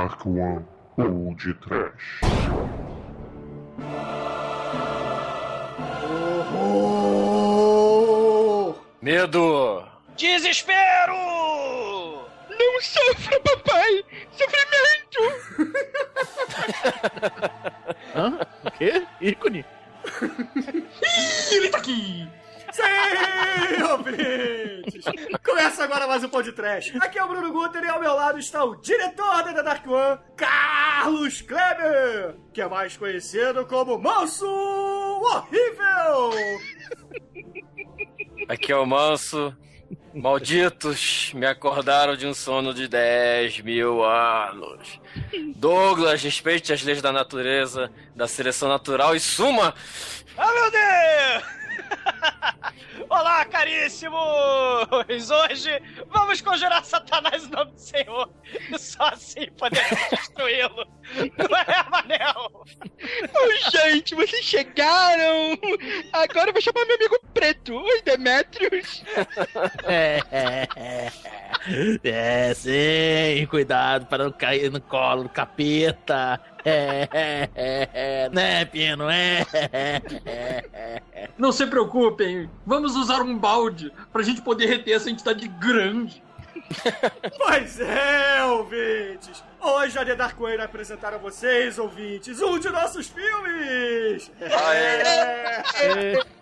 Dark 0.00 0.24
One 0.24 0.64
ou 0.96 1.34
de 1.34 1.52
Trash. 1.52 2.22
Horror! 6.54 7.60
Medo! 9.02 9.84
Desespero! 10.16 11.12
Não 12.48 12.80
sofra, 12.80 13.38
papai! 13.40 14.02
Sofrimento! 14.32 15.20
Hã? 18.16 18.38
O 18.64 18.70
quê? 18.70 19.06
Ícone? 19.20 19.66
Ih, 21.02 21.56
ele 21.56 21.68
tá 21.68 21.76
aqui! 21.76 22.26
Sim, 22.72 23.82
ouvintes! 23.82 25.04
Começa 25.44 25.84
agora 25.84 26.06
mais 26.06 26.22
um 26.22 26.28
podcast. 26.28 26.96
Aqui 27.00 27.18
é 27.18 27.24
o 27.24 27.28
Bruno 27.28 27.52
Guter 27.52 27.82
e 27.82 27.88
ao 27.88 28.00
meu 28.00 28.14
lado 28.14 28.38
está 28.38 28.64
o 28.64 28.76
diretor 28.76 29.42
da 29.42 29.52
The 29.52 29.62
Dark 29.62 29.86
One, 29.86 30.18
Carlos 30.36 31.42
Kleber, 31.42 32.36
que 32.52 32.60
é 32.60 32.68
mais 32.68 32.96
conhecido 32.96 33.66
como 33.66 33.98
Manso 33.98 34.46
Horrível! 34.46 36.30
Aqui 38.48 38.72
é 38.72 38.76
o 38.76 38.86
Manso. 38.86 39.56
Malditos, 40.14 41.32
me 41.34 41.46
acordaram 41.46 42.16
de 42.16 42.26
um 42.26 42.34
sono 42.34 42.72
de 42.72 42.86
10 42.86 43.60
mil 43.60 44.04
anos. 44.04 45.00
Douglas, 45.56 46.22
respeite 46.22 46.72
as 46.72 46.82
leis 46.82 47.02
da 47.02 47.10
natureza, 47.12 47.90
da 48.14 48.28
seleção 48.28 48.68
natural 48.68 49.16
e 49.16 49.20
suma! 49.20 49.74
Ah, 50.36 50.52
meu 50.52 50.70
Deus! 50.70 51.59
Olá, 53.08 53.44
caríssimos! 53.44 54.18
Hoje 55.48 55.82
vamos 56.08 56.40
conjurar 56.40 56.84
Satanás 56.84 57.44
em 57.44 57.50
nome 57.50 57.72
do 57.72 57.80
Senhor. 57.80 58.30
E 58.70 58.78
só 58.78 59.04
assim 59.08 59.46
podemos 59.58 59.98
destruí-lo. 60.10 60.86
Não 61.38 61.56
é, 61.56 61.90
Manel? 61.90 62.64
Oh, 63.34 63.70
gente, 63.70 64.14
vocês 64.14 64.44
chegaram! 64.44 65.58
Agora 66.12 66.50
eu 66.50 66.52
vou 66.52 66.62
chamar 66.62 66.84
meu 66.86 66.96
amigo 66.96 67.18
preto. 67.34 67.74
Oi, 67.74 68.02
Demetrius! 68.02 69.02
É, 69.84 70.20
é, 70.30 70.68
é. 70.76 71.12
É, 72.04 72.54
sim, 72.54 73.46
cuidado 73.46 74.06
para 74.06 74.24
não 74.24 74.32
cair 74.32 74.70
no 74.70 74.80
colo 74.80 75.24
do 75.24 75.28
capeta. 75.28 76.40
É, 76.64 77.08
é, 77.12 77.50
é, 77.54 77.88
é, 77.92 78.28
né, 78.30 78.64
Pino? 78.64 79.08
É, 79.08 79.46
é, 79.52 81.02
é. 81.14 81.28
Não 81.38 81.52
se 81.52 81.66
preocupem, 81.66 82.50
vamos 82.66 82.96
usar 82.96 83.22
um 83.22 83.36
balde 83.36 83.92
pra 84.12 84.22
gente 84.22 84.42
poder 84.42 84.66
reter 84.66 84.94
essa 84.94 85.10
entidade 85.10 85.46
grande. 85.48 86.22
pois 87.38 87.80
é, 87.80 88.44
ouvintes! 88.44 89.42
Hoje 89.60 89.98
a 89.98 90.04
The 90.04 90.14
Dark 90.14 90.38
Way 90.38 90.56
vai 90.56 90.66
apresentar 90.66 91.14
a 91.14 91.18
vocês, 91.18 91.78
ouvintes, 91.78 92.40
um 92.40 92.58
de 92.58 92.68
nossos 92.68 93.08
filmes! 93.08 94.30
É. 94.40 96.39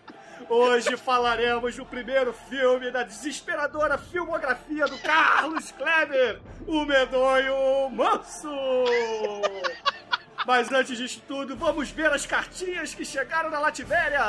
Hoje 0.49 0.97
falaremos 0.97 1.77
do 1.77 1.85
primeiro 1.85 2.33
filme 2.33 2.91
da 2.91 3.03
desesperadora 3.03 3.99
filmografia 3.99 4.87
do 4.87 4.97
Carlos 4.99 5.71
Kleber, 5.73 6.41
o 6.67 6.87
medonho 6.87 7.91
Manso! 7.91 8.49
Mas 10.47 10.73
antes 10.73 10.97
disso 10.97 11.23
tudo, 11.29 11.55
vamos 11.55 11.91
ver 11.91 12.11
as 12.11 12.25
cartinhas 12.25 12.95
que 12.95 13.05
chegaram 13.05 13.51
da 13.51 13.59
Lativéria! 13.59 14.23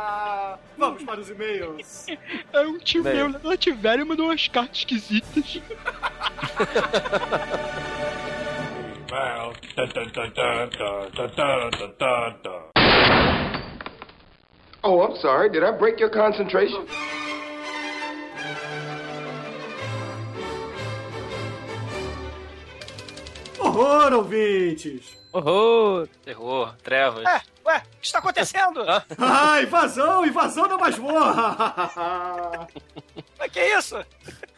vamos 0.78 1.02
para 1.02 1.20
os 1.20 1.28
e-mails! 1.28 2.06
É 2.50 2.60
um 2.60 2.78
tio 2.78 3.02
Bem. 3.02 3.16
meu 3.16 3.28
na 3.28 3.40
Lativéria 3.42 4.06
mandou 4.06 4.28
umas 4.28 4.48
cartas 4.48 4.78
esquisitas. 4.78 5.60
Oh, 14.90 15.02
I'm 15.02 15.18
sorry. 15.18 15.50
Did 15.50 15.64
I 15.64 15.70
break 15.70 16.00
your 16.00 16.08
concentration? 16.08 16.86
Horror, 23.58 24.12
ouvintes! 24.12 25.14
Horror! 25.34 26.08
Terror, 26.24 26.74
trevas. 26.82 27.26
É, 27.26 27.42
ué, 27.68 27.78
o 27.78 28.00
que 28.00 28.06
está 28.06 28.18
acontecendo? 28.18 28.82
Ah, 29.18 29.62
invasão! 29.62 30.24
Invasão 30.24 30.66
da 30.66 30.78
masmorra! 30.78 32.66
Mas 33.38 33.52
que 33.52 33.60
isso? 33.60 33.96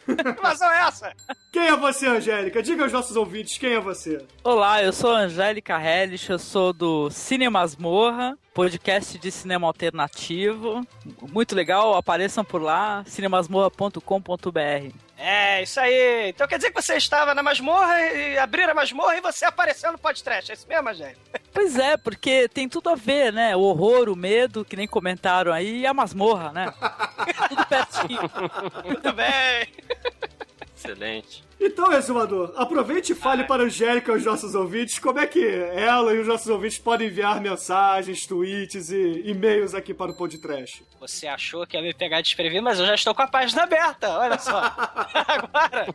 Que 0.05 0.29
invasão 0.29 0.71
é 0.71 0.87
essa? 0.87 1.13
Quem 1.51 1.67
é 1.67 1.75
você, 1.75 2.07
Angélica? 2.07 2.63
Diga 2.63 2.83
aos 2.83 2.91
nossos 2.91 3.15
ouvintes 3.15 3.57
quem 3.57 3.73
é 3.73 3.79
você. 3.79 4.25
Olá, 4.43 4.81
eu 4.81 4.91
sou 4.93 5.11
a 5.11 5.19
Angélica 5.19 5.79
Hellish, 5.79 6.29
eu 6.29 6.39
sou 6.39 6.73
do 6.73 7.09
Cine 7.09 7.49
Masmorra, 7.49 8.37
podcast 8.53 9.17
de 9.19 9.31
cinema 9.31 9.67
alternativo. 9.67 10.81
Muito 11.21 11.55
legal, 11.55 11.93
apareçam 11.95 12.43
por 12.43 12.61
lá, 12.61 13.03
cinemasmorra.com.br. 13.05 14.95
É, 15.17 15.61
isso 15.61 15.79
aí. 15.79 16.29
Então 16.29 16.47
quer 16.47 16.57
dizer 16.57 16.71
que 16.71 16.81
você 16.81 16.95
estava 16.95 17.35
na 17.35 17.43
masmorra 17.43 18.01
e 18.01 18.39
abriram 18.39 18.71
a 18.71 18.75
masmorra 18.75 19.17
e 19.17 19.21
você 19.21 19.45
apareceu 19.45 19.91
no 19.91 19.99
podcast. 19.99 20.51
É 20.51 20.55
isso 20.55 20.67
mesmo, 20.67 20.91
gente? 20.95 21.19
Pois 21.53 21.77
é, 21.77 21.97
porque 21.97 22.47
tem 22.47 22.67
tudo 22.67 22.89
a 22.89 22.95
ver, 22.95 23.33
né? 23.33 23.55
O 23.55 23.61
horror, 23.61 24.09
o 24.09 24.15
medo, 24.15 24.63
que 24.63 24.75
nem 24.75 24.87
comentaram 24.87 25.51
aí, 25.51 25.81
e 25.81 25.85
a 25.85 25.93
masmorra, 25.93 26.51
né? 26.51 26.73
tudo 27.49 27.65
pertinho. 27.65 28.29
Tudo 28.95 29.13
bem. 29.13 29.67
Excelente. 30.75 31.43
Então, 31.59 31.93
exumador, 31.93 32.53
aproveite 32.55 33.11
e 33.11 33.15
fale 33.15 33.43
para 33.43 33.61
a 33.61 33.65
Angélica 33.67 34.11
e 34.11 34.15
os 34.15 34.25
nossos 34.25 34.55
ouvintes 34.55 34.97
como 34.97 35.19
é 35.19 35.27
que 35.27 35.45
ela 35.45 36.11
e 36.11 36.17
os 36.17 36.27
nossos 36.27 36.47
ouvintes 36.47 36.79
podem 36.79 37.07
enviar 37.07 37.39
mensagens, 37.39 38.25
tweets 38.25 38.89
e 38.89 39.21
e-mails 39.25 39.75
aqui 39.75 39.93
para 39.93 40.11
o 40.11 40.17
podcast. 40.17 40.83
Você 40.99 41.27
achou 41.27 41.67
que 41.67 41.77
ia 41.77 41.83
me 41.83 41.93
pegar 41.93 42.21
desprevenido, 42.21 42.63
mas 42.63 42.79
eu 42.79 42.87
já 42.87 42.95
estou 42.95 43.13
com 43.13 43.21
a 43.21 43.27
página 43.27 43.61
aberta. 43.63 44.09
Olha 44.09 44.39
só. 44.39 44.57
Agora. 45.27 45.93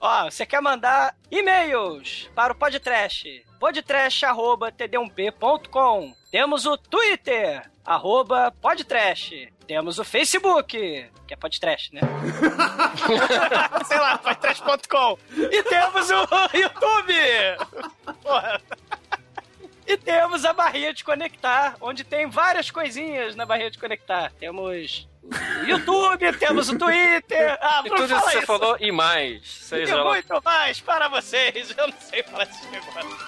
Ó, 0.00 0.30
você 0.30 0.46
quer 0.46 0.62
mandar 0.62 1.14
e-mails 1.30 2.30
para 2.34 2.52
o 2.52 2.56
podcast? 2.56 3.44
podcast.td1p.com 3.58 6.14
Temos 6.30 6.66
o 6.66 6.76
Twitter, 6.76 7.68
arroba 7.84 8.52
podtrash. 8.62 9.48
Temos 9.66 9.98
o 9.98 10.04
Facebook, 10.04 11.10
que 11.26 11.34
é 11.34 11.36
podtrash, 11.36 11.90
né? 11.92 12.00
Sei 13.86 13.98
lá, 13.98 14.16
podtrash.com. 14.18 15.18
E 15.36 15.62
temos 15.64 16.08
o 16.10 16.28
YouTube. 16.56 17.14
Porra. 18.22 18.60
E 19.90 19.96
temos 19.96 20.44
a 20.44 20.52
barrinha 20.52 20.92
de 20.92 21.02
conectar, 21.02 21.74
onde 21.80 22.04
tem 22.04 22.28
várias 22.28 22.70
coisinhas 22.70 23.34
na 23.34 23.46
barrinha 23.46 23.70
de 23.70 23.78
conectar. 23.78 24.30
Temos 24.38 25.08
o 25.24 25.64
YouTube, 25.66 26.30
temos 26.38 26.68
o 26.68 26.78
Twitter. 26.78 27.56
Ah, 27.58 27.80
E 27.82 27.88
tudo 27.88 28.04
isso 28.04 28.14
que 28.14 28.20
você 28.32 28.42
falou 28.42 28.76
e 28.78 28.92
mais. 28.92 29.48
Seja 29.48 29.92
E 29.94 29.96
lá. 29.96 30.04
muito 30.04 30.42
mais 30.44 30.78
para 30.78 31.08
vocês. 31.08 31.74
Eu 31.76 31.86
não 31.88 31.98
sei 32.00 32.22
falar 32.22 32.42
esse 32.44 32.66
negócio. 32.66 33.18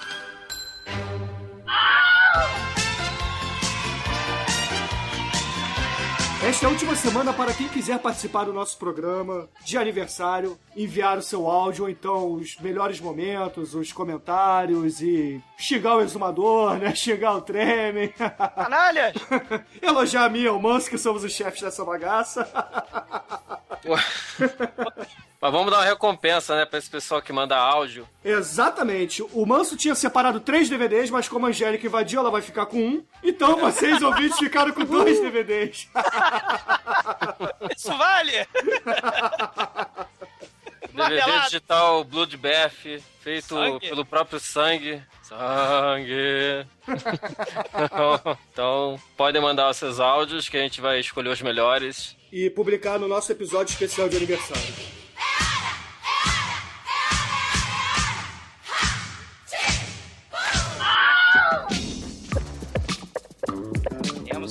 Esta 6.43 6.65
é 6.65 6.67
a 6.67 6.71
última 6.71 6.95
semana 6.95 7.31
para 7.31 7.53
quem 7.53 7.67
quiser 7.67 7.99
participar 7.99 8.45
do 8.45 8.53
nosso 8.53 8.75
programa 8.79 9.47
de 9.63 9.77
aniversário, 9.77 10.57
enviar 10.75 11.19
o 11.19 11.21
seu 11.21 11.47
áudio 11.47 11.83
ou 11.83 11.89
então 11.89 12.33
os 12.33 12.57
melhores 12.57 12.99
momentos, 12.99 13.75
os 13.75 13.93
comentários 13.93 15.01
e 15.01 15.39
xingar 15.55 15.97
o 15.97 16.01
exumador, 16.01 16.79
né? 16.79 16.93
Xingar 16.97 17.35
o 17.35 17.41
Tremen, 17.41 18.09
Canalhas! 18.09 19.13
elogiar 19.79 20.25
a 20.25 20.29
mim 20.29 20.39
e 20.39 20.49
o 20.49 20.59
Manso, 20.59 20.89
que 20.89 20.97
somos 20.97 21.23
os 21.23 21.31
chefes 21.31 21.61
dessa 21.61 21.85
bagaça. 21.85 22.47
Mas 25.41 25.51
vamos 25.51 25.71
dar 25.71 25.79
uma 25.79 25.85
recompensa, 25.85 26.55
né, 26.55 26.65
pra 26.65 26.77
esse 26.77 26.87
pessoal 26.89 27.19
que 27.19 27.33
manda 27.33 27.57
áudio. 27.57 28.07
Exatamente. 28.23 29.23
O 29.33 29.43
Manso 29.43 29.75
tinha 29.75 29.95
separado 29.95 30.39
três 30.39 30.69
DVDs, 30.69 31.09
mas 31.09 31.27
como 31.27 31.47
a 31.47 31.49
Angélica 31.49 31.87
invadiu, 31.87 32.19
ela 32.19 32.29
vai 32.29 32.43
ficar 32.43 32.67
com 32.67 32.77
um. 32.77 33.03
Então 33.23 33.57
vocês, 33.57 33.99
ouvintes, 34.03 34.37
ficaram 34.37 34.71
com 34.71 34.85
dois 34.85 35.19
DVDs. 35.19 35.87
Isso 37.75 37.97
vale! 37.97 38.33
DVD 40.93 41.39
digital 41.45 42.03
Bloodbath, 42.03 43.01
feito 43.21 43.47
Sangue. 43.47 43.87
pelo 43.89 44.05
próprio 44.05 44.39
sangue. 44.39 45.01
Sangue. 45.23 46.67
então, 46.87 48.37
então, 48.51 48.99
podem 49.15 49.41
mandar 49.41 49.69
os 49.69 49.77
seus 49.77 49.99
áudios 49.99 50.49
que 50.49 50.57
a 50.57 50.61
gente 50.61 50.81
vai 50.81 50.99
escolher 50.99 51.29
os 51.29 51.41
melhores. 51.41 52.15
e 52.31 52.49
publicar 52.49 52.99
no 52.99 53.07
nosso 53.07 53.31
episódio 53.31 53.71
especial 53.71 54.09
de 54.09 54.17
aniversário. 54.17 55.00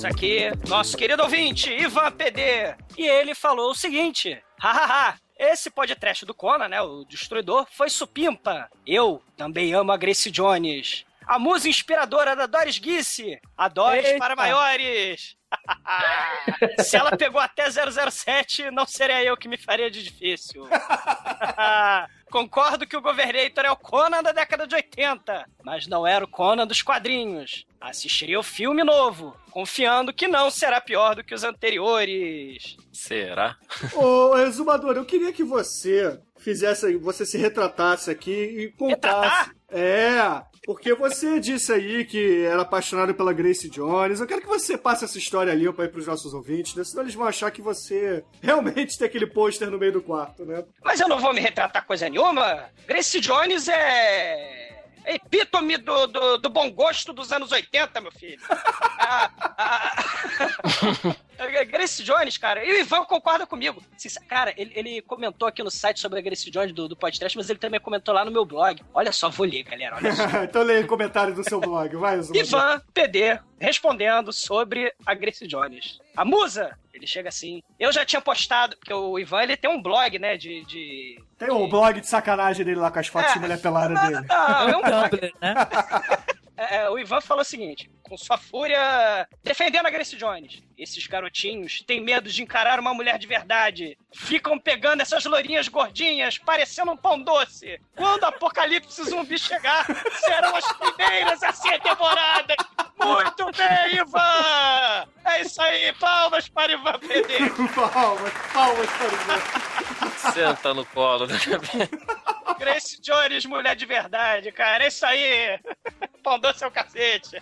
Temos 0.01 0.05
aqui 0.05 0.49
nosso 0.67 0.97
querido 0.97 1.21
ouvinte, 1.21 1.71
Ivan 1.71 2.11
PD. 2.11 2.75
E 2.97 3.07
ele 3.07 3.35
falou 3.35 3.69
o 3.69 3.75
seguinte: 3.75 4.41
hahaha. 4.59 5.15
esse 5.37 5.69
podcast 5.69 6.25
do 6.25 6.33
Conan, 6.33 6.67
né, 6.67 6.81
o 6.81 7.05
Destruidor, 7.05 7.67
foi 7.71 7.87
supimpa. 7.87 8.67
Eu 8.85 9.21
também 9.37 9.73
amo 9.73 9.91
a 9.91 9.97
Grace 9.97 10.31
Jones. 10.31 11.05
A 11.27 11.37
musa 11.37 11.69
inspiradora 11.69 12.35
da 12.35 12.47
Doris 12.47 12.79
Guisse. 12.79 13.39
A 13.55 13.67
Doris 13.67 14.05
Eita. 14.05 14.17
para 14.17 14.35
maiores. 14.35 15.35
Se 16.79 16.97
ela 16.97 17.15
pegou 17.15 17.39
até 17.39 17.65
007, 17.69 18.71
não 18.71 18.85
seria 18.85 19.23
eu 19.23 19.37
que 19.37 19.47
me 19.47 19.57
faria 19.57 19.89
de 19.89 20.03
difícil. 20.03 20.67
Concordo 22.31 22.87
que 22.87 22.95
o 22.95 23.01
Governator 23.01 23.65
é 23.65 23.71
o 23.71 23.75
Conan 23.75 24.23
da 24.23 24.31
década 24.31 24.65
de 24.65 24.73
80, 24.73 25.45
mas 25.63 25.85
não 25.85 26.07
era 26.07 26.23
o 26.23 26.27
Conan 26.27 26.65
dos 26.65 26.81
quadrinhos. 26.81 27.65
Assistiria 27.79 28.39
o 28.39 28.43
filme 28.43 28.83
novo, 28.83 29.35
confiando 29.51 30.13
que 30.13 30.29
não 30.29 30.49
será 30.49 30.79
pior 30.79 31.15
do 31.15 31.23
que 31.23 31.35
os 31.35 31.43
anteriores. 31.43 32.77
Será? 32.93 33.57
Ô, 33.93 34.37
Exumador, 34.37 34.95
eu 34.95 35.03
queria 35.03 35.33
que 35.33 35.43
você 35.43 36.21
fizesse, 36.37 36.95
você 36.95 37.25
se 37.25 37.37
retratasse 37.37 38.09
aqui 38.09 38.31
e 38.31 38.71
contasse. 38.71 39.49
Retratar? 39.49 39.55
É, 39.71 40.43
porque 40.65 40.93
você 40.93 41.39
disse 41.39 41.71
aí 41.71 42.05
que 42.05 42.43
era 42.43 42.61
apaixonado 42.61 43.13
pela 43.13 43.33
Grace 43.33 43.69
Jones. 43.69 44.19
Eu 44.19 44.27
quero 44.27 44.41
que 44.41 44.47
você 44.47 44.77
passe 44.77 45.05
essa 45.05 45.17
história 45.17 45.53
limpa 45.53 45.83
aí 45.83 45.89
pros 45.89 46.07
nossos 46.07 46.33
ouvintes, 46.33 46.75
né? 46.75 46.83
senão 46.83 47.03
eles 47.03 47.15
vão 47.15 47.25
achar 47.25 47.49
que 47.51 47.61
você 47.61 48.23
realmente 48.41 48.97
tem 48.97 49.07
aquele 49.07 49.25
pôster 49.25 49.71
no 49.71 49.79
meio 49.79 49.93
do 49.93 50.01
quarto, 50.01 50.45
né? 50.45 50.63
Mas 50.83 50.99
eu 50.99 51.07
não 51.07 51.19
vou 51.19 51.33
me 51.33 51.39
retratar 51.39 51.85
coisa 51.85 52.09
nenhuma. 52.09 52.69
Grace 52.87 53.19
Jones 53.19 53.67
é. 53.67 54.81
é 55.05 55.15
epítome 55.15 55.77
do, 55.77 56.07
do, 56.07 56.37
do 56.37 56.49
bom 56.49 56.69
gosto 56.71 57.11
dos 57.13 57.31
anos 57.31 57.51
80, 57.51 58.01
meu 58.01 58.11
filho. 58.11 58.41
Ah, 59.03 59.31
ah, 59.57 61.15
Grace 61.65 62.03
Jones, 62.03 62.37
cara, 62.37 62.63
e 62.63 62.71
o 62.71 62.79
Ivan 62.79 63.03
concorda 63.05 63.45
comigo. 63.47 63.81
Cara, 64.27 64.53
ele, 64.57 64.71
ele 64.75 65.01
comentou 65.01 65.47
aqui 65.47 65.63
no 65.63 65.71
site 65.71 65.99
sobre 65.99 66.19
a 66.19 66.21
Grace 66.21 66.49
Jones 66.49 66.73
do, 66.73 66.87
do 66.87 66.95
podcast, 66.95 67.37
mas 67.37 67.49
ele 67.49 67.59
também 67.59 67.79
comentou 67.79 68.13
lá 68.13 68.23
no 68.23 68.31
meu 68.31 68.45
blog. 68.45 68.81
Olha 68.93 69.11
só, 69.11 69.29
vou 69.29 69.45
ler, 69.45 69.63
galera, 69.63 69.95
olha 69.95 70.13
só. 70.13 70.23
então 70.43 70.63
leia 70.63 70.81
o 70.81 70.87
comentário 70.87 71.33
do 71.33 71.43
seu 71.43 71.59
blog, 71.59 71.95
vai, 71.95 72.19
Exumador. 72.19 72.47
Ivan 72.47 72.81
PD 72.93 73.39
respondendo 73.61 74.33
sobre 74.33 74.91
a 75.05 75.13
Grace 75.13 75.45
Jones. 75.45 75.99
A 76.17 76.25
musa, 76.25 76.77
ele 76.93 77.05
chega 77.05 77.29
assim. 77.29 77.61
Eu 77.79 77.91
já 77.91 78.03
tinha 78.03 78.21
postado, 78.21 78.75
porque 78.77 78.93
o 78.93 79.19
Ivan 79.19 79.43
ele 79.43 79.55
tem 79.55 79.69
um 79.69 79.81
blog, 79.81 80.17
né, 80.17 80.35
de. 80.35 80.65
de... 80.65 81.23
Tem 81.41 81.49
o 81.49 81.67
blog 81.67 81.99
de 81.99 82.05
sacanagem 82.05 82.63
dele 82.63 82.79
lá 82.79 82.91
com 82.91 82.99
as 82.99 83.07
fotos 83.07 83.31
É. 83.31 83.33
de 83.33 83.39
mulher 83.39 83.59
pelada 83.59 83.95
dele. 83.95 84.25
Não, 84.29 84.69
é 84.69 84.77
um. 84.77 84.81
Tumblr, 84.81 85.33
né? 85.41 85.55
É, 86.57 86.75
é, 86.83 86.89
o 86.91 86.99
Ivan 86.99 87.19
falou 87.21 87.41
o 87.41 87.45
seguinte, 87.45 87.89
com 88.03 88.15
sua 88.15 88.37
fúria 88.37 89.27
defendendo 89.43 89.87
a 89.87 89.89
Grace 89.89 90.15
Jones. 90.15 90.61
Esses 90.77 91.07
garotinhos 91.07 91.81
têm 91.87 91.99
medo 91.99 92.29
de 92.29 92.43
encarar 92.43 92.79
uma 92.79 92.93
mulher 92.93 93.17
de 93.17 93.25
verdade. 93.25 93.97
Ficam 94.13 94.59
pegando 94.59 95.01
essas 95.01 95.25
lourinhas 95.25 95.67
gordinhas, 95.67 96.37
parecendo 96.37 96.91
um 96.91 96.97
pão 96.97 97.19
doce. 97.19 97.79
Quando 97.95 98.21
o 98.23 98.25
apocalipse 98.27 99.03
zumbi 99.09 99.39
chegar, 99.39 99.87
serão 100.19 100.55
as 100.55 100.71
primeiras 100.73 101.41
a 101.41 101.51
ser 101.51 101.79
devoradas. 101.81 102.57
Muito 103.03 103.45
bem, 103.57 103.95
Ivan! 103.99 105.07
É 105.25 105.41
isso 105.41 105.59
aí, 105.59 105.91
palmas 105.93 106.47
para 106.47 106.73
Ivan 106.73 106.99
PD. 106.99 107.49
palmas, 107.73 108.33
palmas 108.53 108.89
para 108.91 109.07
o 109.07 109.13
Ivan. 109.13 110.31
Senta 110.31 110.73
no 110.75 110.85
colo 110.85 111.25
da 111.31 112.53
Grace 112.59 113.01
Jones, 113.01 113.45
mulher 113.45 113.75
de 113.75 113.85
verdade, 113.85 114.51
cara. 114.51 114.83
É 114.83 114.87
isso 114.87 115.05
aí. 115.05 115.59
Pão 116.23 116.39
doce 116.39 116.63
é 116.63 116.67
o 116.67 116.71
cacete. 116.71 117.41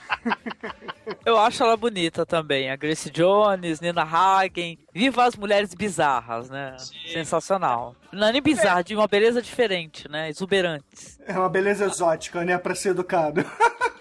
Eu 1.26 1.38
acho 1.38 1.62
ela 1.62 1.76
bonita 1.76 2.26
também. 2.26 2.72
A 2.72 2.76
Grace 2.76 3.10
Jones, 3.10 3.82
Nina 3.82 4.04
Hagen. 4.04 4.80
Viva 4.94 5.26
as 5.26 5.36
mulheres 5.36 5.74
bizarras, 5.74 6.50
né? 6.50 6.78
Sensacional. 7.12 7.96
Não 8.14 8.28
é 8.28 8.32
nem 8.32 8.42
bizarra, 8.42 8.82
de 8.84 8.96
uma 8.96 9.08
beleza 9.08 9.42
diferente, 9.42 10.08
né? 10.10 10.30
Exuberantes. 10.30 11.20
É 11.26 11.34
uma 11.34 11.50
beleza 11.50 11.86
exótica, 11.86 12.46
né? 12.46 12.58
Pra 12.58 12.74
ser 12.74 12.90
educado. 12.90 13.44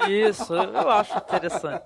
Isso, 0.09 0.55
eu 0.55 0.73
eu 0.73 0.91
acho 0.91 1.19
interessante. 1.19 1.85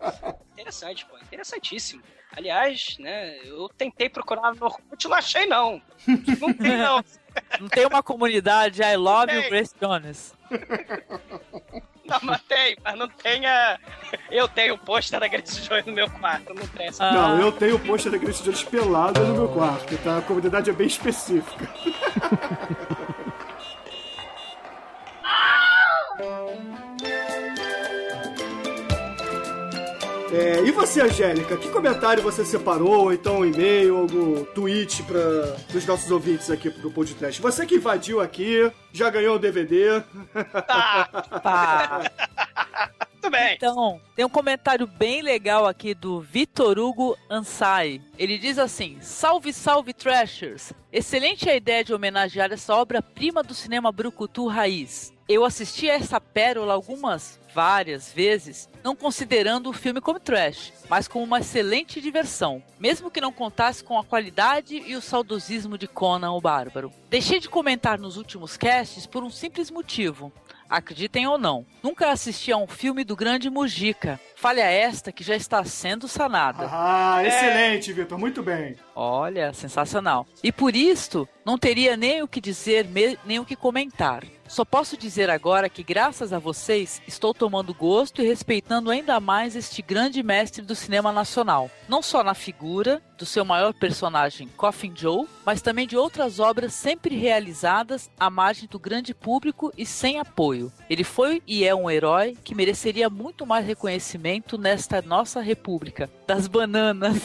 Interessante, 0.53 1.07
pô. 1.07 1.17
Interessantíssimo. 1.19 2.03
Aliás, 2.35 2.97
né, 2.99 3.37
eu 3.45 3.69
tentei 3.77 4.09
procurar 4.09 4.55
no 4.55 4.65
Orkut, 4.65 5.07
não 5.07 5.17
achei 5.17 5.45
não. 5.45 5.83
Não 6.41 6.53
tem 6.55 6.79
não. 6.79 7.05
Não 7.61 7.69
tem 7.69 7.87
uma 7.87 8.03
comunidade 8.03 8.83
I 8.83 8.97
love 8.97 9.33
you, 9.33 9.43
Tem. 9.43 9.51
Grace 9.51 9.75
Jones. 9.81 10.35
Não, 12.05 12.19
mas 12.25 12.43
tem, 12.43 12.77
mas 12.83 12.99
não 12.99 13.09
tem 13.09 13.47
a... 13.47 13.79
Eu 14.29 14.49
tenho 14.49 14.75
o 14.75 14.79
pôster 14.79 15.21
da 15.21 15.29
Grace 15.29 15.63
Jones 15.63 15.87
no 15.87 15.93
meu 15.93 16.11
quarto, 16.11 16.53
não 16.53 16.67
tem 16.67 16.89
essa. 16.89 17.05
Ah. 17.05 17.13
Não, 17.13 17.41
eu 17.41 17.53
tenho 17.53 17.77
o 17.77 17.79
pôster 17.79 18.11
da 18.11 18.19
Grace 18.19 18.43
Jones 18.43 18.65
pelada 18.65 19.21
no 19.21 19.35
meu 19.35 19.49
quarto, 19.49 19.97
tá? 19.99 20.19
A 20.19 20.23
comunidade 20.23 20.69
é 20.69 20.73
bem 20.73 20.89
específica. 20.89 21.69
É, 30.33 30.63
e 30.63 30.71
você, 30.71 31.03
Angélica, 31.03 31.59
que 31.59 31.69
comentário 31.69 32.23
você 32.23 32.43
separou, 32.43 33.05
ou 33.05 33.13
então 33.13 33.41
um 33.41 33.45
e-mail, 33.45 33.99
algum 33.99 34.43
tweet 34.45 35.03
para 35.03 35.57
os 35.77 35.85
nossos 35.85 36.11
ouvintes 36.11 36.51
aqui 36.51 36.71
do 36.71 36.91
podcast? 36.91 37.41
Você 37.43 37.67
que 37.67 37.75
invadiu 37.75 38.19
aqui, 38.19 38.73
já 38.93 39.11
ganhou 39.11 39.37
o 39.37 39.39
DVD. 39.39 40.03
Pá. 41.43 42.11
Tudo 43.21 43.31
bem. 43.31 43.55
Então, 43.55 44.01
tem 44.17 44.25
um 44.25 44.29
comentário 44.29 44.87
bem 44.87 45.21
legal 45.21 45.67
aqui 45.67 45.95
do 45.95 46.21
Vitor 46.21 46.79
Hugo 46.79 47.17
Ansai. 47.31 48.01
Ele 48.19 48.39
diz 48.39 48.59
assim: 48.59 48.99
Salve, 49.01 49.53
salve, 49.53 49.93
Trashers! 49.93 50.73
Excelente 50.91 51.49
a 51.49 51.55
ideia 51.55 51.85
de 51.85 51.95
homenagear 51.95 52.51
essa 52.51 52.75
obra-prima 52.75 53.43
do 53.43 53.55
cinema 53.55 53.93
brucutu 53.93 54.49
raiz. 54.49 55.13
Eu 55.33 55.47
assisti 55.47 55.89
a 55.89 55.95
essa 55.95 56.21
pérola 56.21 56.75
algumas, 56.75 57.41
várias 57.55 58.13
vezes, 58.13 58.69
não 58.85 58.95
considerando 58.95 59.71
o 59.71 59.73
filme 59.73 59.99
como 59.99 60.21
trash, 60.21 60.75
mas 60.91 61.09
como 61.09 61.25
uma 61.25 61.41
excelente 61.41 62.03
diversão, 62.03 62.63
mesmo 62.79 63.11
que 63.11 63.19
não 63.19 63.33
contasse 63.33 63.83
com 63.83 63.99
a 63.99 64.05
qualidade 64.05 64.77
e 64.77 64.95
o 64.95 65.01
saudosismo 65.01 65.79
de 65.79 65.89
Conan 65.89 66.33
o 66.33 66.41
Bárbaro. 66.41 66.93
Deixei 67.09 67.41
de 67.41 67.49
comentar 67.49 67.99
nos 67.99 68.19
últimos 68.19 68.59
casts 68.59 69.07
por 69.07 69.25
um 69.25 69.31
simples 69.31 69.71
motivo. 69.71 70.31
Acreditem 70.69 71.27
ou 71.27 71.39
não, 71.39 71.65
nunca 71.83 72.11
assisti 72.11 72.53
a 72.53 72.59
um 72.59 72.67
filme 72.67 73.03
do 73.03 73.17
grande 73.17 73.49
Mujica. 73.49 74.21
Falha 74.37 74.65
esta 74.65 75.11
que 75.13 75.25
já 75.25 75.35
está 75.35 75.65
sendo 75.65 76.07
sanada. 76.07 76.69
Ah, 76.71 77.25
excelente, 77.25 77.91
Vitor, 77.91 78.19
muito 78.19 78.43
bem. 78.43 78.77
Olha, 78.95 79.55
sensacional. 79.55 80.27
E 80.43 80.53
por 80.53 80.77
isto, 80.77 81.27
não 81.43 81.57
teria 81.57 81.97
nem 81.97 82.23
o 82.23 82.29
que 82.29 82.41
dizer, 82.41 82.87
nem 83.25 83.39
o 83.39 83.47
que 83.47 83.57
comentar. 83.57 84.25
Só 84.53 84.67
posso 84.67 84.99
dizer 84.99 85.31
agora 85.31 85.67
que, 85.67 85.83
graças 85.83 86.31
a 86.31 86.39
vocês, 86.39 87.01
estou 87.09 87.33
tomando 87.33 87.73
gosto 87.73 88.21
e 88.21 88.27
respeitando 88.27 88.91
ainda 88.91 89.19
mais 89.19 89.57
este 89.57 89.81
grande 89.81 90.23
mestre 90.23 90.61
do 90.61 90.75
cinema 90.75 91.11
nacional. 91.11 91.71
Não 91.89 92.03
só 92.03 92.23
na 92.23 92.35
figura 92.35 93.01
do 93.17 93.25
seu 93.25 93.47
maior 93.47 93.73
personagem, 93.73 94.49
Coffin 94.55 94.93
Joe, 94.95 95.27
mas 95.47 95.63
também 95.63 95.87
de 95.87 95.97
outras 95.97 96.39
obras 96.39 96.75
sempre 96.75 97.17
realizadas 97.17 98.11
à 98.21 98.29
margem 98.29 98.69
do 98.69 98.79
grande 98.79 99.15
público 99.15 99.73
e 99.75 99.87
sem 99.87 100.19
apoio. 100.19 100.71
Ele 100.91 101.03
foi 101.03 101.43
e 101.47 101.65
é 101.65 101.75
um 101.75 101.91
herói 101.91 102.37
que 102.45 102.55
mereceria 102.55 103.09
muito 103.09 103.47
mais 103.47 103.67
reconhecimento 103.67 104.59
nesta 104.59 105.01
nossa 105.01 105.41
república. 105.41 106.11
Das 106.27 106.47
bananas. 106.47 107.17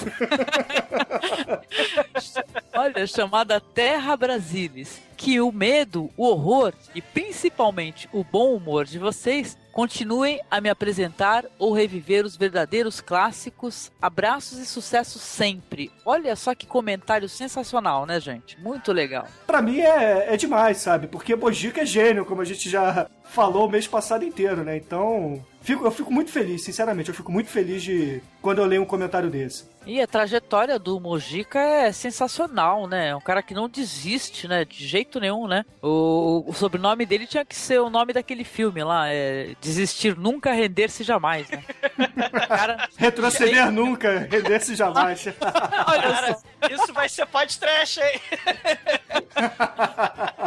Olha, 2.74 3.06
chamada 3.06 3.60
Terra 3.60 4.16
Brasilis. 4.16 5.07
Que 5.18 5.42
o 5.42 5.52
medo, 5.52 6.10
o 6.16 6.28
horror 6.28 6.74
e 6.96 7.02
principalmente 7.02 8.08
o 8.14 8.24
bom 8.24 8.56
humor 8.56 8.86
de 8.86 9.00
vocês 9.00 9.58
continuem 9.78 10.42
a 10.50 10.60
me 10.60 10.72
apresentar 10.72 11.46
ou 11.60 11.72
reviver 11.72 12.26
os 12.26 12.36
verdadeiros 12.36 13.00
clássicos. 13.00 13.92
Abraços 14.02 14.58
e 14.58 14.66
sucesso 14.66 15.20
sempre. 15.20 15.92
Olha 16.04 16.36
só 16.36 16.56
que 16.56 16.66
comentário 16.66 17.30
sensacional, 17.30 18.04
né, 18.04 18.20
gente? 18.20 18.60
Muito 18.60 18.92
legal. 18.92 19.28
Pra 19.46 19.62
mim 19.62 19.80
é, 19.80 20.34
é 20.34 20.36
demais, 20.36 20.78
sabe? 20.78 21.06
Porque 21.06 21.36
Mojica 21.36 21.82
é 21.82 21.86
gênio, 21.86 22.26
como 22.26 22.42
a 22.42 22.46
gente 22.46 22.68
já 22.68 23.08
falou 23.28 23.68
o 23.68 23.70
mês 23.70 23.88
passado 23.88 24.26
inteiro, 24.26 24.64
né? 24.64 24.78
Então, 24.78 25.46
fico, 25.62 25.86
eu 25.86 25.92
fico 25.92 26.12
muito 26.12 26.32
feliz, 26.32 26.64
sinceramente. 26.64 27.10
Eu 27.10 27.16
fico 27.16 27.32
muito 27.32 27.50
feliz 27.50 27.84
de 27.84 28.22
quando 28.42 28.60
eu 28.60 28.66
leio 28.66 28.82
um 28.82 28.86
comentário 28.86 29.30
desse. 29.30 29.66
E 29.86 30.02
a 30.02 30.08
trajetória 30.08 30.80
do 30.80 31.00
Mojica 31.00 31.60
é 31.60 31.92
sensacional, 31.92 32.88
né? 32.88 33.10
É 33.10 33.16
um 33.16 33.22
cara 33.22 33.42
que 33.42 33.54
não 33.54 33.70
desiste, 33.70 34.48
né? 34.48 34.66
De 34.66 34.86
jeito 34.86 35.20
nenhum, 35.20 35.48
né? 35.48 35.66
O, 35.82 36.44
o 36.48 36.54
sobrenome 36.54 37.06
dele 37.06 37.28
tinha 37.28 37.46
que 37.46 37.56
ser 37.56 37.80
o 37.80 37.90
nome 37.90 38.14
daquele 38.14 38.44
filme 38.44 38.84
lá, 38.84 39.10
é 39.10 39.56
Desistir 39.68 40.16
nunca, 40.18 40.54
render-se 40.54 41.04
jamais, 41.04 41.50
né? 41.50 41.62
Cara, 42.48 42.88
Retroceder 42.96 43.70
nunca, 43.70 44.26
render-se 44.32 44.76
jamais. 44.76 45.26
Cara, 45.38 46.38
isso 46.72 46.94
vai 46.94 47.10
ser 47.10 47.26
pode 47.26 47.60
trash, 47.60 47.98
hein? 47.98 48.22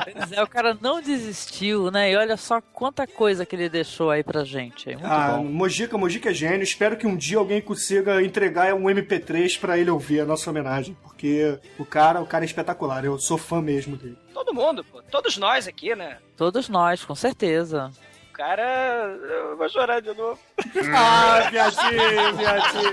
pois 0.04 0.32
é, 0.32 0.42
o 0.42 0.46
cara 0.46 0.76
não 0.80 1.00
desistiu, 1.02 1.90
né? 1.90 2.10
E 2.10 2.16
olha 2.16 2.36
só 2.36 2.60
quanta 2.60 3.06
coisa 3.06 3.44
que 3.44 3.54
ele 3.54 3.68
deixou 3.68 4.10
aí 4.10 4.22
pra 4.24 4.42
gente. 4.44 4.86
Muito 4.88 5.04
Ah, 5.06 5.32
bom. 5.36 5.44
Mojica, 5.44 5.98
Mojica 5.98 6.30
é 6.30 6.34
gênio. 6.34 6.62
Espero 6.62 6.96
que 6.96 7.06
um 7.06 7.16
dia 7.16 7.36
alguém 7.38 7.60
consiga 7.60 8.22
entregar 8.22 8.72
um 8.74 8.84
MP3 8.84 9.58
pra 9.60 9.78
ele 9.78 9.90
ouvir 9.90 10.20
a 10.20 10.24
nossa 10.24 10.48
homenagem. 10.50 10.96
Porque 11.02 11.58
o 11.78 11.84
cara, 11.84 12.20
o 12.22 12.26
cara 12.26 12.44
é 12.44 12.46
espetacular. 12.46 13.04
Eu 13.04 13.18
sou 13.18 13.36
fã 13.36 13.60
mesmo 13.60 13.96
dele. 13.96 14.16
Todo 14.32 14.54
mundo, 14.54 14.82
pô. 14.84 15.02
Todos 15.02 15.36
nós 15.36 15.68
aqui, 15.68 15.94
né? 15.94 16.16
Todos 16.36 16.68
nós, 16.68 17.04
com 17.04 17.14
certeza. 17.14 17.90
Cara. 18.40 19.18
Eu 19.20 19.54
vou 19.54 19.68
chorar 19.68 20.00
de 20.00 20.14
novo. 20.14 20.38
Ah, 20.96 21.50
viadinho, 21.50 22.36
viadinho. 22.36 22.90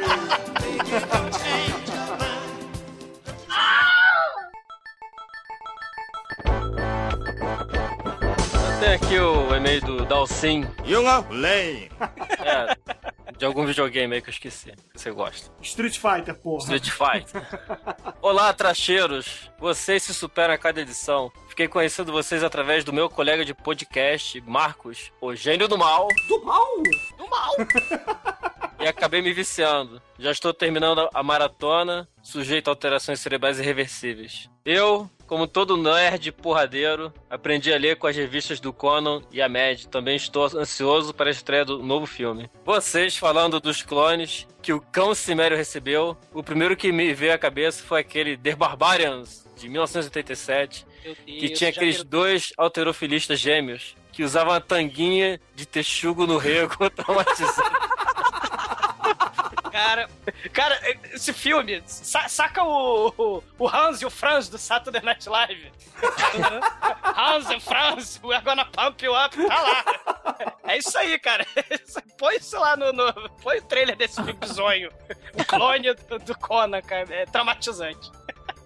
Tem 8.80 8.94
aqui 8.94 9.20
o 9.20 9.56
e-mail 9.56 9.82
do 9.82 10.06
Dalcin. 10.06 10.68
Yunga 10.86 11.26
Lane. 11.32 11.90
É, 12.40 12.76
de 13.36 13.44
algum 13.44 13.66
videogame 13.66 14.14
aí 14.14 14.22
que 14.22 14.30
eu 14.30 14.34
esqueci. 14.34 14.72
Que 14.94 15.02
você 15.02 15.12
gosta. 15.12 15.52
Street 15.62 15.98
Fighter, 15.98 16.36
porra. 16.36 16.76
Street 16.76 16.90
Fighter. 16.92 17.42
Olá, 18.22 18.54
tracheiros. 18.54 19.50
Vocês 19.60 20.04
se 20.04 20.14
superam 20.14 20.54
a 20.54 20.58
cada 20.60 20.80
edição. 20.80 21.32
Fiquei 21.50 21.68
conhecendo 21.68 22.12
vocês 22.12 22.44
através 22.44 22.84
do 22.84 22.94
meu 22.94 23.10
colega 23.10 23.44
de 23.44 23.54
podcast, 23.54 24.40
Marcos, 24.42 25.12
o 25.20 25.34
gênio 25.34 25.68
do 25.68 25.78
mal. 25.78 26.08
Do 26.28 26.46
mal? 26.46 26.68
Do 27.18 27.30
mal! 27.30 27.56
e 28.80 28.88
acabei 28.88 29.24
me 29.24 29.34
viciando. 29.34 30.00
Já 30.20 30.32
estou 30.32 30.52
terminando 30.54 31.08
a 31.14 31.22
maratona, 31.24 32.08
sujeito 32.24 32.68
a 32.70 32.72
alterações 32.72 33.20
cerebrais 33.20 33.60
irreversíveis. 33.60 34.50
Eu, 34.66 35.10
como 35.28 35.46
todo 35.48 35.78
nerd 35.78 36.32
porradeiro, 36.32 37.14
aprendi 37.30 37.72
a 37.72 37.78
ler 37.78 37.98
com 37.98 38.08
as 38.08 38.16
revistas 38.16 38.60
do 38.60 38.74
Conan 38.74 39.22
e 39.32 39.42
a 39.42 39.48
Mad. 39.48 39.86
Também 39.86 40.16
estou 40.16 40.46
ansioso 40.46 41.14
para 41.14 41.30
a 41.30 41.32
estreia 41.32 41.64
do 41.64 41.84
novo 41.84 42.06
filme. 42.08 42.50
Vocês 42.66 43.16
falando 43.16 43.60
dos 43.60 43.84
clones 43.84 44.48
que 44.62 44.74
o 44.74 44.82
cão 44.82 45.14
Cimério 45.14 45.56
recebeu, 45.56 46.18
o 46.34 46.42
primeiro 46.44 46.76
que 46.76 46.92
me 46.92 47.14
veio 47.14 47.34
à 47.34 47.38
cabeça 47.38 47.84
foi 47.84 48.02
aquele 48.02 48.36
The 48.36 48.56
Barbarians, 48.56 49.46
de 49.56 49.70
1987, 49.70 50.86
Meu 51.06 51.16
Deus, 51.16 51.40
que 51.40 51.50
tinha 51.50 51.70
aqueles 51.70 51.98
virou- 51.98 52.10
dois 52.10 52.52
alterofilistas 52.58 53.40
gêmeos 53.40 53.96
que 54.12 54.24
usavam 54.24 54.54
uma 54.54 54.60
tanguinha 54.62 55.40
de 55.56 55.66
texugo 55.68 56.26
no 56.26 56.38
rego 56.38 56.90
traumatizante. 56.92 57.88
Cara, 59.78 60.10
cara, 60.54 60.80
esse 61.14 61.32
filme, 61.32 61.84
sa- 61.86 62.28
saca 62.28 62.64
o, 62.64 63.14
o, 63.16 63.44
o 63.60 63.68
Hans 63.68 64.02
e 64.02 64.08
o 64.08 64.10
Franz 64.10 64.50
do 64.50 64.58
Saturday 64.58 65.04
Night 65.04 65.30
Live. 65.30 65.72
Hans 67.16 67.50
e 67.52 67.60
Franz, 67.60 68.20
we're 68.24 68.42
gonna 68.44 68.66
pump 68.66 69.04
you 69.06 69.14
up, 69.14 69.36
tá 69.36 69.62
lá. 69.62 70.56
É 70.64 70.78
isso 70.80 70.98
aí, 70.98 71.18
cara. 71.20 71.46
Põe 72.18 72.38
isso 72.38 72.60
lá 72.60 72.76
no, 72.76 72.92
no. 72.92 73.14
Põe 73.44 73.60
o 73.60 73.62
trailer 73.62 73.96
desse 73.96 74.16
filme 74.16 74.34
bizonho. 74.34 74.90
O 75.36 75.46
clone 75.46 75.94
do, 75.94 76.20
do 76.20 76.38
Conan, 76.40 76.82
cara. 76.82 77.14
É 77.14 77.26
traumatizante. 77.26 78.12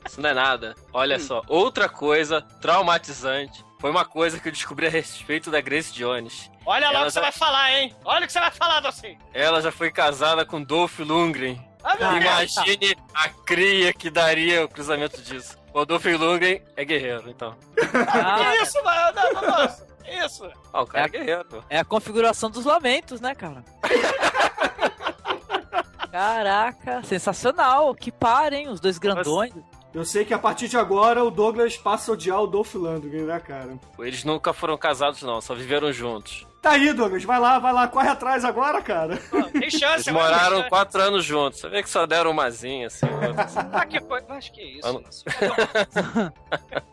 Isso 0.07 0.21
não 0.21 0.29
é 0.29 0.33
nada. 0.33 0.75
Olha 0.93 1.19
só, 1.19 1.41
outra 1.47 1.87
coisa 1.89 2.41
traumatizante 2.61 3.63
foi 3.79 3.89
uma 3.91 4.05
coisa 4.05 4.39
que 4.39 4.47
eu 4.47 4.51
descobri 4.51 4.87
a 4.87 4.89
respeito 4.89 5.51
da 5.51 5.61
Grace 5.61 5.91
Jones. 5.93 6.50
Olha 6.65 6.91
lá 6.91 7.01
o 7.01 7.05
que 7.05 7.11
você 7.11 7.15
já- 7.15 7.21
vai 7.21 7.31
falar, 7.31 7.71
hein? 7.73 7.95
Olha 8.05 8.23
o 8.23 8.27
que 8.27 8.33
você 8.33 8.39
vai 8.39 8.51
falar, 8.51 8.79
Docinho. 8.81 9.17
Ela 9.33 9.61
já 9.61 9.71
foi 9.71 9.91
casada 9.91 10.45
com 10.45 10.61
Dolph 10.61 10.99
Lundgren. 10.99 11.59
Ah. 11.83 11.95
Imagine 12.17 12.95
a 13.13 13.29
cria 13.29 13.91
que 13.93 14.09
daria 14.09 14.63
o 14.63 14.69
cruzamento 14.69 15.21
disso. 15.21 15.57
O 15.73 15.83
Dolph 15.85 16.05
Lundgren 16.05 16.61
é 16.75 16.85
guerreiro, 16.85 17.29
então. 17.29 17.55
Que 17.75 18.61
isso, 18.63 18.83
mano? 18.83 19.13
Não, 19.15 19.41
não, 19.41 20.25
Isso. 20.25 20.47
Ah, 20.71 20.81
o 20.81 20.85
cara 20.85 21.05
é 21.05 21.09
guerreiro. 21.09 21.45
pô. 21.45 21.63
É 21.69 21.79
a 21.79 21.85
configuração 21.85 22.49
dos 22.51 22.65
lamentos, 22.65 23.19
né, 23.21 23.33
cara? 23.33 23.63
Caraca, 26.11 27.01
sensacional. 27.03 27.93
Que 27.95 28.11
parem, 28.11 28.67
os 28.67 28.79
dois 28.79 28.97
grandões. 28.97 29.53
Eu 29.93 30.05
sei 30.05 30.23
que 30.23 30.33
a 30.33 30.39
partir 30.39 30.67
de 30.67 30.77
agora 30.77 31.23
o 31.23 31.31
Douglas 31.31 31.75
passa 31.77 32.11
a 32.11 32.13
odiar 32.13 32.41
o 32.41 32.47
Dolph 32.47 32.75
Lundgren, 32.75 33.23
né, 33.23 33.39
cara? 33.39 33.77
Eles 33.99 34.23
nunca 34.23 34.53
foram 34.53 34.77
casados, 34.77 35.21
não, 35.21 35.41
só 35.41 35.53
viveram 35.55 35.91
juntos. 35.91 36.45
Tá 36.61 36.71
aí, 36.71 36.93
Douglas. 36.93 37.23
Vai 37.23 37.39
lá, 37.39 37.57
vai 37.57 37.73
lá. 37.73 37.87
Corre 37.87 38.09
atrás 38.09 38.45
agora, 38.45 38.81
cara. 38.83 39.17
Tem 39.51 39.69
chance, 39.71 40.07
Eles 40.09 40.13
moraram 40.13 40.57
chance. 40.57 40.69
quatro 40.69 41.01
anos 41.01 41.25
juntos. 41.25 41.59
Você 41.59 41.69
vê 41.69 41.81
que 41.81 41.89
só 41.89 42.05
deram 42.05 42.29
umazinha, 42.29 42.85
assim. 42.87 43.07
outra, 43.07 43.41
assim. 43.45 43.59
Ah, 43.71 43.85
que 43.85 43.99
coisa. 43.99 44.25
Mas 44.29 44.49
que 44.49 44.61
isso? 44.61 44.87
Ah, 44.87 44.93
não. 44.93 45.01
Nossa. 45.01 46.33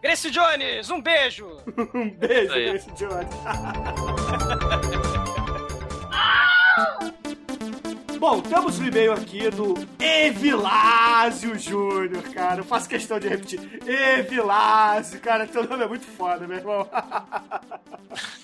Grace 0.03 0.31
Jones, 0.31 0.91
um 0.91 1.03
beijo. 1.03 1.47
Um 1.95 2.09
beijo, 2.11 2.53
Aí. 2.55 2.71
Grace 2.71 2.91
Jones. 2.93 3.29
Bom, 8.19 8.41
temos 8.41 8.81
um 8.81 8.87
e-mail 8.87 9.13
aqui 9.13 9.49
do 9.49 9.75
Evilásio 9.99 11.57
Júnior, 11.57 12.23
cara. 12.35 12.61
Eu 12.61 12.65
faço 12.65 12.89
questão 12.89 13.21
de 13.21 13.29
repetir. 13.29 13.81
Evilásio, 13.87 15.21
cara, 15.21 15.47
teu 15.47 15.63
nome 15.69 15.85
é 15.85 15.87
muito 15.87 16.05
foda, 16.05 16.47
meu 16.47 16.57
irmão. 16.57 16.89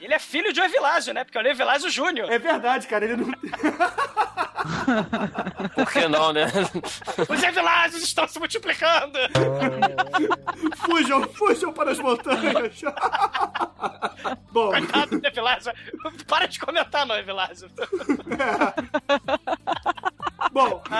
Ele 0.00 0.14
é 0.14 0.18
filho 0.18 0.52
de 0.52 0.60
Evilásio, 0.60 1.12
né? 1.14 1.24
Porque 1.24 1.38
é 1.38 1.42
o 1.42 1.46
Evilásio 1.46 1.90
Júnior. 1.90 2.30
É 2.30 2.38
verdade, 2.38 2.86
cara, 2.86 3.04
ele 3.04 3.16
não. 3.16 3.26
Por 5.74 5.92
que 5.92 6.08
não, 6.08 6.32
né? 6.32 6.46
Os 7.28 7.42
Evilásios 7.42 8.02
estão 8.02 8.26
se 8.28 8.38
multiplicando. 8.38 9.18
Fujam, 10.84 11.22
fujam 11.32 11.72
para 11.72 11.92
as 11.92 11.98
montanhas. 11.98 12.80
Bom, 14.50 14.70
Coitado 14.70 15.18
do 15.20 15.26
Evilásio. 15.26 15.72
Para 16.26 16.46
de 16.46 16.58
comentar, 16.58 17.06
não, 17.06 17.16
Evilásio. 17.16 17.70
bom. 20.52 20.82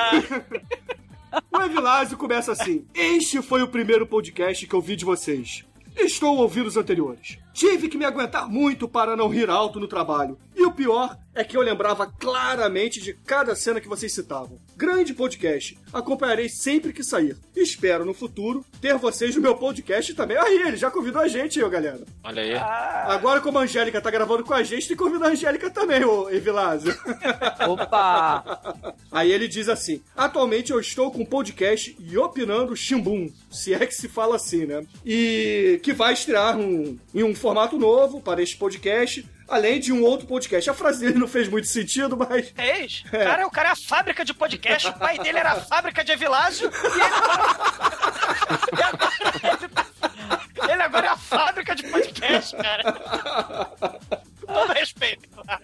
O 1.52 1.60
Evilásio 1.60 2.16
começa 2.16 2.52
assim: 2.52 2.86
Este 2.94 3.42
foi 3.42 3.62
o 3.62 3.68
primeiro 3.68 4.06
podcast 4.06 4.66
que 4.66 4.74
eu 4.74 4.80
vi 4.80 4.96
de 4.96 5.04
vocês. 5.04 5.62
Estou 5.94 6.38
ouvindo 6.38 6.66
os 6.66 6.76
anteriores. 6.76 7.38
Tive 7.58 7.88
que 7.88 7.98
me 7.98 8.04
aguentar 8.04 8.48
muito 8.48 8.86
para 8.86 9.16
não 9.16 9.26
rir 9.26 9.50
alto 9.50 9.80
no 9.80 9.88
trabalho. 9.88 10.38
E 10.54 10.64
o 10.64 10.70
pior 10.70 11.18
é 11.34 11.42
que 11.42 11.56
eu 11.56 11.60
lembrava 11.60 12.06
claramente 12.06 13.00
de 13.00 13.12
cada 13.12 13.54
cena 13.56 13.80
que 13.80 13.88
vocês 13.88 14.12
citavam. 14.12 14.58
Grande 14.76 15.12
podcast. 15.12 15.76
Acompanharei 15.92 16.48
sempre 16.48 16.92
que 16.92 17.02
sair. 17.02 17.36
Espero 17.56 18.04
no 18.04 18.14
futuro 18.14 18.64
ter 18.80 18.96
vocês 18.96 19.34
no 19.34 19.42
meu 19.42 19.56
podcast 19.56 20.14
também. 20.14 20.36
Aí, 20.36 20.62
ele 20.62 20.76
já 20.76 20.90
convidou 20.90 21.20
a 21.20 21.28
gente, 21.28 21.58
eu, 21.58 21.68
galera. 21.68 22.00
Olha 22.22 22.42
aí. 22.42 22.54
Agora, 22.54 23.40
como 23.40 23.58
a 23.58 23.62
Angélica 23.62 24.00
tá 24.00 24.10
gravando 24.10 24.44
com 24.44 24.54
a 24.54 24.62
gente, 24.62 24.86
tem 24.86 24.96
que 24.96 25.02
convidar 25.02 25.26
a 25.26 25.30
Angélica 25.30 25.68
também, 25.68 26.04
ô 26.04 26.30
Evilásio. 26.30 26.92
Opa! 27.68 28.94
Aí 29.10 29.32
ele 29.32 29.48
diz 29.48 29.68
assim: 29.68 30.00
Atualmente 30.16 30.72
eu 30.72 30.78
estou 30.78 31.10
com 31.10 31.22
um 31.22 31.26
podcast 31.26 31.96
e 31.98 32.18
opinando 32.18 32.76
Chimbum, 32.76 33.32
se 33.50 33.74
é 33.74 33.84
que 33.86 33.94
se 33.94 34.08
fala 34.08 34.36
assim, 34.36 34.66
né? 34.66 34.84
E 35.04 35.80
que 35.82 35.92
vai 35.92 36.12
estrear 36.12 36.56
um, 36.58 36.98
em 37.14 37.22
um 37.22 37.34
formato 37.34 37.47
novo 37.78 38.20
para 38.20 38.42
este 38.42 38.56
podcast, 38.56 39.24
além 39.48 39.80
de 39.80 39.92
um 39.92 40.02
outro 40.02 40.26
podcast. 40.26 40.68
A 40.70 40.74
frase 40.74 41.00
dele 41.00 41.18
não 41.18 41.28
fez 41.28 41.48
muito 41.48 41.66
sentido, 41.66 42.16
mas. 42.16 42.50
Fez. 42.50 43.04
O 43.06 43.10
cara, 43.18 43.46
o 43.46 43.50
cara 43.50 43.68
é 43.70 43.72
a 43.72 43.76
fábrica 43.76 44.24
de 44.24 44.34
podcast. 44.34 44.88
O 44.88 44.92
pai 44.94 45.18
dele 45.18 45.38
era 45.38 45.52
a 45.52 45.60
fábrica 45.60 46.04
de 46.04 46.12
Evilásio. 46.12 46.70
E 46.70 46.86
ele 46.86 47.04
e 48.78 48.82
agora 48.82 49.12
ele... 50.62 50.72
ele 50.72 50.82
agora 50.82 51.06
é 51.06 51.10
a 51.10 51.16
fábrica 51.16 51.74
de 51.74 51.82
podcast, 51.84 52.56
cara. 52.56 52.92
Todo 54.46 54.72
respeito, 54.72 55.28
claro. 55.28 55.62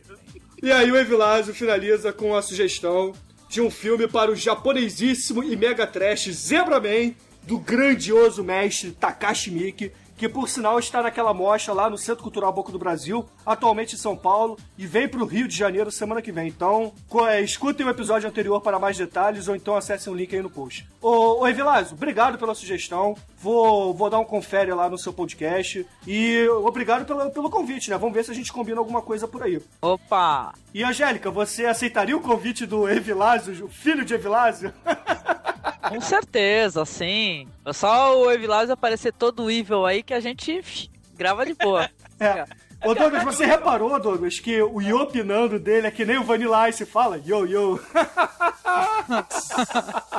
E 0.62 0.72
aí 0.72 0.90
o 0.90 0.96
Evilásio 0.96 1.54
finaliza 1.54 2.12
com 2.12 2.34
a 2.34 2.42
sugestão 2.42 3.12
de 3.48 3.60
um 3.60 3.70
filme 3.70 4.08
para 4.08 4.30
o 4.30 4.36
japonesíssimo 4.36 5.42
e 5.44 5.54
mega 5.56 5.86
trash 5.86 6.30
Zebra 6.30 6.80
Man, 6.80 7.14
do 7.46 7.58
grandioso 7.58 8.42
mestre 8.42 8.92
Takashi 8.92 9.50
Miike, 9.50 9.92
que 10.16 10.28
por 10.28 10.48
sinal 10.48 10.78
está 10.78 11.02
naquela 11.02 11.34
mostra 11.34 11.74
lá 11.74 11.90
no 11.90 11.98
Centro 11.98 12.22
Cultural 12.22 12.52
Boca 12.52 12.70
do 12.70 12.78
Brasil, 12.78 13.26
atualmente 13.44 13.94
em 13.94 13.98
São 13.98 14.16
Paulo, 14.16 14.56
e 14.78 14.86
vem 14.86 15.08
para 15.08 15.22
o 15.22 15.26
Rio 15.26 15.48
de 15.48 15.56
Janeiro 15.56 15.90
semana 15.90 16.22
que 16.22 16.32
vem. 16.32 16.48
Então, 16.48 16.92
é, 17.28 17.40
escutem 17.40 17.84
o 17.84 17.90
episódio 17.90 18.28
anterior 18.28 18.60
para 18.60 18.78
mais 18.78 18.96
detalhes, 18.96 19.48
ou 19.48 19.56
então 19.56 19.76
acessem 19.76 20.12
o 20.12 20.16
link 20.16 20.34
aí 20.34 20.42
no 20.42 20.50
post. 20.50 20.88
Ô, 21.02 21.40
ô 21.40 21.48
Evilásio, 21.48 21.94
obrigado 21.94 22.38
pela 22.38 22.54
sugestão. 22.54 23.16
Vou, 23.38 23.92
vou 23.92 24.08
dar 24.08 24.20
um 24.20 24.24
confere 24.24 24.72
lá 24.72 24.88
no 24.88 24.96
seu 24.96 25.12
podcast. 25.12 25.86
E 26.06 26.46
obrigado 26.48 27.04
pelo, 27.04 27.30
pelo 27.30 27.50
convite, 27.50 27.90
né? 27.90 27.98
Vamos 27.98 28.14
ver 28.14 28.24
se 28.24 28.30
a 28.30 28.34
gente 28.34 28.52
combina 28.52 28.78
alguma 28.78 29.02
coisa 29.02 29.26
por 29.26 29.42
aí. 29.42 29.60
Opa! 29.82 30.54
E 30.72 30.82
Angélica, 30.82 31.30
você 31.30 31.66
aceitaria 31.66 32.16
o 32.16 32.20
convite 32.20 32.66
do 32.66 32.88
Evilásio, 32.88 33.66
o 33.66 33.68
filho 33.68 34.04
de 34.04 34.14
Evilásio? 34.14 34.72
Com 35.88 36.00
certeza, 36.00 36.84
sim. 36.84 37.48
É 37.64 37.72
só 37.72 38.18
o 38.18 38.30
Evilásio 38.30 38.72
aparecer 38.72 39.12
todo 39.12 39.50
evil 39.50 39.84
aí 39.86 40.02
que 40.02 40.14
a 40.14 40.20
gente 40.20 40.90
grava 41.16 41.44
de 41.44 41.54
boa. 41.54 41.88
É. 42.20 42.44
Ô, 42.84 42.94
Douglas, 42.94 43.24
você 43.24 43.44
reparou, 43.44 43.98
Douglas, 43.98 44.38
que 44.38 44.62
o 44.62 44.80
Yopinando 44.80 45.58
dele 45.58 45.88
é 45.88 45.90
que 45.90 46.04
nem 46.04 46.16
o 46.16 46.22
Vanilla 46.22 46.68
Ice 46.68 46.86
fala? 46.86 47.18
Yo, 47.18 47.44
yo. 47.44 47.80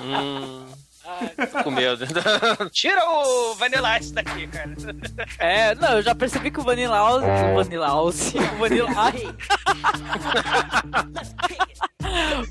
Hum. 0.04 0.66
Tô 1.52 1.64
com 1.64 1.72
medo. 1.72 2.06
Tira 2.72 3.02
o 3.06 3.54
Vanilla 3.56 4.00
Ice 4.00 4.14
daqui, 4.14 4.48
cara. 4.48 4.72
É, 5.40 5.76
não, 5.76 5.98
eu 5.98 6.02
já 6.02 6.16
percebi 6.16 6.52
que 6.52 6.60
o 6.60 6.64
Vanilla 6.64 6.96
House. 6.98 7.24
O 7.24 7.56
Vanilla 7.56 7.88
House. 7.88 8.34
O 8.34 8.58
Vanilla 8.58 8.90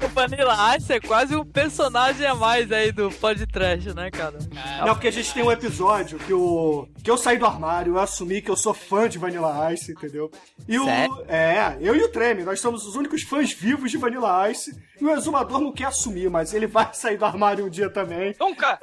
O 0.02 0.08
Vanilla 0.08 0.76
Ice 0.76 0.92
é 0.92 1.00
quase 1.00 1.34
um 1.34 1.44
personagem 1.44 2.26
a 2.26 2.34
mais 2.34 2.70
aí 2.70 2.92
do 2.92 3.10
podcast, 3.10 3.92
né, 3.94 4.10
cara? 4.10 4.38
Não, 4.84 4.94
porque 4.94 5.08
a 5.08 5.12
gente 5.12 5.32
tem 5.32 5.42
um 5.42 5.50
episódio 5.50 6.18
que 6.18 6.32
o 6.32 6.86
que 7.02 7.10
eu 7.10 7.16
saí 7.16 7.38
do 7.38 7.46
armário, 7.46 7.94
eu 7.94 8.00
assumi 8.00 8.42
que 8.42 8.50
eu 8.50 8.56
sou 8.56 8.74
fã 8.74 9.08
de 9.08 9.18
Vanilla 9.18 9.72
Ice, 9.72 9.92
entendeu? 9.92 10.30
E 10.66 10.78
o 10.78 10.84
Sério? 10.84 11.24
é, 11.28 11.76
eu 11.80 11.94
e 11.94 12.02
o 12.02 12.08
Treme, 12.08 12.42
nós 12.42 12.60
somos 12.60 12.86
os 12.86 12.96
únicos 12.96 13.22
fãs 13.22 13.52
vivos 13.52 13.90
de 13.90 13.96
Vanilla 13.96 14.50
Ice. 14.50 14.72
E 15.00 15.04
o 15.04 15.10
exumador 15.10 15.60
não 15.60 15.72
quer 15.72 15.86
assumir, 15.86 16.30
mas 16.30 16.54
ele 16.54 16.66
vai 16.66 16.88
sair 16.92 17.16
do 17.16 17.24
armário 17.24 17.66
um 17.66 17.70
dia 17.70 17.90
também. 17.90 18.34
Nunca! 18.38 18.78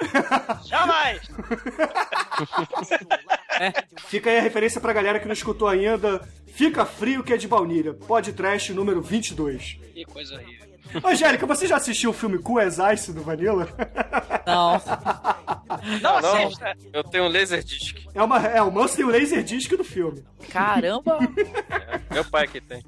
Jamais! 0.65 1.21
Fica 4.07 4.29
aí 4.29 4.39
a 4.39 4.41
referência 4.41 4.81
pra 4.81 4.93
galera 4.93 5.19
que 5.19 5.25
não 5.25 5.33
escutou 5.33 5.67
ainda. 5.67 6.21
Fica 6.47 6.85
frio 6.85 7.23
que 7.23 7.33
é 7.33 7.37
de 7.37 7.47
baunilha. 7.47 7.93
Podcast 7.93 8.73
número 8.73 9.01
22. 9.01 9.79
Que 9.93 10.05
coisa 10.05 10.35
horrível. 10.35 10.71
Angélica, 11.05 11.45
você 11.45 11.67
já 11.67 11.77
assistiu 11.77 12.09
o 12.09 12.13
filme 12.13 12.37
Cool 12.39 12.59
as 12.59 12.77
Ice 12.93 13.13
do 13.13 13.21
Vanilla? 13.23 13.67
Não. 14.45 14.81
Não, 16.01 16.21
Não, 16.21 16.45
assista! 16.45 16.75
eu 16.91 17.03
tenho 17.05 17.23
um 17.25 17.29
laser 17.29 17.63
disc. 17.63 17.95
É, 18.13 18.21
uma, 18.21 18.45
é 18.45 18.61
o 18.61 18.69
Monstro 18.69 18.97
tem 18.97 19.05
o 19.05 19.09
laser 19.09 19.41
disc 19.41 19.69
do 19.71 19.85
filme. 19.85 20.25
Caramba! 20.49 21.19
Meu 22.11 22.25
pai 22.25 22.45
que 22.47 22.59
tem. 22.59 22.83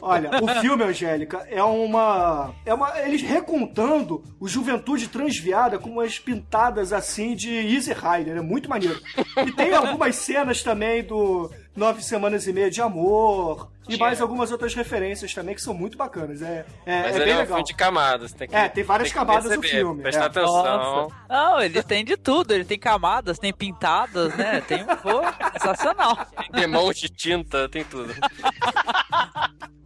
Olha, 0.00 0.30
o 0.42 0.60
filme, 0.60 0.84
Angélica, 0.84 1.46
é 1.50 1.62
uma. 1.62 2.54
É 2.64 2.74
uma. 2.74 2.98
Eles 3.00 3.22
recontando 3.22 4.22
o 4.40 4.48
Juventude 4.48 5.08
Transviada 5.08 5.78
com 5.78 5.90
umas 5.90 6.18
pintadas 6.18 6.92
assim 6.92 7.34
de 7.34 7.50
Easy 7.50 7.92
Rider. 7.92 8.36
É 8.36 8.40
muito 8.40 8.68
maneiro. 8.68 9.00
E 9.46 9.52
tem 9.52 9.74
algumas 9.74 10.16
cenas 10.16 10.62
também 10.62 11.02
do 11.04 11.50
Nove 11.74 12.02
Semanas 12.02 12.46
e 12.46 12.52
Meia 12.52 12.70
de 12.70 12.80
Amor. 12.80 13.70
E 13.88 13.96
mais 13.96 14.20
algumas 14.20 14.50
outras 14.50 14.74
referências 14.74 15.32
também 15.32 15.54
que 15.54 15.62
são 15.62 15.72
muito 15.74 15.96
bacanas. 15.96 16.42
É, 16.42 16.64
é, 16.84 17.02
Mas 17.02 17.12
é 17.12 17.16
ele 17.16 17.24
bem 17.24 17.32
é 17.32 17.36
um 17.36 17.38
legal. 17.40 17.46
filme 17.46 17.64
de 17.64 17.74
camadas. 17.74 18.32
Tem 18.32 18.48
que, 18.48 18.54
É, 18.56 18.68
tem 18.68 18.82
várias 18.84 19.08
que 19.08 19.14
camadas 19.14 19.44
no 19.44 19.60
perceber, 19.60 19.68
filme, 19.68 20.02
Prestar 20.02 20.22
é. 20.22 20.26
atenção. 20.26 20.62
Nossa. 20.64 21.14
Não, 21.28 21.60
ele 21.60 21.82
tem 21.82 22.04
de 22.04 22.16
tudo. 22.16 22.52
Ele 22.52 22.64
tem 22.64 22.78
camadas, 22.78 23.38
tem 23.38 23.52
pintadas, 23.52 24.34
né? 24.36 24.60
Tem 24.62 24.82
um 24.82 24.86
pô, 24.96 25.20
sensacional. 25.52 26.16
Tem 26.36 26.60
demão 26.62 26.92
de 26.92 27.08
tinta, 27.08 27.68
tem 27.68 27.84
tudo. 27.84 28.12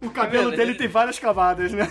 O 0.01 0.09
cabelo 0.09 0.49
dele 0.51 0.73
tem 0.73 0.87
várias 0.87 1.19
camadas, 1.19 1.71
né? 1.71 1.87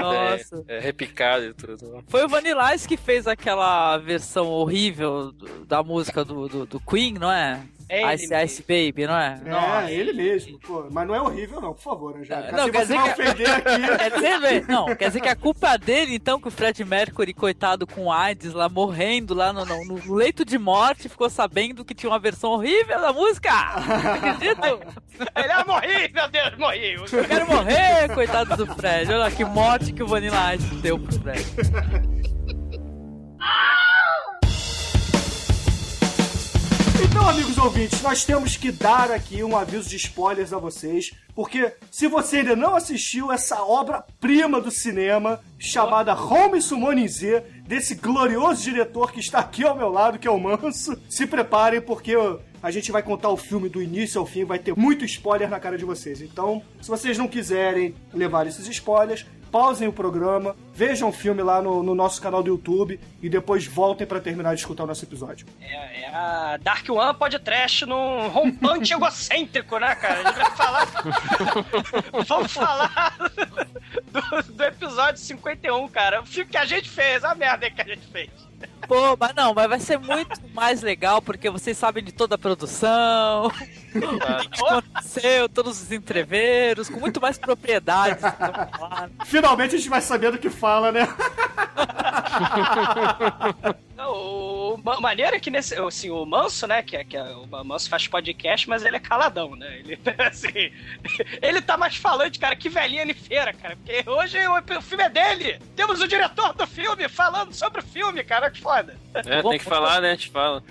Nossa. 0.00 0.62
É, 0.68 0.76
é 0.76 0.80
repicado 0.80 1.44
e 1.46 1.54
tudo. 1.54 2.04
Foi 2.08 2.24
o 2.24 2.28
Vanilla 2.28 2.74
Ice 2.74 2.86
que 2.86 2.96
fez 2.96 3.26
aquela 3.26 3.96
versão 3.98 4.46
horrível 4.48 5.32
do- 5.32 5.64
da 5.64 5.82
música 5.82 6.24
do, 6.24 6.46
do, 6.48 6.66
do 6.66 6.80
Queen, 6.80 7.14
não 7.14 7.32
é? 7.32 7.62
É 7.88 8.14
Ice 8.14 8.34
Ice 8.44 8.62
Baby, 8.62 9.06
não 9.06 9.16
é? 9.16 9.40
É, 9.86 9.92
ele 9.94 10.12
mesmo. 10.12 10.58
Pô, 10.60 10.86
mas 10.90 11.05
não 11.06 11.14
é 11.14 11.20
horrível, 11.20 11.60
não, 11.60 11.72
por 11.72 11.82
favor, 11.82 12.16
Angélica. 12.16 12.52
Não, 12.52 12.64
Se 12.66 12.70
quer 12.72 12.86
você 12.86 12.96
dizer 12.96 13.16
vai 13.16 13.34
que-. 13.34 13.98
Quer 13.98 14.10
dizer, 14.10 14.66
não, 14.68 14.86
quer 14.94 15.08
dizer 15.08 15.20
que 15.20 15.28
a 15.28 15.36
culpa 15.36 15.74
é 15.74 15.78
dele, 15.78 16.14
então, 16.14 16.40
que 16.40 16.48
o 16.48 16.50
Fred 16.50 16.84
Mercury, 16.84 17.32
coitado 17.32 17.86
com 17.86 18.12
AIDS, 18.12 18.52
lá 18.52 18.68
morrendo 18.68 19.34
lá 19.34 19.52
no, 19.52 19.64
no- 19.64 19.84
no 19.84 20.14
leito 20.14 20.44
de 20.44 20.58
morte, 20.58 21.08
ficou 21.08 21.30
sabendo 21.30 21.84
que 21.84 21.94
tinha 21.94 22.10
uma 22.10 22.18
versão 22.18 22.50
horrível 22.50 23.00
da 23.00 23.12
música! 23.12 23.50
Não 23.50 24.12
acredito! 24.14 24.96
Ele 25.34 25.52
ah, 25.52 25.64
morri, 25.66 26.12
meu 26.12 26.28
Deus, 26.28 26.58
morri. 26.58 26.92
Eu 26.94 27.04
quero 27.26 27.46
morrer, 27.46 28.14
coitado 28.14 28.56
do 28.56 28.66
Fred. 28.74 29.12
Olha 29.12 29.30
que 29.30 29.44
morte 29.44 29.92
que 29.92 30.02
o 30.02 30.06
Vanilla 30.06 30.54
Ice 30.54 30.74
deu 30.76 30.98
pro 30.98 31.20
Fred. 31.20 31.44
Então, 37.04 37.28
amigos 37.28 37.58
ouvintes, 37.58 38.00
nós 38.00 38.24
temos 38.24 38.56
que 38.56 38.72
dar 38.72 39.10
aqui 39.10 39.44
um 39.44 39.56
aviso 39.56 39.88
de 39.88 39.96
spoilers 39.96 40.52
a 40.52 40.58
vocês, 40.58 41.12
porque 41.34 41.72
se 41.90 42.08
você 42.08 42.38
ainda 42.38 42.56
não 42.56 42.74
assistiu 42.74 43.30
essa 43.30 43.62
obra-prima 43.62 44.60
do 44.60 44.70
cinema 44.70 45.40
chamada 45.58 46.14
Home 46.14 46.60
Summoning 46.62 47.06
Z, 47.06 47.42
desse 47.66 47.96
glorioso 47.96 48.62
diretor 48.62 49.12
que 49.12 49.20
está 49.20 49.40
aqui 49.40 49.64
ao 49.64 49.76
meu 49.76 49.90
lado, 49.90 50.18
que 50.18 50.26
é 50.26 50.30
o 50.30 50.40
Manso, 50.40 50.98
se 51.08 51.26
preparem 51.26 51.80
porque 51.80 52.14
a 52.62 52.70
gente 52.70 52.90
vai 52.90 53.02
contar 53.02 53.28
o 53.28 53.36
filme 53.36 53.68
do 53.68 53.82
início 53.82 54.18
ao 54.18 54.26
fim, 54.26 54.44
vai 54.44 54.58
ter 54.58 54.74
muito 54.74 55.04
spoiler 55.04 55.50
na 55.50 55.60
cara 55.60 55.76
de 55.76 55.84
vocês. 55.84 56.22
Então, 56.22 56.62
se 56.80 56.88
vocês 56.88 57.18
não 57.18 57.28
quiserem 57.28 57.94
levar 58.12 58.46
esses 58.46 58.66
spoilers, 58.66 59.26
pausem 59.56 59.88
o 59.88 59.92
programa, 59.92 60.54
vejam 60.74 61.08
o 61.08 61.12
filme 61.12 61.42
lá 61.42 61.62
no, 61.62 61.82
no 61.82 61.94
nosso 61.94 62.20
canal 62.20 62.42
do 62.42 62.50
YouTube 62.50 63.00
e 63.22 63.28
depois 63.30 63.66
voltem 63.66 64.06
para 64.06 64.20
terminar 64.20 64.54
de 64.54 64.60
escutar 64.60 64.84
o 64.84 64.86
nosso 64.86 65.02
episódio. 65.02 65.46
É, 65.58 66.02
é 66.02 66.08
a 66.14 66.58
Dark 66.60 66.86
One 66.90 67.14
pode 67.14 67.38
trash 67.38 67.80
num 67.86 68.28
rompante 68.28 68.92
egocêntrico, 68.92 69.78
né, 69.78 69.94
cara? 69.94 70.20
A 70.20 70.24
gente 70.24 70.36
vai 70.36 70.50
falar. 70.50 70.86
Vamos 72.28 72.52
falar 72.52 73.16
do, 74.12 74.52
do 74.52 74.62
episódio 74.62 75.22
51, 75.22 75.88
cara. 75.88 76.20
O 76.20 76.26
filme 76.26 76.50
que 76.50 76.58
a 76.58 76.66
gente 76.66 76.90
fez, 76.90 77.24
a 77.24 77.34
merda 77.34 77.70
que 77.70 77.80
a 77.80 77.84
gente 77.84 78.06
fez. 78.08 78.28
Pô, 78.86 79.16
mas 79.18 79.34
não, 79.34 79.54
mas 79.54 79.68
vai 79.68 79.80
ser 79.80 79.98
muito 79.98 80.38
mais 80.52 80.82
legal 80.82 81.22
porque 81.22 81.48
vocês 81.48 81.78
sabem 81.78 82.04
de 82.04 82.12
toda 82.12 82.34
a 82.34 82.38
produção, 82.38 83.50
o 83.98 84.50
que 84.50 84.60
aconteceu, 84.62 85.48
todos 85.48 85.82
os 85.82 85.92
entreveros, 85.92 86.88
com 86.88 86.98
muito 87.00 87.20
mais 87.20 87.38
propriedades. 87.38 88.22
Finalmente 89.26 89.74
a 89.74 89.78
gente 89.78 89.90
vai 89.90 90.00
saber 90.00 90.30
do 90.32 90.38
que 90.38 90.50
fala, 90.50 90.90
né? 90.92 91.06
O 94.08 94.78
ma- 94.84 95.00
maneiro 95.00 95.34
é 95.34 95.40
que 95.40 95.50
nesse, 95.50 95.74
assim, 95.74 96.10
o 96.10 96.24
Manso, 96.26 96.66
né, 96.66 96.82
que, 96.82 96.96
é, 96.96 97.04
que 97.04 97.16
é, 97.16 97.22
o 97.22 97.46
Manso 97.64 97.88
faz 97.88 98.06
podcast, 98.06 98.68
mas 98.68 98.84
ele 98.84 98.96
é 98.96 99.00
caladão, 99.00 99.56
né? 99.56 99.78
Ele, 99.78 99.98
assim, 100.18 100.70
ele 101.40 101.62
tá 101.62 101.76
mais 101.76 101.96
falante, 101.96 102.38
cara, 102.38 102.54
que 102.54 102.68
velhinha 102.68 103.06
de 103.06 103.14
feira, 103.14 103.52
cara, 103.54 103.76
porque 103.76 104.08
hoje 104.08 104.38
o, 104.46 104.78
o 104.78 104.82
filme 104.82 105.02
é 105.04 105.08
dele. 105.08 105.58
Temos 105.74 106.00
o 106.00 106.06
diretor 106.06 106.52
do 106.52 106.66
filme 106.66 107.08
falando 107.08 107.54
sobre 107.54 107.80
o 107.80 107.84
filme, 107.84 108.22
cara, 108.22 108.50
que 108.50 108.60
foda. 108.60 108.96
É, 109.14 109.42
tem 109.42 109.58
que 109.58 109.64
falar, 109.64 110.00
né? 110.02 110.10
A 110.10 110.14
gente 110.14 110.30
fala. 110.30 110.62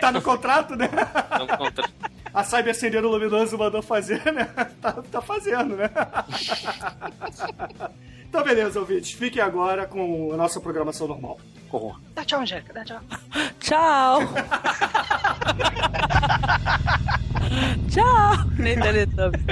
Tá 0.00 0.10
no 0.10 0.20
contrato, 0.20 0.74
né? 0.74 0.88
Vamos 1.30 1.56
contra... 1.56 1.88
A 2.32 2.44
Cyber 2.44 2.70
Acendendo 2.70 3.08
Luminoso 3.08 3.58
mandou 3.58 3.82
fazer, 3.82 4.24
né? 4.32 4.44
Tá, 4.80 4.92
tá 5.10 5.20
fazendo, 5.20 5.76
né? 5.76 5.90
Então, 8.30 8.44
beleza, 8.44 8.78
ouvintes. 8.78 9.10
Fiquem 9.10 9.42
agora 9.42 9.88
com 9.88 10.32
a 10.32 10.36
nossa 10.36 10.60
programação 10.60 11.08
normal. 11.08 11.40
Dá 12.14 12.24
tchau, 12.24 12.40
Angélica, 12.40 12.72
dá 12.72 12.84
tchau. 12.84 13.00
Tchau! 13.58 14.20
Tchau! 17.90 18.50
Nem 18.56 18.78
Teletubbies. 18.78 19.44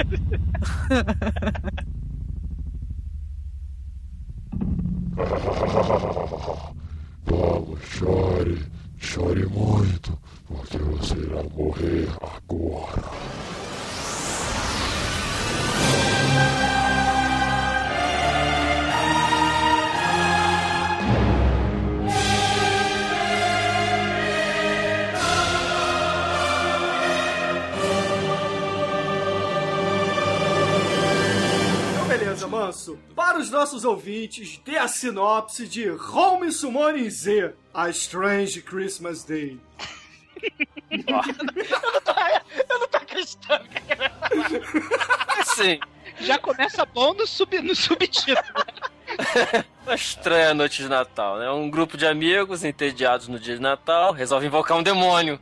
Vamos, 7.25 7.79
chore, 7.83 8.65
chore 8.97 9.45
muito, 9.47 10.17
porque 10.49 10.77
você 10.79 11.15
irá 11.15 11.43
morrer 11.55 12.07
agora. 12.21 13.03
Então, 31.91 32.07
beleza, 32.07 32.47
manso. 32.47 32.97
Para 33.15 33.37
os 33.37 33.51
nossos 33.51 33.85
ouvintes, 33.85 34.59
dê 34.65 34.77
a 34.77 34.87
sinopse 34.87 35.67
de 35.67 35.91
Home 35.91 36.51
Summoning 36.51 37.09
Z, 37.09 37.53
A 37.71 37.89
Strange 37.89 38.63
Christmas 38.63 39.23
Day. 39.23 39.59
Eu 42.69 42.79
não 42.79 42.87
tô 42.87 42.97
acreditando, 42.97 43.65
cara. 43.87 44.11
Assim, 45.39 45.79
Já 46.19 46.37
começa 46.37 46.85
bom 46.85 47.13
no, 47.13 47.25
sub, 47.27 47.59
no 47.61 47.75
subtítulo. 47.75 48.37
uma 49.85 49.95
estranha 49.95 50.53
noite 50.53 50.81
de 50.83 50.89
Natal, 50.89 51.37
né? 51.37 51.49
Um 51.49 51.69
grupo 51.69 51.97
de 51.97 52.05
amigos 52.07 52.63
entediados 52.63 53.27
no 53.27 53.39
dia 53.39 53.55
de 53.55 53.61
Natal 53.61 54.11
resolve 54.13 54.45
invocar 54.47 54.77
um 54.77 54.83
demônio 54.83 55.39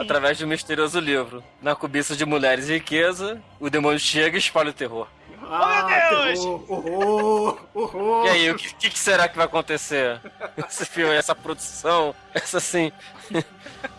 através 0.00 0.38
de 0.38 0.44
um 0.44 0.48
misterioso 0.48 0.98
livro. 1.00 1.42
Na 1.60 1.74
cobiça 1.74 2.14
de 2.16 2.24
mulheres 2.24 2.68
e 2.68 2.74
riqueza, 2.74 3.42
o 3.60 3.68
demônio 3.68 3.98
chega 3.98 4.36
e 4.36 4.40
espalha 4.40 4.70
o 4.70 4.74
terror. 4.74 5.06
Ah, 5.46 5.82
meu 5.84 6.24
Deus! 6.24 6.40
terror, 6.40 6.64
horror, 6.70 7.60
horror. 7.74 8.26
E 8.26 8.30
aí, 8.30 8.50
o 8.50 8.54
que, 8.54 8.74
que- 8.76 8.90
que 8.90 8.98
será 8.98 9.28
que 9.28 9.36
vai 9.36 9.44
acontecer? 9.44 10.18
Esse 10.56 10.86
filme, 10.86 11.14
essa 11.14 11.34
produção, 11.34 12.14
essa 12.32 12.56
assim. 12.58 12.90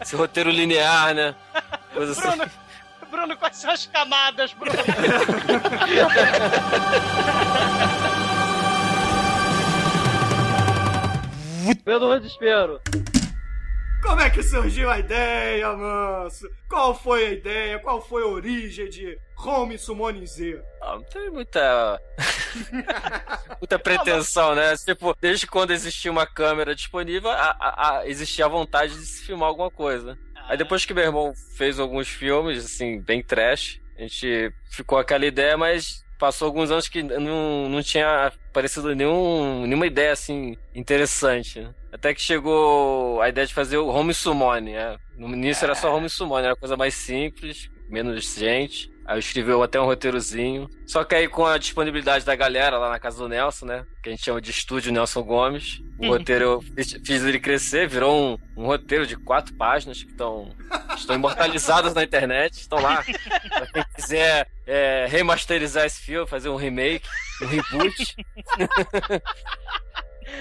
Esse 0.02 0.16
roteiro 0.16 0.50
linear, 0.50 1.14
né? 1.14 1.36
Coisa 1.94 2.12
assim. 2.12 2.22
Bruno, 2.22 2.52
Bruno, 3.12 3.38
quais 3.38 3.58
são 3.58 3.72
as 3.72 3.86
camadas, 3.86 4.54
Bruno? 4.54 4.78
Pelo 11.84 12.20
desespero. 12.20 12.82
Como 14.06 14.22
é 14.22 14.30
que 14.30 14.44
surgiu 14.44 14.90
a 14.90 15.00
ideia, 15.00 15.74
manso? 15.74 16.48
Qual 16.70 16.94
foi 16.94 17.26
a 17.26 17.32
ideia? 17.32 17.80
Qual 17.80 18.02
foi 18.02 18.24
a 18.24 18.28
origem 18.28 18.88
de 18.90 19.18
Home 19.38 19.78
Summoning 19.78 20.26
Z? 20.26 20.62
Ah, 20.82 20.96
não 20.96 21.04
tem 21.04 21.30
muita. 21.32 22.00
muita 23.60 23.80
pretensão, 23.80 24.54
né? 24.56 24.76
Tipo, 24.78 25.16
desde 25.20 25.48
quando 25.48 25.72
existia 25.72 26.12
uma 26.12 26.26
câmera 26.28 26.76
disponível, 26.76 27.30
a, 27.32 27.56
a, 27.60 27.98
a- 28.00 28.08
existia 28.08 28.46
a 28.46 28.50
vontade 28.50 28.94
de 28.94 29.06
se 29.06 29.26
filmar 29.26 29.50
alguma 29.50 29.72
coisa. 29.72 30.18
Aí 30.48 30.58
depois 30.58 30.86
que 30.86 30.94
meu 30.94 31.04
irmão 31.04 31.34
fez 31.58 31.80
alguns 31.80 32.08
filmes, 32.08 32.64
assim, 32.64 33.00
bem 33.02 33.24
trash, 33.24 33.82
a 33.98 34.02
gente 34.02 34.52
ficou 34.72 35.00
aquela 35.00 35.26
ideia, 35.26 35.58
mas 35.58 36.04
passou 36.20 36.46
alguns 36.46 36.70
anos 36.72 36.88
que 36.88 37.02
não, 37.04 37.68
não 37.68 37.82
tinha 37.82 38.28
aparecido 38.28 38.94
nenhum, 38.96 39.64
nenhuma 39.66 39.88
ideia, 39.88 40.12
assim, 40.12 40.56
interessante. 40.74 41.60
né? 41.62 41.74
Até 41.96 42.14
que 42.14 42.22
chegou 42.22 43.22
a 43.22 43.30
ideia 43.30 43.48
de 43.48 43.54
fazer 43.54 43.78
o 43.78 43.88
Home 43.88 44.14
Summon, 44.14 44.60
né? 44.60 44.98
No 45.18 45.30
início 45.30 45.64
era 45.64 45.74
só 45.74 45.96
Home 45.96 46.10
Summon, 46.10 46.40
era 46.40 46.54
coisa 46.54 46.76
mais 46.76 46.94
simples, 46.94 47.70
menos 47.88 48.36
gente. 48.36 48.92
Aí 49.06 49.16
eu 49.16 49.20
escrevi 49.20 49.54
até 49.64 49.80
um 49.80 49.86
roteirozinho. 49.86 50.70
Só 50.86 51.06
que 51.06 51.16
aí 51.16 51.30
com 51.30 51.46
a 51.46 51.58
disponibilidade 51.58 52.26
da 52.26 52.36
galera 52.36 52.78
lá 52.78 52.90
na 52.90 53.00
casa 53.00 53.20
do 53.20 53.30
Nelson, 53.30 53.66
né? 53.66 53.86
Que 54.04 54.10
a 54.10 54.12
gente 54.12 54.26
chama 54.26 54.42
de 54.42 54.52
estúdio 54.52 54.92
Nelson 54.92 55.24
Gomes. 55.24 55.82
O 55.98 56.08
roteiro 56.08 56.44
eu 56.44 56.62
fiz, 56.62 57.00
fiz 57.06 57.24
ele 57.24 57.40
crescer, 57.40 57.88
virou 57.88 58.14
um, 58.14 58.64
um 58.64 58.66
roteiro 58.66 59.08
de 59.08 59.16
quatro 59.16 59.54
páginas 59.54 60.04
que 60.04 60.12
estão 60.12 60.54
estão 60.98 61.16
imortalizadas 61.16 61.94
na 61.94 62.04
internet. 62.04 62.56
Estão 62.56 62.82
lá. 62.82 63.02
Pra 63.04 63.68
quem 63.68 63.86
quiser 63.96 64.52
é, 64.68 65.06
remasterizar 65.08 65.86
esse 65.86 66.02
filme, 66.02 66.28
fazer 66.28 66.50
um 66.50 66.58
remake, 66.58 67.08
um 67.42 67.46
reboot. 67.46 68.16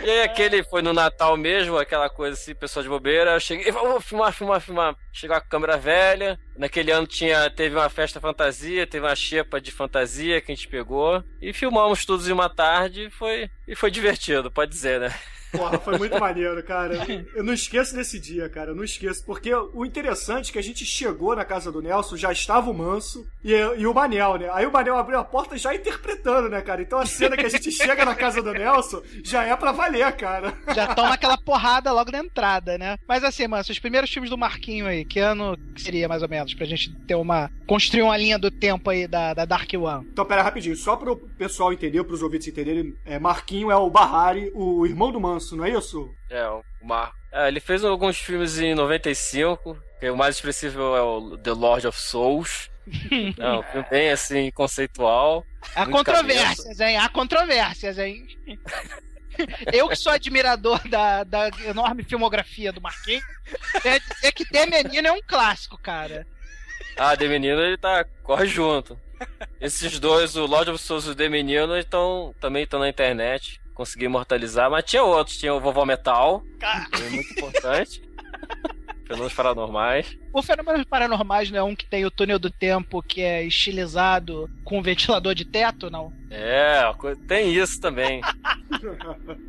E 0.02 0.11
aí 0.11 0.22
aquele 0.22 0.62
foi 0.64 0.83
no 0.83 0.92
Natal 0.92 1.37
mesmo, 1.37 1.78
aquela 1.78 2.11
coisa 2.11 2.35
assim, 2.35 2.54
pessoal 2.54 2.83
de 2.83 2.88
bobeira. 2.88 3.33
Eu 3.33 3.40
cheguei, 3.40 3.70
vamos 3.70 4.04
filmar, 4.04 4.33
filmar, 4.33 4.61
filmar. 4.61 4.96
Chegou 5.12 5.37
a 5.37 5.40
câmera 5.40 5.76
velha. 5.76 6.38
Naquele 6.57 6.90
ano 6.90 7.07
tinha, 7.07 7.48
teve 7.50 7.76
uma 7.76 7.88
festa 7.88 8.20
fantasia, 8.20 8.87
teve 8.87 9.07
uma 9.07 9.16
xepa 9.16 9.61
de 9.61 9.70
fantasia 9.70 10.40
que 10.40 10.52
a 10.52 10.54
gente 10.54 10.68
pegou. 10.68 11.22
E 11.40 11.52
filmamos 11.52 12.04
todos 12.04 12.28
em 12.28 12.33
uma 12.33 12.48
tarde 12.48 13.07
e 13.07 13.11
foi, 13.11 13.50
e 13.66 13.74
foi 13.74 13.90
divertido, 13.90 14.50
pode 14.50 14.70
dizer, 14.70 15.00
né? 15.00 15.14
Porra, 15.56 15.78
foi 15.78 15.98
muito 15.98 16.18
maneiro, 16.20 16.62
cara. 16.62 17.06
Eu 17.34 17.44
não 17.44 17.52
esqueço 17.52 17.94
desse 17.94 18.18
dia, 18.18 18.48
cara. 18.48 18.70
Eu 18.70 18.74
não 18.74 18.84
esqueço. 18.84 19.24
Porque 19.24 19.52
o 19.54 19.84
interessante 19.84 20.50
é 20.50 20.52
que 20.52 20.58
a 20.58 20.62
gente 20.62 20.84
chegou 20.84 21.34
na 21.34 21.44
casa 21.44 21.70
do 21.70 21.82
Nelson, 21.82 22.16
já 22.16 22.32
estava 22.32 22.70
o 22.70 22.74
Manso 22.74 23.26
e, 23.42 23.52
e 23.52 23.86
o 23.86 23.94
Manel, 23.94 24.38
né? 24.38 24.50
Aí 24.52 24.66
o 24.66 24.72
Manel 24.72 24.96
abriu 24.96 25.18
a 25.18 25.24
porta 25.24 25.56
já 25.56 25.74
interpretando, 25.74 26.48
né, 26.48 26.60
cara? 26.60 26.82
Então 26.82 26.98
a 26.98 27.06
cena 27.06 27.36
que 27.36 27.46
a 27.46 27.48
gente 27.48 27.70
chega 27.70 28.04
na 28.04 28.14
casa 28.14 28.42
do 28.42 28.52
Nelson 28.52 29.02
já 29.22 29.44
é 29.44 29.56
pra 29.56 29.72
valer, 29.72 30.12
cara. 30.16 30.54
Já 30.74 30.94
toma 30.94 31.14
aquela 31.14 31.38
porrada 31.38 31.92
logo 31.92 32.10
na 32.10 32.18
entrada, 32.18 32.78
né? 32.78 32.98
Mas 33.08 33.24
assim, 33.24 33.46
mano, 33.46 33.64
os 33.68 33.78
primeiros 33.78 34.10
filmes 34.10 34.30
do 34.30 34.38
Marquinho 34.38 34.86
aí, 34.86 35.04
que 35.04 35.18
ano 35.18 35.56
seria 35.76 36.08
mais 36.08 36.22
ou 36.22 36.28
menos? 36.28 36.54
Pra 36.54 36.66
gente 36.66 36.94
ter 37.06 37.14
uma. 37.14 37.50
construir 37.66 38.02
uma 38.02 38.16
linha 38.16 38.38
do 38.38 38.50
tempo 38.50 38.90
aí 38.90 39.06
da, 39.06 39.34
da 39.34 39.44
Dark 39.44 39.70
One. 39.74 40.06
Então, 40.12 40.24
pera 40.24 40.42
rapidinho, 40.42 40.76
só 40.76 40.96
pro 40.96 41.16
pessoal 41.16 41.72
entender, 41.72 42.02
pros 42.04 42.22
ouvintes 42.22 42.48
entenderem, 42.48 42.94
é, 43.04 43.18
Marquinho 43.18 43.70
é 43.70 43.76
o 43.76 43.90
Bahari, 43.90 44.50
o 44.54 44.86
irmão 44.86 45.10
do 45.10 45.20
Manso, 45.20 45.43
não 45.52 45.64
é 45.64 45.70
isso? 45.70 46.11
É, 46.30 46.46
o 46.48 46.62
Mar. 46.83 47.12
É, 47.33 47.48
ele 47.48 47.61
fez 47.61 47.85
alguns 47.85 48.18
filmes 48.18 48.59
em 48.59 48.74
95, 48.74 49.76
que 50.00 50.11
o 50.11 50.16
mais 50.16 50.37
expressivo 50.37 50.80
é 50.96 51.02
o 51.02 51.37
The 51.38 51.52
Lord 51.52 51.87
of 51.87 51.98
Souls. 51.98 52.70
É 53.38 53.50
um 53.50 53.62
filme 53.62 53.87
bem 53.90 54.11
assim, 54.11 54.50
conceitual. 54.50 55.42
Há 55.74 55.87
controvérsias, 55.87 56.78
hein? 56.80 56.98
Há 56.98 57.09
controvérsias, 57.09 57.98
hein? 57.98 58.26
Eu 59.72 59.88
que 59.88 59.96
sou 59.96 60.12
admirador 60.12 60.87
da, 60.88 61.24
da 61.24 61.48
enorme 61.66 62.04
filmografia 62.04 62.72
do 62.72 62.80
Marquinhos, 62.80 63.24
quer 63.83 64.00
dizer 64.00 64.33
que 64.33 64.44
The 64.44 64.66
Menino 64.66 65.09
é 65.09 65.12
um 65.12 65.22
clássico, 65.26 65.78
cara. 65.78 66.26
Ah, 66.96 67.16
The 67.16 67.26
Menino 67.26 67.61
ele 67.61 67.76
tá. 67.76 68.04
corre 68.22 68.46
junto. 68.46 68.98
Esses 69.61 69.98
dois, 69.98 70.37
o 70.37 70.46
Lord 70.46 70.70
of 70.70 70.83
Souls 70.83 71.07
e 71.07 71.11
o 71.11 71.14
The 71.14 71.28
Menino, 71.28 71.76
estão 71.76 72.35
também 72.40 72.64
estão 72.64 72.78
na 72.78 72.88
internet. 72.88 73.61
Consegui 73.74 74.04
imortalizar, 74.06 74.70
mas 74.70 74.84
tinha 74.84 75.02
outros, 75.02 75.37
tinha 75.37 75.52
o 75.52 75.60
Vovó 75.60 75.84
Metal, 75.84 76.42
que 76.92 77.02
é 77.02 77.10
muito 77.10 77.32
importante. 77.32 78.02
Fenômenos 79.06 79.34
paranormais. 79.34 80.16
O 80.32 80.42
Fenômenos 80.42 80.84
Paranormais 80.84 81.50
não 81.50 81.58
é 81.58 81.62
um 81.62 81.76
que 81.76 81.84
tem 81.84 82.06
o 82.06 82.10
túnel 82.10 82.38
do 82.38 82.50
tempo 82.50 83.02
que 83.02 83.20
é 83.20 83.42
estilizado 83.44 84.48
com 84.64 84.78
um 84.78 84.82
ventilador 84.82 85.34
de 85.34 85.44
teto, 85.44 85.90
não? 85.90 86.10
É, 86.30 86.82
tem 87.28 87.52
isso 87.54 87.80
também. 87.80 88.20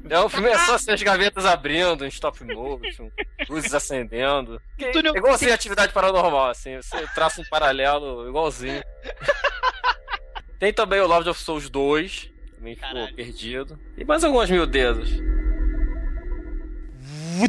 É, 0.10 0.20
o 0.20 0.30
filme 0.30 0.48
é 0.50 0.58
só 0.60 0.76
assim, 0.76 0.92
as 0.92 1.02
gavetas 1.02 1.46
abrindo 1.46 2.06
em 2.06 2.08
stop 2.08 2.42
motion, 2.44 3.10
luzes 3.50 3.74
acendendo. 3.74 4.62
É 4.80 4.92
Túnel- 4.92 5.16
igual 5.16 5.34
assim, 5.34 5.50
atividade 5.50 5.92
paranormal, 5.92 6.50
assim, 6.50 6.78
você 6.78 7.06
traça 7.14 7.42
um 7.42 7.46
paralelo 7.46 8.30
igualzinho. 8.30 8.82
Tem 10.60 10.72
também 10.72 11.02
o 11.02 11.08
Lord 11.08 11.28
of 11.28 11.42
Souls 11.42 11.70
2, 11.70 12.32
também 12.66 12.76
ficou 12.76 13.08
perdido. 13.14 13.80
E 13.96 14.04
mais 14.04 14.24
algumas 14.24 14.50
mil 14.50 14.66
dedos. 14.66 15.12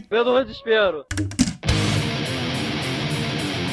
Pelo 0.08 0.44
desespero. 0.44 1.06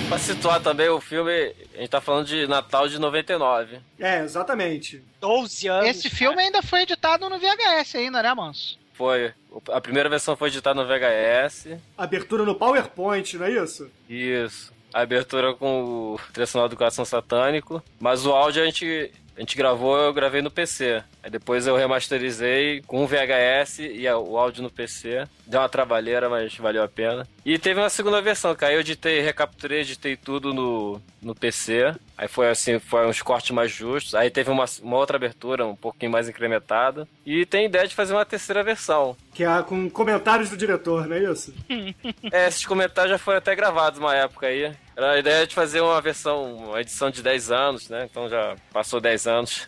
Pra 0.08 0.18
situar 0.18 0.62
também 0.62 0.88
o 0.90 1.02
filme, 1.02 1.32
a 1.76 1.80
gente 1.80 1.90
tá 1.90 2.00
falando 2.00 2.28
de 2.28 2.48
Natal 2.48 2.88
de 2.88 3.00
99. 3.00 3.80
É, 4.00 4.24
exatamente. 4.24 5.04
12 5.20 5.68
anos. 5.68 5.90
Esse 5.90 6.10
filme 6.10 6.42
ainda 6.42 6.62
foi 6.62 6.84
editado 6.84 7.28
no 7.30 7.40
VHS 7.40 7.96
ainda, 7.96 8.22
né, 8.22 8.34
Manso? 8.34 8.78
Foi. 8.94 9.34
A 9.70 9.82
primeira 9.82 10.08
versão 10.08 10.36
foi 10.36 10.50
editada 10.50 10.80
no 10.80 10.88
VHS. 10.88 11.80
Abertura 11.98 12.44
no 12.44 12.56
PowerPoint, 12.56 13.38
não 13.38 13.46
é 13.48 13.52
isso? 13.64 13.90
Isso. 14.08 14.72
A 14.94 15.02
abertura 15.02 15.56
com 15.56 16.16
o 16.16 16.46
sonora 16.46 16.70
do 16.70 16.78
Coração 16.78 17.04
Satânico. 17.04 17.82
Mas 18.00 18.24
o 18.26 18.32
áudio 18.32 18.62
a 18.62 18.66
gente, 18.66 19.12
a 19.36 19.40
gente 19.40 19.58
gravou, 19.58 19.98
eu 19.98 20.14
gravei 20.14 20.44
no 20.44 20.52
PC. 20.52 21.04
Aí 21.24 21.30
depois 21.30 21.66
eu 21.66 21.78
remasterizei 21.78 22.82
com 22.86 23.02
o 23.02 23.08
VHS 23.08 23.80
e 23.80 24.06
o 24.10 24.38
áudio 24.38 24.62
no 24.62 24.70
PC. 24.70 25.26
Deu 25.48 25.62
uma 25.62 25.70
trabalheira, 25.70 26.30
mas 26.30 26.54
valeu 26.58 26.84
a 26.84 26.88
pena. 26.88 27.26
E 27.46 27.58
teve 27.58 27.80
uma 27.80 27.90
segunda 27.90 28.22
versão, 28.22 28.54
que 28.54 28.66
aí 28.66 28.74
eu 28.74 28.82
editei, 28.82 29.22
recapturei, 29.22 29.80
editei 29.82 30.18
tudo 30.18 30.54
no, 30.54 31.02
no 31.22 31.34
PC. 31.34 31.96
Aí 32.18 32.28
foi 32.28 32.50
assim, 32.50 32.78
foi 32.78 33.08
uns 33.08 33.22
cortes 33.22 33.52
mais 33.52 33.72
justos. 33.72 34.16
Aí 34.16 34.30
teve 34.30 34.52
uma, 34.52 34.66
uma 34.82 34.98
outra 34.98 35.16
abertura, 35.16 35.66
um 35.66 35.78
pouquinho 35.78 36.12
mais 36.12 36.28
incrementada. 36.28 37.08
E 37.26 37.46
tem 37.46 37.68
ideia 37.68 37.88
de 37.88 37.96
fazer 37.96 38.14
uma 38.14 38.26
terceira 38.26 38.62
versão. 38.62 39.16
Que 39.34 39.46
é 39.46 39.64
com 39.64 39.90
comentários 39.90 40.50
do 40.50 40.58
diretor, 40.58 41.08
não 41.08 41.16
é 41.16 41.24
isso? 41.32 41.54
É, 42.32 42.48
esses 42.48 42.66
comentários 42.66 43.12
já 43.12 43.18
foram 43.18 43.38
até 43.38 43.56
gravados 43.56 44.00
uma 44.00 44.16
época 44.16 44.48
aí. 44.48 44.74
Era 44.96 45.12
a 45.12 45.20
ideia 45.20 45.46
de 45.46 45.54
fazer 45.54 45.82
uma 45.82 46.02
versão, 46.02 46.56
uma 46.56 46.82
edição 46.82 47.10
de 47.10 47.22
10 47.22 47.52
anos, 47.52 47.90
né? 47.90 48.08
Então 48.10 48.28
já 48.30 48.56
passou 48.72 49.00
10 49.00 49.28
anos. 49.28 49.68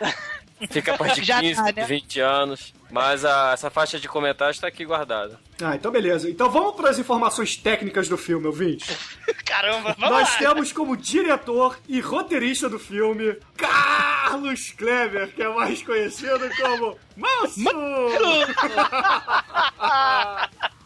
Fica 0.68 0.94
a 0.94 0.98
partir 0.98 1.20
de 1.20 1.26
Já 1.28 1.40
15, 1.40 1.54
tá, 1.56 1.72
né? 1.72 1.84
20 1.86 2.20
anos. 2.20 2.74
Mas 2.90 3.24
a- 3.24 3.52
essa 3.52 3.70
faixa 3.70 4.00
de 4.00 4.08
comentários 4.08 4.56
está 4.56 4.66
aqui 4.66 4.84
guardada. 4.84 5.38
Ah, 5.62 5.76
então 5.76 5.92
beleza. 5.92 6.28
Então 6.28 6.50
vamos 6.50 6.74
para 6.74 6.90
as 6.90 6.98
informações 6.98 7.56
técnicas 7.56 8.08
do 8.08 8.18
filme, 8.18 8.46
ouvinte. 8.46 8.96
Caramba, 9.46 9.94
vamos 9.98 10.18
Nós 10.18 10.32
lá. 10.32 10.38
temos 10.38 10.72
como 10.72 10.96
diretor 10.96 11.78
e 11.88 12.00
roteirista 12.00 12.68
do 12.68 12.78
filme 12.80 13.36
Carlos 13.56 14.72
Kleber, 14.72 15.32
que 15.34 15.42
é 15.42 15.48
mais 15.48 15.82
conhecido 15.82 16.50
como 16.60 16.98
Manso! 17.16 17.60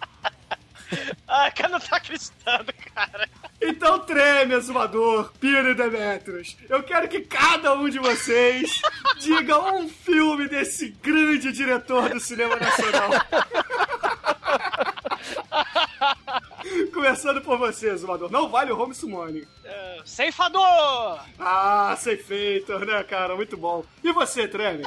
Ah, 1.27 1.51
cara, 1.51 1.71
não 1.71 1.81
tá 1.81 1.97
acreditando, 1.97 2.73
cara. 2.95 3.29
Então 3.61 3.99
treme, 4.01 4.55
Azumador, 4.55 5.33
Pino 5.41 5.71
e 5.71 5.75
Demetrius. 5.75 6.57
Eu 6.69 6.83
quero 6.83 7.09
que 7.09 7.21
cada 7.23 7.73
um 7.75 7.89
de 7.89 7.99
vocês 7.99 8.81
diga 9.19 9.59
um 9.75 9.89
filme 9.89 10.47
desse 10.49 10.91
grande 11.03 11.51
diretor 11.51 12.11
do 12.11 12.21
cinema 12.21 12.57
nacional. 12.57 13.11
Começando 16.93 17.41
por 17.41 17.59
você, 17.59 17.91
Azumador. 17.91 18.31
Não 18.31 18.49
vale 18.49 18.73
o 18.73 18.81
Home 18.81 18.95
Summoning. 18.95 19.47
Ceifador! 20.05 21.21
Ah, 21.39 21.97
Seifator, 21.99 22.85
né, 22.85 23.03
cara? 23.05 23.35
Muito 23.35 23.57
bom. 23.57 23.85
E 24.03 24.13
você, 24.13 24.47
Treme? 24.47 24.85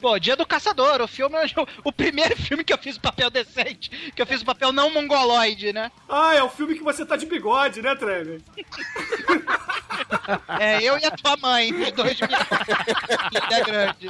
Pô, 0.00 0.18
Dia 0.18 0.36
do 0.36 0.46
Caçador, 0.46 1.00
o 1.00 1.08
filme, 1.08 1.36
é 1.36 1.46
o- 1.60 1.66
o 1.88 1.92
primeiro 1.92 2.36
filme 2.40 2.62
que 2.64 2.72
eu 2.72 2.78
fiz 2.78 2.96
o 2.96 3.00
papel 3.00 3.30
decente, 3.30 3.90
que 4.14 4.20
eu 4.20 4.26
fiz 4.26 4.42
o 4.42 4.44
papel 4.44 4.72
não 4.72 4.90
mongoloide, 4.92 5.72
né? 5.72 5.90
Ah, 6.08 6.34
é 6.34 6.42
o 6.42 6.48
filme 6.50 6.74
que 6.76 6.82
você 6.84 7.04
tá 7.04 7.16
de 7.16 7.26
bigode, 7.26 7.80
né, 7.82 7.94
Treme? 7.94 8.42
É, 10.60 10.82
eu 10.82 10.98
e 10.98 11.04
a 11.04 11.10
tua 11.10 11.36
mãe, 11.36 11.72
os 11.72 11.92
dois 11.92 12.18
Ilha 12.20 13.64
Grande. 13.64 14.08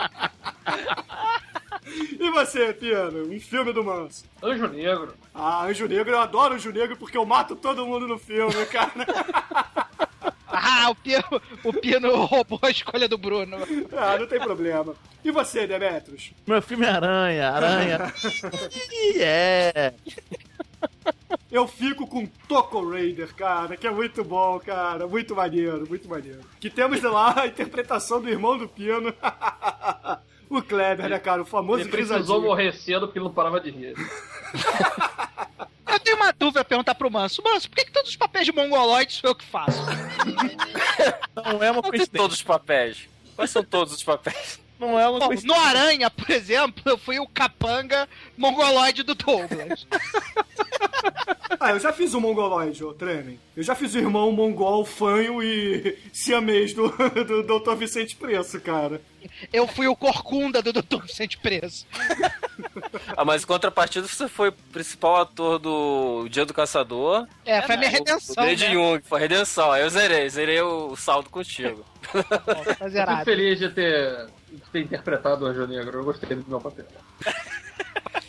E 2.19 2.31
você, 2.31 2.73
Piano? 2.73 3.33
Um 3.33 3.41
filme 3.41 3.73
do 3.73 3.85
Manso. 3.85 4.25
Anjo 4.43 4.67
Negro. 4.67 5.15
Ah, 5.35 5.65
Anjo 5.65 5.87
Negro, 5.87 6.13
eu 6.13 6.19
adoro 6.21 6.55
Anjo 6.55 6.73
Negro 6.73 6.97
porque 6.97 7.17
eu 7.17 7.25
mato 7.25 7.55
todo 7.57 7.87
mundo 7.87 8.07
no 8.09 8.19
filme, 8.19 8.67
cara. 8.67 8.91
Ah, 10.59 10.91
o 10.91 10.95
Pino, 10.95 11.43
o 11.65 11.73
Pino 11.73 12.25
roubou 12.25 12.59
a 12.63 12.71
escolha 12.71 13.07
do 13.07 13.19
Bruno. 13.19 13.59
Ah, 13.93 14.17
não 14.19 14.27
tem 14.27 14.39
problema. 14.41 14.95
E 15.23 15.31
você, 15.31 15.67
Demetrius? 15.67 16.33
Meu 16.47 16.63
filme 16.63 16.87
é 16.87 16.91
Aranha, 16.91 17.51
Aranha. 17.51 18.13
Ih, 18.73 19.23
é. 19.23 19.95
Eu 21.51 21.67
fico 21.67 22.07
com 22.07 22.27
Toco 22.49 22.89
Raider, 22.91 23.35
cara, 23.35 23.77
que 23.77 23.87
é 23.87 23.91
muito 23.91 24.25
bom, 24.25 24.59
cara. 24.61 25.07
Muito 25.07 25.35
maneiro, 25.35 25.87
muito 25.89 26.09
maneiro. 26.09 26.41
Que 26.59 26.71
temos 26.71 27.03
lá 27.03 27.43
a 27.43 27.47
interpretação 27.47 28.21
do 28.21 28.29
irmão 28.29 28.57
do 28.57 28.69
Pino. 28.69 29.13
o 30.49 30.63
Kleber, 30.63 31.09
né, 31.09 31.19
cara? 31.19 31.43
O 31.43 31.47
famoso 31.47 31.83
Ele 31.83 31.91
precisou 31.91 32.17
grisadinho. 32.19 32.49
morrer 32.49 32.73
cedo 32.73 33.07
porque 33.07 33.19
ele 33.19 33.27
não 33.27 33.33
parava 33.35 33.61
de 33.61 33.71
rir. 33.71 33.95
Eu 35.97 36.01
tenho 36.01 36.17
uma 36.17 36.31
dúvida 36.33 36.61
a 36.61 36.65
perguntar 36.65 36.95
pro 36.95 37.11
Manso. 37.11 37.43
Manso, 37.43 37.69
por 37.71 37.77
que, 37.77 37.87
que 37.87 37.91
todos 37.93 38.11
os 38.11 38.17
papéis 38.17 38.45
de 38.45 38.53
mongoloide 38.53 39.15
sou 39.15 39.31
eu 39.31 39.35
que 39.35 39.45
faço? 39.47 39.83
Não 41.35 41.63
é 41.63 41.71
uma 41.71 41.81
Não 41.81 41.83
coincidência. 41.83 42.19
todos 42.19 42.37
os 42.37 42.43
papéis. 42.43 43.09
Quais 43.35 43.51
são 43.51 43.65
todos 43.65 43.95
os 43.95 44.03
papéis? 44.05 44.61
Não 44.79 44.99
é 44.99 45.09
uma 45.09 45.19
Bom, 45.21 45.27
coincidência. 45.29 45.61
no 45.61 45.67
Aranha, 45.67 46.11
por 46.11 46.31
exemplo, 46.31 46.83
eu 46.87 46.99
fui 46.99 47.19
o 47.19 47.27
capanga 47.27 48.09
mongoloide 48.37 49.03
do 49.03 49.15
Douglas. 49.15 49.87
Ah, 51.59 51.71
eu 51.71 51.81
já 51.81 51.93
fiz 51.93 52.13
o 52.13 52.21
mongoloide, 52.21 52.85
ô 52.85 52.93
Tremen. 52.93 53.39
Eu 53.57 53.63
já 53.63 53.75
fiz 53.75 53.95
o 53.95 53.99
irmão 53.99 54.31
mongol, 54.33 54.85
fanho 54.85 55.43
e 55.43 55.97
siamês 56.13 56.75
do, 56.75 56.89
do 57.25 57.61
Dr. 57.61 57.75
Vicente 57.77 58.15
Preço, 58.17 58.61
cara. 58.61 59.01
Eu 59.53 59.67
fui 59.67 59.87
o 59.87 59.97
corcunda 59.97 60.61
do 60.61 60.73
Dr. 60.73 61.03
Vicente 61.03 61.39
Preso. 61.39 61.87
Ah, 63.17 63.25
mas 63.25 63.43
em 63.43 63.47
contrapartida 63.47 64.07
você 64.07 64.29
foi 64.29 64.49
o 64.51 64.53
principal 64.53 65.17
ator 65.17 65.59
do 65.59 66.29
Dia 66.29 66.45
do 66.45 66.53
Caçador. 66.53 67.27
É, 67.45 67.63
foi 67.63 67.75
a 67.75 67.79
minha 67.79 67.91
O 67.91 67.93
redenção, 67.95 68.45
Lady 68.45 68.65
né? 68.65 68.73
Jung, 68.73 69.01
foi 69.05 69.19
a 69.19 69.23
redenção. 69.23 69.73
Aí 69.73 69.83
eu 69.83 69.91
zerei, 69.91 70.29
zerei 70.29 70.61
o 70.61 70.95
saldo 70.97 71.31
contigo. 71.31 71.85
Tá 72.13 72.23
Fico 72.91 73.25
feliz 73.25 73.59
de 73.59 73.69
ter, 73.71 74.27
ter 74.73 74.81
interpretado 74.81 75.45
o 75.45 75.49
Anjo 75.49 75.67
Negro. 75.67 75.99
Eu 75.99 76.05
gostei 76.05 76.37
do 76.37 76.49
meu 76.49 76.61
papel. 76.61 76.87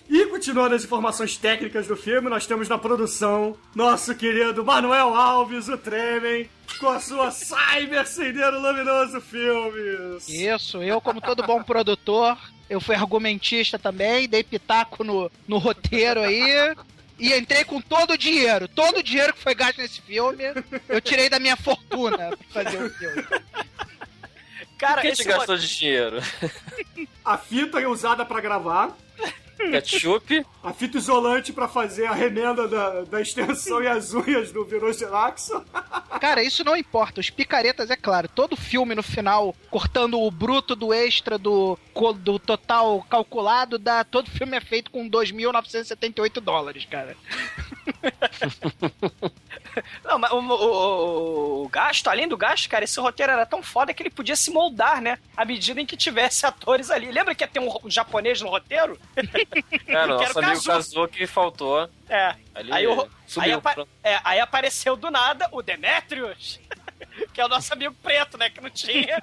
E 0.10 0.25
continuando 0.27 0.73
as 0.73 0.86
informações 0.86 1.36
técnicas 1.36 1.86
do 1.86 1.97
filme, 1.97 2.30
nós 2.30 2.47
temos 2.47 2.69
na 2.69 2.77
produção 2.77 3.58
nosso 3.75 4.15
querido 4.15 4.63
Manuel 4.63 5.13
Alves, 5.13 5.67
o 5.67 5.77
Tremen, 5.77 6.49
com 6.80 6.88
a 6.88 6.99
sua 6.99 7.30
Cyber 7.30 8.06
Luminoso 8.53 9.19
Filmes. 9.19 10.30
Isso, 10.30 10.82
eu, 10.82 11.01
como 11.01 11.19
todo 11.19 11.45
bom 11.45 11.62
produtor, 11.62 12.38
eu 12.69 12.80
fui 12.80 12.95
argumentista 12.95 13.77
também, 13.77 14.30
dei 14.30 14.43
pitaco 14.43 15.03
no, 15.03 15.30
no 15.45 15.58
roteiro 15.58 16.21
aí. 16.21 16.73
E 17.19 17.34
entrei 17.34 17.63
com 17.63 17.82
todo 17.82 18.12
o 18.12 18.17
dinheiro. 18.17 18.67
Todo 18.67 18.99
o 18.99 19.03
dinheiro 19.03 19.34
que 19.34 19.41
foi 19.41 19.56
gasto 19.56 19.80
nesse 19.80 19.99
filme, 20.01 20.43
eu 20.88 21.01
tirei 21.01 21.30
da 21.30 21.39
minha 21.39 21.58
fortuna 21.58 22.30
pra 22.51 22.63
fazer 22.63 22.84
o 22.84 22.89
filme. 22.91 23.25
Cara, 24.78 25.02
te 25.02 25.24
gastou 25.24 25.58
de 25.58 25.68
dinheiro? 25.68 26.18
A 27.26 27.38
fita 27.38 27.80
é 27.80 27.88
usada 27.88 28.26
pra 28.26 28.40
gravar, 28.40 28.96
Ketchup? 29.58 30.46
a 30.63 30.72
fita 30.72 30.98
isolante 30.98 31.52
pra 31.52 31.68
fazer 31.68 32.06
a 32.06 32.13
remenda 32.13 32.68
da, 32.68 33.02
da 33.04 33.22
extensão 33.22 33.82
e 33.82 33.88
as 33.88 34.13
unhas 34.13 34.52
do 34.52 34.63
Virogelaxo. 34.63 35.63
Cara, 36.22 36.44
isso 36.44 36.63
não 36.63 36.76
importa. 36.76 37.20
Os 37.20 37.30
picaretas, 37.30 37.90
é 37.90 37.96
claro, 37.96 38.28
todo 38.28 38.56
filme 38.56 38.94
no 38.94 39.04
final, 39.04 39.56
cortando 39.70 40.20
o 40.22 40.30
bruto 40.30 40.76
do 40.76 40.94
extra 40.94 41.38
do, 41.38 41.78
do 42.20 42.40
total 42.40 43.02
calculado, 43.10 43.78
dá, 43.78 44.04
todo 44.04 44.30
filme 44.30 44.56
é 44.56 44.62
feito 44.62 44.92
com 44.92 45.10
2.978 45.10 46.40
dólares, 46.40 46.86
cara. 46.86 47.16
Não, 50.04 50.17
mas 50.17 50.32
o, 50.32 50.39
o- 50.39 51.63
o- 51.65 51.69
gasto, 51.69 52.08
além 52.08 52.28
do 52.28 52.36
gasto, 52.36 52.67
cara, 52.67 52.84
esse 52.84 53.00
roteiro 53.00 53.32
era 53.32 53.45
tão 53.45 53.62
foda 53.62 53.93
que 53.93 54.02
ele 54.02 54.10
podia 54.10 54.36
se 54.36 54.50
moldar, 54.50 55.02
né? 55.02 55.19
À 55.36 55.45
medida 55.45 55.80
em 55.80 55.86
que 55.86 55.95
tivesse 55.95 56.45
atores 56.45 56.89
ali. 56.89 57.12
Lembra 57.12 57.36
que 57.36 57.43
ia 57.43 57.47
ter 57.47 57.60
um, 57.60 57.69
um 57.84 57.89
japonês 57.89 58.41
no 58.41 58.50
roteiro? 58.50 59.00
Cara, 59.86 60.13
Eu 60.13 60.19
nosso 60.19 60.39
amigo 60.39 60.63
casou 60.63 61.08
que 61.08 61.28
faltou. 61.28 61.88
É. 62.10 62.36
Ali 62.56 62.73
Aí, 62.73 62.88
o- 62.88 63.08
subiu. 63.28 63.50
aí, 63.50 63.54
apa- 63.54 63.88
é, 64.04 64.19
aí 64.23 64.39
apareceu 64.39 64.95
do 64.95 65.12
nada 65.12 65.47
o 65.52 65.62
Demetrius. 65.62 66.60
Que 67.33 67.41
é 67.41 67.45
o 67.45 67.49
nosso 67.49 67.73
amigo 67.73 67.95
preto, 68.01 68.38
né? 68.38 68.49
Que 68.49 68.62
não 68.62 68.69
tinha. 68.69 69.19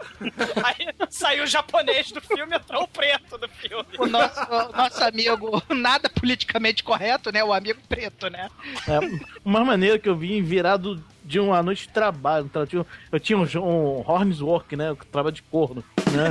Aí 0.64 0.88
saiu 1.10 1.44
o 1.44 1.46
japonês 1.46 2.10
do 2.12 2.20
filme, 2.20 2.56
entrou 2.56 2.82
o 2.82 2.88
preto 2.88 3.38
do 3.38 3.48
filme. 3.48 3.86
O 3.98 4.06
nosso, 4.06 4.40
o 4.40 4.76
nosso 4.76 5.04
amigo, 5.04 5.62
nada 5.70 6.08
politicamente 6.08 6.82
correto, 6.82 7.32
né? 7.32 7.42
O 7.42 7.52
amigo 7.52 7.80
preto, 7.88 8.28
né? 8.28 8.48
É, 8.88 8.98
uma 9.44 9.64
maneira 9.64 9.98
que 9.98 10.08
eu 10.08 10.16
vim 10.16 10.42
virado 10.42 11.02
de 11.24 11.40
uma 11.40 11.62
noite 11.62 11.86
de 11.86 11.92
trabalho. 11.92 12.46
Então, 12.46 12.62
eu 12.62 12.66
tinha, 12.66 12.86
eu 13.12 13.20
tinha 13.20 13.38
um, 13.38 13.98
um 13.98 14.04
Hornswork, 14.06 14.76
né? 14.76 14.90
Eu 14.90 14.96
trabalho 14.96 15.34
de 15.34 15.42
corno. 15.42 15.82
Né? 16.12 16.30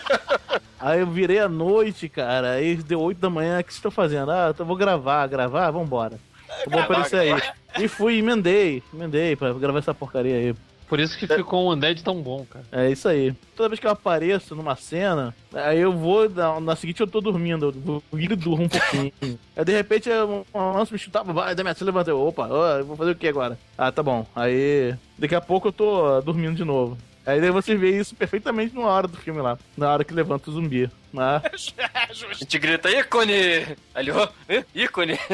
aí 0.78 1.00
eu 1.00 1.06
virei 1.06 1.40
à 1.40 1.48
noite, 1.48 2.08
cara. 2.08 2.52
Aí 2.52 2.76
deu 2.76 3.00
8 3.00 3.18
da 3.18 3.28
manhã. 3.30 3.60
O 3.60 3.64
que 3.64 3.70
vocês 3.72 3.78
estão 3.78 3.90
fazendo? 3.90 4.30
Ah, 4.30 4.54
eu 4.56 4.64
vou 4.64 4.76
gravar, 4.76 5.26
gravar, 5.26 5.70
vambora. 5.70 6.18
Eu 6.64 6.70
vou 6.70 6.78
Gravar, 6.78 6.84
aparecer 6.84 7.20
aí. 7.20 7.42
E 7.82 7.88
fui, 7.88 8.18
emendei, 8.18 8.82
emendei 8.92 9.36
pra 9.36 9.52
gravar 9.52 9.78
essa 9.78 9.94
porcaria 9.94 10.36
aí. 10.36 10.54
Por 10.88 11.00
isso 11.00 11.18
que 11.18 11.26
ficou 11.26 11.66
um 11.66 11.72
Undead 11.72 12.04
tão 12.04 12.20
bom, 12.20 12.44
cara. 12.48 12.64
É 12.70 12.90
isso 12.90 13.08
aí. 13.08 13.32
Toda 13.56 13.68
vez 13.68 13.80
que 13.80 13.86
eu 13.86 13.90
apareço 13.90 14.54
numa 14.54 14.76
cena, 14.76 15.34
aí 15.52 15.80
eu 15.80 15.92
vou, 15.92 16.28
na, 16.28 16.60
na 16.60 16.76
seguinte 16.76 17.00
eu 17.00 17.06
tô 17.06 17.20
dormindo, 17.20 17.66
eu 17.66 17.72
vou 17.72 18.02
ir 18.20 18.30
e 18.30 18.36
durmo 18.36 18.64
um 18.64 18.68
pouquinho. 18.68 19.10
aí 19.56 19.64
de 19.64 19.72
repente 19.72 20.10
um 20.10 20.72
lance 20.72 20.92
me 20.92 20.98
chutava, 20.98 21.32
vai, 21.32 21.54
Demetrio, 21.54 21.78
você 21.78 21.84
levanta. 21.84 22.10
Eu, 22.10 22.20
Opa, 22.20 22.46
ó, 22.50 22.78
eu 22.78 22.84
vou 22.84 22.96
fazer 22.96 23.12
o 23.12 23.16
que 23.16 23.26
agora? 23.26 23.58
Ah, 23.78 23.90
tá 23.90 24.02
bom. 24.02 24.26
Aí 24.36 24.94
daqui 25.18 25.34
a 25.34 25.40
pouco 25.40 25.68
eu 25.68 25.72
tô 25.72 26.20
dormindo 26.20 26.54
de 26.54 26.64
novo. 26.64 26.98
Aí 27.26 27.40
daí 27.40 27.50
você 27.50 27.74
vê 27.74 27.98
isso 27.98 28.14
perfeitamente 28.14 28.74
na 28.74 28.82
hora 28.82 29.08
do 29.08 29.16
filme 29.16 29.40
lá, 29.40 29.58
na 29.76 29.90
hora 29.90 30.04
que 30.04 30.12
levanta 30.12 30.50
o 30.50 30.52
zumbi. 30.52 30.90
Mas, 31.10 31.74
É, 31.78 32.10
A 32.10 32.34
gente 32.34 32.58
grita, 32.58 32.90
ícone! 32.90 33.66
Ali, 33.94 34.10
ó, 34.10 34.28
ícone! 34.74 35.18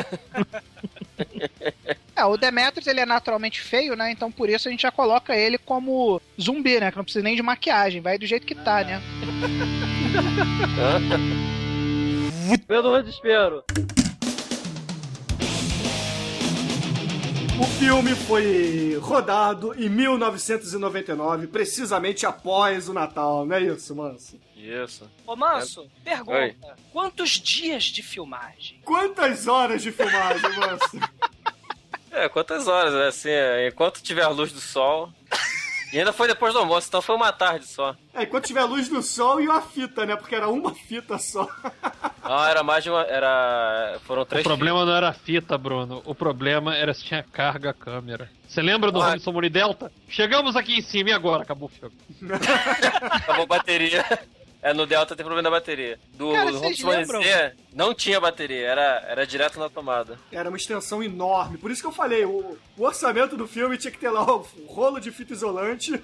É, 2.17 2.25
o 2.27 2.37
Demetrius 2.37 2.87
ele 2.87 3.01
é 3.01 3.07
naturalmente 3.07 3.63
feio, 3.63 3.97
né? 3.97 4.11
Então 4.11 4.31
por 4.31 4.51
isso 4.51 4.69
a 4.69 4.71
gente 4.71 4.83
já 4.83 4.91
coloca 4.91 5.35
ele 5.35 5.57
como 5.57 6.21
zumbi, 6.39 6.79
né? 6.79 6.91
Que 6.91 6.99
não 6.99 7.05
precisa 7.05 7.25
nem 7.25 7.35
de 7.35 7.43
maquiagem, 7.43 8.03
vai 8.03 8.19
do 8.19 8.27
jeito 8.27 8.47
que 8.47 8.55
tá, 8.55 8.85
né? 8.85 9.01
Pelo 12.69 13.01
desespero. 13.01 13.65
O 17.61 17.65
filme 17.79 18.15
foi 18.15 18.97
rodado 19.03 19.75
em 19.75 19.87
1999, 19.91 21.47
precisamente 21.49 22.25
após 22.25 22.89
o 22.89 22.95
Natal, 22.95 23.45
não 23.45 23.55
é 23.55 23.61
isso, 23.61 23.95
Manso? 23.95 24.41
Isso. 24.57 25.11
Ô, 25.27 25.37
Manso, 25.37 25.87
pergunta. 26.03 26.39
Oi. 26.39 26.57
Quantos 26.91 27.33
dias 27.33 27.85
de 27.85 28.03
filmagem? 28.03 28.81
Quantas 28.83 29.47
horas 29.47 29.83
de 29.83 29.93
filmagem, 29.93 30.51
Manso? 30.57 30.99
É, 32.13 32.29
quantas 32.29 32.67
horas, 32.67 32.93
né? 32.93 33.07
Assim, 33.07 33.29
é, 33.29 33.69
enquanto 33.69 34.03
tiver 34.03 34.25
a 34.25 34.29
luz 34.29 34.51
do 34.51 34.61
sol. 34.61 35.13
E 35.93 35.99
ainda 35.99 36.13
foi 36.13 36.27
depois 36.27 36.53
do 36.53 36.59
almoço, 36.59 36.89
então 36.89 37.01
foi 37.01 37.15
uma 37.15 37.33
tarde 37.33 37.69
só. 37.69 37.95
É, 38.13 38.25
enquanto 38.25 38.47
tiver 38.47 38.59
a 38.61 38.65
luz 38.65 38.89
do 38.89 39.01
sol 39.01 39.41
e 39.41 39.47
uma 39.47 39.63
fita, 39.63 40.05
né? 40.05 40.17
Porque 40.17 40.35
era 40.35 40.49
uma 40.49 40.75
fita 40.75 41.19
só. 41.19 41.49
Não, 42.31 42.45
era 42.47 42.63
mais 42.63 42.85
de 42.85 42.91
uma. 42.91 43.03
Era. 43.03 43.99
Foram 44.05 44.23
O 44.23 44.25
três 44.25 44.45
problema 44.45 44.85
não 44.87 44.95
era 44.95 45.09
a 45.09 45.13
fita, 45.13 45.59
Bruno. 45.59 46.01
O 46.05 46.15
problema 46.15 46.77
era 46.77 46.95
se 46.95 47.03
tinha 47.03 47.25
carga 47.25 47.71
a 47.71 47.75
câmera. 47.75 48.31
Você 48.47 48.63
lembra 48.63 48.93
do 48.93 49.03
Ah. 49.03 49.07
Robinson 49.09 49.33
Delta? 49.51 49.91
Chegamos 50.09 50.55
aqui 50.55 50.79
em 50.79 50.81
cima 50.81 51.11
e 51.11 51.13
agora? 51.13 51.43
Acabou 51.43 51.69
o 51.69 51.73
filme. 51.73 51.97
Acabou 53.11 53.43
a 53.43 53.47
bateria. 53.47 54.05
É, 54.63 54.73
no 54.73 54.87
Delta 54.87 55.17
tem 55.17 55.25
problema 55.25 55.43
da 55.43 55.51
bateria. 55.51 55.99
Do, 56.15 56.33
Cara, 56.33 56.53
do 56.53 56.59
vocês 56.59 56.81
Robson 56.81 56.99
lembram? 57.01 57.21
Z, 57.21 57.53
não 57.73 57.95
tinha 57.95 58.21
bateria, 58.21 58.67
era, 58.67 59.05
era 59.09 59.27
direto 59.27 59.59
na 59.59 59.69
tomada. 59.69 60.19
Era 60.33 60.49
uma 60.49 60.57
extensão 60.57 61.03
enorme. 61.03 61.59
Por 61.59 61.71
isso 61.71 61.81
que 61.81 61.87
eu 61.87 61.93
falei, 61.93 62.25
o, 62.25 62.57
o 62.77 62.83
orçamento 62.83 63.37
do 63.37 63.47
filme 63.47 63.77
tinha 63.79 63.91
que 63.91 63.99
ter 63.99 64.11
lá 64.11 64.23
o 64.25 64.47
rolo 64.67 65.01
de 65.01 65.11
fita 65.11 65.33
isolante. 65.33 65.93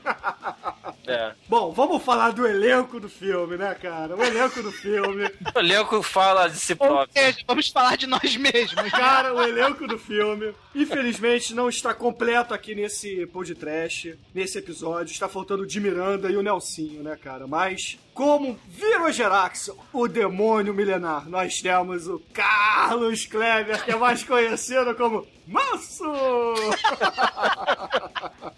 É. 1.09 1.35
Bom, 1.49 1.71
vamos 1.73 2.03
falar 2.03 2.33
do 2.33 2.45
elenco 2.45 2.99
do 2.99 3.09
filme, 3.09 3.57
né, 3.57 3.73
cara? 3.75 4.17
O 4.17 4.25
elenco 4.25 4.61
do 4.61 4.73
filme. 4.73 5.31
O 5.55 5.61
Leuco 5.61 6.03
fala 6.03 6.49
de 6.49 6.59
si 6.59 6.73
Ou 6.73 6.79
próprio. 6.79 7.13
seja, 7.13 7.39
vamos 7.47 7.69
falar 7.69 7.97
de 7.97 8.09
nós 8.09 8.37
mesmos. 8.37 8.91
Cara, 8.91 9.33
o 9.33 9.41
elenco 9.41 9.87
do 9.87 9.99
filme, 10.01 10.53
infelizmente, 10.75 11.55
não 11.55 11.69
está 11.69 11.95
completo 11.95 12.53
aqui 12.53 12.75
nesse 12.75 13.25
podcast, 13.27 14.19
nesse 14.35 14.59
episódio. 14.59 15.13
Está 15.13 15.29
faltando 15.29 15.63
o 15.63 15.67
de 15.67 15.79
Miranda 15.79 16.29
e 16.29 16.37
o 16.37 16.43
Nelsinho, 16.43 17.05
né, 17.05 17.17
cara? 17.23 17.47
Mas, 17.47 17.99
como 18.13 18.59
Virogerax, 18.67 19.71
o 19.93 20.09
demônio 20.09 20.75
milenar, 20.75 21.29
nós 21.29 21.56
temos 21.61 22.07
o 22.09 22.21
Carlos 22.33 23.27
Kleber, 23.27 23.85
que 23.85 23.91
é 23.93 23.97
mais 23.97 24.23
conhecido 24.23 24.95
como 24.95 25.27
Manso! 25.47 26.05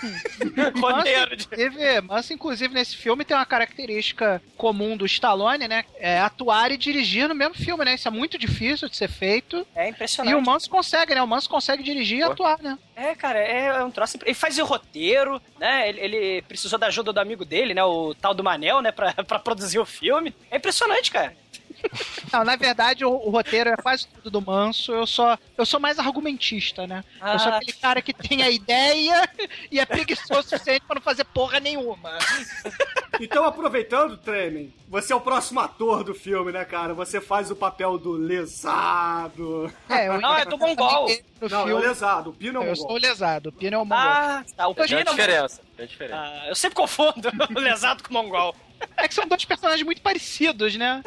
Roteiro 0.80 1.36
de... 1.36 1.44
Inclusive, 1.44 2.00
Manso, 2.02 2.32
inclusive, 2.32 2.74
nesse 2.74 2.96
filme 2.96 3.24
tem 3.24 3.36
uma 3.36 3.46
característica 3.46 4.42
comum 4.56 4.96
do 4.96 5.06
Stallone, 5.06 5.68
né? 5.68 5.84
É 5.98 6.18
atuar 6.20 6.70
e 6.70 6.76
dirigir 6.76 7.28
no 7.28 7.34
mesmo 7.34 7.54
filme, 7.54 7.84
né? 7.84 7.94
Isso 7.94 8.08
é 8.08 8.10
muito 8.10 8.38
difícil 8.38 8.88
de 8.88 8.96
ser 8.96 9.08
feito. 9.08 9.66
É 9.74 9.86
E 9.86 9.90
impressionante. 9.90 10.34
o 10.34 10.42
Manso 10.42 10.68
consegue, 10.70 11.14
né? 11.14 11.22
O 11.22 11.26
Manso 11.26 11.48
consegue 11.48 11.82
dirigir 11.82 12.18
e 12.18 12.24
Pô. 12.24 12.32
atuar, 12.32 12.58
né? 12.62 12.78
É, 12.94 13.14
cara, 13.14 13.38
é 13.38 13.82
um 13.84 13.90
troço. 13.90 14.18
Ele 14.24 14.34
faz 14.34 14.58
o 14.58 14.64
roteiro, 14.64 15.40
né? 15.58 15.88
Ele, 15.88 16.00
ele 16.00 16.42
precisou 16.42 16.78
da 16.78 16.86
ajuda 16.86 17.12
do 17.12 17.20
amigo 17.20 17.44
dele, 17.44 17.74
né? 17.74 17.84
O 17.84 18.14
tal 18.14 18.32
do 18.34 18.42
Manel, 18.44 18.80
né? 18.80 18.90
Pra, 18.92 19.12
pra 19.24 19.38
produzir 19.38 19.78
o 19.78 19.84
filme. 19.86 20.34
É 20.50 20.56
impressionante, 20.56 21.10
cara. 21.10 21.34
Não, 22.32 22.44
na 22.44 22.56
verdade, 22.56 23.04
o, 23.04 23.10
o 23.10 23.30
roteiro 23.30 23.70
é 23.70 23.76
quase 23.76 24.06
tudo 24.08 24.30
do 24.30 24.40
Manso. 24.42 24.92
Eu 24.92 25.06
só, 25.06 25.38
eu 25.56 25.64
sou 25.64 25.78
mais 25.80 25.98
argumentista, 25.98 26.86
né? 26.86 27.04
Eu 27.32 27.38
sou 27.38 27.52
Ah. 27.52 27.56
aquele 27.56 27.72
cara 27.72 28.02
que 28.02 28.12
tem 28.12 28.42
a 28.42 28.50
ideia 28.50 29.28
e 29.70 29.78
é 29.78 29.86
preguiçoso 29.86 30.40
o 30.40 30.42
suficiente 30.42 30.82
pra 30.86 30.96
não 30.96 31.02
fazer 31.02 31.24
porra 31.24 31.60
nenhuma. 31.60 32.18
Então, 33.18 33.46
aproveitando, 33.46 34.18
Tremen, 34.18 34.70
você 34.90 35.10
é 35.10 35.16
o 35.16 35.20
próximo 35.22 35.58
ator 35.60 36.04
do 36.04 36.14
filme, 36.14 36.52
né, 36.52 36.66
cara? 36.66 36.92
Você 36.92 37.18
faz 37.18 37.50
o 37.50 37.56
papel 37.56 37.96
do 37.96 38.12
lesado. 38.12 39.72
É, 39.88 40.08
eu 40.08 40.20
Não, 40.20 40.36
é 40.36 40.44
do 40.44 40.58
Mongol. 40.58 41.08
No 41.40 41.48
Não, 41.48 41.60
é 41.60 41.62
o 41.62 41.66
filme, 41.68 41.86
lesado. 41.86 42.30
O 42.30 42.32
Pino 42.34 42.62
é 42.62 42.66
o 42.66 42.68
eu 42.68 42.76
sou 42.76 42.84
o 42.84 42.88
mongol. 42.88 43.00
lesado, 43.08 43.48
o 43.48 43.52
Pino 43.52 43.74
é 43.76 43.78
o 43.78 43.84
mongol. 43.86 43.98
Ah, 43.98 44.44
tá. 44.54 44.68
O 44.68 44.74
Tem 44.74 44.84
uma 44.84 44.98
Pino. 44.98 45.10
diferença. 45.10 45.62
Tem 45.76 45.84
uma 45.84 45.88
diferença. 45.88 46.16
Ah, 46.20 46.48
eu 46.48 46.54
sempre 46.54 46.76
confundo 46.76 47.30
o 47.56 47.58
lesado 47.60 48.02
com 48.02 48.10
o 48.10 48.12
mongol. 48.22 48.54
É 48.98 49.08
que 49.08 49.14
são 49.14 49.26
dois 49.26 49.44
personagens 49.46 49.82
muito 49.84 50.02
parecidos, 50.02 50.76
né? 50.76 51.02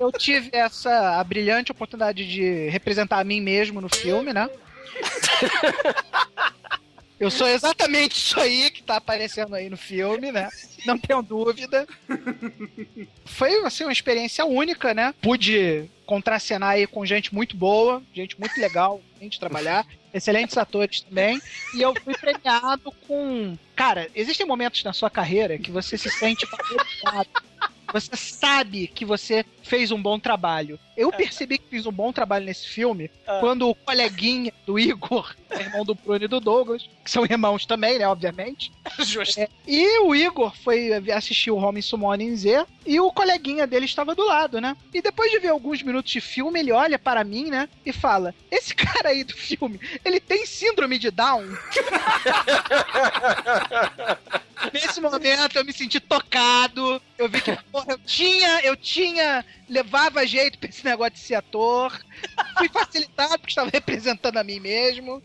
Eu 0.00 0.10
tive 0.10 0.48
essa 0.54 1.20
a 1.20 1.24
brilhante 1.24 1.70
oportunidade 1.70 2.26
de 2.26 2.70
representar 2.70 3.18
a 3.18 3.24
mim 3.24 3.38
mesmo 3.38 3.82
no 3.82 3.88
filme, 3.88 4.32
né? 4.32 4.48
Eu 7.20 7.30
sou 7.30 7.46
exatamente 7.46 8.16
isso 8.16 8.40
aí 8.40 8.70
que 8.70 8.82
tá 8.82 8.96
aparecendo 8.96 9.54
aí 9.54 9.68
no 9.68 9.76
filme, 9.76 10.32
né? 10.32 10.48
Não 10.86 10.98
tenho 10.98 11.20
dúvida. 11.20 11.86
Foi, 13.26 13.62
assim, 13.66 13.84
uma 13.84 13.92
experiência 13.92 14.42
única, 14.46 14.94
né? 14.94 15.14
Pude 15.20 15.84
contracenar 16.06 16.70
aí 16.70 16.86
com 16.86 17.04
gente 17.04 17.34
muito 17.34 17.58
boa, 17.58 18.02
gente 18.14 18.40
muito 18.40 18.58
legal, 18.58 19.02
gente 19.20 19.38
trabalhar, 19.38 19.86
excelentes 20.14 20.56
atores 20.56 21.02
também. 21.02 21.38
E 21.74 21.82
eu 21.82 21.92
fui 22.02 22.16
premiado 22.16 22.90
com. 23.06 23.54
Cara, 23.76 24.08
existem 24.14 24.46
momentos 24.46 24.82
na 24.82 24.94
sua 24.94 25.10
carreira 25.10 25.58
que 25.58 25.70
você 25.70 25.98
se 25.98 26.10
sente 26.10 26.46
valorizado. 26.46 27.28
Você 27.92 28.16
sabe 28.16 28.86
que 28.86 29.04
você 29.04 29.44
fez 29.62 29.90
um 29.90 30.00
bom 30.00 30.18
trabalho. 30.18 30.78
Eu 30.96 31.10
percebi 31.10 31.58
que 31.58 31.68
fiz 31.68 31.86
um 31.86 31.92
bom 31.92 32.12
trabalho 32.12 32.44
nesse 32.44 32.66
filme 32.66 33.10
quando 33.40 33.68
o 33.68 33.74
coleguinha 33.74 34.52
do 34.66 34.78
Igor, 34.78 35.34
irmão 35.58 35.84
do 35.84 35.94
Bruno 35.94 36.24
e 36.24 36.28
do 36.28 36.40
Douglas, 36.40 36.88
que 37.04 37.10
são 37.10 37.24
irmãos 37.24 37.64
também, 37.64 37.98
né, 37.98 38.06
obviamente. 38.06 38.70
Justo. 39.00 39.40
É, 39.40 39.48
e 39.66 40.00
o 40.00 40.14
Igor 40.14 40.54
foi 40.56 40.90
assistir 41.10 41.50
o 41.50 41.56
Home 41.56 41.82
Summoning 41.82 42.36
Z 42.36 42.66
e 42.84 43.00
o 43.00 43.12
coleguinha 43.12 43.66
dele 43.66 43.86
estava 43.86 44.14
do 44.14 44.26
lado, 44.26 44.60
né? 44.60 44.76
E 44.92 45.00
depois 45.00 45.30
de 45.30 45.38
ver 45.38 45.48
alguns 45.48 45.82
minutos 45.82 46.12
de 46.12 46.20
filme, 46.20 46.60
ele 46.60 46.72
olha 46.72 46.98
para 46.98 47.24
mim, 47.24 47.46
né? 47.46 47.68
E 47.84 47.92
fala: 47.92 48.34
Esse 48.50 48.74
cara 48.74 49.10
aí 49.10 49.24
do 49.24 49.34
filme, 49.34 49.80
ele 50.04 50.20
tem 50.20 50.44
síndrome 50.44 50.98
de 50.98 51.10
Down? 51.10 51.44
Nesse 54.72 55.00
momento 55.00 55.56
eu 55.56 55.64
me 55.64 55.72
senti 55.72 56.00
tocado. 56.00 57.00
Eu 57.18 57.28
vi 57.28 57.40
que 57.40 57.56
porra, 57.70 57.92
eu 57.92 57.98
tinha, 57.98 58.60
eu 58.62 58.76
tinha, 58.76 59.44
levava 59.68 60.26
jeito 60.26 60.58
pra 60.58 60.68
esse 60.68 60.84
negócio 60.84 61.12
de 61.12 61.20
ser 61.20 61.34
ator. 61.36 61.98
Fui 62.58 62.68
facilitado 62.68 63.38
porque 63.38 63.50
estava 63.50 63.70
representando 63.72 64.36
a 64.36 64.44
mim 64.44 64.60
mesmo. 64.60 65.22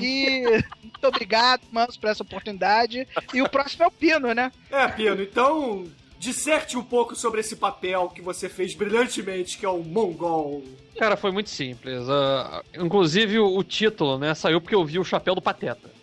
E 0.00 0.42
muito 0.82 1.06
obrigado, 1.06 1.62
Manso, 1.70 1.98
por 1.98 2.10
essa 2.10 2.22
oportunidade. 2.22 3.06
E 3.32 3.40
o 3.40 3.48
próximo 3.48 3.84
é 3.84 3.86
o 3.86 3.90
Pino, 3.90 4.34
né? 4.34 4.52
É, 4.70 4.86
Pino, 4.88 5.22
então 5.22 5.86
disserte 6.18 6.76
um 6.76 6.82
pouco 6.82 7.14
sobre 7.14 7.40
esse 7.40 7.56
papel 7.56 8.08
que 8.08 8.22
você 8.22 8.48
fez 8.48 8.74
brilhantemente, 8.74 9.58
que 9.58 9.66
é 9.66 9.68
o 9.68 9.82
mongol. 9.82 10.64
Cara, 10.98 11.16
foi 11.16 11.30
muito 11.30 11.50
simples. 11.50 12.08
Ah, 12.08 12.62
inclusive 12.74 13.38
o, 13.38 13.56
o 13.56 13.62
título, 13.62 14.18
né, 14.18 14.34
saiu 14.34 14.60
porque 14.60 14.74
eu 14.74 14.84
vi 14.84 14.98
o 14.98 15.04
chapéu 15.04 15.34
do 15.34 15.42
Pateta. 15.42 15.95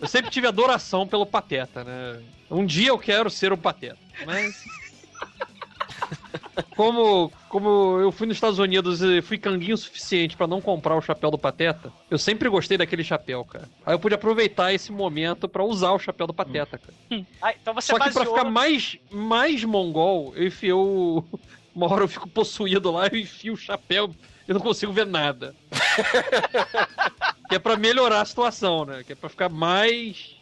Eu 0.00 0.08
sempre 0.08 0.30
tive 0.30 0.46
adoração 0.46 1.06
pelo 1.06 1.26
Pateta, 1.26 1.84
né? 1.84 2.20
Um 2.50 2.66
dia 2.66 2.88
eu 2.88 2.98
quero 2.98 3.30
ser 3.30 3.52
o 3.52 3.56
Pateta, 3.56 3.98
mas 4.26 4.64
como 6.76 7.32
como 7.48 7.98
eu 8.00 8.12
fui 8.12 8.26
nos 8.26 8.36
Estados 8.36 8.58
Unidos 8.58 9.02
e 9.02 9.20
fui 9.20 9.36
canguinho 9.36 9.74
o 9.74 9.78
suficiente 9.78 10.36
pra 10.36 10.46
não 10.46 10.60
comprar 10.60 10.96
o 10.96 11.02
chapéu 11.02 11.30
do 11.30 11.38
Pateta, 11.38 11.92
eu 12.10 12.18
sempre 12.18 12.48
gostei 12.48 12.78
daquele 12.78 13.02
chapéu, 13.02 13.44
cara. 13.44 13.68
Aí 13.84 13.94
eu 13.94 13.98
pude 13.98 14.14
aproveitar 14.14 14.72
esse 14.72 14.92
momento 14.92 15.48
pra 15.48 15.64
usar 15.64 15.92
o 15.92 15.98
chapéu 15.98 16.26
do 16.26 16.34
Pateta, 16.34 16.78
cara. 16.78 17.24
Ah, 17.42 17.52
então 17.60 17.74
você 17.74 17.88
Só 17.88 17.94
que 17.94 18.04
pra 18.04 18.12
baseou... 18.12 18.36
ficar 18.36 18.48
mais, 18.48 18.96
mais 19.10 19.64
mongol, 19.64 20.32
eu 20.36 20.46
enfiei 20.46 20.72
o. 20.72 21.24
Uma 21.74 21.90
hora 21.90 22.02
eu 22.02 22.08
fico 22.08 22.28
possuído 22.28 22.90
lá, 22.90 23.06
eu 23.06 23.18
enfio 23.18 23.54
o 23.54 23.56
chapéu, 23.56 24.12
eu 24.46 24.54
não 24.54 24.60
consigo 24.60 24.92
ver 24.92 25.06
nada. 25.06 25.54
que 27.48 27.54
é 27.54 27.58
pra 27.58 27.76
melhorar 27.76 28.20
a 28.20 28.24
situação, 28.24 28.84
né? 28.84 29.04
Que 29.04 29.12
é 29.12 29.16
pra 29.16 29.28
ficar 29.28 29.48
mais 29.48 30.39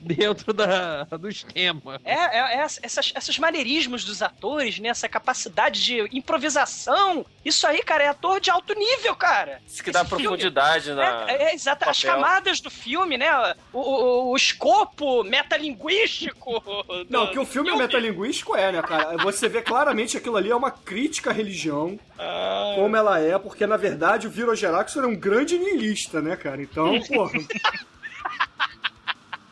dentro 0.00 0.52
da, 0.52 1.04
do 1.04 1.28
esquema. 1.28 2.00
É, 2.04 2.14
é, 2.14 2.38
é 2.56 2.66
essas, 2.82 3.12
esses 3.16 3.38
maneirismos 3.38 4.04
dos 4.04 4.22
atores, 4.22 4.78
né? 4.78 4.88
Essa 4.88 5.08
capacidade 5.08 5.82
de 5.84 6.08
improvisação. 6.16 7.24
Isso 7.44 7.66
aí, 7.66 7.82
cara, 7.82 8.04
é 8.04 8.08
ator 8.08 8.40
de 8.40 8.50
alto 8.50 8.74
nível, 8.74 9.14
cara. 9.16 9.60
Isso 9.66 9.82
que 9.82 9.90
dá 9.90 10.00
Esse 10.00 10.08
filme- 10.10 10.24
profundidade 10.24 10.92
na. 10.92 11.30
É, 11.30 11.50
é, 11.50 11.54
exato. 11.54 11.88
As 11.88 12.02
camadas 12.02 12.60
do 12.60 12.70
filme, 12.70 13.16
né? 13.18 13.28
O, 13.72 13.78
o, 13.80 14.30
o 14.32 14.36
escopo 14.36 15.22
metalinguístico. 15.24 16.62
Não, 17.08 17.26
do- 17.26 17.32
que 17.32 17.38
o 17.38 17.44
filme 17.46 17.70
do 17.70 17.76
metalinguístico 17.76 18.54
é, 18.56 18.72
né, 18.72 18.82
cara? 18.82 19.16
Você 19.18 19.48
vê 19.48 19.62
claramente 19.62 20.16
aquilo 20.16 20.36
ali 20.36 20.50
é 20.50 20.56
uma 20.56 20.70
crítica 20.70 21.30
à 21.30 21.32
religião, 21.32 21.98
Ah, 22.18 22.72
como 22.76 22.96
ela 22.96 23.18
é, 23.20 23.38
porque 23.38 23.66
na 23.66 23.76
verdade 23.76 24.26
o 24.26 24.30
Viro 24.30 24.54
Geraxon 24.54 25.02
é 25.02 25.06
um 25.06 25.16
grande 25.16 25.58
niilista, 25.58 26.20
né, 26.20 26.36
cara? 26.36 26.60
Então, 26.62 27.00
porra. 27.02 27.38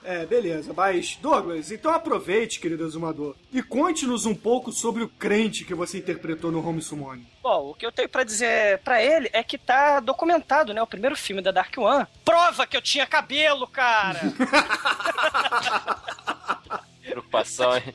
É, 0.08 0.24
beleza, 0.24 0.72
mas 0.72 1.18
Douglas, 1.20 1.72
então 1.72 1.90
aproveite, 1.90 2.60
querido 2.60 2.86
exumador, 2.86 3.34
e 3.52 3.60
conte-nos 3.60 4.24
um 4.24 4.36
pouco 4.36 4.70
sobre 4.70 5.02
o 5.02 5.08
crente 5.08 5.64
que 5.64 5.74
você 5.74 5.98
interpretou 5.98 6.52
no 6.52 6.64
Home 6.64 6.80
Summoning. 6.80 7.26
Bom, 7.42 7.70
o 7.70 7.74
que 7.74 7.84
eu 7.84 7.90
tenho 7.90 8.08
pra 8.08 8.22
dizer 8.22 8.78
pra 8.84 9.02
ele 9.02 9.28
é 9.32 9.42
que 9.42 9.58
tá 9.58 9.98
documentado, 9.98 10.72
né? 10.72 10.80
O 10.80 10.86
primeiro 10.86 11.16
filme 11.16 11.42
da 11.42 11.50
Dark 11.50 11.76
One. 11.76 12.06
Prova 12.24 12.68
que 12.68 12.76
eu 12.76 12.82
tinha 12.82 13.04
cabelo, 13.04 13.66
cara! 13.66 14.20
Preocupação, 17.02 17.76
hein? 17.76 17.92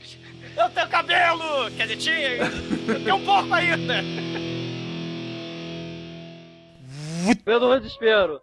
eu 0.58 0.70
tenho 0.70 0.90
cabelo! 0.90 1.72
Quer 1.78 1.88
dizer, 1.88 1.98
tinha. 1.98 2.94
Eu 2.94 3.04
tenho 3.06 3.16
um 3.16 3.24
pouco 3.24 3.54
ainda! 3.54 4.04
Pelo 7.46 7.80
desespero. 7.80 8.42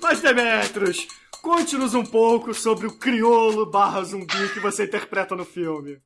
Mas 0.00 0.20
Demetrios, 0.20 1.06
conte-nos 1.42 1.94
um 1.94 2.04
pouco 2.04 2.52
sobre 2.54 2.86
o 2.86 2.98
criolo 2.98 3.66
barra 3.66 4.02
zumbi 4.04 4.52
que 4.52 4.60
você 4.60 4.84
interpreta 4.84 5.34
no 5.34 5.44
filme. 5.44 5.98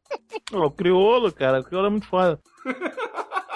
O 0.53 0.71
criolo, 0.71 1.33
cara, 1.33 1.61
o 1.61 1.65
criolo 1.65 1.87
é 1.87 1.91
muito 1.91 2.07
foda. 2.07 2.41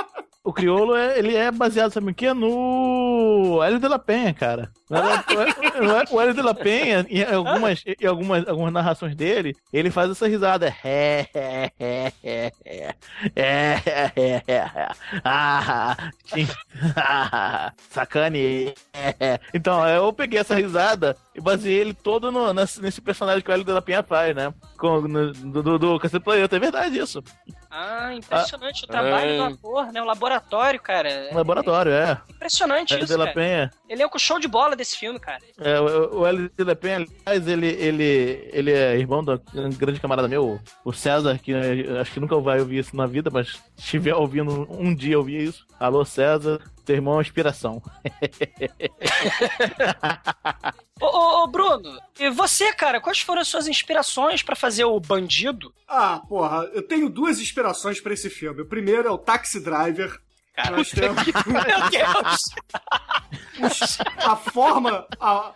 O 0.47 0.53
criolo, 0.53 0.95
é, 0.95 1.19
ele 1.19 1.35
é 1.35 1.51
baseado, 1.51 1.91
sabe 1.91 2.11
em 2.11 2.15
quê? 2.15 2.35
No 2.35 3.63
Hélio 3.65 3.79
de 3.81 3.89
la 3.89 3.99
Penha, 3.99 4.35
cara. 4.35 4.71
Não 4.91 4.99
é- 4.99 6.05
O 6.11 6.21
Hélio 6.21 6.35
de 6.35 6.43
la 6.43 6.55
Penha, 6.55 7.07
em 7.09 7.25
algumas, 7.25 7.83
em 7.87 8.07
algumas, 8.07 8.47
algumas 8.47 8.71
narrações 8.71 9.17
dele, 9.17 9.57
ele 9.73 9.91
faz 9.91 10.11
essa 10.11 10.29
risada. 10.29 10.75
É, 10.85 11.27
é, 11.35 11.73
é, 11.81 12.13
é, 12.23 12.53
é, 12.63 12.95
é, 13.35 14.13
é, 14.17 14.43
é, 14.47 14.71
ah, 15.25 15.97
ah, 16.95 17.73
sacane. 17.89 18.75
é, 18.93 19.15
é. 19.19 19.41
Então, 19.55 19.87
eu 19.89 20.13
peguei 20.13 20.39
essa 20.41 20.55
risada 20.55 21.17
e 21.35 21.41
baseei 21.41 21.79
ele 21.79 21.95
todo 21.95 22.31
no, 22.31 22.53
nesse, 22.53 22.83
nesse 22.83 23.01
personagem 23.01 23.43
que 23.43 23.51
o 23.51 23.53
Hélio 23.55 23.65
de 23.65 23.73
la 23.73 23.81
Penha 23.81 24.03
faz, 24.03 24.37
né? 24.37 24.53
Com, 24.77 25.01
no, 25.03 25.33
do, 25.33 25.63
do, 25.63 25.79
do 25.79 25.99
Cacete 25.99 26.23
Planeta, 26.23 26.57
é 26.57 26.59
verdade 26.61 26.99
isso. 26.99 27.23
Ah, 27.77 28.15
impressionante 28.15 28.85
o 28.85 28.87
trabalho 28.87 29.37
do 29.37 29.43
Ah. 29.43 29.49
ator, 29.49 29.93
né? 29.93 30.01
O 30.01 30.05
laboratório, 30.05 30.81
cara. 30.81 31.29
Um 31.33 31.37
laboratório, 31.37 31.91
é. 31.91 32.21
Impressionante 32.31 32.97
isso, 32.97 33.19
cara. 33.19 33.33
Penha. 33.33 33.71
Ele 33.89 34.01
é 34.01 34.07
o 34.07 34.19
show 34.19 34.39
de 34.39 34.47
bola 34.47 34.77
desse 34.77 34.97
filme, 34.97 35.19
cara. 35.19 35.41
É, 35.59 35.81
o, 35.81 36.21
o 36.21 36.27
Hélio 36.27 36.49
de 36.57 36.63
la 36.65 36.77
Penha, 36.77 37.05
aliás, 37.27 37.49
ele, 37.49 37.67
ele, 37.67 38.49
ele 38.53 38.71
é 38.73 38.97
irmão 38.97 39.25
do 39.25 39.43
um 39.57 39.71
grande 39.71 39.99
camarada 39.99 40.29
meu, 40.29 40.61
o 40.85 40.93
César, 40.93 41.37
que 41.37 41.53
eh, 41.53 42.01
acho 42.01 42.13
que 42.13 42.21
nunca 42.21 42.39
vai 42.39 42.61
ouvir 42.61 42.79
isso 42.79 42.97
na 42.97 43.07
vida, 43.07 43.29
mas 43.33 43.49
se 43.49 43.63
estiver 43.77 44.15
ouvindo 44.15 44.69
um 44.71 44.95
dia 44.95 45.19
ouvir 45.19 45.43
isso. 45.43 45.67
Alô, 45.81 46.05
César, 46.05 46.61
teu 46.85 46.97
irmão 46.97 47.15
é 47.15 47.17
uma 47.17 47.23
inspiração. 47.23 47.83
Ô, 51.01 51.07
ô, 51.07 51.43
ô, 51.43 51.47
Bruno, 51.49 51.99
e 52.19 52.31
você, 52.31 52.73
cara, 52.73 53.01
quais 53.01 53.19
foram 53.21 53.43
as 53.43 53.49
suas 53.49 53.67
inspirações 53.67 54.43
pra 54.43 54.55
fazer 54.55 54.85
o 54.85 55.01
bandido? 55.01 55.75
Ah, 55.89 56.23
porra, 56.29 56.71
eu 56.73 56.83
tenho 56.83 57.09
duas 57.11 57.41
inspirações 57.41 58.01
pra 58.01 58.15
esse 58.15 58.31
filme. 58.31 58.63
O 58.63 58.67
primeiro 58.69 59.09
é 59.09 59.11
o 59.11 59.19
Taxi 59.19 59.61
Driver. 59.61 60.21
Cara, 60.55 60.77
Nós 60.77 60.91
temos... 60.91 61.25
Meu 61.47 61.91
Deus! 61.91 62.41
a 64.19 64.37
forma. 64.37 65.05
A, 65.21 65.53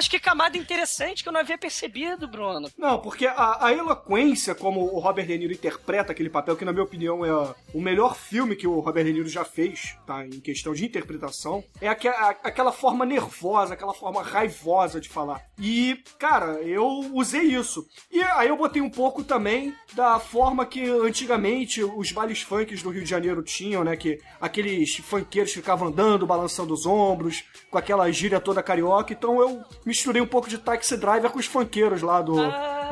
Mas 0.00 0.08
que 0.08 0.18
camada 0.18 0.56
interessante 0.56 1.22
que 1.22 1.28
eu 1.28 1.32
não 1.34 1.40
havia 1.40 1.58
percebido, 1.58 2.26
Bruno. 2.26 2.70
Não, 2.78 2.98
porque 3.00 3.26
a, 3.26 3.66
a 3.66 3.70
eloquência, 3.74 4.54
como 4.54 4.80
o 4.80 4.98
Robert 4.98 5.26
De 5.26 5.36
Niro 5.36 5.52
interpreta 5.52 6.10
aquele 6.10 6.30
papel, 6.30 6.56
que 6.56 6.64
na 6.64 6.72
minha 6.72 6.84
opinião 6.84 7.22
é 7.22 7.54
o 7.74 7.80
melhor 7.82 8.16
filme 8.16 8.56
que 8.56 8.66
o 8.66 8.80
Robert 8.80 9.04
De 9.04 9.12
Niro 9.12 9.28
já 9.28 9.44
fez, 9.44 9.98
tá? 10.06 10.24
Em 10.24 10.40
questão 10.40 10.72
de 10.72 10.86
interpretação, 10.86 11.62
é 11.82 11.88
aque- 11.88 12.08
a- 12.08 12.34
aquela 12.42 12.72
forma 12.72 13.04
nervosa, 13.04 13.74
aquela 13.74 13.92
forma 13.92 14.22
raivosa 14.22 14.98
de 15.02 15.10
falar. 15.10 15.42
E, 15.58 16.02
cara, 16.18 16.62
eu 16.62 16.86
usei 17.12 17.42
isso. 17.42 17.86
E 18.10 18.22
aí 18.22 18.48
eu 18.48 18.56
botei 18.56 18.80
um 18.80 18.88
pouco 18.88 19.22
também 19.22 19.74
da 19.92 20.18
forma 20.18 20.64
que 20.64 20.82
antigamente 20.88 21.84
os 21.84 22.10
bailes 22.10 22.40
funks 22.40 22.82
do 22.82 22.88
Rio 22.88 23.04
de 23.04 23.10
Janeiro 23.10 23.42
tinham, 23.42 23.84
né? 23.84 23.94
Que 23.96 24.18
aqueles 24.40 24.96
funkeiros 24.96 25.52
ficavam 25.52 25.88
andando, 25.88 26.26
balançando 26.26 26.72
os 26.72 26.86
ombros, 26.86 27.44
com 27.70 27.76
aquela 27.76 28.10
gíria 28.10 28.40
toda 28.40 28.62
carioca. 28.62 29.12
Então 29.12 29.38
eu 29.42 29.62
misturei 29.90 30.22
um 30.22 30.26
pouco 30.26 30.48
de 30.48 30.56
Taxi 30.56 30.96
Driver 30.96 31.30
com 31.30 31.38
os 31.38 31.44
funkeiros 31.46 32.00
lá 32.00 32.22
do, 32.22 32.36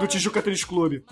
do 0.00 0.06
Tijuca 0.06 0.42
Tênis 0.42 0.64
Clube. 0.64 1.02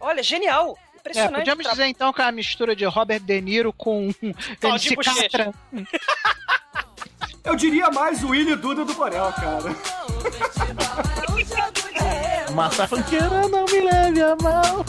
Olha, 0.00 0.22
genial. 0.22 0.76
É, 0.76 0.98
Impressionante. 1.00 1.34
podíamos 1.36 1.62
Tra- 1.64 1.72
dizer 1.72 1.86
então 1.86 2.12
que 2.12 2.20
é 2.20 2.24
uma 2.24 2.32
mistura 2.32 2.74
de 2.74 2.84
Robert 2.84 3.20
De 3.20 3.40
Niro 3.40 3.72
com 3.72 4.10
Claudinho 4.60 4.96
Catra. 4.96 5.54
Eu 7.44 7.54
diria 7.54 7.90
mais 7.90 8.24
o 8.24 8.30
Willy 8.30 8.56
Duda 8.56 8.84
do 8.84 8.92
Borel, 8.94 9.32
cara. 9.34 9.70
Massa 12.52 12.88
funkeira, 12.88 13.46
não 13.48 13.64
me 13.66 13.80
leve 13.82 14.22
a 14.22 14.34
mal. 14.42 14.84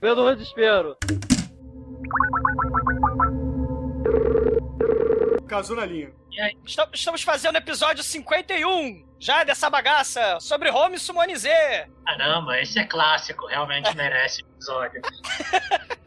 Pelo 0.00 0.34
desespero. 0.34 0.96
Caso 5.46 5.74
na 5.74 5.86
linha. 5.86 6.12
E 6.30 6.56
Estamos 6.92 7.22
fazendo 7.22 7.54
o 7.54 7.58
episódio 7.58 8.04
51 8.04 9.06
já 9.18 9.44
dessa 9.44 9.68
bagaça 9.68 10.38
sobre 10.40 10.70
Home 10.70 10.98
Sumonizê. 10.98 11.88
Caramba, 12.06 12.60
esse 12.60 12.78
é 12.78 12.84
clássico, 12.84 13.46
realmente 13.46 13.94
merece 13.96 14.42
episódio. 14.42 15.00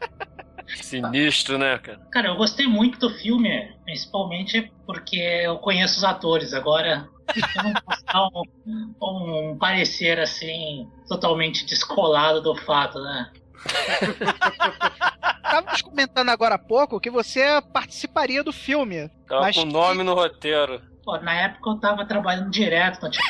Sinistro, 0.80 1.58
né, 1.58 1.76
cara? 1.78 1.98
Cara, 2.10 2.28
eu 2.28 2.36
gostei 2.36 2.66
muito 2.66 2.98
do 2.98 3.10
filme, 3.18 3.76
principalmente 3.84 4.72
porque 4.86 5.16
eu 5.16 5.58
conheço 5.58 5.98
os 5.98 6.04
atores. 6.04 6.54
Agora, 6.54 7.08
eu 7.56 7.62
não 7.62 7.72
posso 7.74 8.04
dar 8.04 8.28
um, 8.28 9.50
um 9.52 9.58
parecer 9.58 10.18
assim, 10.18 10.88
totalmente 11.08 11.66
descolado 11.66 12.40
do 12.40 12.54
fato, 12.56 12.98
né? 13.02 13.30
Estávamos 15.44 15.82
comentando 15.82 16.28
agora 16.30 16.54
há 16.54 16.58
pouco 16.58 16.98
que 17.00 17.10
você 17.10 17.60
participaria 17.72 18.42
do 18.42 18.52
filme. 18.52 19.08
Tava 19.28 19.42
Mas 19.42 19.56
com 19.56 19.66
que- 19.66 19.72
nome 19.72 20.02
no 20.02 20.14
roteiro. 20.14 20.80
Pô, 21.04 21.16
na 21.18 21.34
época 21.34 21.70
eu 21.70 21.80
tava 21.80 22.06
trabalhando 22.06 22.50
direto, 22.50 22.96
então, 22.98 23.10
tipo, 23.10 23.24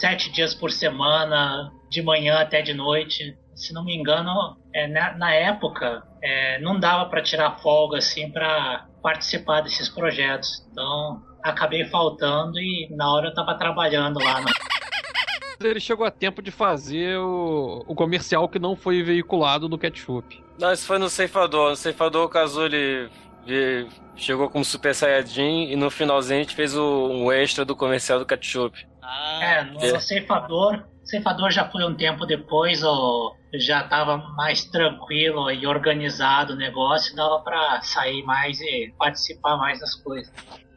sete 0.00 0.30
dias 0.32 0.52
por 0.54 0.70
semana, 0.72 1.70
de 1.88 2.02
manhã 2.02 2.40
até 2.40 2.60
de 2.60 2.74
noite. 2.74 3.36
Se 3.54 3.72
não 3.72 3.84
me 3.84 3.94
engano, 3.96 4.56
é, 4.74 4.88
na, 4.88 5.12
na 5.16 5.32
época 5.32 6.02
é, 6.22 6.58
não 6.60 6.78
dava 6.80 7.06
pra 7.08 7.22
tirar 7.22 7.58
folga 7.60 7.98
assim 7.98 8.30
pra 8.30 8.86
participar 9.02 9.60
desses 9.60 9.88
projetos. 9.88 10.66
Então 10.72 11.22
acabei 11.42 11.84
faltando 11.86 12.58
e 12.58 12.88
na 12.90 13.10
hora 13.12 13.28
eu 13.28 13.34
tava 13.34 13.54
trabalhando 13.56 14.18
lá. 14.18 14.40
No... 14.40 14.46
Ele 15.68 15.78
chegou 15.80 16.06
a 16.06 16.10
tempo 16.10 16.40
de 16.40 16.50
fazer 16.50 17.18
o, 17.18 17.84
o 17.86 17.94
comercial 17.94 18.48
que 18.48 18.58
não 18.58 18.74
foi 18.74 19.02
veiculado 19.02 19.68
no 19.68 19.76
ketchup. 19.76 20.42
Não, 20.58 20.72
isso 20.72 20.86
foi 20.86 20.98
no 20.98 21.08
Ceifador. 21.10 21.70
No 21.70 21.76
Ceifador, 21.76 22.24
o 22.24 22.28
Cazuli 22.30 23.10
vi- 23.44 23.86
chegou 24.16 24.48
como 24.48 24.64
Super 24.64 24.94
Saiyajin 24.94 25.70
e 25.70 25.76
no 25.76 25.90
finalzinho 25.90 26.40
a 26.40 26.42
gente 26.42 26.54
fez 26.54 26.74
o, 26.74 27.08
um 27.08 27.30
extra 27.30 27.64
do 27.64 27.76
comercial 27.76 28.18
do 28.18 28.24
ketchup. 28.26 28.86
É, 29.42 29.64
no 29.64 29.80
É. 29.84 30.00
ceifador. 30.00 30.82
Ceifador 31.04 31.50
já 31.50 31.68
foi 31.68 31.84
um 31.84 31.94
tempo 31.94 32.24
depois, 32.24 32.82
ó, 32.84 33.34
já 33.54 33.82
tava 33.82 34.16
mais 34.36 34.64
tranquilo 34.64 35.50
e 35.50 35.66
organizado 35.66 36.52
o 36.52 36.56
negócio, 36.56 37.14
dava 37.16 37.40
pra 37.40 37.80
sair 37.82 38.22
mais 38.22 38.60
e 38.60 38.94
participar 38.96 39.56
mais 39.56 39.80
das 39.80 39.94
coisas. 39.96 40.32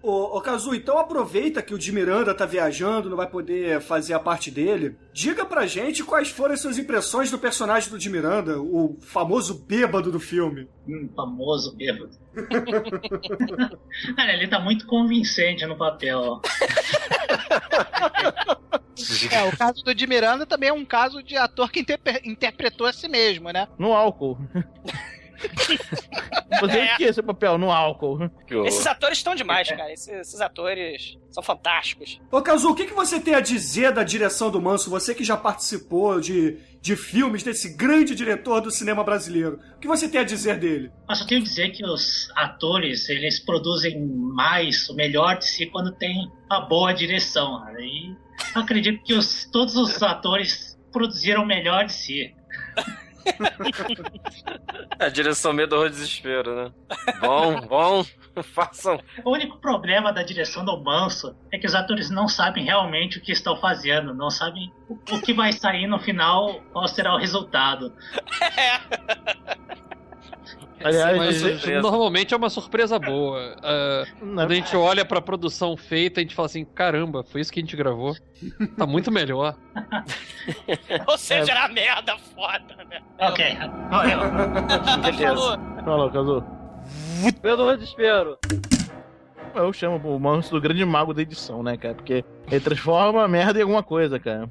Ô, 0.05 0.37
ô 0.37 0.41
Kazu, 0.41 0.75
então 0.75 0.97
aproveita 0.97 1.61
que 1.61 1.73
o 1.73 1.79
de 1.79 1.89
Miranda 1.93 2.35
tá 2.35 2.45
viajando, 2.45 3.09
não 3.09 3.15
vai 3.15 3.25
poder 3.25 3.79
fazer 3.79 4.13
a 4.13 4.19
parte 4.19 4.51
dele. 4.51 4.97
Diga 5.13 5.45
pra 5.45 5.65
gente 5.65 6.03
quais 6.03 6.27
foram 6.27 6.53
as 6.53 6.59
suas 6.59 6.77
impressões 6.77 7.31
do 7.31 7.39
personagem 7.39 7.89
do 7.89 7.97
de 7.97 8.09
Miranda, 8.09 8.59
o 8.59 8.97
famoso 8.99 9.63
bêbado 9.65 10.11
do 10.11 10.19
filme. 10.19 10.67
Hum, 10.85 11.09
famoso 11.15 11.73
bêbado. 11.77 12.11
Cara, 14.17 14.33
ele 14.33 14.47
tá 14.49 14.59
muito 14.59 14.85
convincente 14.87 15.65
no 15.65 15.77
papel. 15.77 16.41
É, 19.31 19.43
o 19.45 19.57
caso 19.57 19.83
do 19.85 19.95
de 19.95 20.05
Miranda 20.05 20.45
também 20.45 20.67
é 20.69 20.73
um 20.73 20.85
caso 20.85 21.23
de 21.23 21.37
ator 21.37 21.71
que 21.71 21.79
interpe- 21.79 22.21
interpretou 22.25 22.85
a 22.87 22.91
si 22.93 23.07
mesmo, 23.07 23.49
né? 23.51 23.67
No 23.79 23.93
álcool. 23.93 24.37
Você 26.61 26.77
É. 26.77 26.93
o 26.93 26.97
que 26.97 27.03
esse 27.03 27.21
papel? 27.21 27.57
No 27.57 27.71
álcool. 27.71 28.29
Esses 28.65 28.85
atores 28.87 29.17
estão 29.17 29.35
demais, 29.35 29.67
cara. 29.69 29.91
Esses, 29.91 30.07
esses 30.07 30.39
atores 30.41 31.17
são 31.29 31.43
fantásticos. 31.43 32.21
Ô 32.31 32.41
Kazu, 32.41 32.69
o 32.69 32.75
que, 32.75 32.85
que 32.85 32.93
você 32.93 33.19
tem 33.19 33.33
a 33.35 33.39
dizer 33.39 33.91
da 33.91 34.03
direção 34.03 34.49
do 34.49 34.61
Manso? 34.61 34.89
Você 34.89 35.13
que 35.13 35.23
já 35.23 35.35
participou 35.35 36.19
de, 36.21 36.57
de 36.81 36.95
filmes 36.95 37.43
desse 37.43 37.75
grande 37.75 38.15
diretor 38.15 38.61
do 38.61 38.71
cinema 38.71 39.03
brasileiro. 39.03 39.59
O 39.75 39.79
que 39.79 39.87
você 39.87 40.07
tem 40.07 40.21
a 40.21 40.23
dizer 40.23 40.57
dele? 40.57 40.91
Eu 41.09 41.15
tenho 41.27 41.41
que 41.41 41.49
dizer 41.49 41.69
que 41.71 41.85
os 41.85 42.31
atores, 42.35 43.09
eles 43.09 43.39
produzem 43.39 43.99
mais, 44.05 44.87
o 44.89 44.95
melhor 44.95 45.37
de 45.37 45.45
si 45.45 45.65
quando 45.65 45.91
tem 45.91 46.31
uma 46.49 46.61
boa 46.61 46.93
direção. 46.93 47.61
E 47.79 48.15
eu 48.55 48.61
acredito 48.61 49.03
que 49.03 49.13
os, 49.13 49.45
todos 49.51 49.75
os 49.75 50.01
atores 50.01 50.77
produziram 50.91 51.43
o 51.43 51.45
melhor 51.45 51.85
de 51.85 51.93
si. 51.93 52.33
A 54.99 55.09
direção 55.09 55.53
medo 55.53 55.75
horror 55.75 55.89
desespero, 55.89 56.55
né? 56.55 56.71
Bom, 57.19 57.61
bom, 57.67 58.05
façam. 58.43 58.99
O 59.23 59.31
único 59.31 59.57
problema 59.57 60.11
da 60.11 60.23
direção 60.23 60.63
do 60.65 60.81
Manso 60.81 61.35
é 61.51 61.57
que 61.57 61.67
os 61.67 61.75
atores 61.75 62.09
não 62.09 62.27
sabem 62.27 62.65
realmente 62.65 63.17
o 63.17 63.21
que 63.21 63.31
estão 63.31 63.55
fazendo, 63.57 64.13
não 64.13 64.29
sabem 64.29 64.71
o, 64.87 64.93
o 64.93 65.21
que 65.21 65.33
vai 65.33 65.51
sair 65.51 65.87
no 65.87 65.99
final, 65.99 66.61
qual 66.71 66.87
será 66.87 67.13
o 67.13 67.17
resultado. 67.17 67.93
Aliás, 70.83 71.17
Mas 71.41 71.81
normalmente 71.81 72.33
é 72.33 72.37
uma 72.37 72.49
surpresa 72.49 72.99
boa. 72.99 73.55
Ah, 73.63 74.03
quando 74.19 74.51
a 74.51 74.55
gente 74.55 74.75
olha 74.75 75.05
pra 75.05 75.21
produção 75.21 75.77
feita, 75.77 76.19
a 76.19 76.23
gente 76.23 76.35
fala 76.35 76.45
assim: 76.47 76.65
caramba, 76.65 77.23
foi 77.23 77.41
isso 77.41 77.51
que 77.51 77.59
a 77.59 77.63
gente 77.63 77.75
gravou. 77.75 78.15
Tá 78.77 78.85
muito 78.85 79.11
melhor. 79.11 79.55
Ou 81.07 81.17
seja, 81.17 81.51
era 81.51 81.67
merda 81.69 82.17
foda, 82.35 82.83
né? 82.89 83.01
Ok, 83.19 83.57
valeu. 83.89 84.19
Falou. 85.17 85.57
Falou, 85.83 86.11
Cazu. 86.11 86.43
Pelo 87.41 87.75
desespero. 87.75 88.37
Eu 89.55 89.71
chamo 89.71 90.15
o 90.15 90.19
Manso 90.19 90.51
do 90.51 90.59
grande 90.59 90.83
mago 90.83 91.13
da 91.13 91.21
edição, 91.21 91.61
né, 91.61 91.77
cara? 91.77 91.93
Porque 91.93 92.25
ele 92.51 92.59
transforma 92.59 93.23
a 93.23 93.27
merda 93.27 93.59
em 93.59 93.61
alguma 93.61 93.83
coisa, 93.83 94.19
cara. 94.19 94.49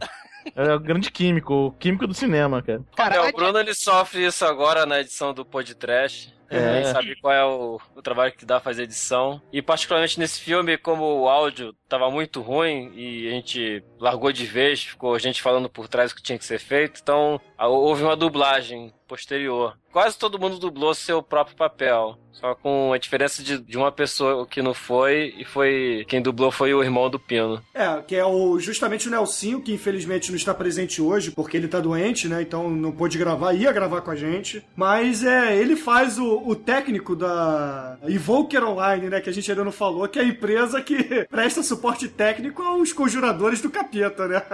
É 0.55 0.75
o 0.75 0.81
grande 0.81 1.11
químico, 1.11 1.55
o 1.55 1.73
químico 1.73 2.07
do 2.07 2.15
cinema, 2.15 2.63
cara. 2.63 2.83
É, 3.17 3.21
o 3.21 3.33
Bruno 3.33 3.59
ele 3.59 3.75
sofre 3.75 4.27
isso 4.27 4.45
agora 4.45 4.85
na 4.87 5.01
edição 5.01 5.33
do 5.33 5.45
podcast. 5.45 6.33
É. 6.51 6.77
Ele 6.81 6.85
sabe 6.85 7.17
qual 7.19 7.33
é 7.33 7.43
o, 7.45 7.81
o 7.97 8.03
trabalho 8.03 8.31
que 8.33 8.45
dá 8.45 8.61
fazer 8.61 8.83
edição. 8.83 9.41
E 9.51 9.63
particularmente 9.63 10.19
nesse 10.19 10.39
filme, 10.39 10.77
como 10.77 11.03
o 11.23 11.27
áudio 11.29 11.75
tava 11.89 12.11
muito 12.11 12.43
ruim 12.43 12.93
e 12.95 13.27
a 13.27 13.31
gente 13.31 13.83
largou 13.99 14.31
de 14.31 14.45
vez, 14.45 14.85
ficou 14.85 15.19
gente 15.19 15.41
falando 15.41 15.71
por 15.71 15.89
trás 15.89 16.13
o 16.13 16.15
que 16.15 16.23
tinha 16.23 16.37
que 16.39 16.45
ser 16.45 16.59
feito, 16.59 17.01
então 17.03 17.41
a- 17.57 17.69
houve 17.69 18.03
uma 18.03 18.15
dublagem 18.17 18.93
posterior. 19.13 19.77
Quase 19.93 20.19
todo 20.19 20.39
mundo 20.39 20.59
dublou 20.59 20.95
seu 20.95 21.23
próprio 21.23 21.55
papel. 21.55 22.17
Só 22.33 22.55
com 22.55 22.95
a 22.95 22.99
diferença 22.99 23.43
de, 23.43 23.59
de 23.59 23.77
uma 23.77 23.93
pessoa 23.93 24.47
que 24.47 24.63
não 24.63 24.73
foi, 24.73 25.35
e 25.37 25.45
foi. 25.45 26.07
Quem 26.09 26.23
dublou 26.23 26.51
foi 26.51 26.73
o 26.73 26.83
irmão 26.83 27.11
do 27.11 27.19
Pino. 27.19 27.63
É, 27.75 28.01
que 28.01 28.17
é 28.17 28.25
o, 28.25 28.59
justamente 28.59 29.07
o 29.07 29.11
Nelsinho, 29.11 29.61
que 29.61 29.75
infelizmente 29.75 30.31
não 30.31 30.37
está 30.37 30.55
presente 30.55 31.03
hoje, 31.03 31.31
porque 31.31 31.59
ele 31.59 31.69
tá 31.69 31.79
doente, 31.79 32.27
né? 32.27 32.41
Então 32.41 32.71
não 32.71 32.91
pôde 32.91 33.19
gravar, 33.19 33.53
ia 33.53 33.71
gravar 33.71 34.01
com 34.01 34.11
a 34.11 34.17
gente. 34.17 34.65
Mas 34.75 35.23
é, 35.23 35.55
ele 35.55 35.77
faz 35.77 36.19
o, 36.19 36.49
o 36.49 36.57
técnico 36.57 37.15
da 37.15 37.99
Evoker 38.09 38.65
Online, 38.65 39.11
né? 39.11 39.21
Que 39.21 39.29
a 39.29 39.33
gente 39.33 39.51
ainda 39.51 39.63
não 39.63 39.73
falou, 39.73 40.09
que 40.09 40.19
é 40.19 40.23
a 40.23 40.27
empresa 40.27 40.81
que 40.81 41.27
presta 41.29 41.63
suporte 41.63 42.09
técnico 42.09 42.63
aos 42.63 42.95
conjuradores 42.95 43.61
do 43.61 43.69
capeta, 43.69 44.27
né? 44.27 44.43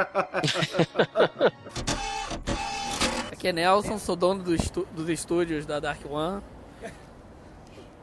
Aqui 3.38 3.46
é 3.46 3.52
Nelson, 3.52 3.98
sou 3.98 4.16
dono 4.16 4.42
do 4.42 4.56
dos 4.92 5.08
estúdios 5.08 5.64
da 5.64 5.78
Dark 5.78 6.00
One. 6.10 6.42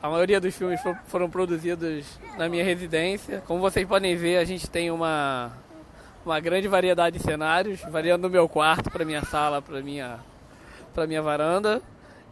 A 0.01 0.09
maioria 0.09 0.39
dos 0.39 0.55
filmes 0.55 0.81
fo- 0.81 0.95
foram 1.07 1.29
produzidos 1.29 2.05
na 2.37 2.47
minha 2.47 2.63
residência. 2.63 3.43
Como 3.45 3.59
vocês 3.59 3.85
podem 3.85 4.15
ver, 4.15 4.37
a 4.37 4.45
gente 4.45 4.69
tem 4.69 4.89
uma, 4.89 5.51
uma 6.25 6.39
grande 6.39 6.69
variedade 6.69 7.17
de 7.17 7.21
cenários, 7.25 7.81
variando 7.81 8.21
do 8.21 8.29
meu 8.29 8.47
quarto 8.47 8.89
para 8.89 9.03
minha 9.03 9.25
sala, 9.25 9.61
para 9.61 9.81
minha 9.81 10.21
para 10.93 11.05
minha 11.05 11.21
varanda. 11.21 11.81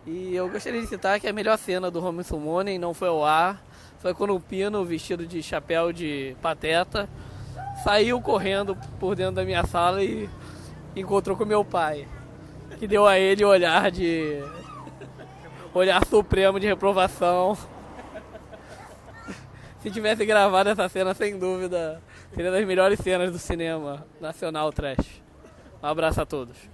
E 0.07 0.33
eu 0.33 0.47
gostaria 0.47 0.79
de 0.79 0.87
citar 0.87 1.19
que 1.19 1.27
a 1.27 1.33
melhor 1.33 1.57
cena 1.57 1.91
do 1.91 2.01
Home 2.01 2.23
Summoning 2.23 2.77
não 2.77 2.93
foi 2.93 3.09
ao 3.09 3.25
ar. 3.25 3.61
Foi 3.99 4.13
quando 4.13 4.33
o 4.33 4.39
Pino, 4.39 4.85
vestido 4.85 5.27
de 5.27 5.43
chapéu 5.43 5.91
de 5.91 6.37
pateta, 6.41 7.09
saiu 7.83 8.21
correndo 8.21 8.77
por 8.97 9.13
dentro 9.13 9.35
da 9.35 9.43
minha 9.43 9.65
sala 9.65 10.01
e 10.01 10.29
encontrou 10.95 11.35
com 11.35 11.43
meu 11.43 11.65
pai. 11.65 12.07
Que 12.83 12.87
deu 12.87 13.07
a 13.07 13.17
ele 13.17 13.45
olhar 13.45 13.89
de. 13.89 14.43
olhar 15.73 16.05
supremo 16.05 16.59
de 16.59 16.67
reprovação. 16.67 17.57
Se 19.79 19.89
tivesse 19.89 20.25
gravado 20.25 20.69
essa 20.69 20.89
cena, 20.89 21.13
sem 21.13 21.39
dúvida, 21.39 22.03
seria 22.35 22.51
das 22.51 22.65
melhores 22.65 22.99
cenas 22.99 23.31
do 23.31 23.39
cinema 23.39 24.05
nacional 24.19 24.69
trash. 24.73 25.23
Um 25.81 25.87
abraço 25.87 26.19
a 26.19 26.25
todos. 26.25 26.72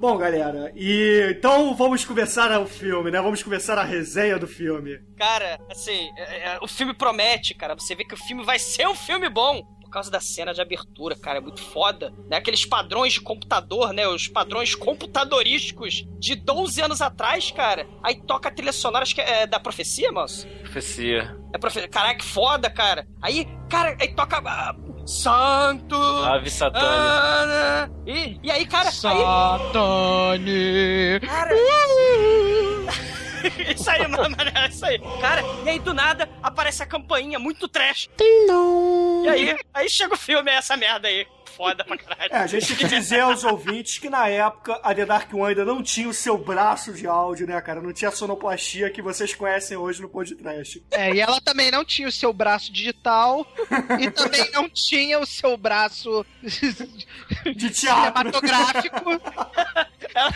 Bom, 0.00 0.16
galera, 0.16 0.72
e 0.74 1.28
então 1.36 1.74
vamos 1.74 2.06
começar 2.06 2.58
o 2.58 2.64
filme, 2.66 3.10
né? 3.10 3.20
Vamos 3.20 3.42
começar 3.42 3.76
a 3.76 3.84
resenha 3.84 4.38
do 4.38 4.46
filme. 4.48 4.98
Cara, 5.14 5.60
assim, 5.70 6.08
é- 6.16 6.54
é- 6.54 6.58
o 6.62 6.66
filme 6.66 6.94
promete, 6.94 7.52
cara. 7.52 7.74
Você 7.74 7.94
vê 7.94 8.02
que 8.02 8.14
o 8.14 8.16
filme 8.16 8.42
vai 8.42 8.58
ser 8.58 8.88
um 8.88 8.94
filme 8.94 9.28
bom. 9.28 9.62
Por 9.82 9.90
causa 9.90 10.10
da 10.10 10.20
cena 10.20 10.54
de 10.54 10.60
abertura, 10.62 11.16
cara, 11.16 11.38
é 11.38 11.40
muito 11.40 11.60
foda. 11.60 12.14
Né? 12.30 12.36
Aqueles 12.38 12.64
padrões 12.64 13.12
de 13.14 13.20
computador, 13.20 13.92
né? 13.92 14.06
Os 14.08 14.26
padrões 14.28 14.74
computadorísticos 14.74 16.06
de 16.18 16.34
12 16.36 16.80
anos 16.80 17.02
atrás, 17.02 17.50
cara. 17.50 17.86
Aí 18.02 18.22
toca 18.22 18.48
a 18.48 18.52
trilha 18.52 18.72
sonora, 18.72 19.02
acho 19.02 19.14
que 19.16 19.20
é 19.20 19.46
da 19.46 19.60
profecia, 19.60 20.10
moço? 20.12 20.46
Profecia. 20.62 21.36
É 21.52 21.58
profecia. 21.58 21.88
Caraca, 21.88 22.20
que 22.20 22.24
foda, 22.24 22.70
cara. 22.70 23.06
Aí, 23.20 23.46
cara, 23.68 23.96
aí 24.00 24.14
toca. 24.14 24.40
Santo! 25.10 25.96
Ave 25.96 26.48
Satânia. 26.48 26.84
Ah, 26.84 27.88
e, 28.06 28.38
e 28.44 28.50
aí, 28.50 28.64
cara. 28.64 28.88
Aí, 28.88 28.92
Satane. 28.92 29.18
Cara. 31.26 31.50
isso 33.74 33.90
aí, 33.90 34.06
mano, 34.06 34.36
é 34.54 34.68
isso 34.68 34.86
aí. 34.86 35.00
Cara, 35.20 35.42
e 35.64 35.68
aí 35.68 35.80
do 35.80 35.92
nada 35.92 36.30
aparece 36.40 36.84
a 36.84 36.86
campainha 36.86 37.40
muito 37.40 37.66
trash. 37.66 38.08
E 38.20 39.28
aí, 39.28 39.58
aí 39.74 39.90
chega 39.90 40.14
o 40.14 40.16
filme, 40.16 40.48
é 40.48 40.54
essa 40.54 40.76
merda 40.76 41.08
aí. 41.08 41.26
Foda 41.60 41.84
pra 41.84 41.98
caralho. 41.98 42.32
É, 42.32 42.36
a 42.38 42.46
gente 42.46 42.68
tem 42.68 42.76
que 42.76 42.86
dizer 42.88 43.20
aos 43.20 43.44
ouvintes 43.44 43.98
que 43.98 44.08
na 44.08 44.26
época 44.28 44.80
a 44.82 44.94
The 44.94 45.04
Dark 45.04 45.34
One 45.34 45.48
ainda 45.48 45.62
não 45.62 45.82
tinha 45.82 46.08
o 46.08 46.14
seu 46.14 46.38
braço 46.38 46.90
de 46.94 47.06
áudio, 47.06 47.46
né, 47.46 47.60
cara? 47.60 47.82
Não 47.82 47.92
tinha 47.92 48.08
a 48.08 48.12
sonoplastia 48.12 48.88
que 48.88 49.02
vocês 49.02 49.34
conhecem 49.34 49.76
hoje 49.76 50.00
no 50.00 50.08
podcast. 50.08 50.82
É, 50.90 51.12
e 51.14 51.20
ela 51.20 51.38
também 51.42 51.70
não 51.70 51.84
tinha 51.84 52.08
o 52.08 52.12
seu 52.12 52.32
braço 52.32 52.72
digital 52.72 53.46
e 54.00 54.10
também 54.10 54.50
não 54.52 54.70
tinha 54.70 55.18
o 55.18 55.26
seu 55.26 55.54
braço 55.58 56.24
de 56.42 57.68
teatro. 57.70 58.30
cinematográfico. 58.30 59.10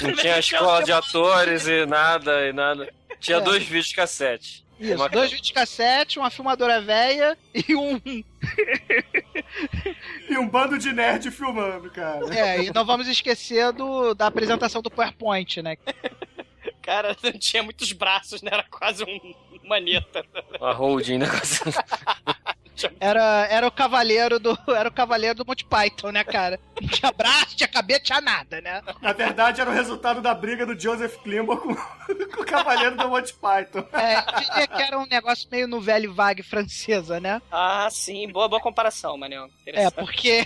Não 0.03 0.13
tinha 0.17 0.39
escola 0.39 0.83
de 0.85 0.93
atores 0.93 1.67
e 1.67 1.87
nada, 1.87 2.47
e 2.47 2.53
nada. 2.53 2.93
Tinha 3.19 3.39
É. 3.39 3.41
dois 3.41 3.63
vídeos 3.63 3.93
cassete. 3.95 4.64
Isso, 4.85 4.97
Uma- 4.97 5.09
dois 5.09 5.31
videocassete, 5.33 6.19
uma 6.19 6.31
filmadora 6.31 6.81
velha 6.81 7.37
e 7.55 7.75
um. 7.75 8.01
E 10.29 10.37
um 10.37 10.49
bando 10.49 10.79
de 10.79 10.93
nerd 10.93 11.31
filmando, 11.31 11.91
cara. 11.91 12.35
É, 12.35 12.65
e 12.65 12.73
não 12.73 12.85
vamos 12.85 13.07
esquecer 13.09 13.73
do, 13.73 14.13
da 14.15 14.27
apresentação 14.27 14.83
do 14.83 14.91
PowerPoint, 14.91 15.63
né? 15.63 15.77
Cara, 16.83 17.17
não 17.23 17.33
tinha 17.33 17.63
muitos 17.63 17.93
braços, 17.93 18.43
né? 18.43 18.51
Era 18.53 18.65
quase 18.65 19.05
um 19.05 19.35
maneta. 19.67 20.25
Uma 20.61 20.73
holding, 20.73 21.19
né? 21.19 21.27
Era, 23.01 23.47
era 23.51 23.67
o 23.67 23.71
cavaleiro 23.71 24.39
do. 24.39 24.59
Era 24.75 24.89
o 24.89 24.93
cavaleiro 24.93 25.37
do 25.37 25.47
Monty 25.47 25.65
Python, 25.65 26.11
né, 26.11 26.25
cara? 26.25 26.59
Não 26.81 26.89
tinha 26.89 27.13
braço, 27.13 27.57
tinha 27.57 27.69
cabeça, 27.69 28.01
tinha 28.01 28.21
nada, 28.21 28.61
né? 28.61 28.83
Na 29.01 29.13
verdade, 29.13 29.61
era 29.61 29.71
o 29.71 29.73
resultado 29.73 30.21
da 30.21 30.35
briga 30.35 30.67
do 30.67 30.79
Joseph 30.79 31.17
Klimbo 31.23 31.57
com, 31.57 31.75
com 31.77 32.43
o 32.43 32.45
Cavaleiro 32.45 32.97
do 32.97 33.09
Monty 33.09 33.33
Python. 33.35 33.87
É, 33.93 34.41
diria 34.41 34.67
que 34.67 34.83
era 34.83 34.99
um 34.99 35.07
negócio 35.07 35.49
meio 35.51 35.69
no 35.69 35.81
velho 35.81 36.13
vague 36.13 36.43
francesa, 36.43 37.21
né? 37.21 37.41
Ah, 37.51 37.89
sim, 37.91 38.29
boa, 38.31 38.49
boa 38.49 38.61
comparação, 38.61 39.17
Manel. 39.17 39.49
É, 39.67 39.91
porque 39.91 40.45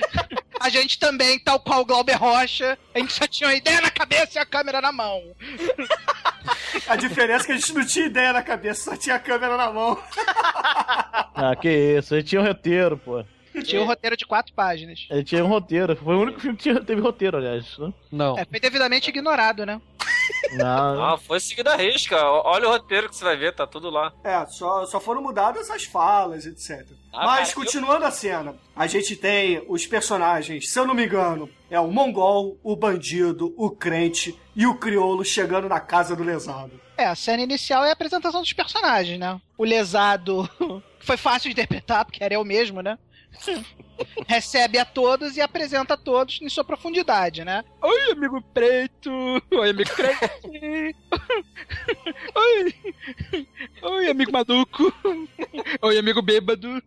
a 0.60 0.68
gente 0.68 0.98
também, 0.98 1.38
tal 1.38 1.60
qual 1.60 1.82
o 1.82 1.86
Glauber 1.86 2.16
Rocha, 2.16 2.78
a 2.94 2.98
gente 2.98 3.12
só 3.12 3.26
tinha 3.26 3.48
uma 3.48 3.56
ideia 3.56 3.80
na 3.80 3.90
cabeça 3.90 4.38
e 4.38 4.38
a 4.38 4.46
câmera 4.46 4.80
na 4.80 4.92
mão. 4.92 5.22
A 6.88 6.96
diferença 6.96 7.44
é 7.44 7.46
que 7.46 7.52
a 7.52 7.56
gente 7.56 7.72
não 7.74 7.86
tinha 7.86 8.06
ideia 8.06 8.32
na 8.32 8.42
cabeça, 8.42 8.90
só 8.90 8.96
tinha 8.96 9.16
a 9.16 9.18
câmera 9.18 9.56
na 9.56 9.70
mão. 9.70 9.98
Ah, 11.40 11.54
que 11.54 11.68
isso. 11.70 12.14
A 12.14 12.18
gente 12.18 12.30
tinha 12.30 12.40
um 12.40 12.44
roteiro, 12.44 12.98
pô. 12.98 13.24
Tinha 13.62 13.80
um 13.80 13.86
roteiro 13.86 14.16
de 14.16 14.26
quatro 14.26 14.52
páginas. 14.52 15.06
Gente 15.08 15.24
tinha 15.24 15.44
um 15.44 15.48
roteiro. 15.48 15.94
Foi 15.94 16.16
o 16.16 16.20
único 16.22 16.40
filme 16.40 16.56
que 16.56 16.64
tinha- 16.64 16.80
teve 16.80 17.00
roteiro, 17.00 17.36
aliás. 17.36 17.78
Né? 17.78 17.92
Não. 18.10 18.36
É, 18.36 18.44
foi 18.44 18.58
devidamente 18.58 19.08
ignorado, 19.08 19.64
né? 19.64 19.80
Não. 20.52 21.04
Ah, 21.04 21.18
foi 21.18 21.40
seguido 21.40 21.70
a 21.70 21.76
risca. 21.76 22.16
Olha 22.16 22.68
o 22.68 22.70
roteiro 22.70 23.08
que 23.08 23.16
você 23.16 23.24
vai 23.24 23.36
ver, 23.36 23.54
tá 23.54 23.66
tudo 23.66 23.90
lá. 23.90 24.12
É, 24.24 24.44
só, 24.46 24.86
só 24.86 25.00
foram 25.00 25.22
mudadas 25.22 25.70
as 25.70 25.84
falas, 25.84 26.46
etc. 26.46 26.86
Ah, 27.12 27.26
Mas, 27.26 27.52
cara, 27.52 27.54
continuando 27.54 28.04
a 28.04 28.10
cena, 28.10 28.54
a 28.74 28.86
gente 28.86 29.16
tem 29.16 29.64
os 29.68 29.86
personagens, 29.86 30.70
se 30.70 30.78
eu 30.78 30.86
não 30.86 30.94
me 30.94 31.04
engano, 31.04 31.48
é 31.70 31.78
o 31.80 31.88
mongol, 31.90 32.58
o 32.62 32.76
bandido, 32.76 33.54
o 33.56 33.70
crente 33.70 34.38
e 34.54 34.66
o 34.66 34.74
crioulo 34.74 35.24
chegando 35.24 35.68
na 35.68 35.80
casa 35.80 36.14
do 36.16 36.22
lesado. 36.22 36.80
É, 36.96 37.06
a 37.06 37.14
cena 37.14 37.42
inicial 37.42 37.84
é 37.84 37.90
a 37.90 37.92
apresentação 37.92 38.40
dos 38.40 38.52
personagens, 38.52 39.18
né? 39.18 39.40
O 39.56 39.64
lesado 39.64 40.48
foi 40.98 41.16
fácil 41.16 41.48
de 41.48 41.52
interpretar, 41.52 42.04
porque 42.04 42.22
era 42.24 42.34
eu 42.34 42.44
mesmo, 42.44 42.82
né? 42.82 42.98
Recebe 44.26 44.78
a 44.78 44.84
todos 44.84 45.36
e 45.36 45.40
apresenta 45.40 45.94
a 45.94 45.96
todos 45.96 46.40
em 46.40 46.48
sua 46.48 46.64
profundidade, 46.64 47.44
né? 47.44 47.64
Oi, 47.82 48.12
amigo 48.12 48.40
preto! 48.54 49.10
Oi, 49.50 49.70
amigo 49.70 49.90
crente! 49.90 50.96
Oi! 52.34 52.74
Oi, 53.82 54.08
amigo 54.08 54.32
maluco! 54.32 54.92
Oi, 55.82 55.98
amigo 55.98 56.22
bêbado! 56.22 56.82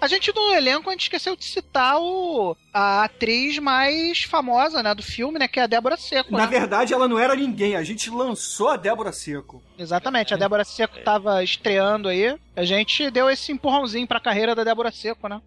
A 0.00 0.06
gente 0.06 0.32
no 0.34 0.52
elenco, 0.54 0.88
a 0.88 0.92
gente 0.92 1.02
esqueceu 1.02 1.34
de 1.36 1.44
citar 1.44 1.98
o, 2.00 2.56
a 2.72 3.04
atriz 3.04 3.58
mais 3.58 4.22
famosa, 4.24 4.82
né, 4.82 4.94
do 4.94 5.02
filme, 5.02 5.38
né, 5.38 5.48
que 5.48 5.58
é 5.58 5.62
a 5.62 5.66
Débora 5.66 5.96
Seco, 5.96 6.30
Na 6.32 6.40
né? 6.40 6.46
verdade, 6.46 6.92
ela 6.92 7.08
não 7.08 7.18
era 7.18 7.34
ninguém, 7.34 7.74
a 7.76 7.82
gente 7.82 8.10
lançou 8.10 8.68
a 8.68 8.76
Débora 8.76 9.12
Seco. 9.12 9.62
Exatamente, 9.78 10.34
a 10.34 10.36
Débora 10.36 10.64
Seco 10.64 10.98
tava 11.00 11.42
estreando 11.42 12.08
aí. 12.08 12.38
A 12.54 12.64
gente 12.64 13.10
deu 13.10 13.28
esse 13.30 13.52
empurrãozinho 13.52 14.06
pra 14.06 14.20
carreira 14.20 14.54
da 14.54 14.64
Débora 14.64 14.90
Seco, 14.92 15.28
né? 15.28 15.40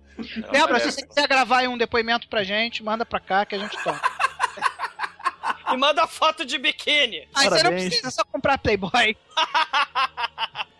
Débora, 0.51 0.80
se 0.80 0.86
parece. 0.86 0.91
você 0.91 1.07
quiser 1.07 1.28
gravar 1.28 1.60
aí 1.60 1.68
um 1.68 1.78
depoimento 1.78 2.28
pra 2.28 2.43
gente, 2.43 2.84
manda 2.84 3.05
pra 3.05 3.20
cá 3.20 3.45
que 3.45 3.55
a 3.55 3.60
gente 3.60 3.78
toca. 3.84 4.01
E 5.72 5.78
manda 5.78 6.07
foto 6.07 6.43
de 6.43 6.57
biquíni. 6.57 7.28
Aí 7.36 7.43
você 7.45 7.49
não 7.49 7.57
Parabéns. 7.57 7.86
precisa 7.89 8.10
só 8.10 8.24
comprar 8.26 8.57
Playboy. 8.57 9.16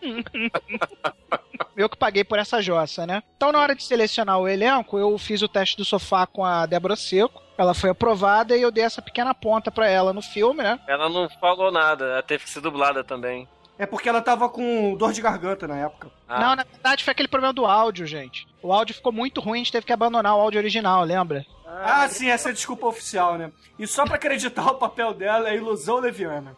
Eu 1.76 1.88
que 1.88 1.96
paguei 1.96 2.24
por 2.24 2.38
essa 2.38 2.60
jossa, 2.62 3.06
né? 3.06 3.22
Então, 3.36 3.52
na 3.52 3.60
hora 3.60 3.74
de 3.74 3.82
selecionar 3.82 4.38
o 4.38 4.48
elenco, 4.48 4.98
eu 4.98 5.16
fiz 5.18 5.42
o 5.42 5.48
teste 5.48 5.76
do 5.76 5.84
sofá 5.84 6.26
com 6.26 6.44
a 6.44 6.66
Débora 6.66 6.96
Seco. 6.96 7.42
Ela 7.56 7.74
foi 7.74 7.90
aprovada 7.90 8.56
e 8.56 8.62
eu 8.62 8.70
dei 8.70 8.84
essa 8.84 9.02
pequena 9.02 9.34
ponta 9.34 9.70
pra 9.70 9.88
ela 9.88 10.12
no 10.12 10.22
filme, 10.22 10.62
né? 10.62 10.78
Ela 10.86 11.08
não 11.08 11.28
falou 11.28 11.70
nada, 11.70 12.04
ela 12.06 12.22
teve 12.22 12.44
que 12.44 12.50
ser 12.50 12.60
dublada 12.60 13.04
também. 13.04 13.46
É 13.78 13.86
porque 13.86 14.08
ela 14.08 14.20
tava 14.20 14.48
com 14.48 14.94
dor 14.94 15.12
de 15.12 15.22
garganta 15.22 15.66
na 15.66 15.76
época. 15.76 16.10
Ah, 16.28 16.38
Não, 16.38 16.56
na 16.56 16.64
verdade 16.64 17.02
foi 17.02 17.12
aquele 17.12 17.28
problema 17.28 17.52
do 17.52 17.64
áudio, 17.64 18.06
gente. 18.06 18.46
O 18.62 18.72
áudio 18.72 18.94
ficou 18.94 19.10
muito 19.10 19.40
ruim, 19.40 19.60
a 19.60 19.62
gente 19.62 19.72
teve 19.72 19.86
que 19.86 19.92
abandonar 19.92 20.36
o 20.36 20.40
áudio 20.40 20.60
original, 20.60 21.02
lembra? 21.02 21.46
Ah, 21.66 22.06
sim, 22.08 22.28
essa 22.28 22.48
é 22.48 22.52
a 22.52 22.54
desculpa 22.54 22.86
oficial, 22.86 23.38
né? 23.38 23.50
E 23.78 23.86
só 23.86 24.04
pra 24.04 24.16
acreditar 24.16 24.66
o 24.72 24.74
papel 24.74 25.14
dela 25.14 25.48
é 25.48 25.56
ilusão 25.56 25.98
leviana. 25.98 26.54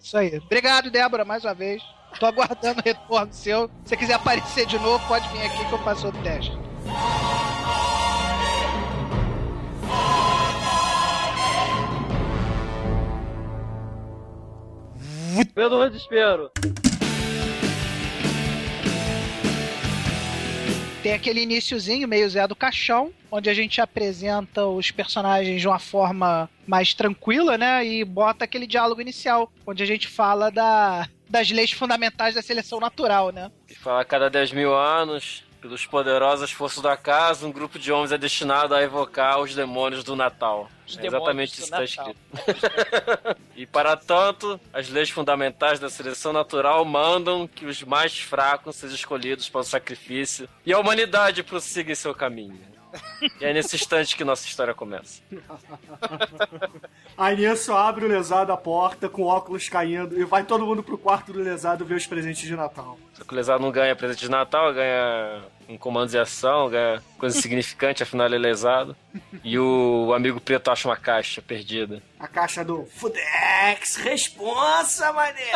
Isso 0.00 0.16
aí. 0.16 0.38
Obrigado, 0.38 0.90
Débora, 0.90 1.24
mais 1.24 1.44
uma 1.44 1.54
vez. 1.54 1.82
Tô 2.18 2.26
aguardando 2.26 2.80
o 2.80 2.84
retorno 2.84 3.32
seu. 3.32 3.68
Se 3.84 3.90
você 3.90 3.96
quiser 3.96 4.14
aparecer 4.14 4.66
de 4.66 4.78
novo, 4.78 5.06
pode 5.06 5.28
vir 5.28 5.42
aqui 5.42 5.64
que 5.64 5.72
eu 5.72 5.78
passo 5.78 6.06
outro 6.06 6.22
teste. 6.22 6.52
Pelo 15.54 15.88
desespero. 15.88 16.50
Tem 21.02 21.14
aquele 21.14 21.40
iniciozinho 21.42 22.06
meio 22.06 22.28
Zé 22.28 22.46
do 22.46 22.54
Caixão, 22.54 23.10
onde 23.30 23.48
a 23.48 23.54
gente 23.54 23.80
apresenta 23.80 24.66
os 24.66 24.90
personagens 24.90 25.58
de 25.58 25.66
uma 25.66 25.78
forma 25.78 26.50
mais 26.66 26.92
tranquila, 26.92 27.56
né? 27.56 27.86
E 27.86 28.04
bota 28.04 28.44
aquele 28.44 28.66
diálogo 28.66 29.00
inicial, 29.00 29.50
onde 29.66 29.82
a 29.82 29.86
gente 29.86 30.06
fala 30.06 30.50
da, 30.50 31.08
das 31.30 31.50
leis 31.50 31.70
fundamentais 31.70 32.34
da 32.34 32.42
seleção 32.42 32.80
natural, 32.80 33.30
né? 33.30 33.50
E 33.68 33.74
falar 33.74 34.00
a 34.00 34.04
cada 34.04 34.28
10 34.28 34.52
mil 34.52 34.74
anos, 34.74 35.44
Pelos 35.60 35.84
poderosas 35.84 36.50
forças 36.50 36.82
da 36.82 36.96
casa, 36.96 37.46
um 37.46 37.52
grupo 37.52 37.78
de 37.78 37.92
homens 37.92 38.12
é 38.12 38.16
destinado 38.16 38.74
a 38.74 38.82
evocar 38.82 39.38
os 39.40 39.54
demônios 39.54 40.02
do 40.02 40.16
Natal. 40.16 40.70
Os 40.86 40.96
É 40.96 41.02
demônios 41.02 41.22
exatamente 41.22 41.50
do 41.50 41.62
isso 41.62 41.70
que 41.70 41.82
está 41.82 41.84
escrito. 41.84 43.36
e 43.54 43.66
para 43.66 43.94
tanto, 43.94 44.58
as 44.72 44.88
leis 44.88 45.10
fundamentais 45.10 45.78
da 45.78 45.90
seleção 45.90 46.32
natural 46.32 46.82
mandam 46.86 47.46
que 47.46 47.66
os 47.66 47.82
mais 47.82 48.18
fracos 48.18 48.76
sejam 48.76 48.96
escolhidos 48.96 49.50
para 49.50 49.60
o 49.60 49.64
sacrifício 49.64 50.48
e 50.64 50.72
a 50.72 50.78
humanidade 50.78 51.42
prossiga 51.42 51.92
em 51.92 51.94
seu 51.94 52.14
caminho. 52.14 52.58
E 53.40 53.44
é 53.44 53.52
nesse 53.52 53.76
instante 53.76 54.16
que 54.16 54.24
nossa 54.24 54.46
história 54.46 54.74
começa. 54.74 55.20
Aí 57.16 57.36
nisso 57.36 57.72
abre 57.72 58.04
o 58.04 58.08
lesado 58.08 58.52
a 58.52 58.56
porta 58.56 59.08
com 59.08 59.22
óculos 59.22 59.68
caindo 59.68 60.18
e 60.18 60.24
vai 60.24 60.44
todo 60.44 60.66
mundo 60.66 60.82
pro 60.82 60.98
quarto 60.98 61.32
do 61.32 61.40
lesado 61.40 61.84
ver 61.84 61.94
os 61.94 62.06
presentes 62.06 62.42
de 62.42 62.56
Natal. 62.56 62.98
Só 63.14 63.24
que 63.24 63.32
o 63.32 63.36
lesado 63.36 63.62
não 63.62 63.70
ganha 63.70 63.94
presente 63.94 64.20
de 64.20 64.30
Natal, 64.30 64.72
ganha 64.72 65.42
um 65.68 65.76
comando 65.78 66.10
de 66.10 66.18
ação, 66.18 66.68
ganha 66.68 67.02
coisa 67.18 67.40
significante, 67.40 68.02
afinal 68.02 68.26
ele 68.26 68.36
é 68.36 68.38
lesado. 68.38 68.96
E 69.44 69.58
o 69.58 70.12
amigo 70.14 70.40
preto 70.40 70.70
acha 70.70 70.88
uma 70.88 70.96
caixa 70.96 71.40
perdida. 71.40 72.02
A 72.18 72.26
caixa 72.26 72.64
do 72.64 72.84
Fudex, 72.86 73.96
responsa, 73.96 75.12
mané! 75.12 75.52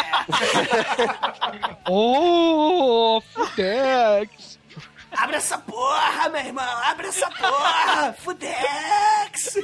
Oh, 1.89 3.21
Fudex! 3.33 4.59
Abre 5.17 5.37
essa 5.37 5.59
porra, 5.59 6.29
meu 6.29 6.41
irmão! 6.41 6.65
Abre 6.85 7.07
essa 7.09 7.31
porra! 7.31 8.13
Fudex! 8.15 9.59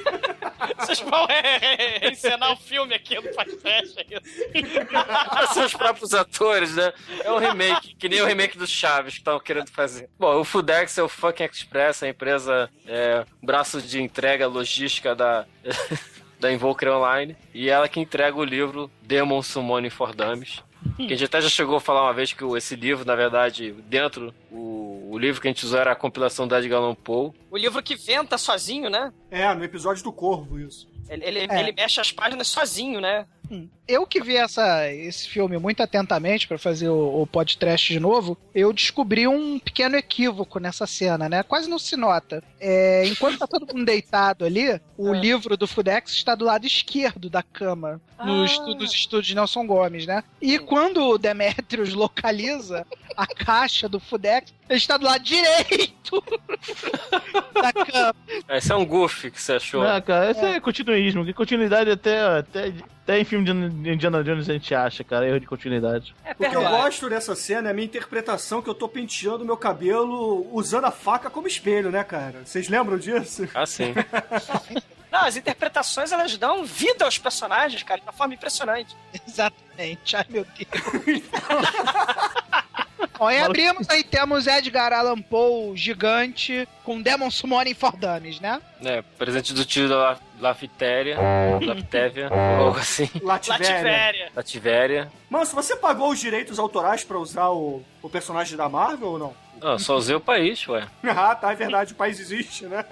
Vocês 0.79 1.01
vão 1.01 1.27
é, 1.29 2.09
encenar 2.11 2.53
o 2.53 2.57
filme 2.57 2.95
aqui 2.95 3.17
no 3.17 3.23
podcast, 3.35 3.95
é 3.99 4.07
isso? 4.11 5.55
São 5.55 5.65
os 5.65 5.75
próprios 5.75 6.15
atores, 6.15 6.75
né? 6.77 6.93
É 7.25 7.33
um 7.33 7.39
remake, 7.39 7.95
que 7.95 8.09
nem 8.09 8.21
o 8.23 8.27
remake 8.27 8.57
dos 8.57 8.71
Chaves 8.71 9.15
que 9.15 9.21
estão 9.21 9.39
querendo 9.41 9.71
fazer. 9.71 10.09
Bom, 10.19 10.41
o 10.41 10.45
Fudex 10.45 10.97
é 10.99 11.03
o 11.03 11.09
Fucking 11.09 11.45
Express, 11.45 12.03
a 12.03 12.09
empresa, 12.09 12.71
é, 12.87 13.25
braço 13.43 13.81
de 13.83 14.01
entrega 14.01 14.47
logística 14.47 15.15
da, 15.15 15.45
da 16.39 16.53
Invoker 16.53 16.89
Online, 16.93 17.37
e 17.53 17.69
ela 17.69 17.89
que 17.89 18.01
entrega 18.01 18.37
o 18.37 18.45
livro 18.45 18.91
Demon 19.03 19.43
Summoning 19.43 19.91
for 19.91 20.15
Dummies. 20.15 20.63
Que 20.97 21.05
a 21.05 21.09
gente 21.17 21.25
até 21.25 21.43
já 21.43 21.49
chegou 21.51 21.77
a 21.77 21.81
falar 21.81 22.03
uma 22.05 22.15
vez 22.15 22.33
que 22.33 22.43
o- 22.43 22.57
esse 22.57 22.75
livro, 22.75 23.05
na 23.05 23.15
verdade, 23.15 23.73
dentro, 23.87 24.35
o, 24.51 24.80
o 25.11 25.19
livro 25.19 25.41
que 25.41 25.49
a 25.49 25.51
gente 25.51 25.65
usou 25.65 25.79
era 25.81 25.93
a 25.93 25.97
compilação 25.97 26.47
da 26.47 26.59
Edgar 26.59 26.79
Allan 26.81 26.95
Poe. 26.95 27.33
O 27.51 27.57
livro 27.57 27.83
que 27.83 27.97
venta 27.97 28.39
sozinho, 28.39 28.89
né? 28.89 29.13
É, 29.31 29.53
no 29.55 29.65
episódio 29.65 30.03
do 30.05 30.13
Corvo, 30.13 30.59
isso. 30.59 30.89
Ele, 31.09 31.25
ele, 31.25 31.39
É. 31.51 31.61
ele 31.61 31.73
mexe 31.73 32.01
as 32.01 32.13
páginas 32.13 32.47
sozinho, 32.49 33.01
né? 33.01 33.27
Eu 33.89 34.07
que 34.07 34.23
vi 34.23 34.37
essa, 34.37 34.89
esse 34.93 35.29
filme 35.29 35.59
muito 35.59 35.83
atentamente 35.83 36.47
pra 36.47 36.57
fazer 36.57 36.89
o, 36.89 37.23
o 37.23 37.27
podcast 37.27 37.93
de 37.93 37.99
novo, 37.99 38.39
eu 38.55 38.73
descobri 38.73 39.27
um 39.27 39.59
pequeno 39.59 39.97
equívoco 39.97 40.61
nessa 40.61 40.87
cena, 40.87 41.29
né? 41.29 41.43
Quase 41.43 41.69
não 41.69 41.81
se 41.81 41.97
nota. 41.97 42.45
É, 42.61 43.05
enquanto 43.09 43.39
tá 43.41 43.49
todo 43.49 43.67
mundo 43.75 43.85
deitado 43.85 44.45
ali, 44.45 44.81
o 44.97 45.13
livro 45.13 45.57
do 45.57 45.67
Fudex 45.67 46.13
está 46.13 46.37
do 46.37 46.45
lado 46.45 46.65
esquerdo 46.65 47.29
da 47.29 47.43
cama, 47.43 48.01
no 48.25 48.43
Ah. 48.43 48.45
estu- 48.47 48.75
nos 48.75 48.93
estúdios 48.93 49.27
de 49.27 49.35
Nelson 49.35 49.66
Gomes, 49.66 50.07
né? 50.07 50.23
E 50.41 50.59
quando 50.59 51.03
o 51.09 51.18
Demetrius 51.18 51.93
localiza 51.95 52.87
a 53.16 53.27
caixa 53.27 53.89
do 53.89 53.99
Fudex, 54.01 54.53
ele 54.68 54.79
está 54.79 54.97
do 54.97 55.05
lado 55.05 55.23
direito 55.23 56.23
da 57.55 57.73
cama. 57.73 58.14
Esse 58.49 58.73
é 58.73 58.77
um 58.77 58.85
goof 58.85 59.31
que 59.31 59.41
você 59.41 59.55
achou. 59.55 59.83
Não, 59.83 60.01
cara, 60.01 60.31
esse 60.31 60.41
é, 60.45 60.61
continuismo. 60.61 61.25
Que 61.25 61.33
continuidade 61.33 61.91
até, 61.91 62.21
até, 62.21 62.73
até 63.03 63.18
em 63.21 63.25
filme 63.25 63.45
de 63.45 63.91
Indiana 63.91 64.23
Jones 64.23 64.49
a 64.49 64.53
gente 64.53 64.75
acha, 64.75 65.03
cara. 65.05 65.27
Erro 65.29 65.41
de 65.41 65.47
continuidade. 65.47 66.14
É 66.25 66.33
O 66.33 66.51
que 66.51 66.57
eu 66.57 66.62
gosto 66.62 67.09
dessa 67.11 67.35
cena 67.35 67.68
é 67.68 67.71
a 67.73 67.75
minha 67.75 67.85
interpretação 67.87 68.62
que 68.62 68.68
eu 68.71 68.75
tô 68.75 68.89
penteando 68.89 69.45
meu 69.45 69.57
cabelo 69.57 70.47
usando 70.53 70.85
a 70.87 70.91
faca 70.91 71.29
como 71.29 71.47
espelho, 71.49 71.91
né, 71.91 72.03
cara? 72.05 72.43
Vocês 72.45 72.68
lembram 72.68 72.99
disso? 72.99 73.49
Ah, 73.55 73.66
sim. 73.66 73.93
Não, 75.11 75.21
as 75.25 75.37
interpretações 75.37 76.13
elas 76.13 76.37
dão 76.37 76.65
vida 76.65 77.05
aos 77.05 77.19
personagens, 77.19 77.83
cara, 77.83 78.01
de 78.01 78.07
uma 78.07 78.13
forma 78.13 78.35
impressionante. 78.35 78.95
Exatamente. 79.27 80.17
Ai, 80.17 80.27
meu 80.29 80.45
Deus. 80.45 81.23
Bom, 83.19 83.31
e 83.31 83.39
abrimos 83.39 83.89
aí, 83.91 84.03
temos 84.03 84.47
Edgar 84.47 84.93
Allan 84.95 85.21
Poe 85.21 85.77
gigante 85.77 86.67
com 86.85 87.03
Demon 87.03 87.31
Summoning 87.31 87.75
for 87.75 87.95
Dummies, 87.95 88.41
né? 88.41 88.61
É, 88.83 89.03
presente 89.03 89.53
do 89.53 89.63
tio 89.65 89.89
da 89.91 89.97
La- 89.97 90.19
Laftéria, 90.41 91.19
Laftévia, 91.63 92.31
ou 92.33 92.67
algo 92.67 92.79
assim. 92.79 93.11
Lativéria. 93.23 94.33
Lativéria. 94.35 95.13
Se 95.45 95.55
você 95.55 95.77
pagou 95.77 96.11
os 96.11 96.19
direitos 96.19 96.59
autorais 96.59 97.05
pra 97.05 97.19
usar 97.19 97.51
o, 97.51 97.83
o 98.03 98.09
personagem 98.09 98.57
da 98.57 98.71
Marvel 98.71 99.09
ou 99.09 99.19
não? 99.19 99.35
Não, 99.61 99.79
só 99.79 99.97
usei 99.97 100.17
o 100.17 100.21
país, 100.21 100.67
ué. 100.69 100.87
Ah, 101.05 101.35
tá, 101.35 101.53
é 101.53 101.55
verdade, 101.55 101.93
o 101.93 101.97
país 101.97 102.19
existe, 102.19 102.65
né? 102.65 102.83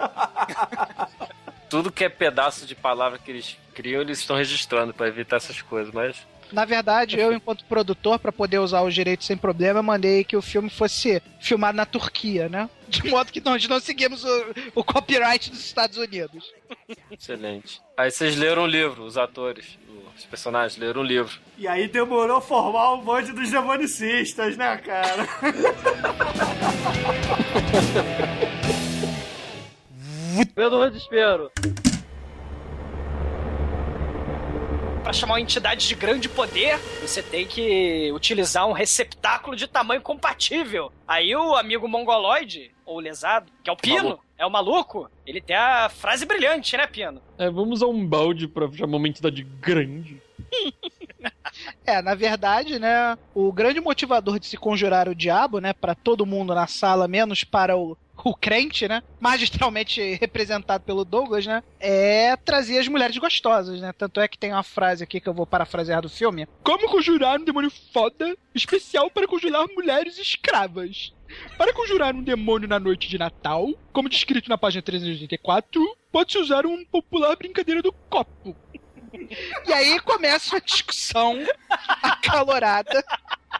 Tudo 1.69 1.93
que 1.93 2.05
é 2.05 2.09
pedaço 2.09 2.66
de 2.66 2.75
palavra 2.75 3.19
que 3.19 3.31
eles 3.31 3.57
criam, 3.75 4.01
eles 4.01 4.19
estão 4.19 4.37
registrando 4.37 4.93
pra 4.93 5.09
evitar 5.09 5.37
essas 5.37 5.62
coisas, 5.62 5.93
mas. 5.93 6.16
Na 6.51 6.64
verdade, 6.64 7.19
eu, 7.21 7.33
enquanto 7.33 7.64
produtor, 7.66 8.19
pra 8.19 8.33
poder 8.33 8.59
usar 8.59 8.83
os 8.83 8.95
direitos 8.95 9.27
sem 9.27 9.37
problema, 9.37 9.83
mandei 9.83 10.25
que 10.25 10.37
o 10.37 10.41
filme 10.41 10.71
fosse 10.71 11.23
filmado 11.41 11.77
na 11.77 11.85
Turquia, 11.85 12.49
né? 12.49 12.71
De 12.89 13.07
modo 13.07 13.31
que 13.31 13.41
nós 13.41 13.69
não 13.69 13.79
seguimos 13.79 14.25
o, 14.25 14.45
o 14.77 14.83
copyright 14.83 15.51
dos 15.51 15.61
Estados 15.61 15.99
Unidos. 15.99 16.51
Excelente. 17.11 17.83
Aí 17.97 18.11
vocês 18.11 18.35
leram 18.35 18.62
o 18.62 18.66
livro, 18.66 19.05
os 19.05 19.19
atores, 19.19 19.79
os 20.16 20.25
personagens 20.25 20.81
leram 20.81 21.03
o 21.03 21.05
livro. 21.05 21.39
E 21.59 21.69
aí 21.69 21.87
demorou 21.87 22.41
formar 22.41 22.95
o 22.95 23.03
bonde 23.03 23.31
dos 23.33 23.51
demonicistas, 23.51 24.57
né, 24.57 24.79
cara? 24.79 25.29
Pelo 30.55 30.89
desespero. 30.89 31.51
Pra 35.03 35.12
chamar 35.12 35.35
uma 35.35 35.41
entidade 35.41 35.89
de 35.89 35.95
grande 35.95 36.29
poder, 36.29 36.79
você 37.01 37.22
tem 37.22 37.47
que 37.47 38.11
utilizar 38.12 38.66
um 38.66 38.72
receptáculo 38.72 39.57
de 39.57 39.66
tamanho 39.66 40.03
compatível. 40.03 40.93
Aí 41.07 41.35
o 41.35 41.55
amigo 41.57 41.89
mongoloide, 41.89 42.72
ou 42.85 43.01
lesado, 43.01 43.51
que 43.62 43.70
é 43.70 43.72
o 43.72 43.76
Pino, 43.76 44.03
Maluco. 44.05 44.24
é 44.37 44.47
o 44.47 44.51
maluco, 44.51 45.11
ele 45.26 45.41
tem 45.41 45.57
a 45.57 45.89
frase 45.89 46.26
brilhante, 46.26 46.76
né, 46.76 46.87
Pino? 46.87 47.22
É, 47.39 47.49
vamos 47.49 47.79
usar 47.79 47.87
um 47.87 48.07
balde 48.07 48.47
pra 48.47 48.70
chamar 48.70 48.99
uma 48.99 49.09
entidade 49.09 49.43
grande. 49.43 50.20
É, 51.85 52.01
na 52.03 52.14
verdade, 52.14 52.79
né, 52.79 53.16
o 53.35 53.53
grande 53.53 53.81
motivador 53.81 54.39
de 54.39 54.47
se 54.47 54.57
conjurar 54.57 55.09
o 55.09 55.14
diabo, 55.14 55.59
né, 55.59 55.73
para 55.73 55.95
todo 55.95 56.27
mundo 56.27 56.55
na 56.55 56.66
sala, 56.66 57.09
menos 57.09 57.45
para 57.45 57.77
o, 57.77 57.97
o 58.25 58.35
crente, 58.35 58.87
né, 58.87 59.03
magistralmente 59.19 60.01
representado 60.21 60.85
pelo 60.85 61.05
Douglas, 61.05 61.47
né, 61.47 61.62
é 61.81 62.37
trazer 62.37 62.79
as 62.79 62.89
mulheres 62.89 63.16
gostosas, 63.16 63.81
né, 63.81 63.93
tanto 63.97 64.21
é 64.21 64.29
que 64.29 64.39
tem 64.39 64.53
uma 64.53 64.62
frase 64.62 65.03
aqui 65.03 65.21
que 65.21 65.29
eu 65.29 65.35
vou 65.35 65.47
parafrasear 65.47 66.03
do 66.03 66.09
filme. 66.09 66.47
Como 66.62 66.89
conjurar 66.89 67.41
um 67.41 67.45
demônio 67.45 67.73
foda 67.93 68.37
especial 68.55 69.11
para 69.11 69.27
conjurar 69.27 69.66
mulheres 69.75 70.19
escravas? 70.19 71.12
Para 71.57 71.75
conjurar 71.75 72.14
um 72.14 72.23
demônio 72.23 72.69
na 72.69 72.81
noite 72.81 73.09
de 73.09 73.19
Natal, 73.19 73.69
como 73.93 74.09
descrito 74.09 74.49
na 74.49 74.57
página 74.57 74.83
384, 74.83 75.97
pode-se 76.11 76.39
usar 76.39 76.64
uma 76.64 76.85
popular 76.87 77.37
brincadeira 77.37 77.83
do 77.83 77.93
copo. 77.93 78.57
E 79.67 79.73
aí 79.73 80.01
começa 80.01 80.55
uma 80.55 80.61
discussão 80.61 81.39
acalorada. 82.03 83.05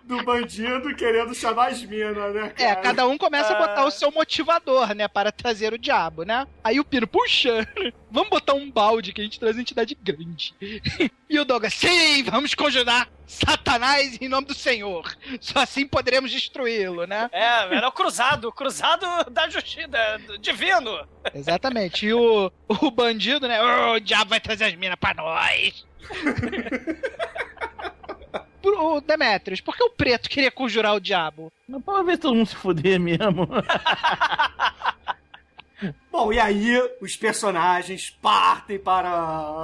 Do 0.09 0.23
bandido 0.25 0.95
querendo 0.97 1.35
chamar 1.35 1.69
as 1.69 1.83
minas, 1.85 2.35
né, 2.35 2.49
cara? 2.49 2.71
É, 2.71 2.75
cada 2.77 3.07
um 3.07 3.19
começa 3.19 3.53
a 3.53 3.59
botar 3.59 3.85
o 3.85 3.91
seu 3.91 4.11
motivador, 4.11 4.95
né, 4.95 5.07
para 5.07 5.31
trazer 5.31 5.75
o 5.75 5.79
diabo, 5.79 6.23
né? 6.23 6.47
Aí 6.65 6.81
o 6.81 6.85
Pino, 6.85 7.07
puxa, 7.07 7.69
vamos 8.11 8.31
botar 8.31 8.55
um 8.55 8.71
balde 8.71 9.13
que 9.13 9.21
a 9.21 9.25
gente 9.25 9.39
traz 9.39 9.55
uma 9.55 9.61
entidade 9.61 9.95
grande. 9.95 10.55
E 11.31 11.39
o 11.39 11.45
Douglas, 11.45 11.75
sim, 11.75 12.23
vamos 12.23 12.55
conjurar 12.55 13.07
Satanás 13.27 14.17
em 14.19 14.31
nome 14.31 14.47
do 14.47 14.55
Senhor. 14.55 15.15
Só 15.43 15.59
assim 15.59 15.87
poderemos 15.87 16.31
destruí-lo, 16.33 17.07
né? 17.07 17.29
É, 17.31 17.77
era 17.77 17.87
o 17.87 17.93
cruzado, 17.93 18.49
o 18.49 18.53
cruzado 18.53 19.05
da 19.31 19.47
justiça, 19.47 20.19
do 20.27 20.39
divino. 20.39 21.07
Exatamente. 21.35 22.07
E 22.07 22.15
o, 22.15 22.51
o 22.67 22.91
bandido, 22.91 23.47
né? 23.47 23.61
"Ô, 23.63 23.97
o 23.97 24.01
diabo 24.01 24.31
vai 24.31 24.41
trazer 24.41 24.65
as 24.65 24.75
minas 24.75 24.97
pra 24.99 25.13
nós. 25.13 25.87
Pro 28.71 29.01
Demetrius, 29.01 29.61
por 29.61 29.77
que 29.77 29.83
o 29.83 29.91
preto 29.91 30.29
queria 30.29 30.51
conjurar 30.51 30.95
o 30.95 31.01
diabo? 31.01 31.51
Não 31.66 31.81
pode 31.81 32.05
ver 32.05 32.19
todo 32.19 32.35
mundo 32.35 32.47
se 32.47 32.55
fuder 32.55 33.01
mesmo. 33.01 33.49
Bom, 36.11 36.33
e 36.33 36.41
aí 36.41 36.77
os 37.01 37.17
personagens 37.17 38.11
partem 38.11 38.79
para 38.79 39.63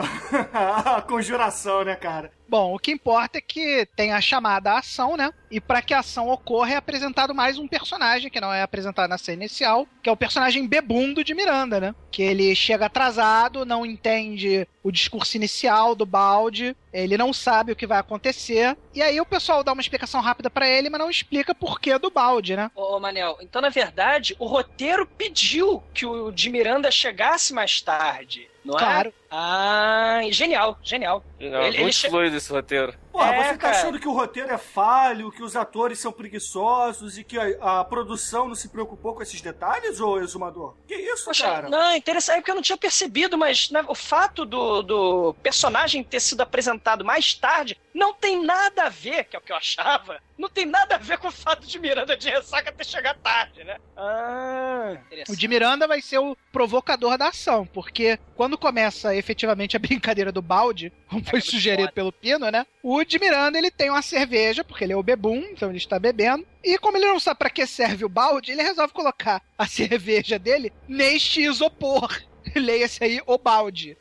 a 0.53 1.03
conjuração, 1.09 1.85
né, 1.85 1.97
cara? 1.97 2.31
Bom, 2.47 2.75
o 2.75 2.79
que 2.79 2.93
importa 2.93 3.39
é 3.39 3.41
que 3.41 3.89
tem 3.97 4.13
a 4.13 4.21
chamada 4.21 4.73
à 4.73 4.79
ação, 4.79 5.17
né? 5.17 5.33
E 5.51 5.61
para 5.61 5.81
que 5.81 5.95
a 5.95 6.01
ação 6.01 6.29
ocorra 6.29 6.75
é 6.75 6.77
apresentado 6.77 7.35
mais 7.35 7.59
um 7.59 7.67
personagem 7.67 8.31
que 8.31 8.41
não 8.41 8.53
é 8.53 8.63
apresentado 8.63 9.09
na 9.09 9.19
cena 9.19 9.43
inicial, 9.43 9.89
que 10.03 10.09
é 10.09 10.13
o 10.13 10.17
personagem 10.17 10.67
bebundo 10.67 11.25
de 11.25 11.35
Miranda, 11.35 11.81
né? 11.81 11.95
Que 12.11 12.23
ele 12.23 12.55
chega 12.55 12.87
atrasado, 12.87 13.65
não 13.65 13.85
entende 13.85 14.69
o 14.83 14.93
discurso 14.93 15.37
inicial 15.37 15.95
do 15.95 16.05
balde, 16.05 16.77
ele 16.93 17.17
não 17.17 17.33
sabe 17.33 17.73
o 17.73 17.77
que 17.77 17.87
vai 17.87 17.99
acontecer, 17.99 18.77
e 18.95 19.01
aí 19.01 19.19
o 19.21 19.27
pessoal 19.27 19.65
dá 19.65 19.73
uma 19.73 19.81
explicação 19.81 20.21
rápida 20.21 20.51
para 20.51 20.69
ele, 20.69 20.91
mas 20.91 21.01
não 21.01 21.11
explica 21.11 21.55
por 21.55 21.81
que 21.81 21.99
do 21.99 22.11
balde, 22.11 22.55
né? 22.55 22.71
Ô, 22.75 23.01
Manel, 23.01 23.39
então 23.41 23.63
na 23.63 23.71
verdade 23.71 24.37
o 24.39 24.47
roteiro 24.47 25.07
pediu 25.07 25.83
que 25.95 26.05
o 26.05 26.31
de 26.35 26.51
Miranda 26.51 26.91
chegasse 26.91 27.53
mais 27.55 27.81
tarde. 27.81 28.49
Não 28.65 28.77
Claro. 28.77 29.09
é? 29.09 29.24
Ah, 29.31 30.21
genial, 30.31 30.79
genial. 30.83 31.25
Não, 31.41 31.63
Ele- 31.63 31.77
ele 31.77 31.83
muito 31.83 31.95
che- 31.97 32.09
fluido 32.09 32.37
esse 32.37 32.51
roteiro. 32.53 32.95
Porra, 33.13 33.33
É, 33.35 33.37
você 33.45 33.51
tá 33.53 33.59
cara. 33.59 33.77
achando 33.79 34.01
que 34.01 34.09
o 34.09 34.13
roteiro 34.13 34.51
é 34.53 34.59
falho, 34.59 35.31
que 35.31 35.43
os 35.43 35.55
atores 35.55 35.99
são 36.01 36.11
preguiçosos 36.13 37.17
e 37.19 37.23
que 37.25 37.39
a, 37.39 37.81
a 37.81 37.85
produção 37.85 38.49
não 38.49 38.55
se 38.55 38.69
preocupou 38.69 39.15
com 39.15 39.23
esses 39.23 39.41
detalhes, 39.41 40.01
ô 40.01 40.19
exumador? 40.19 40.75
Que 40.87 40.95
isso, 40.97 41.27
Poxa, 41.27 41.45
cara? 41.45 41.69
Não, 41.69 41.95
interessante, 41.95 42.37
é 42.37 42.41
porque 42.41 42.51
eu 42.51 42.55
não 42.57 42.63
tinha 42.63 42.77
percebido, 42.79 43.39
mas 43.39 43.71
né, 43.71 43.85
o 43.89 43.95
fato 43.95 44.45
do, 44.45 44.83
do 44.83 45.35
personagem 45.43 46.03
ter 46.03 46.21
sido 46.21 46.41
apresentado 46.41 47.05
mais 47.05 47.35
tarde 47.35 47.79
não 47.95 48.13
tem 48.13 48.45
nada 48.45 48.85
a 48.85 48.89
ver, 48.89 49.25
que 49.25 49.37
é 49.37 49.39
o 49.39 49.43
que 49.43 49.53
eu 49.53 49.57
achava, 49.57 50.21
não 50.37 50.49
tem 50.49 50.67
nada 50.67 50.97
a 50.97 50.99
ver 50.99 51.19
com 51.19 51.29
o 51.29 51.33
fato 51.33 51.67
de 51.67 51.79
Miranda 51.79 52.17
de 52.17 52.29
ressaca 52.29 52.73
ter 52.73 52.85
chegado 52.85 53.19
tarde, 53.21 53.63
né? 53.63 53.77
Ah, 53.97 54.97
O 55.29 55.37
de 55.37 55.47
Miranda 55.47 55.87
vai 55.87 56.01
ser 56.01 56.19
o 56.19 56.37
provocador 56.51 57.17
da 57.17 57.29
ação, 57.29 57.65
porque 57.67 58.19
quando 58.35 58.59
começa 58.59 59.14
efetivamente 59.17 59.77
a 59.77 59.81
brincadeira 59.81 60.31
do 60.33 60.43
balde, 60.43 60.93
como 61.09 61.25
foi 61.25 61.41
sugerido 61.41 61.93
pelo 61.93 62.13
Pino, 62.13 62.51
né? 62.51 62.67
O 62.83 63.03
de 63.05 63.19
Miranda 63.19 63.59
ele 63.59 63.71
tem 63.71 63.91
uma 63.91 64.03
cerveja, 64.03 64.63
porque 64.65 64.85
ele 64.85 64.93
é 64.93 64.97
o 64.97 65.03
bebum, 65.03 65.37
então 65.53 65.69
ele 65.69 65.79
está 65.79 65.99
bebendo. 65.99 66.47
E 66.63 66.79
como 66.79 66.97
ele 66.97 67.07
não 67.07 67.21
sabe 67.21 67.39
pra 67.39 67.51
que 67.51 67.67
serve 67.67 68.05
o 68.05 68.09
balde, 68.09 68.53
ele 68.53 68.63
resolve 68.63 68.93
colocar 68.93 69.43
a 69.59 69.67
cerveja 69.69 70.39
dele 70.39 70.73
neste 70.89 71.43
isopor. 71.43 72.09
Leia-se 72.55 73.03
aí 73.03 73.21
o 73.27 73.39
balde. 73.39 73.97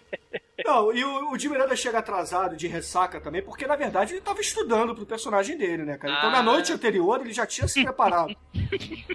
Não, 0.66 0.93
e 0.93 1.03
o, 1.03 1.32
o 1.32 1.38
de 1.38 1.49
Miranda 1.49 1.76
chega 1.76 1.99
atrasado 1.99 2.55
de 2.55 2.68
ressaca 2.68 3.20
também, 3.20 3.41
porque 3.41 3.66
na 3.66 3.76
verdade 3.76 4.14
ele 4.14 4.22
tava 4.22 4.39
estudando 4.41 4.93
pro 4.93 5.05
personagem 5.05 5.57
dele, 5.57 5.84
né, 5.84 5.97
cara? 5.97 6.14
Então 6.18 6.30
na 6.32 6.39
Ah. 6.39 6.43
noite 6.43 6.72
anterior 6.72 7.20
ele 7.22 7.34
já 7.34 7.45
tinha 7.45 7.68
se 7.68 7.84
preparado. 7.84 8.36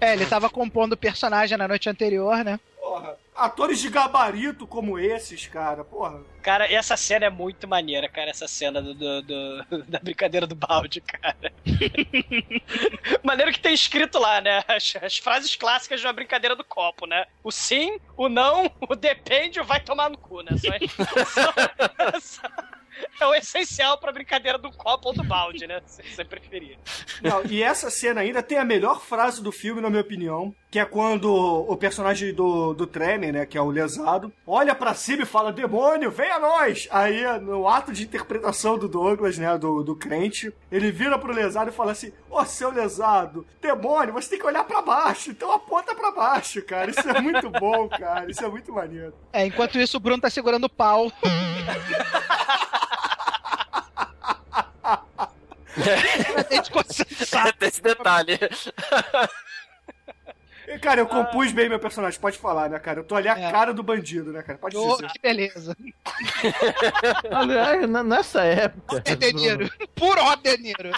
É, 0.00 0.14
ele 0.14 0.26
tava 0.26 0.50
compondo 0.50 0.94
o 0.94 0.96
personagem 0.96 1.56
na 1.56 1.68
noite 1.68 1.88
anterior, 1.88 2.42
né? 2.44 2.58
Porra, 2.80 3.16
atores 3.40 3.80
de 3.80 3.88
gabarito 3.88 4.66
como 4.66 4.98
esses, 4.98 5.46
cara, 5.46 5.82
porra. 5.84 6.20
Cara, 6.42 6.70
essa 6.72 6.96
cena 6.96 7.26
é 7.26 7.30
muito 7.30 7.66
maneira, 7.68 8.08
cara, 8.08 8.30
essa 8.30 8.46
cena 8.48 8.80
do, 8.80 8.94
do- 8.94 9.22
do- 9.22 9.82
da 9.88 9.98
brincadeira 9.98 10.46
do 10.46 10.54
balde, 10.54 11.00
cara. 11.00 11.52
Maneiro 13.22 13.52
que 13.52 13.60
tem 13.60 13.74
escrito 13.74 14.18
lá, 14.18 14.40
né? 14.40 14.62
As, 14.68 14.94
as 15.02 15.18
frases 15.18 15.54
clássicas 15.56 16.00
de 16.00 16.06
uma 16.06 16.12
brincadeira 16.12 16.54
do 16.56 16.64
copo, 16.64 17.06
né? 17.06 17.26
O 17.42 17.50
sim, 17.50 17.98
o 18.16 18.28
não, 18.28 18.70
o 18.88 18.94
depende, 18.94 19.60
o 19.60 19.64
vai 19.64 19.80
tomar 19.80 20.10
no 20.10 20.18
cu, 20.18 20.40
né? 20.42 20.52
Só- 20.58 22.20
só- 22.20 22.42
é 23.20 23.26
o 23.26 23.34
essencial 23.34 23.98
pra 23.98 24.12
brincadeira 24.12 24.58
do 24.58 24.70
copo 24.70 25.08
ou 25.08 25.14
do 25.14 25.24
balde, 25.24 25.66
né? 25.66 25.80
Se 25.86 26.02
você 26.02 26.24
preferir. 26.24 26.78
Não, 27.22 27.42
e 27.44 27.62
essa 27.62 27.90
cena 27.90 28.20
ainda 28.20 28.42
tem 28.42 28.58
a 28.58 28.64
melhor 28.64 29.00
frase 29.00 29.42
do 29.42 29.52
filme, 29.52 29.80
na 29.80 29.90
minha 29.90 30.02
opinião, 30.02 30.54
que 30.70 30.78
é 30.78 30.84
quando 30.84 31.32
o 31.32 31.76
personagem 31.76 32.32
do, 32.32 32.72
do 32.72 32.86
Tremer, 32.86 33.32
né, 33.32 33.46
que 33.46 33.58
é 33.58 33.60
o 33.60 33.70
lesado, 33.70 34.32
olha 34.46 34.74
pra 34.74 34.94
cima 34.94 35.24
e 35.24 35.26
fala, 35.26 35.52
demônio, 35.52 36.10
vem 36.10 36.30
a 36.30 36.38
nós! 36.38 36.86
Aí, 36.90 37.24
no 37.40 37.66
ato 37.66 37.92
de 37.92 38.04
interpretação 38.04 38.78
do 38.78 38.88
Douglas, 38.88 39.36
né, 39.36 39.58
do, 39.58 39.82
do 39.82 39.96
crente, 39.96 40.52
ele 40.70 40.92
vira 40.92 41.18
pro 41.18 41.32
lesado 41.32 41.70
e 41.70 41.74
fala 41.74 41.92
assim, 41.92 42.12
ô, 42.30 42.44
seu 42.44 42.70
lesado, 42.70 43.44
demônio, 43.60 44.14
você 44.14 44.30
tem 44.30 44.38
que 44.38 44.46
olhar 44.46 44.64
pra 44.64 44.80
baixo, 44.80 45.30
então 45.30 45.50
aponta 45.50 45.94
pra 45.94 46.12
baixo, 46.12 46.62
cara. 46.62 46.90
Isso 46.90 47.08
é 47.08 47.20
muito 47.20 47.50
bom, 47.50 47.88
cara, 47.88 48.30
isso 48.30 48.44
é 48.44 48.48
muito 48.48 48.72
maneiro. 48.72 49.14
É, 49.32 49.44
enquanto 49.44 49.78
isso 49.78 49.96
o 49.96 50.00
Bruno 50.00 50.22
tá 50.22 50.30
segurando 50.30 50.64
o 50.64 50.70
pau. 50.70 51.10
Tem 57.58 57.68
esse 57.68 57.82
detalhe. 57.82 58.38
Cara, 60.80 61.00
eu 61.00 61.06
compus 61.06 61.50
bem 61.50 61.68
meu 61.68 61.80
personagem, 61.80 62.20
pode 62.20 62.38
falar, 62.38 62.68
né, 62.70 62.78
cara? 62.78 63.00
Eu 63.00 63.04
tô 63.04 63.16
ali 63.16 63.26
a 63.28 63.34
cara 63.50 63.74
do 63.74 63.82
bandido, 63.82 64.32
né, 64.32 64.40
cara? 64.40 64.56
Pode 64.56 64.76
Ô, 64.76 64.94
dizer. 64.96 65.08
que 65.08 65.18
beleza. 65.20 65.76
Aliás, 67.30 67.82
n- 67.82 68.02
nessa 68.04 68.42
época. 68.44 68.96
Robert 68.96 69.16
De 69.16 69.32
Niro. 69.32 69.70
Puro 69.96 70.22
Robert 70.22 70.56
De 70.58 70.62
Niro. 70.62 70.90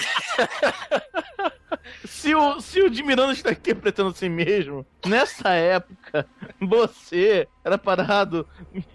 se, 2.04 2.34
o, 2.34 2.60
se 2.60 2.82
o 2.82 2.90
de 2.90 3.02
Miranda 3.02 3.32
está 3.32 3.50
interpretando 3.50 4.10
assim 4.10 4.28
mesmo, 4.28 4.84
nessa 5.06 5.50
época, 5.54 6.26
você 6.60 7.48
era 7.64 7.78
parado 7.78 8.46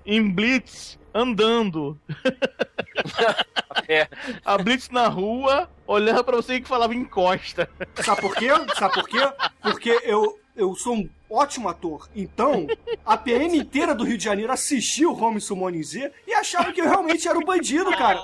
em 0.06 0.30
Blitz 0.32 1.00
andando. 1.18 2.00
A 4.46 4.58
Blitz 4.58 4.90
na 4.90 5.08
rua 5.08 5.70
olhava 5.86 6.24
pra 6.24 6.36
você 6.36 6.56
e 6.56 6.62
que 6.62 6.68
falava 6.68 6.94
encosta. 6.94 7.70
Sabe 8.04 8.22
por 8.22 8.36
quê? 8.36 8.48
Sabe 8.78 8.94
por 8.94 9.08
quê? 9.08 9.20
Porque 9.62 10.02
eu, 10.04 10.40
eu 10.56 10.76
sou 10.76 10.96
um 10.96 11.10
ótimo 11.30 11.70
ator. 11.70 12.10
Então, 12.16 12.68
a 13.06 13.18
PM 13.18 13.58
inteira 13.58 13.96
do 13.96 14.04
Rio 14.04 14.18
de 14.18 14.24
Janeiro 14.24 14.52
assistiu 14.52 15.12
o 15.12 15.24
Home 15.24 15.42
Summoning 15.42 15.84
Z 15.84 16.12
e 16.26 16.34
achava 16.34 16.72
que 16.72 16.82
eu 16.82 16.86
realmente 16.86 17.28
era 17.28 17.38
um 17.38 17.46
bandido, 17.46 17.90
cara. 17.92 18.22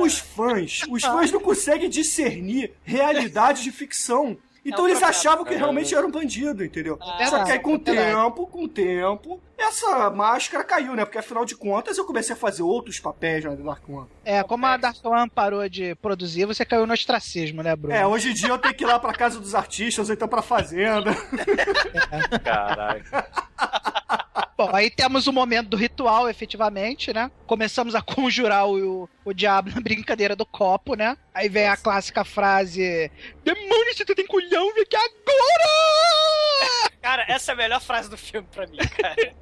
Os 0.00 0.18
fãs, 0.18 0.82
os 0.88 1.02
fãs 1.02 1.30
não 1.30 1.40
conseguem 1.40 1.88
discernir 1.88 2.72
realidade 2.82 3.62
de 3.62 3.72
ficção. 3.72 4.36
Então 4.64 4.86
É 4.86 4.90
eles 4.90 4.98
problema. 4.98 5.06
achavam 5.10 5.44
que 5.44 5.54
eu 5.54 5.58
realmente 5.58 5.94
era 5.94 6.06
um 6.06 6.10
bandido, 6.10 6.64
entendeu? 6.64 6.98
Só 7.28 7.44
que 7.44 7.52
aí 7.52 7.58
com 7.58 7.72
o 7.72 7.76
é 7.76 7.78
tempo, 7.78 8.46
com 8.46 8.64
o 8.64 8.68
tempo, 8.68 9.40
essa 9.58 10.08
máscara 10.10 10.64
caiu, 10.64 10.94
né? 10.94 11.04
Porque 11.04 11.18
afinal 11.18 11.44
de 11.44 11.54
contas 11.54 11.98
eu 11.98 12.04
comecei 12.04 12.34
a 12.34 12.38
fazer 12.38 12.62
outros 12.62 12.98
papéis 12.98 13.44
na 13.44 13.54
The 13.54 13.62
Dark 13.62 13.88
One. 13.88 14.06
É, 14.24 14.42
como 14.42 14.64
a 14.64 14.76
Dark 14.76 14.96
One 15.04 15.28
parou 15.28 15.68
de 15.68 15.94
produzir, 15.96 16.46
você 16.46 16.64
caiu 16.64 16.86
no 16.86 16.94
ostracismo, 16.94 17.62
né, 17.62 17.76
Bruno? 17.76 17.94
É, 17.94 18.06
hoje 18.06 18.30
em 18.30 18.34
dia 18.34 18.48
eu 18.48 18.58
tenho 18.58 18.74
que 18.74 18.84
ir 18.84 18.86
lá 18.86 18.98
pra 18.98 19.12
casa 19.12 19.38
dos 19.38 19.54
artistas 19.54 20.08
ou 20.08 20.14
então 20.14 20.26
pra 20.26 20.40
fazenda. 20.42 21.14
Caraca. 22.42 23.28
Bom, 24.56 24.70
aí 24.72 24.88
temos 24.88 25.26
o 25.26 25.32
momento 25.32 25.70
do 25.70 25.76
ritual, 25.76 26.28
efetivamente, 26.28 27.12
né? 27.12 27.30
Começamos 27.46 27.94
a 27.94 28.02
conjurar 28.02 28.68
o, 28.68 29.08
o 29.24 29.32
diabo 29.32 29.70
na 29.70 29.80
brincadeira 29.80 30.36
do 30.36 30.46
copo, 30.46 30.94
né? 30.94 31.16
Aí 31.34 31.48
vem 31.48 31.66
a 31.66 31.76
clássica 31.76 32.24
frase: 32.24 33.10
Demônio, 33.42 33.94
você 33.94 34.04
tem 34.04 34.26
culhão, 34.26 34.72
vem 34.74 34.82
aqui 34.82 34.96
agora! 34.96 36.90
Cara, 37.02 37.24
essa 37.28 37.52
é 37.52 37.54
a 37.54 37.56
melhor 37.56 37.80
frase 37.82 38.08
do 38.08 38.16
filme 38.16 38.48
pra 38.50 38.66
mim, 38.66 38.78
cara. 38.78 39.34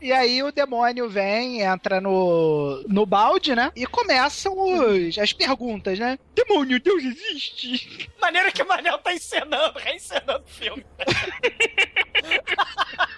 E 0.00 0.12
aí 0.12 0.42
o 0.42 0.50
demônio 0.50 1.10
vem, 1.10 1.60
entra 1.60 2.00
no, 2.00 2.82
no 2.88 3.04
balde, 3.04 3.54
né? 3.54 3.70
E 3.76 3.86
começam 3.86 4.54
os, 4.56 5.18
as 5.18 5.32
perguntas, 5.32 5.98
né? 5.98 6.18
Demônio, 6.34 6.80
Deus 6.80 7.02
existe? 7.02 8.10
Maneiro 8.20 8.50
que 8.50 8.62
o 8.62 8.68
Manel 8.68 8.98
tá 8.98 9.12
encenando, 9.12 9.78
reencenando 9.78 10.44
o 10.44 10.48
filme. 10.48 10.86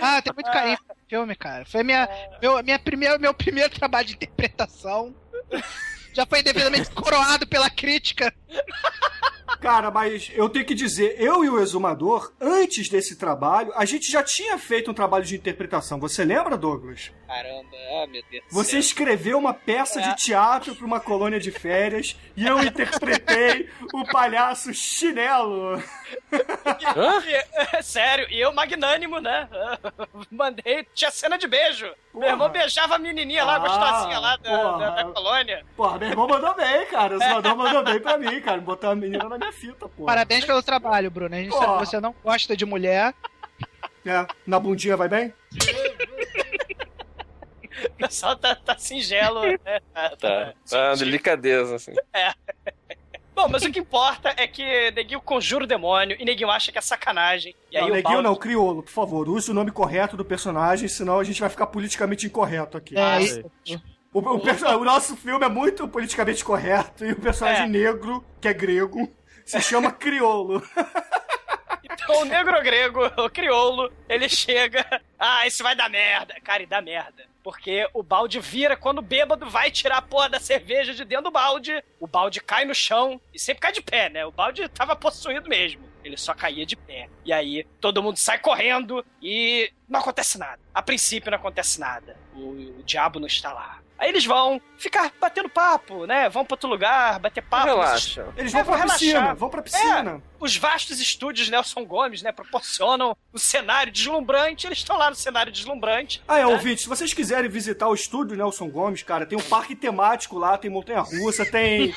Ah, 0.00 0.22
tem 0.22 0.32
muito 0.32 0.50
carinho 0.50 0.78
no 0.88 0.94
filme, 1.08 1.34
cara. 1.34 1.64
Foi 1.64 1.82
minha, 1.82 2.08
meu, 2.40 2.62
minha 2.62 2.78
primeira, 2.78 3.18
meu 3.18 3.34
primeiro 3.34 3.70
trabalho 3.70 4.06
de 4.06 4.14
interpretação. 4.14 5.14
Já 6.12 6.26
foi 6.26 6.42
devidamente 6.42 6.90
coroado 6.90 7.46
pela 7.46 7.70
crítica. 7.70 8.34
Cara, 9.60 9.90
mas 9.90 10.30
eu 10.34 10.48
tenho 10.48 10.64
que 10.64 10.74
dizer, 10.74 11.16
eu 11.18 11.44
e 11.44 11.48
o 11.48 11.60
Exumador, 11.60 12.32
antes 12.40 12.88
desse 12.88 13.16
trabalho, 13.16 13.72
a 13.74 13.84
gente 13.84 14.10
já 14.10 14.22
tinha 14.22 14.58
feito 14.58 14.90
um 14.90 14.94
trabalho 14.94 15.24
de 15.24 15.36
interpretação. 15.36 15.98
Você 16.00 16.24
lembra, 16.24 16.56
Douglas? 16.56 17.10
Caramba, 17.28 17.76
ah, 18.02 18.06
meu 18.08 18.22
Deus 18.30 18.42
do 18.44 18.50
Você 18.54 18.70
céu. 18.70 18.80
escreveu 18.80 19.36
uma 19.38 19.52
peça 19.52 20.00
de 20.00 20.16
teatro 20.16 20.74
para 20.74 20.86
uma 20.86 20.98
colônia 20.98 21.38
de 21.38 21.50
férias 21.50 22.16
e 22.34 22.46
eu 22.46 22.58
interpretei 22.64 23.68
o 23.92 24.02
palhaço 24.06 24.72
chinelo. 24.72 25.78
E- 26.32 27.82
sério, 27.82 28.26
e 28.30 28.40
eu 28.40 28.50
magnânimo, 28.54 29.20
né? 29.20 29.46
Mandei, 30.32 30.86
tinha 30.94 31.10
cena 31.10 31.36
de 31.36 31.46
beijo. 31.46 31.92
Meu 32.14 32.30
irmão 32.30 32.48
beijava 32.48 32.94
a 32.94 32.98
menininha 32.98 33.44
lá, 33.44 33.56
Ah, 33.56 33.58
gostosinha 33.58 34.18
lá 34.18 34.36
da, 34.38 34.50
porra. 34.50 34.78
da- 34.78 34.90
da 34.90 35.04
colônia. 35.12 35.66
Porra, 35.76 35.98
meu 35.98 36.08
irmão 36.08 36.26
mandou 36.28 36.54
bem, 36.54 36.86
cara. 36.86 37.18
O 37.18 37.22
Exumador 37.22 37.56
mandou 37.56 37.84
bem 37.84 38.00
pra 38.00 38.16
mim, 38.16 38.40
cara. 38.40 38.60
Botou 38.60 38.90
a 38.90 38.94
menina 38.96 39.28
na 39.28 39.36
minha 39.36 39.52
fita, 39.52 39.86
pô. 39.86 40.06
Parabéns 40.06 40.46
pelo 40.46 40.62
trabalho, 40.62 41.10
Bruno. 41.10 41.34
A 41.34 41.38
gente 41.38 41.50
Porra. 41.50 41.66
sabe 41.66 41.78
que 41.80 41.86
você 41.86 42.00
não 42.00 42.14
gosta 42.24 42.56
de 42.56 42.64
mulher. 42.64 43.12
É, 44.06 44.26
na 44.46 44.58
bundinha 44.58 44.96
vai 44.96 45.08
bem? 45.08 45.34
O 47.88 47.90
pessoal 47.98 48.36
tá, 48.36 48.54
tá 48.54 48.76
singelo, 48.78 49.42
né? 49.42 49.80
Tá. 50.18 50.52
Tá 50.68 50.88
uma 50.90 50.96
delicadeza, 50.96 51.76
assim. 51.76 51.92
É. 52.12 52.32
Bom, 53.34 53.48
mas 53.48 53.62
o 53.62 53.70
que 53.70 53.78
importa 53.78 54.34
é 54.36 54.48
que 54.48 54.90
Neguinho 54.90 55.20
conjura 55.20 55.62
o 55.62 55.66
demônio 55.66 56.16
e 56.18 56.24
Neguinho 56.24 56.50
acha 56.50 56.72
que 56.72 56.78
é 56.78 56.80
sacanagem. 56.80 57.54
E 57.70 57.76
aí 57.76 57.82
não, 57.84 57.90
o 57.90 57.94
Neguinho 57.94 58.14
Baldi... 58.14 58.28
não, 58.28 58.34
crioulo, 58.36 58.82
por 58.82 58.90
favor, 58.90 59.28
use 59.28 59.48
o 59.50 59.54
nome 59.54 59.70
correto 59.70 60.16
do 60.16 60.24
personagem, 60.24 60.88
senão 60.88 61.20
a 61.20 61.24
gente 61.24 61.40
vai 61.40 61.48
ficar 61.48 61.68
politicamente 61.68 62.26
incorreto 62.26 62.76
aqui. 62.76 62.96
É, 62.98 63.44
O, 64.12 64.18
o 64.18 64.40
perso- 64.40 64.66
o 64.66 64.84
nosso 64.84 65.16
filme 65.16 65.44
é 65.44 65.48
muito 65.48 65.86
politicamente 65.86 66.44
correto 66.44 67.04
e 67.04 67.12
o 67.12 67.16
personagem 67.20 67.64
É. 67.64 67.68
negro, 67.68 68.24
que 68.40 68.48
é 68.48 68.52
grego, 68.54 69.08
se 69.44 69.60
chama 69.60 69.92
crioulo. 69.92 70.60
Então 71.90 72.22
o 72.22 72.24
negro 72.24 72.60
grego, 72.62 73.00
o 73.22 73.30
crioulo, 73.30 73.90
ele 74.08 74.28
chega. 74.28 74.84
Ah, 75.18 75.46
isso 75.46 75.62
vai 75.62 75.74
dar 75.74 75.88
merda. 75.90 76.34
Cara, 76.42 76.62
e 76.62 76.66
dá 76.66 76.80
merda. 76.80 77.24
Porque 77.48 77.88
o 77.94 78.02
balde 78.02 78.38
vira 78.40 78.76
quando 78.76 78.98
o 78.98 79.02
bêbado 79.02 79.48
vai 79.48 79.70
tirar 79.70 79.96
a 79.96 80.02
porra 80.02 80.28
da 80.28 80.38
cerveja 80.38 80.92
de 80.92 81.02
dentro 81.02 81.24
do 81.24 81.30
balde. 81.30 81.82
O 81.98 82.06
balde 82.06 82.42
cai 82.42 82.66
no 82.66 82.74
chão 82.74 83.18
e 83.32 83.38
sempre 83.38 83.62
cai 83.62 83.72
de 83.72 83.80
pé, 83.80 84.10
né? 84.10 84.26
O 84.26 84.30
balde 84.30 84.68
tava 84.68 84.94
possuído 84.94 85.48
mesmo. 85.48 85.80
Ele 86.04 86.18
só 86.18 86.34
caía 86.34 86.66
de 86.66 86.76
pé. 86.76 87.08
E 87.24 87.32
aí 87.32 87.64
todo 87.80 88.02
mundo 88.02 88.18
sai 88.18 88.38
correndo 88.38 89.02
e 89.22 89.72
não 89.88 90.00
acontece 90.00 90.36
nada. 90.36 90.60
A 90.74 90.82
princípio 90.82 91.30
não 91.30 91.38
acontece 91.38 91.80
nada. 91.80 92.18
O, 92.34 92.50
o 92.80 92.82
diabo 92.84 93.18
não 93.18 93.26
está 93.26 93.50
lá. 93.50 93.78
Aí 93.96 94.10
eles 94.10 94.26
vão 94.26 94.60
ficar 94.76 95.10
batendo 95.18 95.48
papo, 95.48 96.04
né? 96.04 96.28
Vão 96.28 96.44
pra 96.44 96.52
outro 96.54 96.68
lugar, 96.68 97.18
bater 97.18 97.42
papo. 97.42 97.64
Relaxa. 97.64 98.28
Eles 98.36 98.52
É, 98.52 98.62
vão 98.62 98.66
pra 98.66 98.76
vão 98.76 98.88
piscina, 98.94 99.12
relaxar. 99.12 99.36
vão 99.36 99.48
pra 99.48 99.62
piscina. 99.62 100.22
Os 100.40 100.56
vastos 100.56 101.00
estúdios 101.00 101.48
Nelson 101.48 101.84
Gomes, 101.84 102.22
né, 102.22 102.32
proporcionam 102.32 103.16
o 103.32 103.38
cenário 103.38 103.92
deslumbrante. 103.92 104.66
Eles 104.66 104.78
estão 104.78 104.96
lá 104.96 105.10
no 105.10 105.16
cenário 105.16 105.52
deslumbrante. 105.52 106.22
Ah, 106.26 106.38
é, 106.38 106.44
né? 106.44 106.46
ouvinte, 106.46 106.82
se 106.82 106.88
vocês 106.88 107.12
quiserem 107.12 107.50
visitar 107.50 107.88
o 107.88 107.94
estúdio 107.94 108.36
Nelson 108.36 108.68
Gomes, 108.68 109.02
cara, 109.02 109.26
tem 109.26 109.38
um 109.38 109.42
parque 109.42 109.74
temático 109.74 110.38
lá, 110.38 110.56
tem 110.56 110.70
montanha-russa, 110.70 111.44
tem 111.44 111.94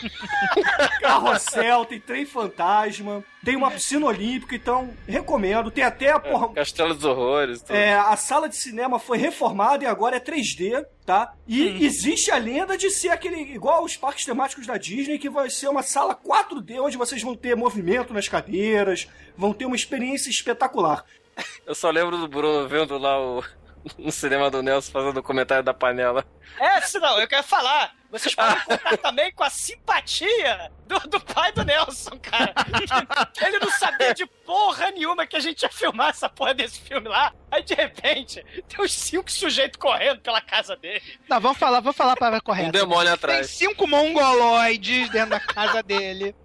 carrossel, 1.01 1.85
tem 1.85 1.99
trem 1.99 2.25
fantasma, 2.25 3.23
tem 3.43 3.55
uma 3.55 3.71
piscina 3.71 4.05
olímpica, 4.05 4.55
então 4.55 4.91
recomendo. 5.07 5.71
Tem 5.71 5.83
até 5.83 6.11
a 6.11 6.19
porra, 6.19 6.49
Castelo 6.49 6.93
dos 6.93 7.03
Horrores. 7.03 7.61
Tudo. 7.61 7.75
É, 7.75 7.93
a 7.93 8.15
sala 8.15 8.47
de 8.47 8.55
cinema 8.55 8.99
foi 8.99 9.17
reformada 9.17 9.83
e 9.83 9.87
agora 9.87 10.17
é 10.17 10.19
3D, 10.19 10.85
tá? 11.05 11.33
E 11.47 11.83
existe 11.83 12.29
a 12.29 12.37
lenda 12.37 12.77
de 12.77 12.91
ser 12.91 13.09
aquele, 13.09 13.41
igual 13.53 13.83
os 13.83 13.97
parques 13.97 14.25
temáticos 14.25 14.67
da 14.67 14.77
Disney, 14.77 15.17
que 15.17 15.29
vai 15.29 15.49
ser 15.49 15.69
uma 15.69 15.81
sala 15.81 16.15
4D, 16.15 16.79
onde 16.79 16.97
vocês 16.97 17.21
vão 17.21 17.35
ter 17.35 17.55
movimento 17.55 18.13
nas 18.13 18.27
cadeiras, 18.31 19.07
vão 19.37 19.53
ter 19.53 19.65
uma 19.65 19.75
experiência 19.75 20.29
espetacular. 20.29 21.03
Eu 21.65 21.75
só 21.75 21.89
lembro 21.89 22.17
do 22.17 22.27
Bruno 22.27 22.67
vendo 22.67 22.97
lá 22.97 23.19
o. 23.19 23.43
No 23.97 24.11
cinema 24.11 24.47
do 24.51 24.61
Nelson 24.61 24.91
fazendo 24.91 25.17
o 25.17 25.23
comentário 25.23 25.63
da 25.63 25.73
panela. 25.73 26.23
É, 26.59 26.79
se 26.81 26.99
não, 26.99 27.19
eu 27.19 27.27
quero 27.27 27.41
falar. 27.41 27.91
Vocês 28.11 28.35
podem 28.35 28.59
contar 28.63 28.95
também 28.97 29.31
com 29.31 29.43
a 29.43 29.49
simpatia 29.49 30.71
do, 30.85 30.99
do 31.09 31.19
pai 31.19 31.51
do 31.51 31.65
Nelson, 31.65 32.15
cara. 32.21 32.53
Ele 33.41 33.57
não 33.57 33.71
sabia 33.71 34.13
de 34.13 34.27
porra 34.45 34.91
nenhuma 34.91 35.25
que 35.25 35.35
a 35.35 35.39
gente 35.39 35.63
ia 35.63 35.69
filmar 35.69 36.09
essa 36.09 36.29
porra 36.29 36.53
desse 36.53 36.79
filme 36.79 37.07
lá. 37.07 37.33
Aí, 37.49 37.63
de 37.63 37.73
repente, 37.73 38.45
tem 38.69 38.85
uns 38.85 38.93
cinco 38.93 39.31
sujeitos 39.31 39.79
correndo 39.79 40.19
pela 40.21 40.41
casa 40.41 40.75
dele. 40.75 41.01
Não, 41.27 41.39
vamos 41.39 41.57
falar, 41.57 41.79
vamos 41.79 41.97
falar 41.97 42.13
a 42.13 42.17
palavra 42.17 42.41
correta. 42.41 42.67
Um 42.67 42.71
demônio 42.71 43.05
Tem 43.05 43.13
atrás. 43.13 43.47
cinco 43.49 43.87
mongoloides 43.87 45.09
dentro 45.09 45.31
da 45.31 45.39
casa 45.39 45.81
dele. 45.81 46.35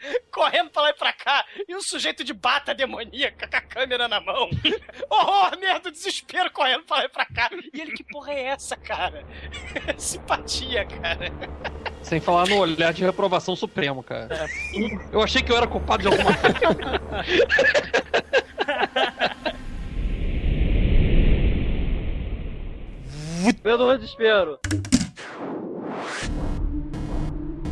correndo 0.30 0.70
pra 0.70 0.82
lá 0.82 0.90
e 0.90 0.94
pra 0.94 1.12
cá, 1.12 1.44
e 1.68 1.74
um 1.74 1.82
sujeito 1.82 2.24
de 2.24 2.32
bata 2.32 2.74
demoníaca 2.74 3.46
com 3.48 3.56
a 3.56 3.60
câmera 3.60 4.08
na 4.08 4.20
mão. 4.20 4.48
Horror, 5.10 5.58
merda, 5.58 5.90
desespero 5.90 6.50
correndo 6.50 6.84
pra 6.84 6.98
lá 6.98 7.04
e 7.04 7.08
pra 7.08 7.24
cá. 7.26 7.50
E 7.72 7.80
ele, 7.80 7.92
que 7.92 8.04
porra 8.04 8.32
é 8.32 8.44
essa, 8.44 8.76
cara? 8.76 9.24
Simpatia, 9.98 10.84
cara. 10.86 11.30
Sem 12.02 12.20
falar 12.20 12.48
no 12.48 12.58
olhar 12.58 12.92
de 12.92 13.04
reprovação 13.04 13.54
supremo, 13.54 14.02
cara. 14.02 14.48
Eu 15.12 15.22
achei 15.22 15.42
que 15.42 15.52
eu 15.52 15.56
era 15.56 15.66
culpado 15.66 16.02
de 16.02 16.08
alguma 16.08 16.34
coisa. 16.36 16.58
Pelo 23.62 23.96
desespero. 23.96 24.58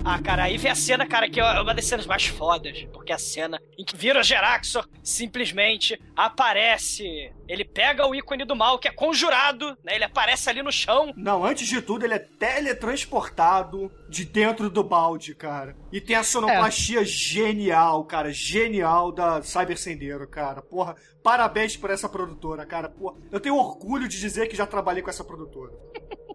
Ah, 0.05 0.20
cara, 0.22 0.44
aí 0.44 0.57
vem 0.57 0.70
a 0.70 0.74
cena, 0.74 1.07
cara, 1.07 1.28
que 1.28 1.38
é 1.38 1.61
uma 1.61 1.74
das 1.74 1.84
cenas 1.84 2.07
mais 2.07 2.26
fodas. 2.26 2.86
Porque 2.92 3.12
é 3.12 3.14
a 3.14 3.18
cena 3.18 3.61
em 3.76 3.84
que 3.84 3.96
Vira 3.96 4.22
Geraxor 4.22 4.86
simplesmente 5.03 6.01
aparece. 6.16 7.30
Ele 7.46 7.64
pega 7.64 8.07
o 8.07 8.14
ícone 8.14 8.44
do 8.44 8.57
mal, 8.57 8.78
que 8.78 8.88
é 8.88 8.92
conjurado, 8.92 9.76
né? 9.84 9.96
Ele 9.96 10.05
aparece 10.05 10.49
ali 10.49 10.62
no 10.62 10.72
chão. 10.72 11.12
Não, 11.16 11.44
antes 11.44 11.66
de 11.66 11.82
tudo, 11.82 12.05
ele 12.05 12.14
é 12.14 12.18
teletransportado 12.18 13.90
de 14.09 14.24
dentro 14.24 14.70
do 14.70 14.82
balde, 14.82 15.34
cara. 15.34 15.76
E 15.92 16.01
tem 16.01 16.16
a 16.16 16.22
sonoplastia 16.22 17.05
genial, 17.05 18.05
cara, 18.05 18.32
genial 18.32 19.12
da 19.12 19.42
Cyber 19.42 19.78
Sendeiro, 19.78 20.26
cara. 20.28 20.62
Porra, 20.62 20.94
parabéns 21.22 21.76
por 21.76 21.90
essa 21.90 22.09
produtora, 22.09 22.64
cara. 22.64 22.88
Porra, 22.88 23.16
eu 23.30 23.40
tenho 23.40 23.57
orgulho 23.57 24.09
de 24.09 24.18
dizer 24.18 24.49
que 24.49 24.57
já 24.57 24.66
trabalhei 24.66 25.03
com 25.03 25.11
essa 25.11 25.24
produtora. 25.24 25.72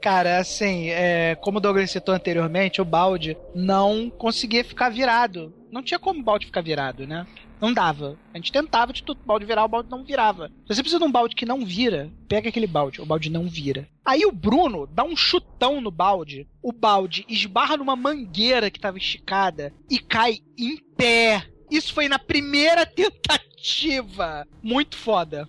Cara, 0.00 0.38
assim, 0.38 0.88
é, 0.88 1.34
como 1.36 1.58
o 1.58 1.60
Douglas 1.60 1.90
citou 1.90 2.14
anteriormente, 2.14 2.80
o 2.80 2.84
balde 2.84 3.36
não 3.54 4.08
conseguia 4.10 4.64
ficar 4.64 4.88
virado. 4.88 5.52
Não 5.70 5.82
tinha 5.82 5.98
como 5.98 6.20
o 6.20 6.24
balde 6.24 6.46
ficar 6.46 6.62
virado, 6.62 7.06
né? 7.06 7.26
Não 7.60 7.72
dava. 7.74 8.16
A 8.32 8.38
gente 8.38 8.50
tentava 8.50 8.92
de 8.92 9.02
tudo, 9.02 9.20
o 9.22 9.26
balde 9.26 9.44
virar, 9.44 9.64
o 9.64 9.68
balde 9.68 9.90
não 9.90 10.02
virava. 10.02 10.48
Se 10.48 10.74
você 10.74 10.82
precisa 10.82 10.98
de 10.98 11.04
um 11.04 11.12
balde 11.12 11.36
que 11.36 11.44
não 11.44 11.64
vira, 11.64 12.10
pega 12.26 12.48
aquele 12.48 12.66
balde, 12.66 13.02
o 13.02 13.06
balde 13.06 13.28
não 13.28 13.46
vira. 13.46 13.86
Aí 14.02 14.24
o 14.24 14.32
Bruno 14.32 14.86
dá 14.86 15.04
um 15.04 15.14
chutão 15.14 15.80
no 15.80 15.90
balde, 15.90 16.48
o 16.62 16.72
balde 16.72 17.26
esbarra 17.28 17.76
numa 17.76 17.94
mangueira 17.94 18.70
que 18.70 18.80
tava 18.80 18.96
esticada 18.96 19.72
e 19.90 19.98
cai 19.98 20.38
em 20.58 20.78
pé. 20.96 21.44
Isso 21.70 21.94
foi 21.94 22.08
na 22.08 22.18
primeira 22.18 22.84
tentativa. 22.84 24.46
Muito 24.62 24.96
foda. 24.96 25.48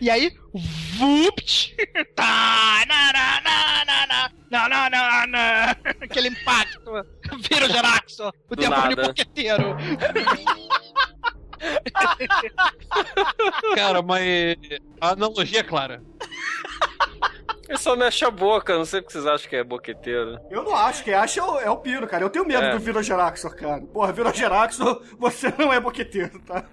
E 0.00 0.10
aí, 0.10 0.32
vupt! 0.98 1.74
Tá, 2.14 2.84
na, 2.86 3.12
na, 3.12 3.40
na, 3.40 3.84
na, 3.84 4.06
na, 4.06 4.30
na, 4.50 4.68
na, 4.68 4.90
na, 4.90 5.26
na. 5.26 5.70
Aquele 6.00 6.28
impacto. 6.28 6.90
Vira 7.48 7.66
o 7.66 7.70
Geraxo, 7.70 8.32
o 8.50 8.56
demônio 8.56 8.96
boqueteiro. 8.96 9.76
Cara, 13.74 14.02
mas 14.02 14.56
a 15.00 15.10
analogia 15.10 15.60
é 15.60 15.62
clara. 15.62 16.02
Ele 17.68 17.78
só 17.78 17.96
mexe 17.96 18.24
a 18.24 18.30
boca, 18.30 18.76
não 18.76 18.84
sei 18.84 19.00
o 19.00 19.02
que 19.02 19.12
vocês 19.12 19.26
acham 19.26 19.48
que 19.48 19.56
é 19.56 19.64
boqueteiro. 19.64 20.38
Eu 20.50 20.62
não 20.62 20.76
acho, 20.76 21.02
quem 21.02 21.14
acha 21.14 21.40
é 21.40 21.42
o, 21.42 21.58
é 21.60 21.70
o 21.70 21.76
Piro, 21.78 22.06
cara. 22.06 22.22
Eu 22.24 22.30
tenho 22.30 22.44
medo 22.46 22.62
É. 22.62 22.72
do 22.72 22.78
Virogeraxor, 22.78 23.54
cara. 23.56 23.80
Porra, 23.80 24.12
Virogeraxor, 24.12 25.02
você 25.18 25.52
não 25.58 25.72
é 25.72 25.80
boqueteiro, 25.80 26.38
tá? 26.40 26.64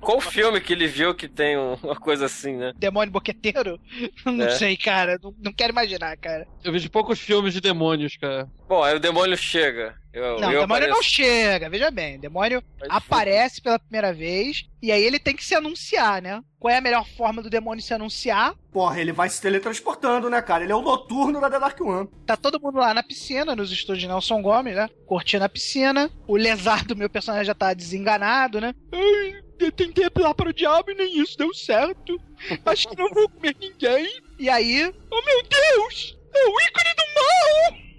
Qual 0.00 0.20
filme 0.20 0.60
que 0.60 0.72
ele 0.72 0.86
viu 0.86 1.14
que 1.14 1.28
tem 1.28 1.56
um- 1.56 1.74
uma 1.82 1.96
coisa 1.96 2.26
assim, 2.26 2.56
né? 2.56 2.72
Demônio 2.76 3.12
boqueteiro? 3.12 3.78
Não 4.24 4.44
É. 4.44 4.50
sei, 4.50 4.76
cara. 4.76 5.18
Não, 5.22 5.34
não 5.38 5.52
quero 5.52 5.72
imaginar, 5.72 6.16
cara. 6.16 6.46
Eu 6.64 6.72
vejo 6.72 6.90
poucos 6.90 7.18
filmes 7.20 7.52
de 7.54 7.60
demônios, 7.60 8.16
cara. 8.16 8.48
Bom, 8.68 8.82
aí 8.82 8.94
o 8.96 9.00
demônio 9.00 9.36
chega. 9.36 9.94
Eu, 10.12 10.38
Não, 10.40 10.48
o 10.48 10.52
eu 10.52 10.60
demônio 10.60 10.88
não 10.88 10.94
apareço. 10.96 11.02
chega, 11.04 11.70
veja 11.70 11.90
bem. 11.90 12.16
O 12.16 12.20
demônio 12.20 12.62
aparece 12.88 13.62
pela 13.62 13.78
primeira 13.78 14.12
vez 14.12 14.66
e 14.82 14.92
aí 14.92 15.02
ele 15.02 15.18
tem 15.18 15.34
que 15.34 15.44
se 15.44 15.54
anunciar, 15.54 16.20
né? 16.20 16.42
Qual 16.58 16.72
é 16.72 16.76
a 16.76 16.80
melhor 16.82 17.06
forma 17.16 17.40
do 17.42 17.48
demônio 17.48 17.82
se 17.82 17.94
anunciar? 17.94 18.54
Porra, 18.70 19.00
ele 19.00 19.10
vai 19.12 19.28
se 19.30 19.40
teletransportando, 19.40 20.28
né, 20.28 20.42
cara? 20.42 20.64
Ele 20.64 20.72
é 20.72 20.76
o 20.76 20.82
noturno 20.82 21.40
da 21.40 21.48
The 21.50 21.58
Dark 21.58 21.80
One. 21.80 22.08
Tá 22.26 22.36
todo 22.36 22.60
mundo 22.60 22.78
lá 22.78 22.92
na 22.92 23.02
piscina, 23.02 23.56
nos 23.56 23.72
estúdios 23.72 24.00
de 24.02 24.06
Nelson 24.08 24.42
Gomes, 24.42 24.76
né? 24.76 24.88
Curtindo 25.06 25.44
a 25.44 25.48
piscina. 25.48 26.10
O 26.26 26.36
Lesardo, 26.36 26.94
meu 26.94 27.08
personagem, 27.08 27.46
já 27.46 27.54
tá 27.54 27.72
desenganado, 27.72 28.60
né? 28.60 28.74
Ai, 28.92 29.42
eu 29.58 29.72
tentei 29.72 30.04
apelar 30.04 30.34
para 30.34 30.50
o 30.50 30.52
diabo 30.52 30.90
e 30.90 30.94
nem 30.94 31.20
isso 31.20 31.38
deu 31.38 31.54
certo. 31.54 32.20
Acho 32.66 32.88
que 32.88 32.96
não 32.96 33.08
vou 33.10 33.28
comer 33.30 33.56
ninguém. 33.58 34.08
E 34.38 34.50
aí, 34.50 34.92
oh 35.10 35.22
meu 35.24 35.42
Deus! 35.42 36.18
É 36.34 36.44
o 36.46 36.60
ícone 36.60 36.94
do 36.96 37.02
mal! 37.14 37.91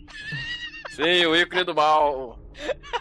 Sim, 0.95 1.25
o 1.25 1.35
ícone 1.35 1.63
do 1.63 1.73
mal. 1.73 2.39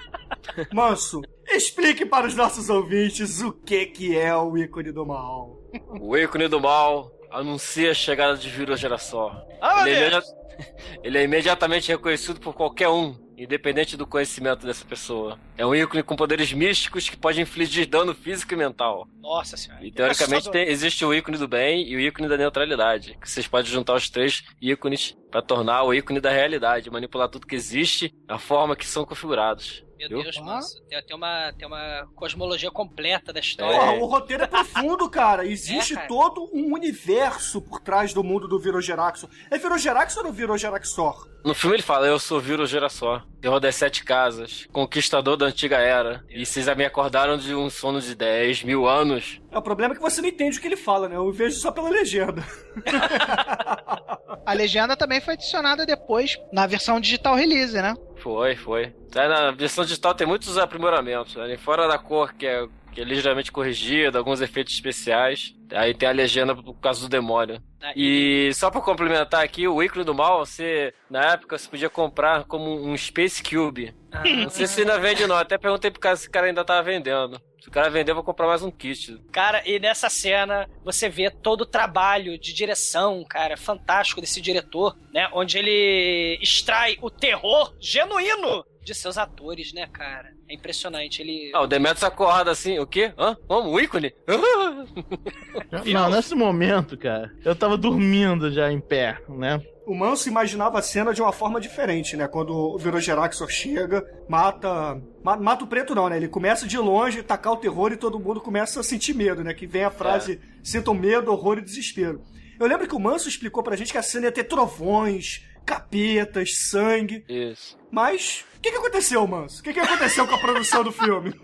Manso, 0.73 1.21
explique 1.49 2.07
para 2.07 2.27
os 2.27 2.35
nossos 2.35 2.71
ouvintes 2.71 3.43
o 3.43 3.53
que 3.53 3.87
que 3.87 4.17
é 4.19 4.35
o 4.35 4.57
ícone 4.57 4.91
do 4.93 5.05
mal. 5.05 5.61
O 6.01 6.17
ícone 6.17 6.49
do 6.49 6.61
mal 6.61 7.13
anuncia 7.31 7.91
a 7.91 7.95
chegada 7.95 8.37
de 8.37 8.49
Viro 8.49 8.77
Geração. 8.77 9.31
Ah, 9.61 9.89
ele, 9.89 10.15
é 10.15 10.21
ele 11.05 11.19
é 11.19 11.23
imediatamente 11.23 11.91
reconhecido 11.91 12.41
por 12.41 12.55
qualquer 12.55 12.89
um, 12.89 13.15
independente 13.43 13.97
do 13.97 14.07
conhecimento 14.07 14.67
dessa 14.67 14.85
pessoa. 14.85 15.39
É 15.57 15.65
um 15.67 15.75
ícone 15.75 16.03
com 16.03 16.17
poderes 16.17 16.53
místicos 16.53 17.09
que 17.09 17.17
pode 17.17 17.41
infligir 17.41 17.87
dano 17.87 18.15
físico 18.15 18.55
e 18.55 18.57
mental. 18.57 19.07
Nossa 19.21 19.57
senhora. 19.57 19.85
E 19.85 19.91
teoricamente 19.91 20.35
Assustador. 20.35 20.53
tem- 20.65 20.69
existe 20.73 21.05
o 21.05 21.15
ícone 21.15 21.39
do 21.39 21.49
bem 21.49 21.87
e 21.89 21.97
o 21.97 22.01
ícone 22.01 22.29
da 22.29 22.37
neutralidade. 22.37 23.17
Que 23.21 23.29
vocês 23.31 23.47
podem 23.47 23.71
juntar 23.71 23.95
os 23.95 24.09
três 24.09 24.43
ícones 24.61 25.17
para 25.31 25.43
tornar 25.43 25.83
o 25.85 25.95
ícone 25.95 26.21
da 26.21 26.31
realidade, 26.31 26.91
manipular 26.91 27.29
tudo 27.29 27.47
que 27.47 27.55
existe, 27.55 28.15
a 28.29 28.39
forma 28.39 28.77
que 28.77 28.87
são 28.87 29.05
configurados. 29.05 29.85
Meu? 30.09 30.23
Deus, 30.23 30.37
manso. 30.39 30.83
Tem, 30.89 31.03
tem 31.03 31.17
uma, 31.17 31.53
tem 31.59 31.67
uma 31.67 32.07
cosmologia 32.15 32.71
completa 32.71 33.33
da 33.33 33.41
história. 33.41 33.79
Porra, 33.79 33.93
o 33.95 34.07
roteiro 34.07 34.45
é 34.45 34.47
profundo, 34.47 35.09
cara. 35.11 35.47
Existe 35.47 35.93
É, 35.93 35.97
cara. 35.97 36.09
todo 36.09 36.51
um 36.53 36.73
universo 36.75 37.61
por 37.61 37.81
trás 37.81 38.13
do 38.13 38.23
mundo 38.23 38.47
do 38.49 38.59
Virogeraxor. 38.59 39.29
É 39.51 39.59
Virogeraxor 39.59 40.27
ou 40.27 40.33
Virogeraxor? 40.33 41.29
No 41.45 41.55
filme 41.55 41.75
ele 41.77 41.83
fala, 41.83 42.07
eu 42.07 42.21
sou 42.21 42.41
Viro 42.41 42.65
Girassó, 42.65 43.21
terror 43.41 43.59
das 43.59 43.75
sete 43.75 44.05
casas, 44.05 44.69
conquistador 44.73 45.37
da 45.37 45.47
antiga 45.47 45.79
era. 45.79 46.25
E 46.31 46.47
vocês 46.47 46.69
me 46.77 46.85
acordaram 46.85 47.37
de 47.37 47.53
um 47.53 47.69
sono 47.69 48.01
de 48.01 48.15
10 48.15 48.63
mil 48.63 48.87
anos. 48.87 49.41
É, 49.51 49.59
o 49.59 49.63
problema 49.63 49.93
é 49.93 49.97
que 49.97 50.01
você 50.03 50.21
não 50.23 50.29
entende 50.29 50.57
o 50.57 50.61
que 50.61 50.69
ele 50.69 50.77
fala, 50.77 51.09
né? 51.09 51.17
Eu 51.17 51.33
vejo 51.33 51.57
só 51.59 51.73
pela 51.73 51.89
legenda. 51.91 52.45
A 54.47 54.53
legenda 54.53 54.97
também 54.97 55.21
foi 55.21 55.35
adicionada 55.35 55.85
depois 55.87 56.39
na 56.53 56.67
versão 56.67 57.01
digital 57.01 57.35
release, 57.35 57.75
né? 57.75 57.95
Foi, 58.23 58.55
foi. 58.55 58.95
Aí 59.17 59.29
na 59.29 59.51
versão 59.51 59.85
digital 59.85 60.15
tem 60.15 60.25
muitos 60.25 60.57
aprimoramentos, 60.57 61.35
né? 61.35 61.57
Fora 61.57 61.89
da 61.89 61.99
cor, 61.99 62.33
que 62.33 62.47
é, 62.47 62.69
que 62.93 63.01
é 63.01 63.05
ligeiramente 63.05 63.51
corrigida, 63.51 64.17
alguns 64.17 64.41
efeitos 64.41 64.73
especiais. 64.73 65.57
Aí 65.75 65.95
tem 65.95 66.09
a 66.09 66.13
legenda 66.13 66.55
por 66.55 66.75
causa 66.75 67.01
do 67.01 67.09
demônio. 67.09 67.63
Ah, 67.81 67.93
E 67.97 68.51
só 68.55 68.71
pra 68.71 68.81
complementar 68.81 69.43
aqui, 69.45 69.67
o 69.67 69.83
ícone 69.83 70.05
do 70.05 70.15
mal, 70.15 70.45
você, 70.45 70.93
na 71.11 71.33
época, 71.33 71.59
você 71.59 71.69
podia 71.69 71.91
comprar 71.91 72.45
como 72.45 72.71
um 72.87 72.97
Space 72.97 73.43
Cube. 73.43 73.95
Ah. 74.11 74.23
Não 74.25 74.51
sei 74.51 74.67
se 74.67 74.81
ainda 74.81 74.99
vende 74.99 75.27
não, 75.27 75.37
até 75.37 75.57
perguntei 75.59 75.91
pro 75.91 76.01
cara 76.01 76.17
se 76.17 76.29
o 76.29 76.31
cara 76.31 76.47
ainda 76.47 76.65
tava 76.65 76.83
vendendo. 76.83 77.41
Se 77.61 77.69
o 77.69 77.71
cara 77.71 77.89
vender, 77.89 78.11
eu 78.11 78.17
vou 78.17 78.25
comprar 78.25 78.49
mais 78.49 78.61
um 78.63 78.73
kit. 78.73 79.17
Cara, 79.31 79.63
e 79.65 79.79
nessa 79.79 80.09
cena 80.11 80.69
você 80.85 81.09
vê 81.09 81.31
todo 81.31 81.61
o 81.61 81.67
trabalho 81.67 82.37
de 82.37 82.53
direção, 82.53 83.25
cara, 83.29 83.57
fantástico 83.57 84.21
desse 84.21 84.41
diretor, 84.41 84.97
né? 85.15 85.29
Onde 85.33 85.59
ele 85.59 86.39
extrai 86.43 86.99
o 87.01 87.09
terror 87.09 87.73
genuíno 87.81 88.65
de 88.83 88.95
seus 88.95 89.17
atores, 89.17 89.73
né, 89.73 89.87
cara? 89.87 90.33
É 90.49 90.55
impressionante. 90.55 91.23
Ele. 91.23 91.51
Ah, 91.55 91.63
o 91.63 91.67
Demetrius 91.67 92.03
acorda 92.05 92.51
assim, 92.51 92.79
o 92.79 92.87
quê? 92.87 93.13
Hã? 93.19 93.37
Como? 93.47 93.71
O 93.71 93.81
ícone? 93.81 94.13
Não, 95.93 96.11
nesse 96.11 96.35
momento, 96.35 96.97
cara, 96.97 97.33
eu 97.45 97.55
tava 97.55 97.77
dormindo 97.77 98.51
já 98.53 98.71
em 98.73 98.81
pé, 98.81 99.19
né? 99.29 99.61
O 99.87 99.95
Manso 99.97 100.29
imaginava 100.29 100.79
a 100.79 100.83
cena 100.83 101.13
de 101.13 101.21
uma 101.21 101.33
forma 101.33 101.61
diferente, 101.61 102.17
né? 102.17 102.29
Quando 102.29 102.55
o 102.55 102.79
Virogeraxor 102.79 103.49
chega, 103.51 104.05
mata. 104.29 105.01
ma- 105.25 105.37
Mata 105.37 105.65
o 105.65 105.67
preto, 105.67 105.93
não, 105.95 106.09
né? 106.09 106.17
Ele 106.17 106.29
começa 106.29 106.69
de 106.69 106.79
longe, 106.79 107.23
tacar 107.23 107.53
o 107.53 107.57
terror 107.57 107.91
e 107.93 107.97
todo 107.97 108.19
mundo 108.21 108.41
começa 108.41 108.79
a 108.79 108.83
sentir 108.85 109.13
medo, 109.15 109.43
né? 109.43 109.53
Que 109.53 109.67
vem 109.67 109.83
a 109.85 109.91
frase: 109.91 110.41
sintam 110.63 110.95
medo, 110.95 111.33
horror 111.33 111.59
e 111.59 111.63
desespero. 111.63 112.23
Eu 112.61 112.67
lembro 112.69 112.87
que 112.87 112.95
o 112.95 113.01
Manso 113.01 113.29
explicou 113.29 113.61
pra 113.63 113.75
gente 113.75 113.91
que 113.91 113.99
a 113.99 114.03
cena 114.03 114.27
ia 114.27 114.33
ter 114.33 114.45
trovões, 114.45 115.43
capetas, 115.65 116.57
sangue. 116.69 117.25
Isso. 117.29 117.79
Mas. 117.91 118.45
O 118.57 118.61
que, 118.63 118.71
que 118.71 118.77
aconteceu, 118.77 119.27
Manso? 119.27 119.61
O 119.61 119.63
que, 119.65 119.73
que 119.73 119.81
aconteceu 119.81 120.27
com 120.27 120.35
a 120.35 120.39
produção 120.39 120.85
do 120.85 120.93
filme? 120.93 121.35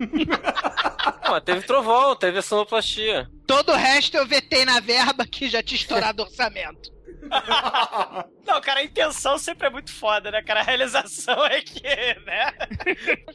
Não, 1.24 1.32
mas 1.32 1.42
teve 1.44 1.62
trovão, 1.62 2.14
teve 2.14 2.40
sonoplastia. 2.40 3.28
Todo 3.46 3.72
o 3.72 3.76
resto 3.76 4.16
eu 4.16 4.26
vetei 4.26 4.64
na 4.64 4.80
verba 4.80 5.26
que 5.26 5.48
já 5.48 5.62
tinha 5.62 5.78
estourado 5.78 6.22
o 6.22 6.26
orçamento. 6.26 6.90
Não, 8.46 8.60
cara, 8.60 8.80
a 8.80 8.84
intenção 8.84 9.36
sempre 9.36 9.66
é 9.66 9.70
muito 9.70 9.92
foda, 9.92 10.30
né, 10.30 10.42
cara? 10.42 10.60
A 10.60 10.62
realização 10.62 11.44
é 11.44 11.60
que, 11.60 11.82
né? 11.82 12.52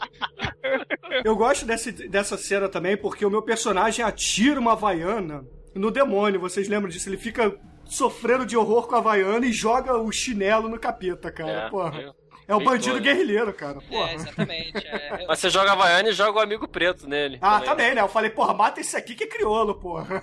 Eu 1.23 1.35
gosto 1.35 1.65
desse, 1.65 1.91
dessa 1.91 2.37
cena 2.37 2.67
também 2.67 2.97
porque 2.97 3.25
o 3.25 3.29
meu 3.29 3.41
personagem 3.41 4.03
atira 4.03 4.59
uma 4.59 4.71
Havaiana 4.71 5.45
no 5.75 5.91
demônio. 5.91 6.39
Vocês 6.39 6.67
lembram 6.67 6.89
disso? 6.89 7.09
Ele 7.09 7.17
fica 7.17 7.55
sofrendo 7.93 8.45
de 8.45 8.57
horror 8.57 8.87
com 8.87 8.95
a 8.95 8.99
Havaiana 8.99 9.45
e 9.45 9.51
joga 9.53 9.97
o 9.97 10.11
chinelo 10.11 10.67
no 10.67 10.79
capeta, 10.79 11.31
cara. 11.31 11.51
É, 11.51 11.69
Porra. 11.69 12.01
eu- 12.01 12.15
É 12.45 12.53
o 12.53 12.59
bandido 12.59 12.95
né? 12.95 13.01
guerrilheiro, 13.01 13.53
cara. 13.53 13.79
Porra. 13.81 14.11
É, 14.11 14.15
exatamente. 14.15 14.85
é. 14.85 15.25
Mas 15.27 15.39
você 15.39 15.49
joga 15.49 15.69
a 15.69 15.73
Havaiana 15.73 16.09
e 16.09 16.13
joga 16.13 16.39
o 16.39 16.41
amigo 16.41 16.67
preto 16.67 17.07
nele. 17.07 17.37
Ah, 17.41 17.61
também, 17.61 17.95
né? 17.95 18.01
Eu 18.01 18.09
falei, 18.09 18.29
porra, 18.31 18.53
mata 18.53 18.81
esse 18.81 18.97
aqui 18.97 19.15
que 19.15 19.23
é 19.23 19.27
crioulo, 19.27 19.75
porra. 19.75 20.21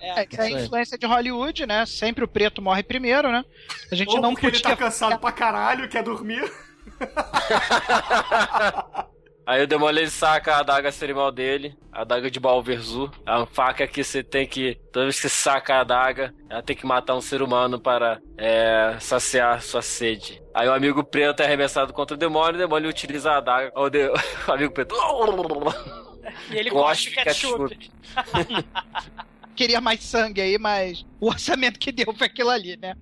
É, 0.00 0.26
que 0.26 0.38
é 0.38 0.42
a 0.44 0.50
influência 0.50 0.98
de 0.98 1.06
Hollywood, 1.06 1.64
né? 1.66 1.86
Sempre 1.86 2.22
o 2.24 2.28
preto 2.28 2.60
morre 2.60 2.82
primeiro, 2.82 3.30
né? 3.32 3.44
A 3.90 3.94
gente 3.94 4.14
Ou 4.14 4.20
não 4.20 4.32
porque 4.32 4.46
ele 4.46 4.56
podia... 4.58 4.70
tá 4.70 4.76
cansado 4.76 5.18
pra 5.18 5.32
caralho, 5.32 5.88
quer 5.88 6.02
dormir. 6.02 6.44
Aí 9.46 9.62
o 9.62 9.66
demônio 9.66 10.00
ele 10.00 10.10
saca 10.10 10.54
a 10.54 10.58
adaga 10.60 10.90
cerimonial 10.90 11.30
dele, 11.30 11.76
a 11.92 12.00
adaga 12.00 12.30
de 12.30 12.40
Balverzu. 12.40 13.10
É 13.26 13.32
uma 13.32 13.46
faca 13.46 13.86
que 13.86 14.02
você 14.02 14.22
tem 14.22 14.46
que, 14.46 14.76
toda 14.90 15.04
vez 15.04 15.16
que 15.16 15.22
você 15.22 15.28
saca 15.28 15.74
a 15.74 15.80
adaga, 15.80 16.34
ela 16.48 16.62
tem 16.62 16.74
que 16.74 16.86
matar 16.86 17.14
um 17.14 17.20
ser 17.20 17.42
humano 17.42 17.78
para 17.78 18.20
é, 18.38 18.96
saciar 19.00 19.60
sua 19.60 19.82
sede. 19.82 20.42
Aí 20.54 20.66
o 20.66 20.72
amigo 20.72 21.04
preto 21.04 21.40
é 21.40 21.44
arremessado 21.44 21.92
contra 21.92 22.14
o 22.14 22.18
demônio, 22.18 22.54
o 22.54 22.58
demônio 22.58 22.88
utiliza 22.88 23.32
a 23.32 23.36
adaga. 23.38 23.72
O, 23.78 23.90
de- 23.90 24.08
o 24.48 24.52
amigo 24.52 24.72
preto. 24.72 24.94
E 26.50 26.56
ele 26.56 26.70
gosta 26.70 27.02
de 27.02 27.10
de 27.10 27.16
ketchup. 27.16 27.90
Queria 29.54 29.80
mais 29.80 30.02
sangue 30.02 30.40
aí, 30.40 30.58
mas 30.58 31.04
o 31.20 31.28
orçamento 31.28 31.78
que 31.78 31.92
deu 31.92 32.12
foi 32.14 32.26
aquilo 32.26 32.50
ali, 32.50 32.76
né? 32.76 32.94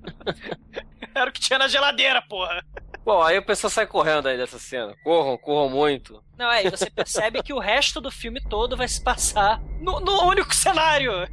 Era 1.14 1.30
o 1.30 1.32
que 1.32 1.40
tinha 1.40 1.59
na 1.59 1.68
geladeira, 1.68 2.20
porra. 2.28 2.62
Bom, 3.05 3.21
aí 3.21 3.37
o 3.37 3.43
pessoal 3.45 3.69
sai 3.71 3.87
correndo 3.87 4.29
aí 4.29 4.37
dessa 4.37 4.59
cena. 4.61 4.95
Corram, 5.03 5.37
corram 5.37 5.69
muito. 5.69 6.23
Não, 6.39 6.49
aí 6.49 6.71
você 6.71 6.89
percebe 6.89 7.43
que 7.43 7.53
o 7.53 7.59
resto 7.59 8.01
do 8.01 8.11
filme 8.13 8.41
todo 8.41 8.77
vai 8.77 8.87
se 8.87 9.03
passar 9.03 9.61
no, 9.81 9.99
no 10.01 10.23
único 10.25 10.55
cenário. 10.55 11.13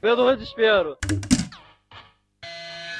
Pelo 0.00 0.34
desespero. 0.36 0.96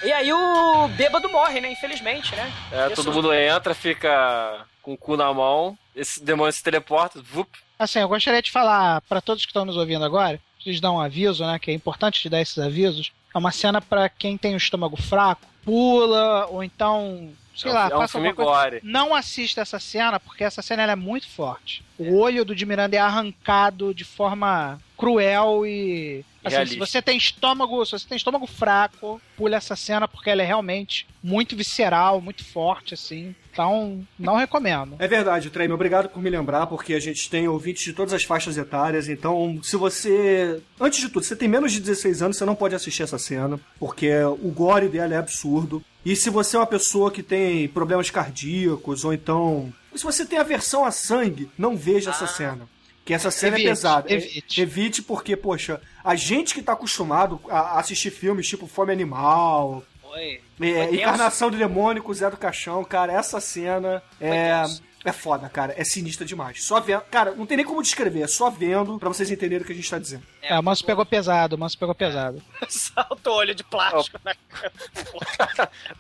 E 0.03 0.13
aí 0.13 0.33
o 0.33 0.89
bêbado 0.89 1.29
morre, 1.31 1.61
né? 1.61 1.73
Infelizmente, 1.73 2.35
né? 2.37 2.53
É, 2.71 2.87
Isso- 2.93 2.97
todo 3.03 3.15
mundo 3.15 3.33
entra, 3.33 3.75
fica 3.75 4.67
com 4.83 4.93
o 4.93 4.99
cu 4.99 5.17
na 5.17 5.33
mão. 5.33 5.79
Esse 5.97 6.23
demônio 6.23 6.53
se 6.53 6.63
teleporta, 6.63 7.23
vup. 7.23 7.49
Assim, 7.79 8.01
eu 8.01 8.09
gostaria 8.09 8.43
de 8.43 8.51
falar 8.51 9.01
pra 9.03 9.21
todos 9.21 9.45
que 9.45 9.51
estão 9.51 9.65
nos 9.65 9.77
ouvindo 9.77 10.05
agora, 10.05 10.39
preciso 10.65 10.83
dar 10.83 10.93
um 10.93 11.01
aviso, 11.01 11.45
né? 11.45 11.59
Que 11.59 11.71
é 11.71 11.75
importante 11.75 12.21
te 12.21 12.29
dar 12.29 12.41
esses 12.41 12.59
avisos. 12.59 13.13
É 13.35 13.39
uma 13.39 13.53
cena 13.53 13.81
pra 13.81 14.09
quem 14.09 14.37
tem 14.39 14.55
o 14.55 14.57
estômago 14.57 14.97
fraco, 14.97 15.43
pula, 15.65 16.47
ou 16.47 16.63
então, 16.63 17.31
sei 17.55 17.71
É 17.71 17.75
lá, 17.75 17.89
é 17.91 17.97
um 17.97 17.99
faça 18.01 18.19
filme 18.19 18.33
coisa. 18.33 18.81
Não 18.83 19.15
assista 19.15 19.61
essa 19.61 19.79
cena, 19.79 20.19
porque 20.19 20.45
essa 20.45 20.63
cena 20.63 20.83
é 20.85 20.97
muito 20.97 21.29
forte. 21.29 21.85
O 21.99 22.19
olho 22.19 22.45
do 22.45 22.55
de 22.55 22.65
Miranda 22.65 22.97
é 22.97 23.01
arrancado 23.01 23.95
de 23.95 24.05
forma 24.05 24.81
cruel 24.97 25.67
e. 25.67 26.25
Assim, 26.45 26.67
se 26.67 26.79
você 26.79 27.01
tem 27.01 27.17
estômago, 27.17 27.85
se 27.87 27.93
você 27.93 28.07
tem 28.07 28.17
estômago 28.17 28.47
fraco, 28.47 29.21
pule 29.35 29.55
essa 29.55 29.75
cena 29.75 30.07
porque 30.07 30.29
ela 30.29 30.43
é 30.43 30.45
realmente 30.45 31.07
muito 31.23 31.57
visceral, 31.57 32.21
muito 32.21 32.45
forte, 32.45 32.93
assim. 32.93 33.35
Então, 33.51 34.07
não 34.19 34.37
recomendo. 34.37 34.97
É 34.99 35.09
verdade, 35.09 35.49
Treme, 35.49 35.73
obrigado 35.73 36.09
por 36.11 36.23
me 36.23 36.29
lembrar, 36.29 36.67
porque 36.67 36.93
a 36.93 37.01
gente 37.01 37.31
tem 37.31 37.49
ouvintes 37.49 37.85
de 37.85 37.93
todas 37.95 38.13
as 38.13 38.25
faixas 38.25 38.59
etárias, 38.59 39.09
então 39.09 39.59
se 39.63 39.77
você. 39.77 40.61
Antes 40.79 41.01
de 41.01 41.09
tudo, 41.09 41.23
se 41.23 41.31
você 41.31 41.37
tem 41.37 41.49
menos 41.49 41.73
de 41.73 41.81
16 41.81 42.21
anos, 42.21 42.37
você 42.37 42.45
não 42.45 42.55
pode 42.55 42.75
assistir 42.75 43.05
essa 43.05 43.19
cena, 43.19 43.59
porque 43.79 44.13
o 44.25 44.51
gore 44.51 44.89
dela 44.89 45.15
é 45.15 45.19
absurdo. 45.19 45.83
E 46.05 46.15
se 46.15 46.29
você 46.29 46.57
é 46.57 46.59
uma 46.59 46.67
pessoa 46.67 47.11
que 47.11 47.23
tem 47.23 47.67
problemas 47.69 48.11
cardíacos, 48.11 49.05
ou 49.05 49.15
então. 49.15 49.73
Se 49.95 50.03
você 50.03 50.27
tem 50.27 50.39
aversão 50.39 50.85
a 50.85 50.91
sangue, 50.91 51.49
não 51.57 51.77
veja 51.77 52.11
essa 52.11 52.27
cena. 52.27 52.69
Que 53.05 53.13
essa 53.13 53.31
cena 53.31 53.57
Evite, 53.57 53.67
é 53.67 53.71
pesada. 53.71 54.13
evite. 54.13 54.61
Evite 54.63 55.03
porque, 55.03 55.37
poxa, 55.37 55.81
a 56.03 56.15
gente 56.15 56.55
que 56.55 56.63
tá 56.63 56.73
acostumado 56.73 57.39
a 57.51 57.79
assistir 57.79 58.11
filmes 58.11 58.49
tipo 58.49 58.67
Fome 58.67 58.93
Animal, 58.93 59.85
Foi. 60.01 60.23
é, 60.33 60.41
Foi 60.59 60.71
tenso. 60.87 60.95
Encarnação 60.95 61.51
do 61.51 61.59
Demônio 61.59 62.03
com 62.03 62.11
o 62.13 62.15
Zé 62.15 62.31
do 62.31 62.37
Caixão, 62.37 62.83
cara, 62.83 63.13
essa 63.13 63.41
cena 63.41 64.03
é, 64.19 64.63
tenso. 64.63 64.83
É 65.05 65.13
foda, 65.13 65.49
cara. 65.49 65.75
É 65.77 65.85
sinistra 65.85 66.25
demais. 66.25 66.65
Só 66.65 66.81
vendo. 66.81 67.03
Cara, 67.03 67.33
não 67.33 67.45
tem 67.45 67.59
nem 67.59 67.67
como 67.67 67.83
descrever, 67.83 68.23
é 68.23 68.27
só 68.27 68.49
vendo 68.49 68.99
pra 68.99 69.09
vocês 69.09 69.31
entenderem 69.31 69.63
o 69.63 69.67
que 69.67 69.73
a 69.73 69.77
gente 69.77 69.91
tá 69.91 69.99
dizendo. 69.99 70.23
É, 70.41 70.59
o 70.59 70.63
Manso 70.63 70.85
pegou 70.85 71.05
pesado, 71.05 71.57
o 71.57 71.59
Manso 71.59 71.79
pegou 71.79 71.95
pesado. 71.95 72.43
Salta 72.69 73.31
o 73.31 73.35
olho 73.35 73.55
de 73.55 73.63
plástico, 73.63 74.19
né? 74.25 74.35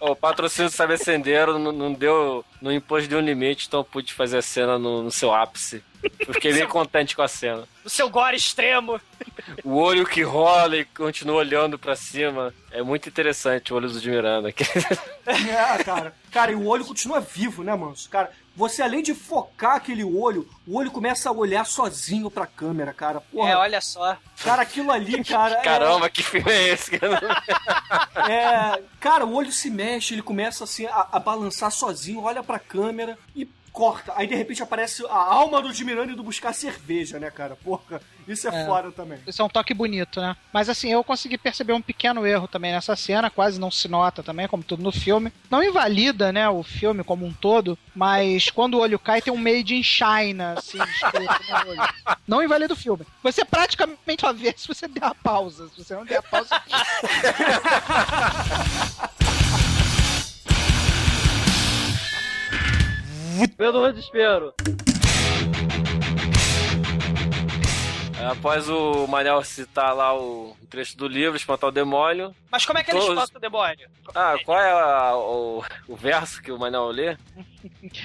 O 0.00 0.14
patrocínio 0.14 0.70
do 0.70 0.74
Saber 0.74 0.98
Sendeiro 0.98 1.58
não, 1.58 1.72
não 1.72 1.92
deu. 1.92 2.44
Não 2.60 2.72
impôs 2.72 3.06
nenhum 3.06 3.20
limite, 3.20 3.66
então 3.66 3.80
eu 3.80 3.84
pude 3.84 4.12
fazer 4.12 4.38
a 4.38 4.42
cena 4.42 4.78
no, 4.78 5.02
no 5.02 5.10
seu 5.10 5.34
ápice. 5.34 5.82
Eu 6.26 6.34
fiquei 6.34 6.52
bem 6.52 6.66
contente 6.68 7.14
com 7.16 7.22
a 7.22 7.28
cena. 7.28 7.64
O 7.84 7.90
seu 7.90 8.08
gore 8.08 8.36
extremo. 8.36 9.00
O 9.62 9.76
olho 9.76 10.06
que 10.06 10.22
rola 10.22 10.76
e 10.76 10.84
continua 10.84 11.36
olhando 11.36 11.78
pra 11.78 11.96
cima. 11.96 12.54
É 12.70 12.82
muito 12.82 13.08
interessante 13.08 13.72
o 13.72 13.76
olho 13.76 13.88
do 13.88 14.00
de 14.00 14.10
Miranda. 14.10 14.48
É, 15.26 15.84
cara. 15.84 16.14
Cara, 16.30 16.52
e 16.52 16.54
o 16.54 16.66
olho 16.66 16.84
continua 16.84 17.20
vivo, 17.20 17.62
né, 17.62 17.74
mano? 17.74 17.94
Cara, 18.10 18.30
você 18.56 18.82
além 18.82 19.02
de 19.02 19.14
focar 19.14 19.76
aquele 19.76 20.04
olho, 20.04 20.48
o 20.66 20.76
olho 20.76 20.90
começa 20.90 21.28
a 21.28 21.32
olhar 21.32 21.64
sozinho 21.66 22.30
pra 22.30 22.46
câmera, 22.46 22.92
cara. 22.92 23.20
Porra, 23.20 23.50
É, 23.50 23.56
olha 23.56 23.80
só. 23.80 24.16
Cara, 24.42 24.62
aquilo 24.62 24.90
ali, 24.92 25.22
cara. 25.24 25.54
é- 25.56 25.62
Caramba, 25.62 26.08
que 26.10 26.22
filme 26.22 26.50
é 26.50 26.68
esse? 26.68 26.92
É, 28.28 28.80
cara, 29.00 29.24
o 29.26 29.34
olho 29.34 29.52
se 29.52 29.70
mexe, 29.70 30.14
ele 30.14 30.22
começa 30.22 30.64
assim 30.64 30.86
a, 30.86 31.08
a 31.12 31.18
balançar 31.18 31.70
sozinho, 31.70 32.22
olha 32.22 32.42
pra 32.42 32.58
câmera 32.58 33.18
e 33.34 33.44
corta, 33.74 34.12
aí 34.14 34.28
de 34.28 34.36
repente 34.36 34.62
aparece 34.62 35.04
a 35.06 35.16
alma 35.16 35.60
do 35.60 35.72
Jim 35.72 35.82
Miranda 35.84 36.12
indo 36.12 36.22
buscar 36.22 36.52
cerveja, 36.54 37.18
né, 37.18 37.28
cara? 37.28 37.56
Porra, 37.56 38.00
isso 38.26 38.48
é, 38.48 38.62
É. 38.62 38.66
foda 38.66 38.92
também. 38.92 39.18
Isso 39.26 39.42
é 39.42 39.44
um 39.44 39.48
toque 39.48 39.74
bonito, 39.74 40.20
né? 40.20 40.36
Mas 40.52 40.68
assim, 40.68 40.92
eu 40.92 41.02
consegui 41.02 41.36
perceber 41.36 41.72
um 41.72 41.82
pequeno 41.82 42.24
erro 42.24 42.46
também 42.46 42.70
nessa 42.70 42.94
cena, 42.94 43.30
quase 43.30 43.58
não 43.58 43.72
se 43.72 43.88
nota 43.88 44.22
também, 44.22 44.46
como 44.46 44.62
tudo 44.62 44.80
no 44.84 44.92
filme. 44.92 45.32
Não 45.50 45.60
invalida, 45.60 46.32
né, 46.32 46.48
o 46.48 46.62
filme 46.62 47.02
como 47.02 47.26
um 47.26 47.32
todo, 47.32 47.76
mas 47.96 48.48
quando 48.48 48.74
o 48.74 48.78
olho 48.80 48.96
cai 48.96 49.20
tem 49.20 49.32
um 49.32 49.36
made 49.36 49.74
in 49.74 49.82
China, 49.82 50.54
assim, 50.56 50.78
escrito 50.80 51.34
no 51.50 51.70
olho. 51.70 51.82
Não 52.28 52.42
invalida 52.44 52.74
o 52.74 52.76
filme. 52.76 53.04
Você 53.24 53.44
praticamente 53.44 54.20
só 54.20 54.32
vê 54.32 54.54
se 54.56 54.68
você 54.68 54.86
der 54.86 55.02
a 55.02 55.16
pausa. 55.16 55.68
Se 55.70 55.82
você 55.82 55.96
não 55.96 56.04
der 56.04 56.18
a 56.18 56.22
pausa. 56.22 56.48
Pelo 63.56 63.90
desespero. 63.92 64.54
Após 68.30 68.68
o 68.70 69.06
Manel 69.06 69.42
citar 69.44 69.94
lá 69.94 70.16
o 70.18 70.56
trecho 70.70 70.96
do 70.96 71.06
livro, 71.06 71.36
Espantar 71.36 71.68
o 71.68 71.72
Demônio. 71.72 72.34
Mas 72.50 72.64
como 72.64 72.78
é 72.78 72.84
que 72.84 72.90
ele 72.90 72.98
Todos- 73.00 73.18
espanta 73.22 73.38
o 73.38 73.40
demônio? 73.40 73.88
Ah, 74.14 74.34
qual 74.44 74.58
é 74.58 74.70
a- 74.70 75.16
o, 75.16 75.62
o 75.88 75.96
verso 75.96 76.40
que 76.42 76.50
o 76.50 76.58
Manel 76.58 76.86
lê? 76.88 77.16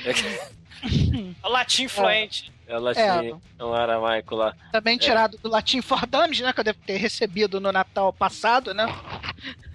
É, 0.05 0.13
que- 0.13 1.35
O 1.43 1.49
latim 1.49 1.87
fluente. 1.87 2.51
É 2.69 2.77
latim, 2.77 3.41
é 3.57 3.63
um 3.65 3.73
aramaico 3.73 4.35
lá. 4.35 4.55
Também 4.71 4.95
É. 4.95 4.99
tirado 4.99 5.37
do 5.39 5.49
latim 5.49 5.81
for 5.81 6.05
dummies, 6.05 6.39
né? 6.39 6.53
Que 6.53 6.59
eu 6.59 6.63
devo 6.63 6.79
ter 6.85 6.97
recebido 6.97 7.59
no 7.59 7.71
Natal 7.71 8.13
passado, 8.13 8.73
né? 8.73 8.85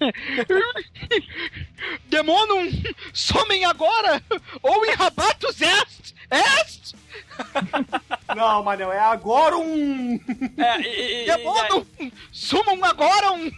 Demonum, 2.07 2.70
somem 3.12 3.64
agora! 3.64 4.22
Ou 4.62 4.86
em 4.86 4.95
rabatos 4.95 5.61
est! 5.61 6.14
Est! 6.30 6.95
Não, 8.34 8.62
Manel, 8.62 8.92
é 8.92 8.99
agora 9.01 9.57
um. 9.57 10.18
É, 10.57 10.80
e, 10.80 11.26
Demonum, 11.26 11.84
sumam 12.32 12.82
agora 12.84 13.32
um... 13.32 13.51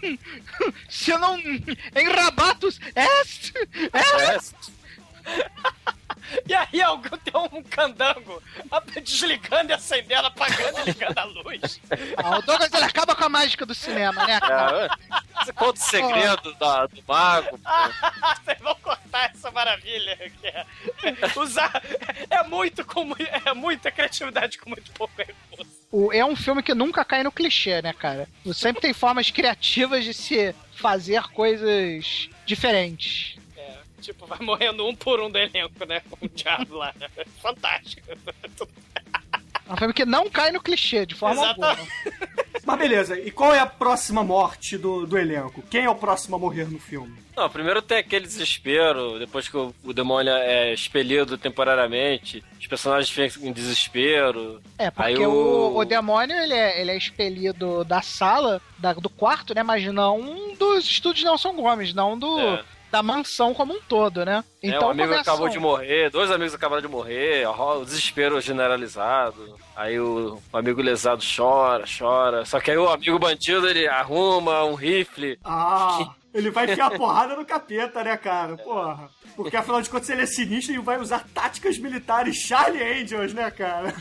Se 0.89 1.17
não... 1.19 1.39
Em 1.39 2.09
rabatos 2.11 2.81
est! 2.95 3.53
Est! 4.35 4.55
E 6.49 6.53
aí 6.55 6.83
alguém 6.83 7.13
tem 7.21 7.33
um 7.37 7.63
candango 7.63 8.43
desligando 9.03 9.71
e 9.71 9.73
acendendo, 9.75 10.27
apagando 10.27 10.81
e 10.81 10.85
ligando 10.85 11.19
a 11.19 11.25
luz. 11.25 11.81
Ah, 12.17 12.39
o 12.39 12.43
Douglas 12.43 12.73
ele 12.73 12.85
acaba 12.85 13.15
com 13.15 13.25
a 13.25 13.29
mágica 13.29 13.65
do 13.65 13.75
cinema, 13.75 14.27
né, 14.27 14.41
cara? 14.41 14.87
É, 14.87 15.45
Você 15.45 15.53
conta 15.53 15.79
o 15.81 15.83
segredo 15.85 16.53
da- 16.55 16.87
do 16.87 17.03
mago. 17.07 17.61
Vocês 18.45 18.59
vão 18.61 18.75
cortar 18.77 19.31
essa 19.31 19.51
maravilha 19.53 20.17
que 20.41 20.47
é 20.49 20.67
usar. 21.37 21.81
É 22.29 22.43
muito 22.43 22.85
com 22.85 23.07
é 23.19 23.55
muita 23.55 23.91
criatividade 23.93 24.59
com 24.59 24.71
muito 24.71 24.91
pouco 24.93 25.15
recurso. 25.17 26.13
É 26.13 26.25
um 26.25 26.35
filme 26.35 26.63
que 26.63 26.75
nunca 26.75 27.05
cai 27.05 27.23
no 27.23 27.31
clichê, 27.31 27.81
né, 27.81 27.93
cara? 27.93 28.29
Sempre 28.53 28.83
tem 28.83 28.93
formas 28.93 29.31
criativas 29.31 30.03
de 30.05 30.13
se 30.13 30.53
fazer 30.75 31.23
coisas 31.29 32.29
diferentes. 32.45 33.37
Tipo, 34.01 34.27
vai 34.27 34.39
morrendo 34.41 34.87
um 34.87 34.95
por 34.95 35.21
um 35.21 35.31
do 35.31 35.39
elenco, 35.39 35.85
né? 35.87 36.01
Com 36.11 36.27
o 36.27 36.29
diabo 36.29 36.77
lá. 36.77 36.95
Fantástico. 37.43 38.07
É 39.69 39.73
um 39.73 39.77
filme 39.77 39.93
que 39.95 40.05
não 40.05 40.31
cai 40.31 40.53
no 40.53 40.61
clichê, 40.61 41.05
de 41.05 41.15
forma 41.15 41.47
alguma. 41.49 41.77
Mas 42.65 42.79
beleza, 42.79 43.19
e 43.19 43.31
qual 43.31 43.55
é 43.55 43.59
a 43.61 43.67
próxima 43.67 44.23
morte 44.25 44.77
do, 44.77 45.07
do 45.07 45.17
elenco? 45.19 45.63
Quem 45.71 45.85
é 45.85 45.91
o 45.91 45.95
próximo 45.95 46.37
a 46.37 46.39
morrer 46.39 46.69
no 46.71 46.79
filme? 46.79 47.17
Não, 47.37 47.49
primeiro 47.51 47.83
tem 47.83 47.99
aquele 47.99 48.27
desespero, 48.27 49.19
depois 49.19 49.49
que 49.49 49.57
o, 49.57 49.75
o 49.85 49.93
demônio 49.93 50.33
é 50.33 50.73
expelido 50.73 51.37
temporariamente, 51.37 52.43
os 52.59 52.67
personagens 52.67 53.11
ficam 53.11 53.49
em 53.49 53.53
desespero. 53.53 54.61
É, 54.79 54.91
porque 54.91 55.11
Aí 55.13 55.27
o... 55.27 55.77
O, 55.77 55.85
demônio, 55.85 56.35
ele 56.37 56.55
é, 56.55 56.81
ele 56.81 56.91
é 56.93 56.97
expelido 56.97 57.85
da 57.85 58.03
sala, 58.03 58.61
da- 58.79 58.95
do 58.95 59.11
quarto, 59.11 59.55
né? 59.55 59.63
Mas 59.63 59.85
não 59.93 60.55
dos 60.59 60.85
estúdios 60.85 61.25
Nelson 61.25 61.53
Gomes, 61.55 61.93
não 61.93 62.19
do... 62.19 62.39
É. 62.41 62.65
Da 62.91 63.03
mansão 63.03 63.53
como 63.53 63.75
um 63.75 63.81
todo, 63.81 64.25
né? 64.25 64.45
é, 64.63 64.81
um 64.81 64.91
amigo 64.91 65.13
acabou 65.13 65.49
de 65.49 65.59
morrer, 65.59 66.11
dois 66.11 66.31
amigos 66.31 66.55
acabaram 66.55 66.83
de 66.83 66.89
morrer, 66.89 67.47
o 67.47 67.85
desespero 67.85 68.41
generalizado. 68.41 69.57
Aí 69.75 69.99
o, 70.01 70.41
amigo 70.53 70.81
lesado 70.81 71.23
chora, 71.23 71.85
chora. 71.87 72.45
Só 72.45 72.61
que 72.61 72.71
aí 72.71 72.79
o 72.79 72.89
amigo 72.89 73.19
bandido 73.19 73.69
ele 73.69 73.87
arruma 73.87 74.65
um 74.65 74.75
rifle. 74.75 75.39
Ah, 75.45 76.15
ele 76.33 76.51
vai 76.51 76.71
enfiar 76.71 76.87
a 76.87 76.99
porrada 76.99 77.35
no 77.37 77.45
capeta, 77.45 78.05
né, 78.05 78.17
cara? 78.17 78.57
Porra. 78.57 79.11
Porque 79.35 79.57
afinal 79.57 79.83
de 79.83 79.91
contas 79.91 80.09
ele 80.09 80.23
é 80.23 80.27
sinistro 80.27 80.75
e 80.75 80.79
vai 80.79 80.99
usar 80.99 81.27
táticas 81.35 81.79
militares 81.79 82.37
Charlie 82.37 82.83
Angels, 82.83 83.35
né, 83.35 83.51
cara? 83.51 83.93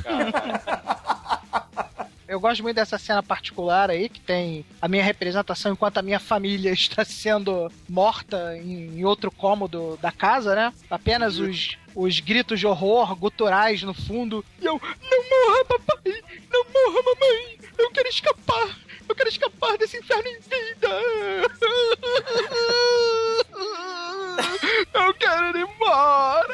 Eu 2.36 2.40
gosto 2.42 2.62
muito 2.62 2.76
dessa 2.76 2.98
cena 2.98 3.24
particular 3.24 3.90
aí, 3.90 4.10
que 4.10 4.20
tem 4.20 4.66
a 4.82 4.90
minha 4.90 5.02
representação 5.02 5.72
enquanto 5.72 6.00
a 6.00 6.02
minha 6.02 6.20
família 6.20 6.70
está 6.76 7.06
sendo 7.06 7.72
morta 7.88 8.58
em, 8.58 9.00
em 9.00 9.06
outro 9.06 9.32
cômodo 9.32 9.98
da 10.02 10.12
casa, 10.12 10.54
né? 10.54 10.74
Apenas 10.90 11.40
os, 11.40 11.78
os 11.96 12.20
gritos 12.20 12.60
de 12.60 12.68
horror 12.68 13.16
guturais 13.16 13.84
no 13.84 13.94
fundo. 13.94 14.44
E 14.62 14.66
eu, 14.66 14.82
não 15.10 15.30
morra, 15.30 15.64
papai! 15.64 16.22
Não 16.52 16.66
morra, 16.66 17.02
mamãe! 17.06 17.58
Eu 17.78 17.90
quero 17.92 18.10
escapar! 18.10 18.80
Eu 19.08 19.16
quero 19.16 19.30
escapar 19.30 19.78
desse 19.78 19.96
inferno 19.98 20.28
em 20.28 20.40
vida! 20.42 20.90
Eu 24.94 25.14
quero 25.14 25.58
ir 25.58 25.62
embora! 25.62 26.54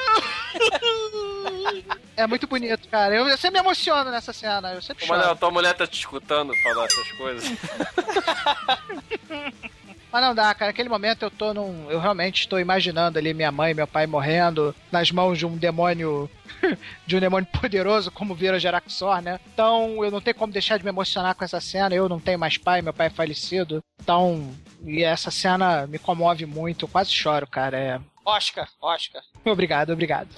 É 2.16 2.28
muito 2.28 2.48
bonito, 2.48 2.88
cara. 2.90 3.16
Eu, 3.16 3.28
eu 3.28 3.38
sempre 3.38 3.60
me 3.60 3.66
emociono 3.66 4.12
nessa 4.12 4.34
cena. 4.34 4.74
Eu 4.74 4.82
sempre 4.82 5.12
Ô, 5.12 5.36
tua 5.36 5.52
mulher 5.52 5.74
tá 5.74 5.88
te 5.88 6.00
escutando 6.00 6.54
falar 6.62 6.86
essas 6.86 7.12
coisas. 7.14 7.50
Mas 10.12 10.22
não 10.22 10.36
dá, 10.36 10.54
cara. 10.54 10.70
Naquele 10.70 10.90
momento 10.90 11.24
eu 11.24 11.32
tô 11.32 11.54
num. 11.54 11.90
Eu 11.90 12.00
realmente 12.00 12.42
estou 12.42 12.60
imaginando 12.60 13.18
ali 13.18 13.34
minha 13.34 13.52
mãe 13.52 13.72
e 13.72 13.74
meu 13.74 13.88
pai 13.88 14.06
morrendo 14.06 14.76
nas 14.92 15.10
mãos 15.10 15.38
de 15.38 15.46
um 15.46 15.56
demônio. 15.56 16.30
de 17.08 17.16
um 17.16 17.20
demônio 17.20 17.48
poderoso, 17.48 18.12
como 18.12 18.36
vira 18.36 18.60
Jeraxor, 18.60 19.22
né? 19.22 19.40
Então 19.54 20.04
eu 20.04 20.12
não 20.12 20.20
tenho 20.20 20.36
como 20.36 20.52
deixar 20.52 20.78
de 20.78 20.84
me 20.84 20.90
emocionar 20.90 21.34
com 21.34 21.46
essa 21.46 21.62
cena. 21.62 21.96
Eu 21.96 22.10
não 22.10 22.20
tenho 22.20 22.38
mais 22.38 22.58
pai, 22.58 22.82
meu 22.82 22.94
pai 22.94 23.08
é 23.08 23.12
falecido. 23.12 23.82
Então. 24.02 24.54
E 24.84 25.04
essa 25.04 25.30
cena 25.32 25.86
me 25.88 26.00
comove 26.00 26.46
muito. 26.46 26.86
Eu 26.86 26.90
quase 26.90 27.12
choro, 27.12 27.46
cara. 27.48 27.78
É. 27.78 28.00
Oscar, 28.26 28.68
Oscar. 28.82 29.22
Obrigado, 29.46 29.92
obrigado. 29.94 30.30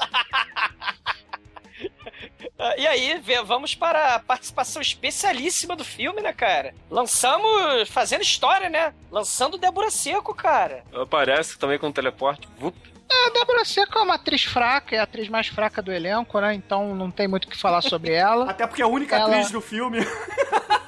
Ah, 2.60 2.76
E 2.78 2.88
aí, 2.88 3.22
vamos 3.46 3.76
para 3.76 4.16
a 4.16 4.20
participação 4.20 4.82
especialíssima 4.82 5.76
do 5.76 5.84
filme, 5.84 6.22
né, 6.22 6.32
cara? 6.32 6.74
Lançamos 6.90 7.90
fazendo 7.90 8.22
história, 8.22 8.70
né? 8.70 8.94
Lançando 9.12 9.58
Débora 9.58 9.90
Seco, 9.92 10.34
cara. 10.34 10.84
Aparece 10.94 11.58
também 11.58 11.78
com 11.80 11.92
teleporte. 11.92 12.48
Vup. 12.58 12.76
É, 13.12 13.28
a 13.28 13.30
Débora 13.32 13.66
Seco 13.66 13.98
é 14.00 14.02
uma 14.02 14.16
atriz 14.16 14.44
fraca, 14.44 14.96
é 14.96 15.00
a 15.00 15.04
atriz 15.04 15.28
mais 15.28 15.48
fraca 15.48 15.82
do 15.82 15.92
elenco, 15.92 16.40
né? 16.40 16.54
Então 16.54 16.96
não 16.96 17.12
tem 17.12 17.28
muito 17.28 17.46
o 17.46 17.48
que 17.50 17.58
falar 17.58 17.82
sobre 17.82 18.14
ela. 18.14 18.50
Até 18.50 18.66
porque 18.66 18.82
é 18.82 18.86
a 18.86 18.88
única 18.88 19.16
Ela- 19.16 19.28
atriz 19.28 19.52
do 19.52 19.60
filme. 19.62 20.00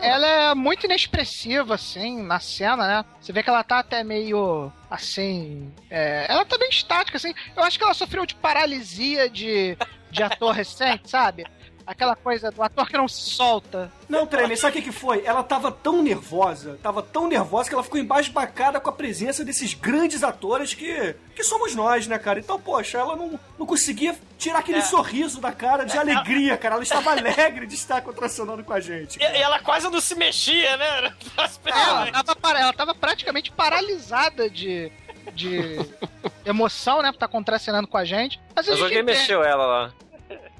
ela 0.00 0.26
é 0.26 0.54
muito 0.54 0.84
inexpressiva, 0.84 1.74
assim, 1.74 2.22
na 2.22 2.40
cena, 2.40 2.86
né? 2.86 3.04
Você 3.20 3.32
vê 3.32 3.42
que 3.42 3.50
ela 3.50 3.64
tá 3.64 3.78
até 3.78 4.02
meio, 4.04 4.72
assim... 4.90 5.72
é, 5.90 6.26
ela 6.28 6.44
tá 6.44 6.58
bem 6.58 6.68
estática, 6.68 7.16
assim. 7.16 7.34
Eu 7.56 7.62
acho 7.62 7.78
que 7.78 7.84
ela 7.84 7.94
sofreu 7.94 8.26
de 8.26 8.34
paralisia 8.34 9.28
de, 9.28 9.76
de 10.10 10.22
ator 10.22 10.52
recente, 10.54 11.08
sabe? 11.10 11.46
Aquela 11.86 12.16
coisa 12.16 12.50
do 12.50 12.62
ator 12.62 12.88
que 12.88 12.96
não 12.96 13.06
se 13.06 13.30
solta. 13.30 13.92
Não, 14.08 14.26
Tremer, 14.26 14.58
sabe 14.58 14.70
o 14.78 14.82
que, 14.82 14.90
que 14.90 14.92
foi? 14.96 15.24
Ela 15.24 15.42
tava 15.42 15.70
tão 15.70 16.02
nervosa, 16.02 16.78
tava 16.82 17.00
tão 17.02 17.28
nervosa 17.28 17.68
que 17.68 17.74
ela 17.74 17.84
ficou 17.84 17.98
embasbacada 18.00 18.80
com 18.80 18.90
a 18.90 18.92
presença 18.92 19.44
desses 19.44 19.72
grandes 19.74 20.22
atores 20.24 20.74
que, 20.74 21.14
que 21.34 21.44
somos 21.44 21.74
nós, 21.76 22.06
né, 22.08 22.18
cara? 22.18 22.40
Então, 22.40 22.60
poxa, 22.60 22.98
ela 22.98 23.14
não, 23.14 23.38
não 23.58 23.64
conseguia 23.66 24.16
tirar 24.36 24.58
aquele 24.58 24.78
É. 24.78 24.82
sorriso 24.82 25.40
da 25.40 25.52
cara 25.52 25.84
de 25.84 25.96
alegria, 25.96 26.56
cara. 26.56 26.74
Ela 26.74 26.82
estava 26.82 27.10
alegre 27.12 27.66
de 27.66 27.74
estar 27.74 28.00
contracionando 28.02 28.64
com 28.64 28.72
a 28.72 28.80
gente. 28.80 29.16
E, 29.18 29.22
e 29.22 29.42
ela 29.42 29.60
quase 29.60 29.88
não 29.88 30.00
se 30.00 30.14
mexia, 30.16 30.76
né? 30.76 31.12
Ela 31.36 32.24
tava, 32.24 32.58
ela 32.58 32.72
tava 32.72 32.94
praticamente 32.94 33.50
paralisada 33.52 34.48
de, 34.50 34.90
de 35.34 35.78
emoção, 36.44 37.02
né? 37.02 37.08
Por 37.10 37.16
estar 37.16 37.28
contracenando 37.28 37.86
com 37.88 37.96
a 37.96 38.04
gente. 38.04 38.40
Mas, 38.54 38.66
a 38.66 38.70
Mas 38.70 38.78
gente 38.78 38.82
alguém 38.84 39.02
entende. 39.02 39.18
mexeu 39.18 39.42
ela 39.44 39.66
lá. 39.66 39.92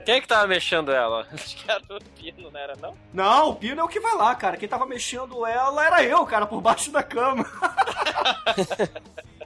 Quem 0.07 0.14
é 0.14 0.20
que 0.22 0.28
tava 0.28 0.46
mexendo 0.46 0.90
ela? 0.92 1.26
Acho 1.34 1.57
que 1.57 1.70
era 1.70 1.82
o 1.90 2.00
Pino, 2.18 2.50
não 2.50 2.59
era 2.61 2.74
não? 2.80 2.94
Não, 3.12 3.50
o 3.50 3.57
Pino 3.57 3.80
é 3.80 3.84
o 3.84 3.88
que 3.88 4.00
vai 4.00 4.14
lá, 4.16 4.34
cara. 4.34 4.57
Quem 4.57 4.68
tava 4.68 4.86
mexendo 4.86 5.44
ela 5.44 5.84
era 5.84 6.02
eu, 6.04 6.24
cara, 6.24 6.46
por 6.46 6.61
baixo 6.62 6.90
da 6.90 7.02
cama. 7.02 7.44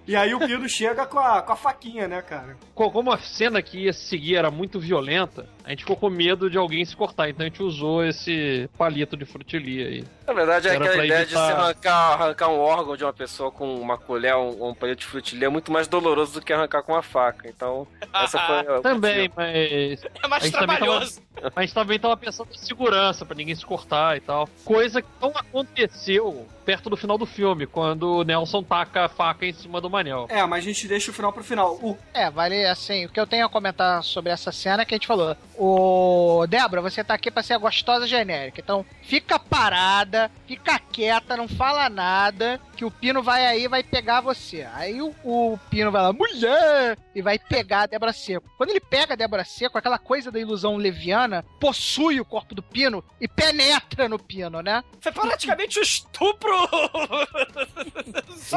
E 0.06 0.16
aí 0.16 0.34
o 0.34 0.40
Pino 0.40 0.68
chega 0.68 1.06
com 1.06 1.18
a, 1.20 1.40
com 1.40 1.52
a 1.52 1.56
faquinha, 1.56 2.08
né, 2.08 2.20
cara? 2.20 2.56
Co- 2.74 2.90
Como 2.90 3.12
a 3.12 3.18
cena 3.18 3.62
que 3.62 3.84
ia 3.84 3.92
seguir 3.92 4.34
era 4.36 4.50
muito 4.50 4.80
violenta, 4.80 5.48
a 5.64 5.70
gente 5.70 5.80
ficou 5.80 5.96
com 5.96 6.08
medo 6.10 6.48
de 6.50 6.56
alguém 6.58 6.84
se 6.84 6.96
cortar, 6.96 7.28
então 7.28 7.44
a 7.44 7.48
gente 7.48 7.62
usou 7.62 8.04
esse 8.04 8.68
palito 8.78 9.16
de 9.16 9.24
frutilia 9.24 9.86
aí. 9.88 10.04
Na 10.26 10.32
verdade, 10.32 10.68
é 10.68 10.72
aquela 10.76 11.04
ideia 11.04 11.22
evitar- 11.22 11.24
de 11.24 11.30
se 11.54 11.60
arrancar, 11.60 12.12
arrancar 12.12 12.48
um 12.48 12.58
órgão 12.60 12.96
de 12.96 13.04
uma 13.04 13.12
pessoa 13.12 13.50
com 13.50 13.74
uma 13.80 13.98
colher 13.98 14.34
ou 14.36 14.66
um, 14.66 14.68
um 14.70 14.74
palito 14.74 15.00
de 15.00 15.06
frutilha 15.06 15.46
é 15.46 15.48
muito 15.48 15.72
mais 15.72 15.88
doloroso 15.88 16.34
do 16.40 16.44
que 16.44 16.52
arrancar 16.52 16.82
com 16.82 16.92
uma 16.92 17.02
faca. 17.02 17.48
Então, 17.48 17.86
essa 18.14 18.38
foi. 18.38 18.60
Também, 18.82 19.30
mas. 19.36 20.04
É 20.22 20.28
mais 20.28 20.42
a 20.42 20.46
gente 20.46 20.58
também 20.58 20.76
trabalhoso. 20.76 21.20
Tava, 21.34 21.52
a 21.56 21.60
gente 21.62 21.74
também 21.74 21.98
tava 21.98 22.16
pensando 22.16 22.48
em 22.52 22.58
segurança, 22.58 23.24
pra 23.26 23.34
ninguém 23.36 23.54
se 23.54 23.64
cortar 23.66 24.16
e 24.16 24.20
tal. 24.20 24.48
Coisa 24.64 25.00
que 25.02 25.08
não 25.20 25.30
aconteceu 25.30 26.46
perto 26.64 26.88
do 26.90 26.96
final 26.96 27.18
do 27.18 27.26
filme, 27.26 27.66
quando 27.66 28.18
o 28.18 28.22
Nelson 28.24 28.62
taca 28.62 29.04
a 29.06 29.08
faca 29.08 29.44
em 29.44 29.52
cima 29.52 29.80
do 29.80 29.90
Manel. 29.90 30.26
É, 30.28 30.44
mas 30.46 30.62
a 30.64 30.66
gente 30.68 30.86
deixa 30.86 31.10
o 31.10 31.14
final 31.14 31.32
pro 31.32 31.42
final. 31.42 31.74
O, 31.82 31.98
É, 32.14 32.30
vale 32.30 32.64
assim, 32.66 33.06
o 33.06 33.08
que 33.08 33.18
eu 33.18 33.26
tenho 33.26 33.44
a 33.46 33.48
comentar 33.48 34.02
sobre 34.04 34.30
essa 34.30 34.52
cena 34.52 34.82
é 34.82 34.84
que 34.84 34.94
a 34.94 34.96
gente 34.96 35.06
falou. 35.06 35.36
O 35.62 36.46
Débora, 36.46 36.80
você 36.80 37.04
tá 37.04 37.12
aqui 37.12 37.30
pra 37.30 37.42
ser 37.42 37.52
a 37.52 37.58
gostosa 37.58 38.06
genérica. 38.06 38.62
Então, 38.62 38.82
fica 39.02 39.38
parada, 39.38 40.30
fica 40.46 40.78
quieta, 40.78 41.36
não 41.36 41.46
fala 41.46 41.90
nada, 41.90 42.58
que 42.74 42.82
o 42.82 42.90
Pino 42.90 43.22
vai 43.22 43.44
aí 43.44 43.64
e 43.64 43.68
vai 43.68 43.82
pegar 43.82 44.22
você. 44.22 44.66
Aí 44.72 45.02
o, 45.02 45.14
o 45.22 45.58
Pino 45.68 45.92
vai 45.92 46.00
lá, 46.00 46.14
mulher! 46.14 46.96
E 47.14 47.20
vai 47.20 47.38
pegar 47.38 47.82
a 47.82 47.86
Débora 47.86 48.10
Seco. 48.10 48.48
Quando 48.56 48.70
ele 48.70 48.80
pega 48.80 49.12
a 49.12 49.16
Débora 49.16 49.44
Seco, 49.44 49.76
aquela 49.76 49.98
coisa 49.98 50.30
da 50.30 50.40
ilusão 50.40 50.78
leviana 50.78 51.44
possui 51.60 52.18
o 52.18 52.24
corpo 52.24 52.54
do 52.54 52.62
Pino 52.62 53.04
e 53.20 53.28
penetra 53.28 54.08
no 54.08 54.18
Pino, 54.18 54.62
né? 54.62 54.82
Foi 54.98 55.12
praticamente 55.12 55.78
um 55.78 55.82
estupro. 55.82 56.52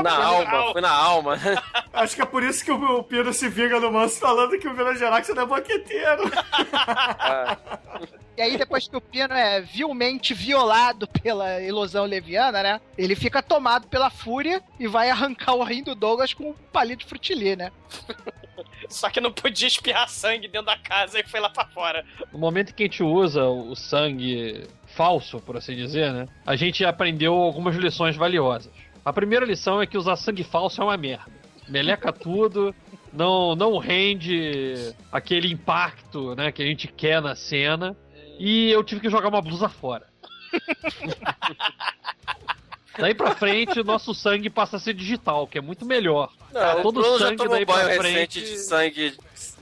Na 0.01 0.25
alma, 0.25 0.71
foi 0.71 0.81
na 0.81 0.91
alma. 0.91 1.37
acho 1.91 2.15
que 2.15 2.21
é 2.21 2.25
por 2.25 2.41
isso 2.41 2.63
que 2.63 2.71
o, 2.71 2.99
o 2.99 3.03
Pino 3.03 3.33
se 3.33 3.49
vinga 3.49 3.79
no 3.79 3.91
manso 3.91 4.19
falando 4.19 4.57
que 4.57 4.67
o 4.67 4.73
Vila 4.73 4.95
Gerax 4.95 5.29
é 5.29 5.45
boqueteiro. 5.45 6.23
E 8.35 8.41
aí, 8.41 8.57
depois 8.57 8.87
que 8.87 8.97
o 8.97 9.01
Pino 9.01 9.33
é 9.33 9.61
vilmente 9.61 10.33
violado 10.33 11.07
pela 11.07 11.61
ilusão 11.61 12.05
leviana, 12.05 12.63
né? 12.63 12.81
Ele 12.97 13.15
fica 13.15 13.43
tomado 13.43 13.87
pela 13.87 14.09
fúria 14.09 14.61
e 14.79 14.87
vai 14.87 15.09
arrancar 15.09 15.53
o 15.53 15.63
rim 15.63 15.83
do 15.83 15.93
Douglas 15.93 16.33
com 16.33 16.49
um 16.49 16.53
palito 16.71 17.05
de 17.19 17.55
né? 17.55 17.71
Só 18.89 19.09
que 19.09 19.21
não 19.21 19.31
podia 19.31 19.67
espirrar 19.67 20.09
sangue 20.09 20.47
dentro 20.47 20.67
da 20.67 20.77
casa 20.77 21.19
e 21.19 21.23
foi 21.23 21.39
lá 21.39 21.49
pra 21.49 21.65
fora. 21.65 22.05
No 22.31 22.39
momento 22.39 22.71
em 22.71 22.73
que 22.73 22.83
a 22.83 22.85
gente 22.85 23.03
usa 23.03 23.43
o 23.45 23.75
sangue 23.75 24.67
falso, 24.87 25.39
por 25.39 25.57
assim 25.57 25.75
dizer, 25.75 26.11
né? 26.11 26.27
A 26.45 26.55
gente 26.55 26.83
aprendeu 26.83 27.33
algumas 27.33 27.75
lições 27.75 28.15
valiosas. 28.15 28.71
A 29.05 29.11
primeira 29.13 29.45
lição 29.45 29.81
é 29.81 29.87
que 29.87 29.97
usar 29.97 30.15
sangue 30.15 30.43
falso 30.43 30.81
é 30.81 30.83
uma 30.83 30.97
merda. 30.97 31.31
Meleca 31.67 32.11
tudo, 32.11 32.75
não, 33.13 33.55
não 33.55 33.77
rende 33.77 34.93
aquele 35.11 35.51
impacto 35.51 36.35
né, 36.35 36.51
que 36.51 36.61
a 36.61 36.65
gente 36.65 36.87
quer 36.87 37.21
na 37.21 37.35
cena. 37.35 37.95
E 38.39 38.71
eu 38.71 38.83
tive 38.83 39.01
que 39.01 39.09
jogar 39.09 39.29
uma 39.29 39.41
blusa 39.41 39.69
fora. 39.69 40.07
Daí 42.97 43.15
pra 43.15 43.33
frente, 43.35 43.79
o 43.79 43.83
nosso 43.83 44.13
sangue 44.13 44.49
passa 44.51 44.77
a 44.77 44.79
ser 44.79 44.93
digital, 44.93 45.47
que 45.47 45.57
é 45.57 45.61
muito 45.61 45.83
melhor. 45.85 46.31
Não, 46.51 46.81
Todo 46.83 46.99
o 46.99 47.01
Bruno 47.01 47.17
já 47.19 47.25
sangue 47.27 47.37
tomou 47.37 47.53
daí 47.53 47.65
pra 47.65 47.89
frente- 47.95 48.39
de 48.39 48.57
sangue, 48.59 49.17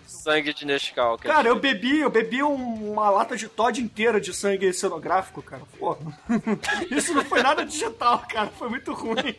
sangue 0.06 0.54
de 0.54 0.66
Nescau. 0.66 1.18
Cara, 1.18 1.48
eu 1.48 1.56
bebi, 1.58 2.00
eu 2.00 2.10
bebi 2.10 2.44
um- 2.44 2.92
uma 2.92 3.10
lata 3.10 3.38
de 3.38 3.48
Todd 3.48 3.82
inteira 3.82 4.20
de 4.20 4.34
sangue 4.34 4.74
cenográfico, 4.74 5.42
cara. 5.42 5.62
Porra. 5.80 6.00
Isso 6.92 7.14
não 7.14 7.24
foi 7.24 7.42
nada 7.42 7.66
digital, 7.66 8.20
cara. 8.28 8.48
Foi 8.48 8.68
muito 8.68 8.92
ruim. 8.94 9.16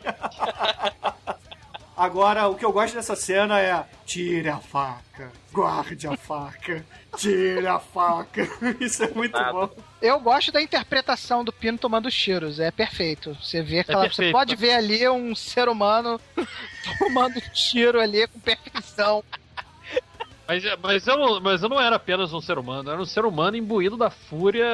Agora, 1.95 2.47
o 2.47 2.55
que 2.55 2.65
eu 2.65 2.71
gosto 2.71 2.95
dessa 2.95 3.15
cena 3.15 3.59
é 3.59 3.85
tire 4.03 4.49
a 4.49 4.57
faca, 4.57 5.31
guarde 5.51 6.07
a 6.07 6.17
faca, 6.17 6.83
tire 7.15 7.67
a 7.67 7.79
faca. 7.79 8.47
Isso 8.81 9.03
é 9.03 9.09
muito 9.11 9.33
Nada. 9.37 9.51
bom. 9.51 9.69
Eu 10.01 10.19
gosto 10.19 10.51
da 10.51 10.59
interpretação 10.59 11.43
do 11.43 11.53
Pino 11.53 11.77
tomando 11.77 12.07
os 12.07 12.15
tiros, 12.15 12.59
é 12.59 12.71
perfeito. 12.71 13.37
Você 13.39 13.61
vê 13.61 13.81
aquela, 13.81 14.09
você 14.09 14.31
pode 14.31 14.55
ver 14.55 14.73
ali 14.73 15.07
um 15.07 15.35
ser 15.35 15.69
humano 15.69 16.19
tomando 16.97 17.39
tiro 17.53 17.99
ali 17.99 18.27
com 18.27 18.39
perfeição. 18.39 19.23
Mas, 20.47 20.63
mas, 20.81 21.07
eu, 21.07 21.17
não- 21.17 21.39
mas 21.41 21.61
eu 21.61 21.69
não 21.69 21.79
era 21.79 21.95
apenas 21.95 22.33
um 22.33 22.41
ser 22.41 22.57
humano, 22.57 22.89
eu 22.89 22.93
era 22.93 23.01
um 23.01 23.05
ser 23.05 23.23
humano 23.23 23.55
imbuído 23.55 23.95
da 23.95 24.09
fúria 24.09 24.65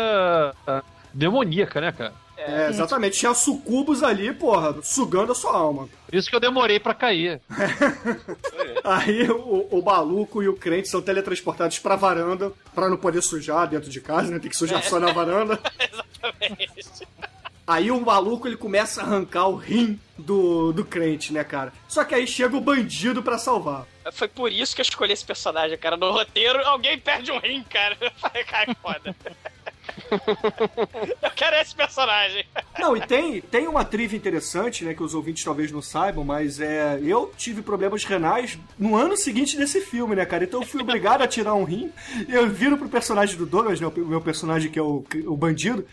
ah, 0.66 0.82
demoníaca, 1.14 1.82
né, 1.82 1.92
cara? 1.92 2.14
É, 2.40 2.70
exatamente. 2.70 3.20
Tinha 3.20 3.34
sucubos 3.34 4.02
ali, 4.02 4.34
porra, 4.34 4.76
sugando 4.82 5.32
a 5.32 5.36
sua 5.36 5.56
alma. 5.56 5.90
Por 6.06 6.16
isso 6.16 6.30
que 6.30 6.36
eu 6.36 6.40
demorei 6.40 6.80
pra 6.80 6.94
cair. 6.94 7.42
Aí 8.84 9.30
o, 9.30 9.68
o 9.70 9.84
maluco 9.84 10.42
e 10.42 10.48
o 10.48 10.56
crente 10.56 10.88
são 10.88 11.02
teletransportados 11.02 11.80
pra 11.80 11.96
varanda 11.96 12.52
pra 12.74 12.90
não 12.90 12.98
poder 12.98 13.22
sujar 13.22 13.68
dentro 13.68 13.90
de 13.90 14.02
casa, 14.02 14.32
né? 14.32 14.40
Tem 14.40 14.50
que 14.50 14.58
sujar 14.58 14.82
só 14.84 15.00
na 15.00 15.12
varanda. 15.12 15.60
Exatamente. 15.80 17.08
Aí 17.68 17.92
o 17.92 18.02
maluco 18.02 18.48
ele 18.48 18.58
começa 18.58 19.00
a 19.00 19.06
arrancar 19.06 19.48
o 19.48 19.56
rim 19.56 20.00
do, 20.18 20.74
do 20.74 20.84
crente, 20.84 21.32
né, 21.32 21.44
cara? 21.44 21.72
Só 21.88 22.04
que 22.04 22.16
aí 22.16 22.26
chega 22.26 22.58
o 22.58 22.62
bandido 22.62 23.22
pra 23.22 23.38
salvar. 23.38 23.86
Foi 24.12 24.28
por 24.28 24.52
isso 24.52 24.74
que 24.74 24.82
eu 24.82 24.84
escolhi 24.84 25.14
esse 25.14 25.24
personagem, 25.24 25.78
cara. 25.78 25.96
No 25.96 26.12
roteiro, 26.12 26.60
alguém 26.66 26.98
perde 26.98 27.32
um 27.32 27.38
rim, 27.38 27.64
cara. 27.64 27.96
Eu 28.02 28.10
falei, 28.18 28.44
cara, 28.44 28.76
foda. 28.82 29.16
eu 31.22 31.32
quero 31.32 31.56
esse 31.58 31.76
personagem. 31.76 32.46
Não, 32.78 32.96
e 32.96 33.02
tem, 33.02 33.42
tem 33.42 33.68
uma 33.68 33.84
trivia 33.86 34.18
interessante, 34.18 34.84
né, 34.84 34.94
que 34.94 35.04
os 35.04 35.14
ouvintes 35.14 35.44
talvez 35.44 35.72
não 35.72 35.82
saibam, 35.82 36.24
mas 36.24 36.60
é. 36.60 37.00
Eu 37.02 37.32
tive 37.38 37.62
problemas 37.62 38.04
renais 38.04 38.58
no 38.78 38.96
ano 38.96 39.16
seguinte 39.18 39.58
desse 39.58 39.82
filme, 39.82 40.16
né, 40.16 40.26
cara? 40.26 40.44
Então 40.44 40.62
eu 40.62 40.68
fui 40.68 40.82
obrigado 40.82 41.22
a 41.22 41.28
tirar 41.28 41.54
um 41.54 41.64
rim. 41.64 41.92
E 42.28 42.34
eu 42.34 42.48
viro 42.50 42.78
pro 42.78 42.90
personagem 42.90 43.38
do 43.38 43.46
Douglas, 43.46 43.80
né? 43.80 43.88
O 43.88 44.06
meu 44.06 44.22
personagem 44.22 44.72
que 44.72 44.80
é 44.80 44.82
o, 44.82 45.04
o 45.26 45.38
bandido. 45.38 45.86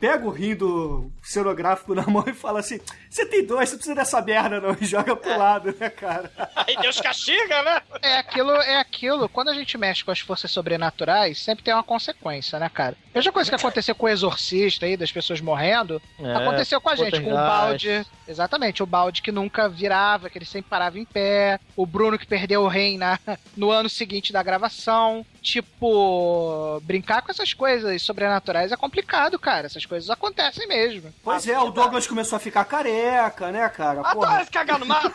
Pega 0.00 0.26
o 0.26 0.30
rim 0.30 0.54
do 0.54 1.10
cenográfico 1.22 1.94
na 1.94 2.02
mão 2.10 2.24
e 2.26 2.34
fala 2.34 2.60
assim: 2.60 2.80
Você 3.08 3.24
tem 3.24 3.44
dois, 3.46 3.68
você 3.68 3.76
precisa 3.76 3.94
dessa 3.94 4.20
merda, 4.20 4.60
não. 4.60 4.76
E 4.80 4.84
joga 4.84 5.14
pro 5.16 5.38
lado, 5.38 5.74
né, 5.78 5.88
cara? 5.88 6.30
Aí 6.56 6.76
Deus 6.76 7.00
castiga, 7.00 7.62
né? 7.62 7.80
É 8.02 8.18
aquilo, 8.18 8.50
é 8.50 8.76
aquilo. 8.80 9.28
Quando 9.28 9.48
a 9.48 9.54
gente 9.54 9.78
mexe 9.78 10.04
com 10.04 10.10
as 10.10 10.20
forças 10.20 10.50
sobrenaturais, 10.50 11.38
sempre 11.38 11.64
tem 11.64 11.72
uma 11.72 11.82
consequência, 11.82 12.58
né, 12.58 12.68
cara? 12.68 12.96
Veja 13.14 13.30
coisa 13.30 13.48
que 13.48 13.54
aconteceu 13.54 13.94
com 13.94 14.06
o 14.06 14.08
exorcista 14.08 14.86
aí, 14.86 14.96
das 14.96 15.12
pessoas 15.12 15.40
morrendo. 15.40 16.02
É, 16.18 16.34
aconteceu 16.34 16.80
com 16.80 16.90
a 16.90 16.96
gente, 16.96 17.20
com 17.20 17.30
o 17.30 17.34
balde. 17.34 18.04
Exatamente, 18.26 18.82
o 18.82 18.86
balde 18.86 19.22
que 19.22 19.30
nunca 19.30 19.68
virava, 19.68 20.28
que 20.28 20.36
ele 20.36 20.44
sempre 20.44 20.68
parava 20.68 20.98
em 20.98 21.04
pé. 21.04 21.60
O 21.76 21.86
Bruno 21.86 22.18
que 22.18 22.26
perdeu 22.26 22.62
o 22.62 22.68
rei 22.68 22.98
na, 22.98 23.16
no 23.56 23.70
ano 23.70 23.88
seguinte 23.88 24.32
da 24.32 24.42
gravação. 24.42 25.24
Tipo, 25.40 26.80
brincar 26.82 27.22
com 27.22 27.30
essas 27.30 27.52
coisas 27.52 28.02
sobrenaturais 28.02 28.72
é 28.72 28.76
complicado, 28.76 29.38
cara. 29.38 29.66
Essas 29.66 29.86
coisas 29.86 30.10
acontecem 30.10 30.66
mesmo. 30.66 31.14
Pois 31.22 31.46
é, 31.46 31.56
o 31.56 31.70
Douglas 31.70 32.08
começou 32.08 32.36
a 32.36 32.40
ficar 32.40 32.64
careca, 32.64 33.52
né, 33.52 33.68
cara? 33.68 34.02
Porra. 34.02 34.38
tá, 34.38 34.46
cagar 34.46 34.80
no 34.80 34.86
mato? 34.86 35.14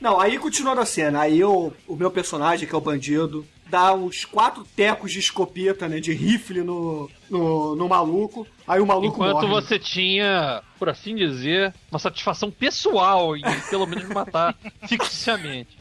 Não, 0.00 0.18
aí 0.18 0.38
continuando 0.38 0.80
a 0.80 0.86
cena, 0.86 1.20
aí 1.20 1.44
o, 1.44 1.72
o 1.86 1.94
meu 1.94 2.10
personagem, 2.10 2.66
que 2.66 2.74
é 2.74 2.78
o 2.78 2.80
bandido, 2.80 3.46
dá 3.70 3.94
uns 3.94 4.24
quatro 4.24 4.64
tecos 4.76 5.12
de 5.12 5.20
escopeta, 5.20 5.88
né, 5.88 6.00
de 6.00 6.12
rifle 6.12 6.62
no, 6.62 7.08
no, 7.30 7.76
no 7.76 7.88
maluco, 7.88 8.46
aí 8.66 8.80
o 8.80 8.86
maluco 8.86 9.14
Enquanto 9.14 9.46
morre. 9.46 9.62
você 9.62 9.78
tinha, 9.78 10.62
por 10.78 10.88
assim 10.88 11.14
dizer, 11.14 11.72
uma 11.90 11.98
satisfação 11.98 12.50
pessoal 12.50 13.36
em 13.36 13.42
pelo 13.70 13.86
menos 13.86 14.08
matar 14.08 14.56
ficticiamente. 14.88 15.78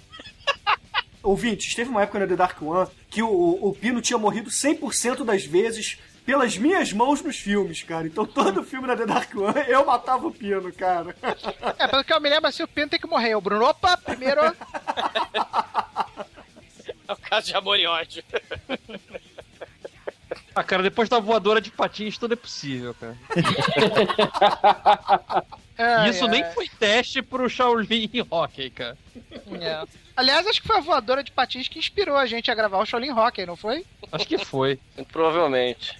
Ouvintes, 1.22 1.74
teve 1.76 1.90
uma 1.90 2.04
época 2.04 2.20
no 2.20 2.28
The 2.28 2.36
Dark 2.36 2.62
One 2.62 2.88
que 3.10 3.22
o, 3.22 3.60
o 3.62 3.74
Pino 3.74 4.02
tinha 4.02 4.18
morrido 4.18 4.50
100% 4.50 5.26
das 5.26 5.44
vezes 5.44 5.98
pelas 6.26 6.58
minhas 6.58 6.94
mãos 6.94 7.22
nos 7.24 7.38
filmes, 7.38 7.82
cara. 7.82 8.06
Então 8.06 8.24
todo 8.26 8.64
filme 8.64 8.88
na 8.88 8.96
The 8.96 9.06
Dark 9.08 9.36
One 9.36 9.66
eu 9.68 9.84
matava 9.86 10.28
o 10.28 10.32
Pino, 10.32 10.72
cara. 10.72 11.16
É, 11.78 11.88
pelo 11.88 12.04
que 12.04 12.14
eu 12.14 12.22
me 12.22 12.30
lembro, 12.30 12.48
assim, 12.48 12.64
o 12.64 12.68
Pino 12.68 12.88
tem 12.88 13.00
que 13.00 13.08
morrer. 13.08 13.36
O 13.36 13.42
Bruno, 13.42 13.66
opa, 13.66 13.98
primeiro. 13.98 14.40
Caso 17.30 17.48
de 17.48 17.56
amor 17.56 17.80
e 17.80 17.86
ódio. 17.86 18.24
Ah, 20.56 20.64
cara, 20.64 20.82
depois 20.84 21.08
da 21.08 21.20
voadora 21.20 21.62
de 21.62 21.72
patins 21.72 22.18
tudo 22.18 22.34
é 22.34 22.38
possível, 22.38 22.94
cara. 22.96 23.16
Ai, 25.82 26.10
Isso 26.10 26.26
ai. 26.26 26.32
nem 26.32 26.44
foi 26.54 26.68
teste 26.68 27.22
pro 27.22 27.50
Shaolin 27.50 28.10
Hockey, 28.30 28.70
cara. 28.70 28.98
É. 29.62 29.82
Aliás, 30.14 30.46
acho 30.46 30.62
que 30.62 30.68
foi 30.68 30.76
a 30.76 30.82
voadora 30.82 31.24
de 31.24 31.32
patins 31.32 31.70
que 31.70 31.80
inspirou 31.80 32.18
a 32.18 32.26
gente 32.26 32.52
a 32.52 32.56
gravar 32.56 32.80
o 32.80 32.86
Shaolin 32.86 33.12
Rock, 33.12 33.46
não 33.46 33.56
foi? 33.56 33.86
Acho 34.12 34.28
que 34.28 34.38
foi. 34.38 34.78
Provavelmente. 35.10 35.96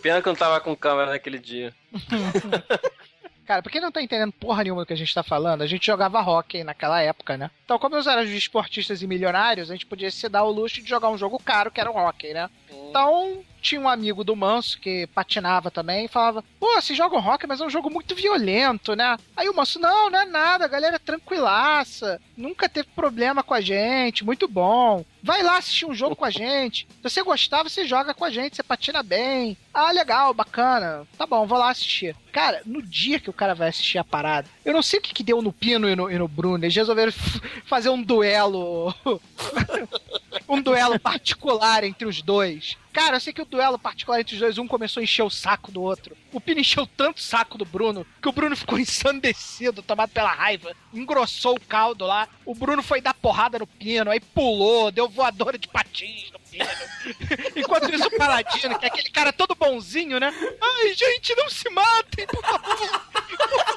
Pena 0.00 0.22
que 0.22 0.28
eu 0.28 0.32
não 0.32 0.38
tava 0.38 0.60
com 0.60 0.74
câmera 0.74 1.10
naquele 1.10 1.38
dia. 1.38 1.74
Cara, 3.46 3.62
pra 3.62 3.70
quem 3.70 3.80
não 3.80 3.92
tá 3.92 4.02
entendendo 4.02 4.32
porra 4.32 4.64
nenhuma 4.64 4.82
do 4.82 4.86
que 4.86 4.92
a 4.92 4.96
gente 4.96 5.14
tá 5.14 5.22
falando, 5.22 5.62
a 5.62 5.66
gente 5.66 5.86
jogava 5.86 6.20
hockey 6.20 6.64
naquela 6.64 7.00
época, 7.00 7.36
né? 7.36 7.48
Então, 7.64 7.78
como 7.78 7.94
nós 7.94 8.06
éramos 8.06 8.30
esportistas 8.30 9.02
e 9.02 9.06
milionários, 9.06 9.70
a 9.70 9.74
gente 9.74 9.86
podia 9.86 10.10
se 10.10 10.28
dar 10.28 10.42
o 10.42 10.50
luxo 10.50 10.82
de 10.82 10.88
jogar 10.88 11.10
um 11.10 11.18
jogo 11.18 11.38
caro, 11.38 11.70
que 11.70 11.80
era 11.80 11.90
o 11.90 11.96
hockey, 11.96 12.34
né? 12.34 12.50
Então, 12.68 13.44
tinha 13.66 13.80
um 13.80 13.88
amigo 13.88 14.22
do 14.22 14.36
Manso 14.36 14.78
que 14.78 15.08
patinava 15.08 15.72
também 15.72 16.04
e 16.04 16.08
falava: 16.08 16.44
Pô, 16.60 16.80
vocês 16.80 16.96
jogam 16.96 17.18
rock, 17.18 17.46
mas 17.46 17.60
é 17.60 17.64
um 17.64 17.70
jogo 17.70 17.90
muito 17.90 18.14
violento, 18.14 18.94
né? 18.94 19.16
Aí 19.36 19.48
o 19.48 19.54
Manso, 19.54 19.80
não, 19.80 20.08
não 20.08 20.20
é 20.20 20.24
nada, 20.24 20.64
a 20.64 20.68
galera 20.68 20.96
é 20.96 21.00
tranquilaça, 21.00 22.20
nunca 22.36 22.68
teve 22.68 22.88
problema 22.94 23.42
com 23.42 23.54
a 23.54 23.60
gente, 23.60 24.24
muito 24.24 24.46
bom. 24.46 25.04
Vai 25.20 25.42
lá 25.42 25.58
assistir 25.58 25.84
um 25.84 25.94
jogo 25.94 26.14
com 26.14 26.24
a 26.24 26.30
gente. 26.30 26.86
Se 26.88 27.02
você 27.02 27.22
gostar, 27.22 27.64
você 27.64 27.84
joga 27.84 28.14
com 28.14 28.24
a 28.24 28.30
gente, 28.30 28.54
você 28.54 28.62
patina 28.62 29.02
bem. 29.02 29.56
Ah, 29.74 29.90
legal, 29.90 30.32
bacana. 30.32 31.04
Tá 31.18 31.26
bom, 31.26 31.44
vou 31.46 31.58
lá 31.58 31.70
assistir. 31.70 32.14
Cara, 32.30 32.62
no 32.64 32.80
dia 32.80 33.18
que 33.18 33.28
o 33.28 33.32
cara 33.32 33.54
vai 33.54 33.70
assistir 33.70 33.98
a 33.98 34.04
parada, 34.04 34.48
eu 34.64 34.72
não 34.72 34.82
sei 34.82 35.00
o 35.00 35.02
que, 35.02 35.12
que 35.12 35.24
deu 35.24 35.42
no 35.42 35.52
Pino 35.52 35.88
e 35.88 35.96
no, 35.96 36.08
e 36.08 36.16
no 36.16 36.28
Bruno. 36.28 36.64
Eles 36.64 36.76
resolveram 36.76 37.10
fazer 37.66 37.88
um 37.88 38.00
duelo. 38.00 38.94
um 40.48 40.60
duelo 40.60 40.98
particular 40.98 41.84
entre 41.84 42.06
os 42.06 42.22
dois. 42.22 42.76
Cara, 42.92 43.16
eu 43.16 43.20
sei 43.20 43.32
que 43.32 43.42
o 43.42 43.44
duelo 43.44 43.78
particular 43.78 44.20
entre 44.20 44.34
os 44.34 44.40
dois, 44.40 44.56
um 44.56 44.66
começou 44.66 45.00
a 45.00 45.04
encher 45.04 45.22
o 45.22 45.28
saco 45.28 45.70
do 45.70 45.82
outro. 45.82 46.16
O 46.32 46.40
Pino 46.40 46.60
encheu 46.60 46.86
tanto 46.86 47.18
o 47.18 47.22
saco 47.22 47.58
do 47.58 47.64
Bruno 47.64 48.06
que 48.22 48.28
o 48.28 48.32
Bruno 48.32 48.56
ficou 48.56 48.78
ensandecido, 48.80 49.82
tomado 49.82 50.10
pela 50.10 50.32
raiva. 50.32 50.74
Engrossou 50.94 51.56
o 51.56 51.60
caldo 51.60 52.06
lá. 52.06 52.26
O 52.44 52.54
Bruno 52.54 52.82
foi 52.82 53.00
dar 53.00 53.12
porrada 53.12 53.58
no 53.58 53.66
Pino, 53.66 54.10
aí 54.10 54.20
pulou, 54.20 54.90
deu 54.90 55.08
voadora 55.08 55.58
de 55.58 55.68
patins 55.68 56.30
no 56.30 56.38
Pino. 56.40 56.66
Enquanto 57.54 57.94
isso, 57.94 58.06
o 58.06 58.16
Paladino, 58.16 58.78
que 58.78 58.86
é 58.86 58.88
aquele 58.88 59.10
cara 59.10 59.32
todo 59.32 59.54
bonzinho, 59.54 60.18
né? 60.18 60.32
Ai, 60.60 60.94
gente, 60.94 61.34
não 61.36 61.50
se 61.50 61.68
matem, 61.68 62.26
por 62.26 62.42
favor. 62.42 63.00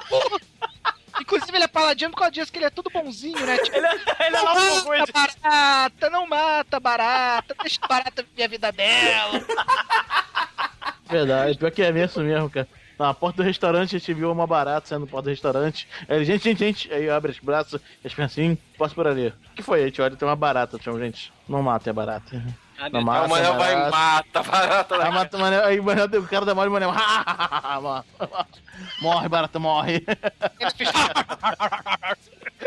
Por 0.07 0.21
favor. 0.23 0.48
Inclusive, 1.29 1.57
ele 1.57 1.65
é 1.65 1.67
paladino 1.67 2.11
por 2.11 2.17
causa 2.17 2.31
disso, 2.31 2.51
que 2.51 2.57
ele 2.57 2.65
é 2.65 2.69
tudo 2.71 2.89
bonzinho, 2.89 3.45
né? 3.45 3.59
Tipo, 3.59 3.77
Ele, 3.77 3.85
ele 3.87 4.01
é 4.19 4.31
não 4.31 4.45
nosso 4.45 4.87
mata 4.87 5.11
barata, 5.13 6.09
não 6.09 6.27
mata 6.27 6.79
barata, 6.79 7.55
deixa 7.61 7.79
a 7.83 7.87
barata 7.87 8.23
viver 8.23 8.43
a 8.43 8.47
vida 8.47 8.71
dela. 8.71 9.41
Verdade, 11.07 11.57
pior 11.57 11.71
que 11.71 11.83
é 11.83 11.91
mesmo 11.91 12.23
mesmo, 12.23 12.49
cara. 12.49 12.67
Na 12.97 13.13
porta 13.13 13.37
do 13.37 13.43
restaurante 13.43 13.95
a 13.95 13.99
gente 13.99 14.13
viu 14.13 14.31
uma 14.31 14.45
barata 14.47 14.87
saindo 14.87 15.05
da 15.05 15.11
porta 15.11 15.25
do 15.25 15.29
restaurante. 15.29 15.87
Aí, 16.07 16.17
ele, 16.17 16.25
gente, 16.25 16.43
gente, 16.43 16.59
gente. 16.59 16.93
Aí 16.93 17.09
abre 17.09 17.31
os 17.31 17.39
braços, 17.39 17.79
eles 18.03 18.13
pensam 18.13 18.25
assim, 18.25 18.57
posso 18.77 18.95
por 18.95 19.07
ali. 19.07 19.27
O 19.27 19.55
que 19.55 19.61
foi? 19.61 19.83
A 19.83 19.85
gente 19.85 20.01
olha, 20.01 20.15
tem 20.15 20.27
uma 20.27 20.35
barata, 20.35 20.77
chama, 20.81 20.99
gente. 20.99 21.31
Não 21.47 21.61
mata, 21.61 21.89
é 21.89 21.93
barata. 21.93 22.43
Ah, 22.79 22.89
não 22.89 22.91
meu 22.91 23.01
mata. 23.03 23.25
O 23.25 23.29
Manel 23.29 23.57
vai 23.57 23.73
e 23.73 23.89
mata 23.91 24.39
a 24.39 24.43
barata 24.43 24.97
lá. 24.97 25.05
Aí 25.05 25.11
mata 25.11 25.37
o 25.37 25.39
Manel, 25.39 25.65
aí 25.65 25.79
o 25.79 25.83
Manel, 25.83 26.05
o 26.05 26.27
cara 26.27 26.45
da 26.45 26.55
mole, 26.55 26.69
o 26.69 26.71
Manel. 26.79 26.91
morre, 29.01 29.27
barata, 29.27 29.59
morre. 29.59 30.03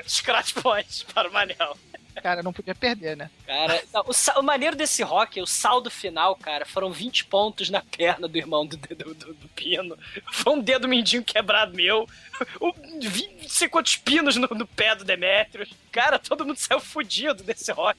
Scratch 0.06 0.52
points 0.54 1.02
para 1.02 1.28
o 1.28 1.32
Manel. 1.32 1.76
Cara, 2.22 2.42
não 2.42 2.52
podia 2.52 2.74
perder, 2.74 3.16
né? 3.16 3.30
Cara, 3.46 3.82
não, 3.92 4.02
o, 4.02 4.40
o 4.40 4.42
maneiro 4.42 4.76
desse 4.76 5.02
rock, 5.02 5.40
o 5.40 5.46
saldo 5.46 5.90
final, 5.90 6.36
cara, 6.36 6.66
foram 6.66 6.92
20 6.92 7.24
pontos 7.24 7.70
na 7.70 7.80
perna 7.80 8.28
do 8.28 8.36
irmão 8.36 8.66
do, 8.66 8.76
do, 8.76 9.14
do- 9.14 9.34
do 9.34 9.48
Pino. 9.48 9.96
Foi 10.30 10.52
um 10.52 10.60
dedo 10.60 10.86
mindinho 10.86 11.24
quebrado 11.24 11.74
meu. 11.74 12.06
O, 12.60 12.72
20, 13.00 13.42
não 13.42 13.48
sei 13.48 13.68
quantos 13.68 13.96
pinos 13.96 14.36
no, 14.36 14.46
no 14.48 14.66
pé 14.66 14.94
do 14.96 15.04
Demetrius. 15.04 15.70
Cara, 15.90 16.18
todo 16.18 16.44
mundo 16.46 16.56
saiu 16.56 16.80
fudido 16.80 17.42
desse 17.42 17.70
rock. 17.72 17.98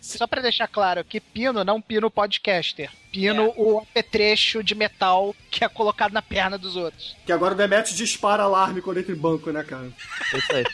Só 0.00 0.26
pra 0.26 0.40
deixar 0.40 0.68
claro 0.68 1.04
que 1.04 1.20
Pino 1.20 1.64
não 1.64 1.80
Pino 1.80 2.10
podcaster. 2.10 2.90
Pino 3.12 3.52
o 3.56 3.78
apetrecho 3.78 4.62
de 4.62 4.74
metal 4.74 5.34
que 5.50 5.64
é 5.64 5.68
colocado 5.68 6.12
na 6.12 6.20
perna 6.22 6.58
dos 6.58 6.76
outros. 6.76 7.16
Que 7.24 7.32
agora 7.32 7.54
o 7.54 7.56
Demetrius 7.56 7.96
dispara 7.96 8.42
alarme 8.42 8.82
quando 8.82 8.98
entra 9.00 9.12
em 9.12 9.16
banco, 9.16 9.50
né, 9.50 9.62
cara? 9.62 9.90
É 10.32 10.38
isso 10.38 10.54
aí. 10.54 10.64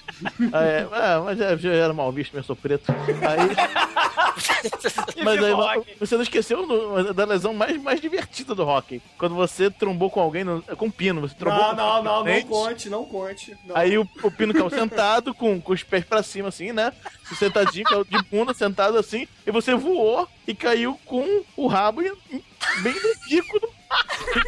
Ah, 0.53 0.65
é, 0.65 0.79
é, 0.81 1.19
mas 1.25 1.41
é, 1.41 1.57
já 1.59 1.73
era 1.73 1.93
mal 1.93 2.11
visto, 2.13 2.33
mesmo 2.33 2.47
sou 2.47 2.57
preto. 2.57 2.91
Aí. 2.91 4.13
Mas 5.23 5.43
aí 5.43 5.53
rock. 5.53 5.97
você 5.99 6.15
não 6.17 6.23
esqueceu 6.23 6.67
no- 6.67 7.13
da 7.15 7.25
lesão 7.25 7.53
mais, 7.55 7.81
mais 7.81 8.01
divertida 8.01 8.55
do 8.55 8.67
hockey. 8.67 9.01
Quando 9.19 9.35
você 9.35 9.71
trombou 9.71 10.11
com 10.11 10.21
alguém 10.21 10.45
no- 10.45 10.63
com 10.63 10.91
pino, 10.91 11.21
você 11.21 11.35
trombou 11.35 11.61
Não, 11.63 11.71
com 11.71 11.77
não, 11.77 12.03
não, 12.03 12.15
não 12.17 12.23
frente, 12.25 12.47
conte, 12.47 12.89
não 12.89 13.02
conte. 13.07 13.57
Não. 13.65 13.77
Aí 13.77 13.99
o, 13.99 14.09
o 14.23 14.31
pino 14.31 14.53
caiu 14.53 14.71
sentado, 14.71 15.35
com, 15.35 15.61
com 15.61 15.73
os 15.73 15.83
pés 15.83 16.05
pra 16.05 16.23
cima, 16.23 16.49
assim, 16.49 16.73
né? 16.73 16.93
Sentadinho, 17.39 18.05
de 18.09 18.23
bunda, 18.31 18.55
sentado 18.55 18.99
assim, 18.99 19.27
e 19.47 19.51
você 19.51 19.75
voou 19.75 20.29
e 20.47 20.55
caiu 20.55 20.99
com 21.05 21.43
o 21.57 21.67
rabo 21.67 22.03
em- 22.03 22.13
em- 22.31 22.45
bem 22.83 22.95
no 22.95 23.29
bico 23.29 23.61
do 23.61 23.69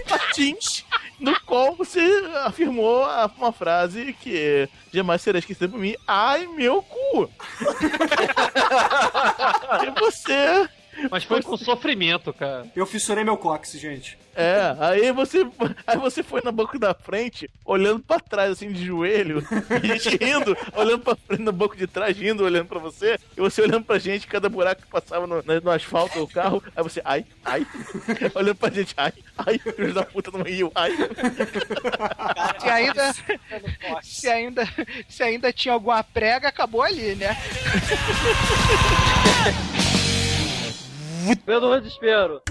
patins, 0.09 0.85
no 1.20 1.39
qual 1.40 1.74
você 1.74 2.01
afirmou 2.44 3.05
uma 3.36 3.52
frase 3.52 4.14
que 4.20 4.68
jamais 4.93 5.20
será 5.22 5.39
esquecida 5.39 5.68
por 5.68 5.78
mim. 5.78 5.94
Ai, 6.06 6.47
meu 6.47 6.82
cu! 6.82 7.31
e 9.86 10.01
você... 10.01 10.68
Mas 11.11 11.25
foi 11.25 11.43
com 11.43 11.57
sofrimento, 11.57 12.33
cara. 12.33 12.66
Eu 12.75 12.87
fissurei 12.87 13.25
meu 13.25 13.37
cóccix, 13.37 13.81
gente. 13.81 14.19
É, 14.37 14.77
aí 14.81 15.12
você, 15.12 15.47
aí 15.87 15.97
você 15.97 16.23
foi 16.23 16.41
na 16.45 16.51
banco 16.51 16.77
da 16.79 16.93
frente, 16.93 17.49
olhando 17.65 18.01
pra 18.01 18.19
trás, 18.19 18.51
assim, 18.51 18.73
de 18.73 18.85
joelho, 18.85 19.47
e 19.83 19.93
a 19.93 19.97
gente 19.97 20.16
rindo, 20.16 20.57
olhando 20.75 21.01
pra 21.01 21.15
frente 21.15 21.43
no 21.43 21.53
banco 21.53 21.77
de 21.77 21.87
trás, 21.87 22.16
rindo, 22.16 22.45
olhando 22.45 22.66
pra 22.66 22.81
você, 22.81 23.16
e 23.37 23.41
você 23.41 23.62
olhando 23.62 23.85
pra 23.85 23.99
gente, 23.99 24.27
cada 24.27 24.49
buraco 24.49 24.83
que 24.83 24.89
passava 24.89 25.27
no, 25.27 25.41
no 25.43 25.71
asfalto 25.71 26.19
do 26.19 26.27
carro, 26.27 26.61
aí 26.75 26.83
você, 26.83 27.01
ai, 27.05 27.25
ai, 27.45 27.65
olhando 28.35 28.57
pra 28.57 28.71
gente, 28.71 28.93
ai, 28.97 29.12
ai, 29.39 29.59
filho 29.59 29.95
da 29.95 30.05
puta 30.05 30.33
não 30.33 30.43
riu, 30.43 30.73
ai. 30.75 30.91
Se 32.59 32.69
ainda, 32.69 33.15
se 34.03 34.29
ainda, 34.29 34.69
se 35.09 35.23
ainda 35.23 35.53
tinha 35.53 35.75
alguma 35.75 36.03
prega, 36.03 36.49
acabou 36.49 36.83
ali, 36.83 37.15
né? 37.15 37.37
Pelo 41.44 41.78
desespero. 41.80 42.42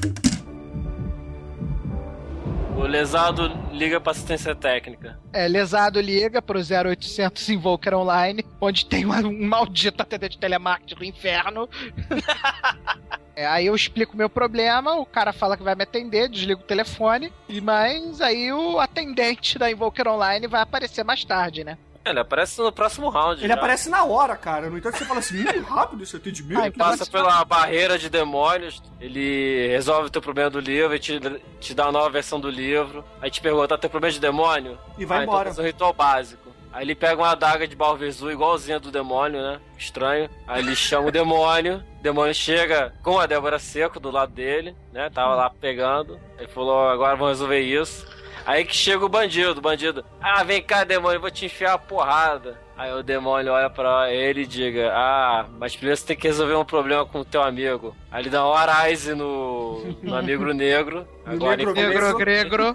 O 2.75 2.81
lesado 2.87 3.47
liga 3.71 4.01
pra 4.01 4.11
assistência 4.11 4.55
técnica. 4.55 5.19
É, 5.31 5.47
lesado 5.47 6.01
liga 6.01 6.41
pro 6.41 6.59
0800 6.59 7.49
Invoker 7.49 7.93
Online, 7.93 8.43
onde 8.59 8.85
tem 8.85 9.05
um, 9.05 9.11
um 9.11 9.47
maldito 9.47 10.01
atendente 10.01 10.33
de 10.33 10.39
telemarketing 10.39 10.95
do 10.95 11.05
inferno. 11.05 11.69
É, 13.35 13.47
aí 13.47 13.65
eu 13.65 13.75
explico 13.75 14.13
o 14.13 14.17
meu 14.17 14.29
problema, 14.29 14.95
o 14.95 15.07
cara 15.07 15.33
fala 15.33 15.57
que 15.57 15.63
vai 15.63 15.73
me 15.73 15.81
atender, 15.81 16.29
desliga 16.29 16.61
o 16.61 16.63
telefone, 16.63 17.33
e 17.49 17.59
mas 17.59 18.21
aí 18.21 18.53
o 18.53 18.79
atendente 18.79 19.57
da 19.57 19.71
Invoker 19.71 20.07
Online 20.07 20.45
vai 20.45 20.61
aparecer 20.61 21.03
mais 21.03 21.25
tarde, 21.25 21.63
né? 21.63 21.77
Ele 22.05 22.19
aparece 22.19 22.61
no 22.61 22.71
próximo 22.71 23.09
round. 23.09 23.41
Ele 23.41 23.47
já. 23.47 23.53
aparece 23.53 23.89
na 23.89 24.03
hora, 24.03 24.35
cara. 24.35 24.69
No 24.69 24.77
entanto, 24.77 24.97
você 24.97 25.05
fala 25.05 25.19
assim, 25.19 25.43
muito 25.43 25.63
rápido 25.63 26.03
esse 26.03 26.15
atendimento. 26.15 26.61
Ele 26.61 26.71
passa 26.71 27.05
pela 27.05 27.43
barreira 27.45 27.97
de 27.97 28.09
demônios, 28.09 28.81
ele 28.99 29.67
resolve 29.69 30.07
o 30.07 30.09
teu 30.09 30.21
problema 30.21 30.49
do 30.49 30.59
livro, 30.59 30.95
e 30.95 30.99
te, 30.99 31.19
te 31.59 31.73
dá 31.73 31.85
uma 31.85 31.93
nova 31.93 32.09
versão 32.09 32.39
do 32.39 32.49
livro, 32.49 33.05
aí 33.21 33.31
te 33.31 33.39
pergunta, 33.41 33.77
teu 33.77 33.89
problema 33.89 34.11
de 34.11 34.19
demônio? 34.19 34.77
E 34.97 35.05
vai 35.05 35.19
ah, 35.19 35.23
embora. 35.23 35.49
Então 35.49 35.55
faz 35.55 35.59
um 35.59 35.67
ritual 35.67 35.93
básico. 35.93 36.43
Aí 36.73 36.83
ele 36.83 36.95
pega 36.95 37.21
uma 37.21 37.29
adaga 37.29 37.67
de 37.67 37.75
Balvezu 37.75 38.31
igualzinha 38.31 38.79
do 38.79 38.89
demônio, 38.89 39.39
né? 39.39 39.61
Estranho. 39.77 40.27
Aí 40.47 40.63
ele 40.63 40.75
chama 40.75 41.09
o 41.09 41.11
demônio. 41.11 41.83
O 41.99 42.01
demônio 42.01 42.33
chega 42.33 42.91
com 43.03 43.19
a 43.19 43.27
Débora 43.27 43.59
Seco 43.59 43.99
do 43.99 44.09
lado 44.09 44.33
dele, 44.33 44.75
né? 44.91 45.07
Tava 45.11 45.35
lá 45.35 45.51
pegando. 45.51 46.19
Ele 46.35 46.47
falou, 46.47 46.89
agora 46.89 47.15
vamos 47.15 47.33
resolver 47.33 47.59
isso. 47.59 48.07
Aí 48.45 48.65
que 48.65 48.75
chega 48.75 49.05
o 49.05 49.09
bandido, 49.09 49.59
o 49.59 49.61
bandido. 49.61 50.03
Ah, 50.21 50.43
vem 50.43 50.61
cá, 50.61 50.83
demônio, 50.83 51.17
eu 51.17 51.21
vou 51.21 51.31
te 51.31 51.45
enfiar 51.45 51.73
a 51.73 51.77
porrada. 51.77 52.59
Aí 52.75 52.91
o 52.91 53.03
demônio 53.03 53.53
olha 53.53 53.69
pra 53.69 54.11
ele 54.11 54.41
e 54.41 54.47
diga: 54.47 54.91
Ah, 54.93 55.45
mas 55.59 55.75
primeiro 55.75 55.95
você 55.97 56.07
tem 56.07 56.17
que 56.17 56.27
resolver 56.27 56.55
um 56.55 56.65
problema 56.65 57.05
com 57.05 57.19
o 57.19 57.25
teu 57.25 57.41
amigo. 57.41 57.95
Aí 58.11 58.23
ele 58.23 58.29
dá 58.29 58.45
um 58.47 58.53
arise 58.53 59.13
no, 59.13 59.95
no 60.01 60.15
amigo 60.15 60.43
negro. 60.53 61.07
Agora 61.25 61.55
Negro, 61.55 61.73
negro, 61.73 62.17
negro. 62.25 62.73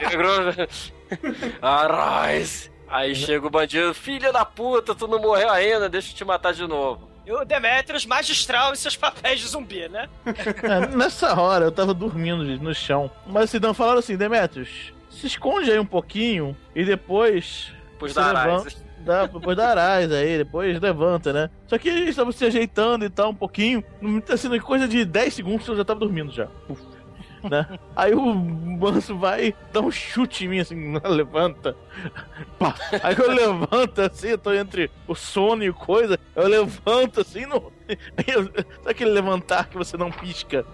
negro. 0.00 0.68
Arise. 1.62 2.70
Aí 2.88 3.14
chega 3.14 3.46
o 3.46 3.50
bandido: 3.50 3.92
Filha 3.94 4.32
da 4.32 4.44
puta, 4.44 4.94
tu 4.94 5.06
não 5.06 5.18
morreu 5.20 5.50
ainda, 5.50 5.88
deixa 5.88 6.12
eu 6.12 6.16
te 6.16 6.24
matar 6.24 6.52
de 6.52 6.66
novo. 6.66 7.08
E 7.26 7.32
o 7.32 7.44
Demetrius 7.44 8.06
magistral 8.06 8.72
em 8.72 8.76
seus 8.76 8.96
papéis 8.96 9.40
de 9.40 9.48
zumbi, 9.48 9.88
né? 9.88 10.08
É, 10.62 10.86
nessa 10.94 11.38
hora 11.38 11.64
eu 11.64 11.72
tava 11.72 11.92
dormindo 11.92 12.46
gente, 12.46 12.62
no 12.62 12.74
chão. 12.74 13.10
Mas 13.26 13.50
se 13.50 13.58
não 13.58 13.74
falaram 13.74 13.98
assim, 13.98 14.16
Demetrius, 14.16 14.92
se 15.10 15.26
esconde 15.26 15.70
aí 15.70 15.78
um 15.78 15.86
pouquinho 15.86 16.56
e 16.74 16.84
depois. 16.84 17.72
Depois 17.92 18.14
da 18.14 18.30
levanta-. 18.30 18.86
Dá, 18.98 19.24
depois 19.26 19.56
da 19.56 19.68
Arais 19.68 20.10
aí, 20.10 20.38
depois 20.38 20.80
levanta, 20.80 21.32
né? 21.32 21.48
Só 21.68 21.78
que 21.78 21.88
eles 21.88 22.10
estavam 22.10 22.32
se 22.32 22.44
ajeitando 22.44 23.04
e 23.04 23.10
tal, 23.10 23.30
um 23.30 23.34
pouquinho. 23.34 23.84
Não 24.00 24.20
tá 24.20 24.36
sendo 24.36 24.60
coisa 24.60 24.88
de 24.88 25.04
10 25.04 25.32
segundos 25.32 25.68
eu 25.68 25.76
já 25.76 25.84
tava 25.84 26.00
dormindo 26.00 26.32
já. 26.32 26.46
Puf, 26.66 26.82
né? 27.48 27.78
Aí 27.94 28.14
o 28.14 28.34
manso 28.34 29.16
vai 29.16 29.54
dar 29.72 29.80
um 29.80 29.90
chute 29.90 30.44
em 30.44 30.48
mim, 30.48 30.60
assim, 30.60 30.94
levanta. 31.04 31.76
Pá. 32.58 32.74
Aí 33.02 33.16
eu 33.16 33.30
levanto 33.30 34.00
assim, 34.00 34.28
eu 34.28 34.38
tô 34.38 34.52
entre 34.52 34.90
o 35.06 35.14
sono 35.14 35.64
e 35.64 35.72
coisa. 35.72 36.18
Eu 36.34 36.48
levanto 36.48 37.20
assim, 37.20 37.44
eu... 37.46 37.72
sabe 38.44 38.90
aquele 38.90 39.10
levantar 39.10 39.68
que 39.68 39.76
você 39.76 39.96
não 39.96 40.10
pisca? 40.10 40.64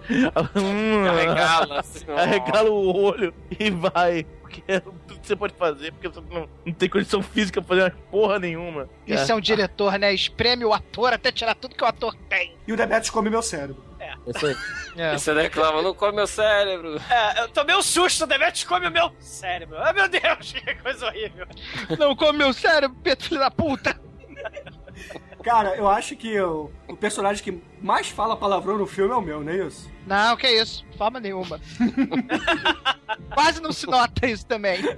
Hum. 0.55 1.07
Arregala, 1.07 1.79
assim. 1.79 2.05
Arregala 2.11 2.69
o 2.69 2.95
olho 2.95 3.33
e 3.59 3.69
vai. 3.69 4.25
Porque 4.41 4.63
é 4.67 4.79
tudo 4.79 5.19
que 5.19 5.27
você 5.27 5.35
pode 5.35 5.53
fazer, 5.55 5.91
porque 5.93 6.07
você 6.07 6.21
não, 6.29 6.47
não 6.65 6.73
tem 6.73 6.89
condição 6.89 7.23
física 7.23 7.61
pra 7.61 7.69
fazer 7.69 7.81
uma 7.81 8.01
porra 8.11 8.39
nenhuma. 8.39 8.89
Isso 9.07 9.31
é 9.31 9.35
um 9.35 9.39
diretor, 9.39 9.97
né? 9.97 10.13
Espreme 10.13 10.63
o 10.65 10.73
ator 10.73 11.13
até 11.13 11.31
tirar 11.31 11.55
tudo 11.55 11.75
que 11.75 11.83
o 11.83 11.87
ator 11.87 12.15
tem. 12.29 12.53
E 12.67 12.73
o 12.73 12.77
Demetrius 12.77 13.09
come 13.09 13.29
meu 13.29 13.41
cérebro. 13.41 13.83
É. 14.25 14.31
Isso 14.31 14.45
aí. 14.45 14.55
E 14.95 15.19
você 15.19 15.33
reclama, 15.33 15.81
não 15.81 15.93
come 15.93 16.15
meu 16.15 16.27
cérebro. 16.27 17.01
É, 17.09 17.41
eu 17.41 17.49
tomei 17.49 17.75
um 17.75 17.81
susto, 17.81 18.23
o 18.23 18.27
Demetrius 18.27 18.63
come 18.63 18.87
o 18.87 18.91
meu 18.91 19.11
cérebro. 19.19 19.77
Ah, 19.79 19.93
meu 19.93 20.07
Deus, 20.07 20.53
que 20.53 20.75
coisa 20.75 21.07
horrível. 21.07 21.47
Não 21.97 22.15
come 22.15 22.39
meu 22.39 22.53
cérebro, 22.53 22.97
Pedro, 23.03 23.25
filho 23.25 23.39
da 23.39 23.51
puta. 23.51 23.99
Cara, 25.43 25.75
eu 25.75 25.89
acho 25.89 26.15
que 26.15 26.39
o, 26.39 26.71
o 26.87 26.95
personagem 26.95 27.43
que 27.43 27.61
mais 27.81 28.07
fala 28.07 28.37
palavrão 28.37 28.77
no 28.77 28.87
filme 28.87 29.13
é 29.13 29.17
o 29.17 29.21
meu, 29.21 29.43
não 29.43 29.51
é 29.51 29.67
isso? 29.67 29.91
Não, 30.07 30.37
que 30.37 30.47
isso, 30.47 30.85
forma 30.97 31.19
nenhuma. 31.19 31.59
Quase 33.33 33.61
não 33.61 33.73
se 33.73 33.85
nota 33.85 34.25
isso 34.25 34.45
também. 34.45 34.79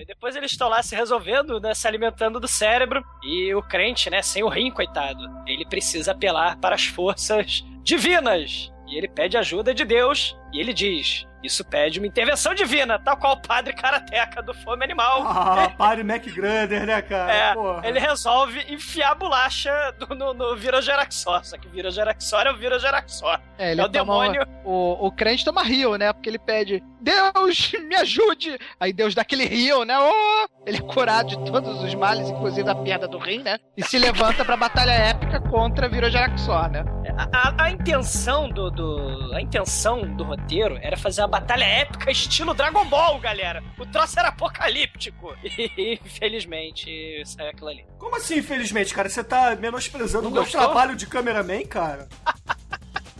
E 0.00 0.04
depois 0.04 0.36
eles 0.36 0.52
estão 0.52 0.68
lá 0.68 0.82
se 0.82 0.94
resolvendo, 0.94 1.60
né, 1.60 1.74
se 1.74 1.86
alimentando 1.86 2.40
do 2.40 2.48
cérebro. 2.48 3.04
E 3.22 3.54
o 3.54 3.62
crente, 3.62 4.10
né, 4.10 4.22
sem 4.22 4.42
o 4.42 4.48
rim, 4.48 4.70
coitado, 4.70 5.22
ele 5.46 5.64
precisa 5.66 6.12
apelar 6.12 6.58
para 6.58 6.74
as 6.74 6.86
forças 6.86 7.64
divinas. 7.82 8.72
E 8.88 8.96
ele 8.96 9.08
pede 9.08 9.36
ajuda 9.36 9.74
de 9.74 9.84
Deus. 9.84 10.36
E 10.52 10.60
ele 10.60 10.72
diz: 10.72 11.26
Isso 11.42 11.64
pede 11.64 11.98
uma 11.98 12.06
intervenção 12.06 12.54
divina, 12.54 12.98
tal 12.98 13.16
qual 13.16 13.34
o 13.34 13.40
padre 13.40 13.72
karateca 13.72 14.42
do 14.42 14.54
Fome 14.54 14.84
Animal. 14.84 15.22
Ah, 15.26 15.70
padre 15.76 16.02
McGrunder, 16.02 16.86
né, 16.86 17.02
cara? 17.02 17.32
É, 17.32 17.54
Porra. 17.54 17.86
ele 17.86 17.98
resolve 17.98 18.64
enfiar 18.72 19.12
a 19.12 19.14
bolacha 19.14 19.70
do- 19.98 20.14
no, 20.14 20.32
no 20.34 20.56
Virogeraxor. 20.56 21.44
Só 21.44 21.56
que 21.58 21.66
o 21.68 21.70
Virogeraxor 21.70 22.42
é 22.46 22.50
o 22.52 22.56
Virogeraxor. 22.56 23.38
É, 23.58 23.72
ele 23.72 23.80
É 23.80 23.84
o 23.84 23.88
demônio. 23.88 24.46
O, 24.64 25.06
o 25.06 25.12
crente 25.12 25.44
toma 25.44 25.62
rio, 25.62 25.96
né? 25.96 26.12
Porque 26.12 26.28
ele 26.28 26.38
pede, 26.38 26.82
Deus, 27.00 27.72
me 27.86 27.94
ajude! 27.96 28.58
Aí 28.80 28.92
Deus 28.92 29.14
dá 29.14 29.22
aquele 29.22 29.44
rio, 29.44 29.84
né? 29.84 29.96
Oh! 29.98 30.46
Ele 30.66 30.78
é 30.78 30.80
curado 30.80 31.28
de 31.28 31.38
todos 31.50 31.80
os 31.82 31.94
males, 31.94 32.28
inclusive 32.28 32.64
da 32.64 32.74
perda 32.74 33.06
do 33.06 33.18
rim, 33.18 33.38
né? 33.42 33.58
E 33.76 33.84
se 33.84 33.96
levanta 33.98 34.44
pra 34.44 34.56
batalha 34.56 34.90
épica 34.90 35.40
contra 35.40 35.88
Virogeraxor, 35.88 36.68
né? 36.70 36.84
A, 37.16 37.48
a- 37.48 37.64
a 37.66 37.70
intenção 37.70 38.48
do, 38.48 38.70
do- 38.70 39.30
A 39.34 39.40
intenção 39.40 40.00
do 40.16 40.24
roteiro 40.36 40.78
era 40.80 40.96
fazer 40.96 41.22
uma 41.22 41.28
batalha 41.28 41.64
épica 41.64 42.10
estilo 42.10 42.54
Dragon 42.54 42.84
Ball, 42.84 43.18
galera. 43.18 43.62
O 43.78 43.86
troço 43.86 44.18
era 44.18 44.28
apocalíptico. 44.28 45.34
E 45.42 45.98
infelizmente 46.04 47.22
saiu 47.24 47.50
aquilo 47.50 47.68
ali. 47.68 47.84
Como 47.98 48.14
assim, 48.16 48.38
infelizmente, 48.38 48.94
cara? 48.94 49.08
Você 49.08 49.24
tá 49.24 49.56
menosprezando 49.56 50.28
o 50.28 50.30
meu 50.30 50.44
trabalho 50.44 50.94
de 50.94 51.06
cameraman, 51.06 51.64
cara? 51.66 52.08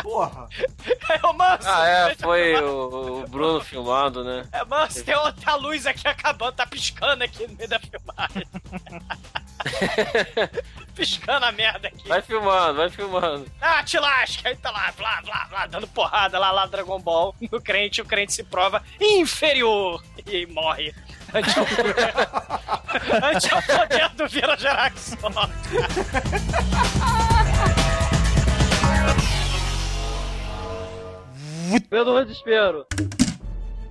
Porra. 0.02 0.46
É 1.10 1.26
o 1.26 1.32
Manso! 1.32 1.68
Ah, 1.68 1.88
é, 1.88 2.14
foi 2.14 2.54
o, 2.62 3.22
o 3.22 3.28
Bruno 3.28 3.60
filmando, 3.60 4.22
né? 4.22 4.46
É, 4.52 4.64
Manso, 4.64 5.02
tem 5.02 5.16
outra 5.16 5.56
luz 5.56 5.84
aqui 5.84 6.06
acabando, 6.06 6.52
tá 6.52 6.66
piscando 6.66 7.24
aqui 7.24 7.46
no 7.46 7.56
meio 7.56 7.68
da 7.68 7.80
filmagem. 7.80 8.46
piscando 10.96 11.44
a 11.44 11.52
merda 11.52 11.88
aqui. 11.88 12.08
Vai 12.08 12.22
filmando, 12.22 12.78
vai 12.78 12.88
filmando. 12.88 13.44
Ah, 13.60 13.84
te 13.84 13.98
lasca! 13.98 14.48
Aí 14.48 14.56
tá 14.56 14.70
lá, 14.70 14.90
blá, 14.96 15.20
blá, 15.22 15.46
blá, 15.50 15.66
dando 15.66 15.86
porrada 15.86 16.38
lá, 16.38 16.50
lá, 16.50 16.64
Dragon 16.66 16.98
Ball. 16.98 17.34
No 17.52 17.60
crente, 17.60 18.00
o 18.00 18.04
crente 18.04 18.32
se 18.32 18.42
prova 18.42 18.82
inferior 18.98 20.02
e 20.26 20.46
morre. 20.46 20.94
Ante 21.34 21.60
o 21.60 21.66
poder, 23.66 24.08
do 24.14 24.26
Vira 24.26 24.56
Geraxon. 24.56 25.16
Pelo 31.90 32.24
desespero. 32.24 32.86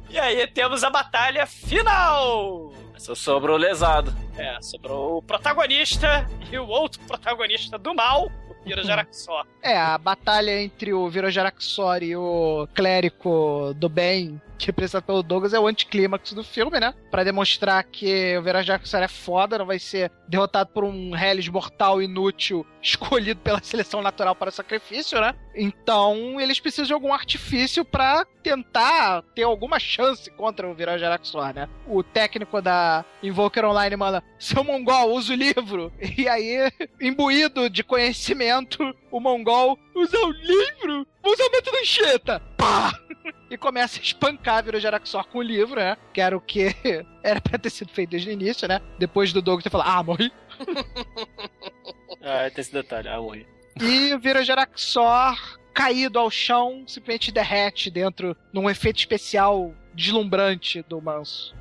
E 0.10 0.18
aí 0.18 0.48
temos 0.48 0.84
a 0.84 0.90
batalha 0.90 1.46
final! 1.46 2.74
Só 2.98 3.16
sobrou 3.16 3.58
lesado. 3.58 4.14
É, 4.38 4.62
sobrou 4.62 5.18
o 5.18 5.22
protagonista 5.22 6.26
e 6.52 6.58
o 6.58 6.68
outro 6.68 7.00
protagonista 7.08 7.78
do 7.78 7.94
mal, 7.94 8.32
o 8.50 8.64
Vira 8.64 8.84
Geraxon. 8.84 9.44
É, 9.62 9.78
a 9.78 9.98
batalha 9.98 10.62
entre 10.62 10.94
o 10.94 11.10
Virogeraxor 11.10 12.04
e 12.04 12.16
o 12.16 12.68
clérigo 12.74 13.74
do 13.76 13.90
bem, 13.90 14.42
representado 14.60 15.06
pelo 15.06 15.24
Douglas, 15.24 15.54
é 15.54 15.60
o 15.60 15.68
anticlímax 15.68 16.34
do 16.34 16.44
filme, 16.44 16.80
né? 16.80 16.94
Pra 17.10 17.24
demonstrar 17.24 17.84
que 17.84 18.38
o 18.38 18.44
Virogeraxor 18.44 19.02
é 19.02 19.08
foda, 19.08 19.58
não 19.58 19.66
vai 19.66 19.80
ser 19.80 20.12
derrotado 20.28 20.70
por 20.72 20.84
um 20.84 21.16
Hellis 21.16 21.48
mortal 21.48 22.02
inútil 22.02 22.66
escolhido 22.82 23.40
pela 23.42 23.62
seleção 23.64 24.02
natural 24.02 24.36
para 24.36 24.50
o 24.50 24.54
sacrifício, 24.54 25.20
né? 25.20 25.34
Então, 25.56 26.40
eles 26.40 26.60
precisam 26.60 26.86
de 26.86 26.94
algum 26.94 27.14
artifício 27.14 27.84
pra 27.84 28.26
tentar 28.44 29.24
ter 29.34 29.44
alguma 29.44 29.80
chance 29.80 30.30
contra 30.32 30.68
o 30.68 30.76
Virogeraxor, 30.76 31.54
né? 31.54 31.68
O 31.88 32.04
técnico 32.04 32.62
da 32.62 33.04
Invoker 33.24 33.66
Online 33.66 33.96
manda, 33.96 34.24
seu 34.38 34.64
mongol, 34.64 35.14
usa 35.14 35.34
o 35.34 35.36
livro. 35.36 35.92
E 36.18 36.30
aí, 36.30 36.72
imbuído 37.02 37.70
de 37.70 37.84
conhecimento, 37.84 38.96
o 39.12 39.20
mongol 39.20 39.78
usa 39.94 40.18
o 40.18 40.32
livro, 40.32 41.08
usa 41.26 41.44
o 41.44 41.52
método 41.52 41.78
enxeta. 41.78 42.42
Pá! 42.58 42.92
E 43.50 43.58
começa 43.58 44.00
a 44.00 44.02
espancar 44.04 44.64
Virogeraxor 44.64 45.28
com 45.28 45.38
o 45.38 45.42
livro, 45.42 45.76
né? 45.80 45.96
Que 46.14 46.20
era 46.20 46.36
o 46.36 46.42
que 46.42 46.76
era 47.24 47.40
pra 47.40 47.58
ter 47.60 47.70
sido 47.70 47.92
feito 47.92 48.10
desde 48.10 48.30
o 48.30 48.32
início, 48.32 48.68
né? 48.68 48.82
Depois 48.98 49.32
do 49.32 49.42
Douglas 49.42 49.64
ter 49.64 49.70
falado, 49.70 49.90
ah, 49.90 50.04
morri. 50.04 50.32
Ah, 52.28 52.50
tem 52.50 52.62
esse 52.62 52.74
detalhe. 52.74 53.08
Ah, 53.08 53.22
morri. 53.22 53.48
E 53.80 54.14
o 54.16 54.20
Virogeraxor, 54.20 55.60
caído 55.76 56.18
ao 56.18 56.32
chão, 56.32 56.84
simplesmente 56.88 57.32
derrete 57.32 57.92
dentro 57.92 58.36
num 58.52 58.68
efeito 58.68 58.98
especial 58.98 59.74
deslumbrante 59.94 60.82
do 60.90 61.00
manso. 61.00 61.56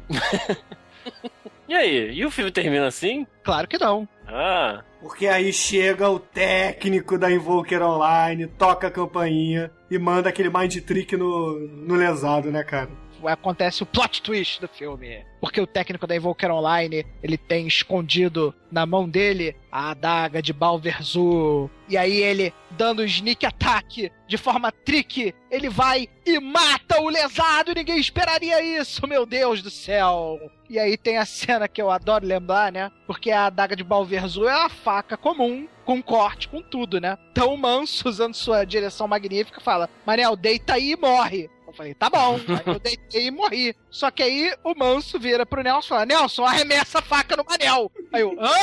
E 1.68 1.74
aí? 1.74 2.10
E 2.12 2.24
o 2.24 2.30
filme 2.30 2.50
termina 2.50 2.86
assim? 2.86 3.26
Claro 3.42 3.66
que 3.68 3.78
não. 3.78 4.06
Ah, 4.26 4.82
Porque 5.00 5.26
aí 5.26 5.52
chega 5.52 6.08
o 6.08 6.18
técnico 6.18 7.18
da 7.18 7.30
Invoker 7.30 7.82
Online, 7.82 8.46
toca 8.46 8.86
a 8.86 8.90
campainha 8.90 9.70
e 9.90 9.98
manda 9.98 10.28
aquele 10.28 10.50
mind 10.50 10.76
trick 10.80 11.16
no, 11.16 11.58
no 11.58 11.94
lesado, 11.94 12.50
né, 12.50 12.62
cara? 12.64 12.88
Acontece 13.28 13.82
o 13.82 13.86
plot 13.86 14.22
twist 14.22 14.60
do 14.60 14.68
filme. 14.68 15.24
Porque 15.40 15.60
o 15.60 15.66
técnico 15.66 16.06
da 16.06 16.16
Invoker 16.16 16.50
Online, 16.50 17.04
ele 17.22 17.36
tem 17.36 17.66
escondido 17.66 18.54
na 18.70 18.86
mão 18.86 19.08
dele 19.08 19.54
a 19.70 19.90
adaga 19.90 20.40
de 20.40 20.52
Balverzu. 20.52 21.70
E 21.88 21.96
aí 21.96 22.22
ele, 22.22 22.52
dando 22.70 23.04
sneak 23.04 23.44
attack 23.44 24.10
de 24.26 24.38
forma 24.38 24.72
trick, 24.72 25.34
ele 25.50 25.68
vai 25.68 26.08
e 26.24 26.40
mata 26.40 27.00
o 27.00 27.08
lesado. 27.08 27.74
Ninguém 27.74 27.98
esperaria 27.98 28.62
isso, 28.80 29.06
meu 29.06 29.26
Deus 29.26 29.62
do 29.62 29.70
céu. 29.70 30.38
E 30.68 30.78
aí 30.78 30.96
tem 30.96 31.18
a 31.18 31.26
cena 31.26 31.68
que 31.68 31.82
eu 31.82 31.90
adoro 31.90 32.26
lembrar, 32.26 32.72
né? 32.72 32.90
Porque 33.06 33.30
a 33.30 33.46
adaga 33.46 33.76
de 33.76 33.84
Balverzu 33.84 34.48
é 34.48 34.56
uma 34.56 34.70
faca 34.70 35.16
comum, 35.16 35.68
com 35.84 36.02
corte, 36.02 36.48
com 36.48 36.62
tudo, 36.62 36.98
né? 36.98 37.18
Então 37.30 37.52
o 37.52 37.58
Manso, 37.58 38.08
usando 38.08 38.34
sua 38.34 38.64
direção 38.64 39.06
magnífica, 39.06 39.60
fala: 39.60 39.90
Manel, 40.06 40.34
deita 40.34 40.74
aí 40.74 40.92
e 40.92 40.96
morre. 40.96 41.50
Eu 41.74 41.76
falei, 41.76 41.94
tá 41.94 42.08
bom. 42.08 42.38
Aí 42.48 42.72
eu 42.72 42.78
deitei 42.78 43.26
e 43.26 43.30
morri. 43.32 43.76
Só 43.90 44.08
que 44.10 44.22
aí 44.22 44.54
o 44.62 44.74
Manso 44.76 45.18
vira 45.18 45.44
pro 45.44 45.62
Nelson 45.62 45.86
e 45.86 45.88
fala: 45.88 46.06
Nelson, 46.06 46.44
arremessa 46.44 47.00
a 47.00 47.02
faca 47.02 47.36
no 47.36 47.44
Manel. 47.44 47.90
Aí 48.12 48.22
eu, 48.22 48.36
hã? 48.40 48.54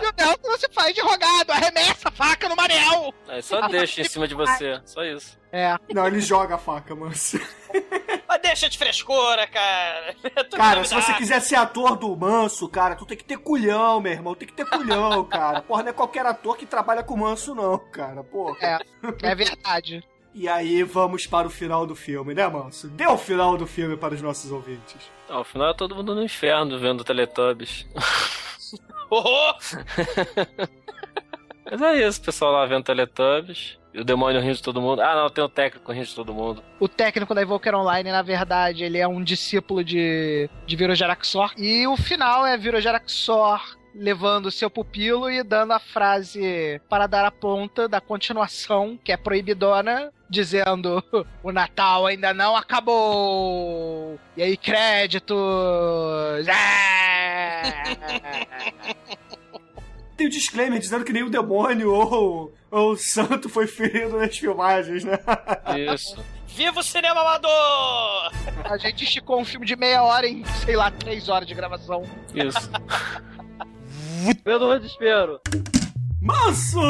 E 0.00 0.06
o 0.06 0.12
Nelson 0.16 0.48
não 0.48 0.58
se 0.58 0.68
faz 0.72 0.94
de 0.94 1.02
rogado, 1.02 1.52
arremessa 1.52 2.08
a 2.08 2.10
faca 2.10 2.48
no 2.48 2.56
Manel. 2.56 3.12
aí 3.28 3.42
só 3.42 3.68
deixa 3.68 4.00
em 4.00 4.04
cima 4.04 4.26
de 4.26 4.34
você. 4.34 4.80
Só 4.86 5.04
isso. 5.04 5.38
É. 5.52 5.76
Não, 5.92 6.06
ele 6.06 6.20
joga 6.22 6.54
a 6.54 6.58
faca, 6.58 6.94
mano. 6.94 7.12
Mas 8.26 8.40
deixa 8.40 8.70
de 8.70 8.78
frescura, 8.78 9.46
cara. 9.46 10.16
É 10.34 10.44
Cara, 10.44 10.84
se 10.84 10.94
você 10.94 11.12
quiser 11.14 11.40
ser 11.40 11.56
ator 11.56 11.96
do 11.96 12.16
Manso, 12.16 12.68
cara, 12.68 12.94
tu 12.94 13.04
tem 13.04 13.16
que 13.16 13.24
ter 13.24 13.36
culhão, 13.36 14.00
meu 14.00 14.12
irmão. 14.12 14.34
Tem 14.34 14.48
que 14.48 14.54
ter 14.54 14.64
culhão, 14.64 15.24
cara. 15.24 15.60
Porra, 15.60 15.82
não 15.82 15.90
é 15.90 15.92
qualquer 15.92 16.24
ator 16.24 16.56
que 16.56 16.64
trabalha 16.64 17.02
com 17.02 17.16
Manso, 17.16 17.54
não, 17.54 17.78
cara. 17.78 18.24
Porra. 18.24 18.56
É, 18.60 18.78
é 19.22 19.34
verdade. 19.34 20.02
E 20.34 20.48
aí 20.48 20.82
vamos 20.82 21.26
para 21.26 21.46
o 21.46 21.50
final 21.50 21.86
do 21.86 21.94
filme, 21.94 22.34
né, 22.34 22.46
Manso? 22.48 22.88
Dê 22.88 23.06
o 23.06 23.18
final 23.18 23.56
do 23.56 23.66
filme 23.66 23.96
para 23.96 24.14
os 24.14 24.22
nossos 24.22 24.50
ouvintes. 24.50 24.96
Ao 25.28 25.42
Ah, 25.42 25.44
final 25.44 25.70
é 25.70 25.74
todo 25.74 25.94
mundo 25.94 26.14
no 26.14 26.22
inferno 26.22 26.78
vendo 26.78 27.04
Teletubbies. 27.04 27.86
Oh! 29.14 29.52
Mas 31.70 31.82
é 31.82 32.08
isso, 32.08 32.20
o 32.20 32.24
pessoal 32.24 32.52
lá 32.52 32.64
vendo 32.66 32.84
Teletubbies. 32.84 33.78
E 33.92 34.00
o 34.00 34.04
demônio 34.04 34.40
rindo 34.40 34.54
de 34.54 34.62
todo 34.62 34.80
mundo. 34.80 35.02
Ah, 35.02 35.14
não, 35.14 35.28
tem 35.28 35.44
o 35.44 35.50
técnico 35.50 35.92
rindo 35.92 36.06
de 36.06 36.14
todo 36.14 36.32
mundo. 36.32 36.64
O 36.80 36.88
técnico 36.88 37.34
da 37.34 37.42
Invoker 37.42 37.74
Online, 37.74 38.10
na 38.10 38.22
verdade, 38.22 38.84
ele 38.84 38.96
é 38.96 39.06
um 39.06 39.22
discípulo 39.22 39.84
de, 39.84 40.48
de 40.66 40.76
Virogeraxor. 40.76 41.52
E 41.58 41.86
o 41.86 41.94
final 41.94 42.46
é 42.46 42.56
Virogeraxor 42.56 43.60
levando 43.94 44.50
seu 44.50 44.70
pupilo 44.70 45.30
e 45.30 45.42
dando 45.42 45.72
a 45.72 45.78
frase 45.78 46.80
para 46.88 47.06
dar 47.06 47.24
a 47.24 47.30
ponta 47.30 47.88
da 47.88 48.00
continuação, 48.00 48.98
que 49.02 49.12
é 49.12 49.16
proibidona, 49.16 50.12
dizendo: 50.28 51.02
O 51.42 51.52
Natal 51.52 52.06
ainda 52.06 52.32
não 52.32 52.56
acabou! 52.56 54.18
E 54.36 54.42
aí, 54.42 54.56
créditos! 54.56 55.38
É! 56.48 57.62
Tem 60.16 60.26
o 60.26 60.30
disclaimer 60.30 60.78
dizendo 60.78 61.04
que 61.04 61.12
nem 61.12 61.22
o 61.22 61.30
demônio 61.30 61.90
ou, 61.90 62.54
ou 62.70 62.92
o 62.92 62.96
santo 62.96 63.48
foi 63.48 63.66
ferido 63.66 64.18
nas 64.18 64.36
filmagens, 64.36 65.04
né? 65.04 65.18
Isso. 65.92 66.22
Viva 66.46 66.80
o 66.80 66.82
cinema 66.82 67.22
amador! 67.22 68.30
A 68.64 68.76
gente 68.76 69.04
esticou 69.04 69.40
um 69.40 69.44
filme 69.44 69.64
de 69.64 69.74
meia 69.74 70.02
hora 70.02 70.28
em, 70.28 70.44
sei 70.64 70.76
lá, 70.76 70.90
três 70.90 71.28
horas 71.28 71.48
de 71.48 71.54
gravação. 71.54 72.04
Isso. 72.34 72.70
Pelo 74.44 74.78
desespero. 74.78 75.40
Manso! 76.20 76.80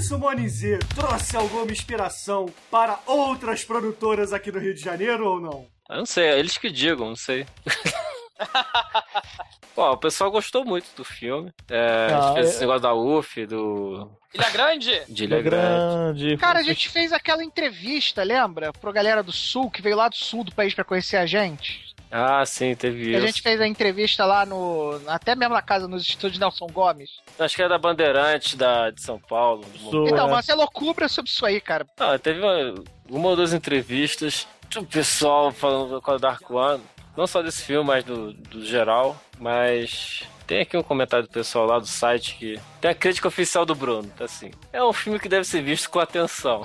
Summoning 0.00 0.48
Z 0.48 0.78
trouxe 0.94 1.36
alguma 1.36 1.70
inspiração 1.70 2.46
para 2.70 2.98
outras 3.06 3.62
produtoras 3.64 4.32
aqui 4.32 4.50
do 4.50 4.58
Rio 4.58 4.74
de 4.74 4.80
Janeiro 4.80 5.28
ou 5.28 5.38
não? 5.40 5.66
Eu 5.90 5.98
não 5.98 6.06
sei, 6.06 6.24
é 6.24 6.38
eles 6.38 6.56
que 6.56 6.70
digam, 6.70 7.08
não 7.10 7.16
sei. 7.16 7.46
Pô, 9.74 9.90
o 9.92 9.96
pessoal 9.98 10.30
gostou 10.30 10.64
muito 10.64 10.86
do 10.96 11.04
filme. 11.04 11.52
É, 11.68 12.08
a 12.10 12.18
Ah, 12.18 12.22
gente 12.22 12.34
fez 12.34 12.46
é- 12.46 12.50
esse 12.50 12.60
negócio 12.60 12.80
da 12.80 12.94
UF, 12.94 13.46
do. 13.46 14.10
Ilha 14.34 14.50
Grande? 14.50 15.02
De 15.08 15.24
Ilha 15.24 15.42
Grande. 15.42 16.36
Cara, 16.38 16.60
a 16.60 16.62
gente 16.62 16.88
fez 16.88 17.12
aquela 17.12 17.44
entrevista, 17.44 18.22
lembra? 18.22 18.72
Pro 18.72 18.92
galera 18.92 19.22
do 19.22 19.32
sul, 19.32 19.70
que 19.70 19.82
veio 19.82 19.96
lá 19.96 20.08
do 20.08 20.16
sul 20.16 20.42
do 20.44 20.54
país 20.54 20.72
pra 20.74 20.84
conhecer 20.84 21.16
a 21.18 21.26
gente. 21.26 21.89
Ah, 22.10 22.44
sim, 22.44 22.74
teve 22.74 23.04
E 23.04 23.08
isso. 23.10 23.22
a 23.22 23.26
gente 23.26 23.42
fez 23.42 23.60
a 23.60 23.66
entrevista 23.66 24.24
lá 24.24 24.44
no. 24.44 25.00
Até 25.06 25.34
mesmo 25.36 25.54
na 25.54 25.62
casa, 25.62 25.86
nos 25.86 26.02
estúdios 26.02 26.34
de 26.34 26.40
Nelson 26.40 26.66
Gomes. 26.66 27.10
Acho 27.38 27.54
que 27.54 27.62
era 27.62 27.68
da 27.70 27.78
Bandeirante 27.78 28.56
da, 28.56 28.90
de 28.90 29.00
São 29.00 29.18
Paulo. 29.20 29.64
então, 30.08 30.28
Marcelo 30.28 30.66
cubra 30.70 31.08
sobre 31.08 31.30
isso 31.30 31.46
aí, 31.46 31.60
cara. 31.60 31.86
Ah, 31.98 32.18
teve 32.18 32.40
uma, 32.40 32.74
uma 33.08 33.28
ou 33.28 33.36
duas 33.36 33.52
entrevistas. 33.52 34.46
Tinha 34.68 34.82
o 34.82 34.86
pessoal 34.86 35.52
falando 35.52 36.00
com 36.02 36.10
a 36.10 36.18
Dark 36.18 36.50
One. 36.50 36.82
Não 37.16 37.26
só 37.26 37.42
desse 37.42 37.62
filme, 37.62 37.86
mas 37.86 38.04
do, 38.04 38.32
do 38.32 38.64
geral. 38.64 39.16
Mas 39.38 40.22
tem 40.46 40.60
aqui 40.62 40.76
um 40.76 40.82
comentário 40.82 41.26
do 41.26 41.32
pessoal 41.32 41.64
lá 41.64 41.78
do 41.78 41.86
site 41.86 42.34
que. 42.36 42.60
Tem 42.80 42.90
a 42.90 42.94
crítica 42.94 43.28
oficial 43.28 43.64
do 43.64 43.74
Bruno, 43.74 44.10
tá 44.16 44.24
assim. 44.24 44.50
É 44.72 44.82
um 44.82 44.92
filme 44.92 45.20
que 45.20 45.28
deve 45.28 45.44
ser 45.44 45.62
visto 45.62 45.88
com 45.88 46.00
atenção. 46.00 46.64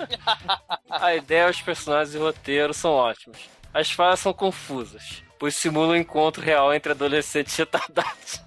a 0.88 1.14
ideia, 1.14 1.50
os 1.50 1.60
personagens 1.60 2.14
e 2.14 2.18
o 2.18 2.22
roteiro 2.22 2.72
são 2.72 2.92
ótimos. 2.92 3.38
As 3.74 3.90
falas 3.90 4.20
são 4.20 4.32
confusas, 4.32 5.24
pois 5.36 5.56
simulam 5.56 5.90
um 5.90 5.96
encontro 5.96 6.40
real 6.40 6.72
entre 6.72 6.92
adolescentes 6.92 7.54
retardados. 7.58 8.40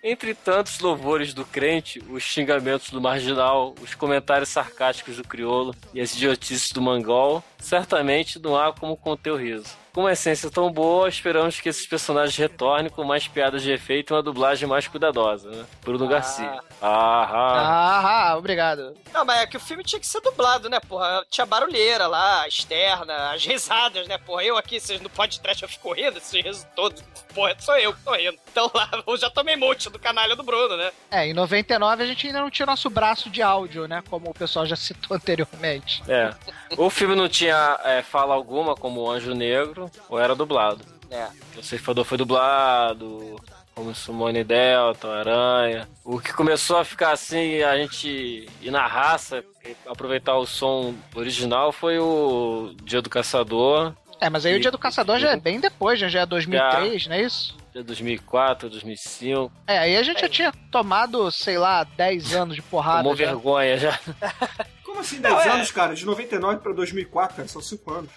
Entre 0.00 0.32
tantos 0.32 0.78
louvores 0.78 1.34
do 1.34 1.44
crente, 1.44 2.00
os 2.08 2.22
xingamentos 2.22 2.90
do 2.90 3.00
marginal, 3.00 3.74
os 3.82 3.96
comentários 3.96 4.48
sarcásticos 4.48 5.16
do 5.16 5.24
crioulo 5.24 5.74
e 5.92 6.00
as 6.00 6.14
idiotices 6.14 6.70
do 6.70 6.80
mangol, 6.80 7.42
certamente 7.58 8.38
não 8.38 8.56
há 8.56 8.72
como 8.72 8.96
conter 8.96 9.32
o 9.32 9.36
riso. 9.36 9.76
Com 9.98 10.02
uma 10.02 10.12
essência 10.12 10.48
tão 10.48 10.70
boa, 10.70 11.08
esperamos 11.08 11.60
que 11.60 11.68
esses 11.68 11.84
personagens 11.84 12.36
retornem 12.36 12.88
com 12.88 13.02
mais 13.02 13.26
piadas 13.26 13.64
de 13.64 13.72
efeito 13.72 14.12
e 14.12 14.14
uma 14.14 14.22
dublagem 14.22 14.68
mais 14.68 14.86
cuidadosa, 14.86 15.50
né? 15.50 15.66
Bruno 15.82 16.06
Garcia. 16.06 16.62
Ah, 16.80 17.24
ah. 17.24 17.28
Ah, 17.32 18.30
ah, 18.30 18.38
obrigado. 18.38 18.96
Não, 19.12 19.24
mas 19.24 19.40
é 19.40 19.46
que 19.48 19.56
o 19.56 19.60
filme 19.60 19.82
tinha 19.82 19.98
que 19.98 20.06
ser 20.06 20.20
dublado, 20.20 20.70
né, 20.70 20.78
porra? 20.78 21.26
Tinha 21.28 21.44
barulheira 21.44 22.06
lá, 22.06 22.46
externa, 22.46 23.32
as 23.32 23.44
risadas, 23.44 24.06
né, 24.06 24.16
porra? 24.18 24.44
Eu 24.44 24.56
aqui, 24.56 24.78
vocês 24.78 25.00
no 25.00 25.10
podcast 25.10 25.64
eu 25.64 25.68
fico 25.68 25.92
rindo, 25.92 26.18
esses 26.18 26.30
risos 26.30 26.64
todos. 26.76 27.02
Porra, 27.34 27.56
sou 27.58 27.76
eu 27.76 27.92
que 27.92 28.00
tô 28.04 28.12
rindo. 28.12 28.38
Então 28.52 28.70
lá, 28.72 28.88
eu 29.04 29.16
já 29.16 29.28
tomei 29.28 29.56
monte 29.56 29.90
do 29.90 29.98
canalha 29.98 30.36
do 30.36 30.44
Bruno, 30.44 30.76
né? 30.76 30.92
É, 31.10 31.26
em 31.26 31.34
99 31.34 32.04
a 32.04 32.06
gente 32.06 32.24
ainda 32.28 32.40
não 32.40 32.50
tinha 32.50 32.66
nosso 32.66 32.88
braço 32.88 33.28
de 33.28 33.42
áudio, 33.42 33.88
né? 33.88 34.00
Como 34.08 34.30
o 34.30 34.34
pessoal 34.34 34.64
já 34.64 34.74
citou 34.76 35.16
anteriormente. 35.16 36.04
É. 36.08 36.32
O 36.76 36.88
filme 36.88 37.16
não 37.16 37.28
tinha 37.28 37.80
é, 37.82 38.00
fala 38.00 38.34
alguma, 38.34 38.76
como 38.76 39.00
o 39.00 39.10
Anjo 39.10 39.34
Negro, 39.34 39.87
ou 40.08 40.18
era 40.18 40.34
dublado. 40.34 40.84
É. 41.10 41.28
O 41.56 41.62
Ceifador 41.62 42.04
foi 42.04 42.18
dublado, 42.18 43.36
como 43.74 43.94
Sumone 43.94 44.44
Delta, 44.44 45.08
Aranha. 45.08 45.88
O 46.04 46.20
que 46.20 46.32
começou 46.32 46.78
a 46.78 46.84
ficar 46.84 47.12
assim, 47.12 47.62
a 47.62 47.76
gente 47.76 48.48
ir 48.60 48.70
na 48.70 48.86
raça, 48.86 49.44
aproveitar 49.86 50.36
o 50.36 50.46
som 50.46 50.94
original, 51.14 51.72
foi 51.72 51.98
o 51.98 52.74
Dia 52.82 53.00
do 53.00 53.08
Caçador. 53.08 53.94
É, 54.20 54.28
mas 54.28 54.44
aí 54.44 54.56
o 54.56 54.60
Dia 54.60 54.70
do 54.70 54.78
Caçador 54.78 55.18
já 55.18 55.30
é 55.30 55.36
bem 55.36 55.60
depois, 55.60 55.98
já, 55.98 56.08
já 56.08 56.20
é 56.22 56.26
2003, 56.26 57.06
não 57.06 57.14
é 57.14 57.22
isso? 57.22 57.56
Dia 57.72 57.84
2004, 57.84 58.68
2005. 58.68 59.52
É, 59.66 59.78
aí 59.78 59.96
a 59.96 60.02
gente 60.02 60.20
já 60.20 60.28
tinha 60.28 60.52
tomado, 60.72 61.30
sei 61.30 61.56
lá, 61.56 61.84
10 61.84 62.34
anos 62.34 62.56
de 62.56 62.62
porrada. 62.62 62.98
Tomou 62.98 63.16
já. 63.16 63.26
vergonha 63.26 63.78
já. 63.78 63.98
Como 64.98 65.06
assim 65.06 65.20
10 65.20 65.32
Não, 65.32 65.40
é- 65.40 65.48
anos, 65.50 65.70
cara? 65.70 65.94
De 65.94 66.04
99 66.04 66.60
pra 66.60 66.72
2004, 66.72 67.36
cara, 67.36 67.48
são 67.48 67.62
5 67.62 67.92
anos. 67.92 68.10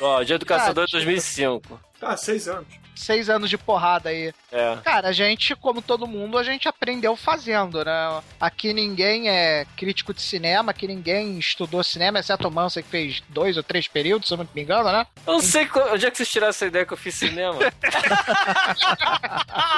Ó, 0.00 0.22
Dia 0.22 0.38
do 0.38 0.46
Caçador 0.46 0.84
é 0.84 0.86
tipo- 0.86 0.98
2005. 0.98 1.80
Ah, 2.00 2.16
6 2.16 2.48
anos. 2.48 2.66
Seis 2.94 3.30
anos 3.30 3.48
de 3.48 3.56
porrada 3.56 4.08
aí. 4.08 4.34
É. 4.50 4.76
Cara, 4.82 5.10
a 5.10 5.12
gente, 5.12 5.54
como 5.54 5.80
todo 5.80 6.04
mundo, 6.04 6.36
a 6.36 6.42
gente 6.42 6.66
aprendeu 6.66 7.14
fazendo, 7.14 7.84
né? 7.84 8.20
Aqui 8.40 8.72
ninguém 8.72 9.28
é 9.30 9.64
crítico 9.76 10.12
de 10.12 10.20
cinema, 10.20 10.72
aqui 10.72 10.88
ninguém 10.88 11.38
estudou 11.38 11.84
cinema, 11.84 12.18
exceto 12.18 12.48
o 12.48 12.50
Mansa 12.50 12.82
que 12.82 12.88
fez 12.88 13.22
dois 13.28 13.56
ou 13.56 13.62
três 13.62 13.86
períodos, 13.86 14.26
se 14.26 14.34
eu 14.34 14.38
não 14.38 14.48
me 14.52 14.62
engano, 14.62 14.90
né? 14.90 15.06
Eu 15.24 15.34
não 15.34 15.40
sei 15.40 15.64
qual- 15.66 15.92
onde 15.94 16.06
é 16.06 16.10
que 16.10 16.16
vocês 16.16 16.28
tiraram 16.28 16.50
essa 16.50 16.66
ideia 16.66 16.84
que 16.84 16.92
eu 16.92 16.96
fiz 16.96 17.14
cinema. 17.14 17.54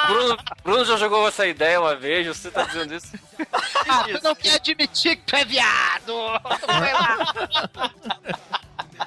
Bruno, 0.09 0.39
Bruno 0.65 0.85
já 0.87 0.97
jogou 0.97 1.29
essa 1.29 1.47
ideia 1.47 1.79
uma 1.79 1.95
vez, 1.97 2.27
você 2.27 2.51
tá 2.51 2.63
dizendo 2.63 2.95
isso? 2.95 3.13
Ah, 3.87 4.05
tu 4.05 4.19
não 4.25 4.35
quer 4.35 4.55
admitir 4.55 5.17
que 5.17 5.25
tu 5.25 5.37
é 5.37 5.45
viado! 5.45 6.15
Tu 6.59 6.67
vai 6.73 6.93
lá. 6.95 7.19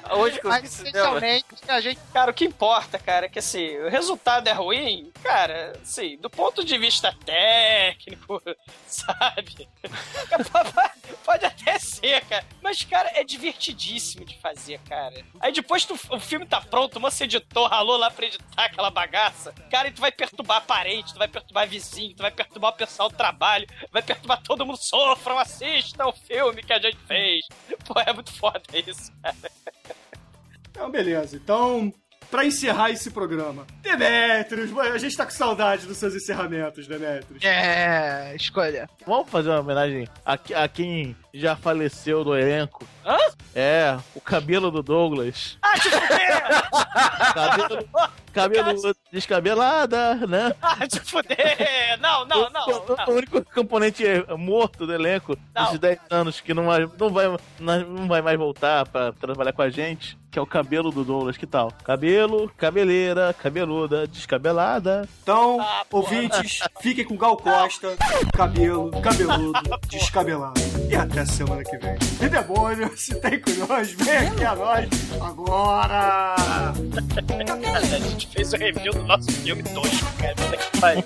Onde 0.12 0.40
que 0.40 0.46
eu 0.46 0.50
Mas, 0.50 0.64
essencialmente, 0.64 1.46
a 1.68 1.80
gente... 1.80 2.00
Cara, 2.12 2.30
o 2.30 2.34
que 2.34 2.44
importa, 2.44 2.98
cara, 2.98 3.26
é 3.26 3.28
que 3.28 3.38
assim, 3.38 3.78
o 3.78 3.88
resultado 3.88 4.48
é 4.48 4.52
ruim, 4.52 5.12
cara, 5.22 5.72
assim, 5.82 6.16
do 6.18 6.30
ponto 6.30 6.64
de 6.64 6.76
vista 6.78 7.14
técnico, 7.24 8.40
sabe? 8.86 9.68
Pode 11.24 11.46
até 11.46 11.78
ser, 11.78 12.24
cara. 12.26 12.44
Mas, 12.62 12.82
cara, 12.82 13.10
é 13.14 13.24
divertidíssimo 13.24 14.24
de 14.24 14.38
fazer, 14.38 14.78
cara. 14.88 15.24
Aí 15.40 15.52
depois 15.52 15.84
tu, 15.84 15.98
o 16.10 16.20
filme 16.20 16.46
tá 16.46 16.60
pronto, 16.60 17.00
você 17.00 17.24
editor 17.24 17.68
ralou 17.68 17.96
lá 17.96 18.10
pra 18.10 18.26
editar 18.26 18.64
aquela 18.64 18.90
bagaça. 18.90 19.52
Cara, 19.70 19.88
e 19.88 19.92
tu 19.92 20.00
vai 20.00 20.12
perturbar 20.12 20.64
parente, 20.64 21.12
tu 21.12 21.18
vai 21.18 21.28
perturbar 21.28 21.68
vizinho, 21.68 22.14
tu 22.14 22.22
vai 22.22 22.30
perturbar 22.30 22.72
o 22.72 22.76
pessoal 22.76 23.08
do 23.08 23.16
trabalho, 23.16 23.66
vai 23.90 24.02
perturbar 24.02 24.42
todo 24.42 24.64
mundo. 24.64 24.76
Sofram, 24.76 25.38
assistam 25.38 26.06
o 26.06 26.12
filme 26.12 26.62
que 26.62 26.72
a 26.72 26.80
gente 26.80 26.98
fez. 27.06 27.46
Pô, 27.86 27.98
é 28.00 28.12
muito 28.12 28.32
foda 28.32 28.62
isso, 28.74 29.12
cara. 29.22 29.36
Então, 30.70 30.90
beleza. 30.90 31.36
Então, 31.36 31.92
pra 32.30 32.44
encerrar 32.44 32.90
esse 32.90 33.10
programa, 33.10 33.66
Demetrius, 33.80 34.76
a 34.78 34.98
gente 34.98 35.16
tá 35.16 35.24
com 35.24 35.30
saudade 35.30 35.86
dos 35.86 35.96
seus 35.98 36.14
encerramentos, 36.14 36.86
Demetrius. 36.86 37.42
É, 37.44 38.34
escolha. 38.34 38.88
Vamos 39.06 39.30
fazer 39.30 39.50
uma 39.50 39.60
homenagem 39.60 40.08
a, 40.26 40.32
a 40.32 40.68
quem 40.68 41.16
já 41.34 41.56
faleceu 41.56 42.22
do 42.22 42.36
elenco. 42.36 42.86
Hã? 43.04 43.16
É, 43.54 43.96
o 44.14 44.20
cabelo 44.20 44.70
do 44.70 44.82
Douglas. 44.82 45.58
Ah, 45.60 45.74
te 45.78 45.90
fuder! 45.90 46.44
Cabelo, 47.34 47.88
cabelo 48.32 48.96
descabelada, 49.12 50.14
né? 50.26 50.54
Ah, 50.62 50.86
te 50.86 51.00
fuder! 51.00 51.98
Não, 52.00 52.24
não, 52.24 52.50
não. 52.50 52.66
O 53.08 53.12
único 53.12 53.44
componente 53.52 54.04
morto 54.38 54.86
do 54.86 54.92
elenco 54.92 55.36
Não. 55.54 55.64
desses 55.64 55.78
10 55.78 55.98
anos 56.10 56.40
que 56.40 56.52
não 56.54 56.66
vai, 56.66 56.88
não, 56.98 57.10
vai, 57.10 57.26
não 57.60 58.08
vai 58.08 58.22
mais 58.22 58.38
voltar 58.38 58.86
pra 58.86 59.12
trabalhar 59.12 59.52
com 59.52 59.62
a 59.62 59.70
gente, 59.70 60.18
que 60.30 60.38
é 60.38 60.42
o 60.42 60.46
cabelo 60.46 60.90
do 60.90 61.04
Douglas. 61.04 61.36
Que 61.36 61.46
tal? 61.46 61.70
Cabelo, 61.84 62.50
cabeleira, 62.56 63.32
cabeluda, 63.34 64.06
descabelada. 64.06 65.08
Então, 65.22 65.58
ouvintes, 65.92 66.60
fiquem 66.80 67.04
com 67.04 67.16
Gal 67.16 67.36
Costa, 67.36 67.96
cabelo, 68.34 68.90
cabeludo, 69.00 69.60
descabelado. 69.88 70.60
E 70.90 70.96
até 70.96 71.23
semana 71.26 71.62
que 71.64 71.76
vem. 71.78 71.96
E 72.20 72.28
demônio, 72.28 72.90
se 72.96 73.14
tem 73.16 73.42
nós, 73.68 73.92
vem 73.92 74.16
aqui 74.16 74.44
a 74.44 74.54
nós 74.54 74.88
agora! 75.20 76.34
A 77.92 77.98
gente 77.98 78.26
fez 78.28 78.52
o 78.52 78.56
review 78.56 78.92
do 78.92 79.04
nosso 79.04 79.30
filme 79.30 79.62
tosco, 79.62 80.12
cara. 80.18 80.34
Puta 80.34 80.56
que 80.56 80.80
pariu. 80.80 81.04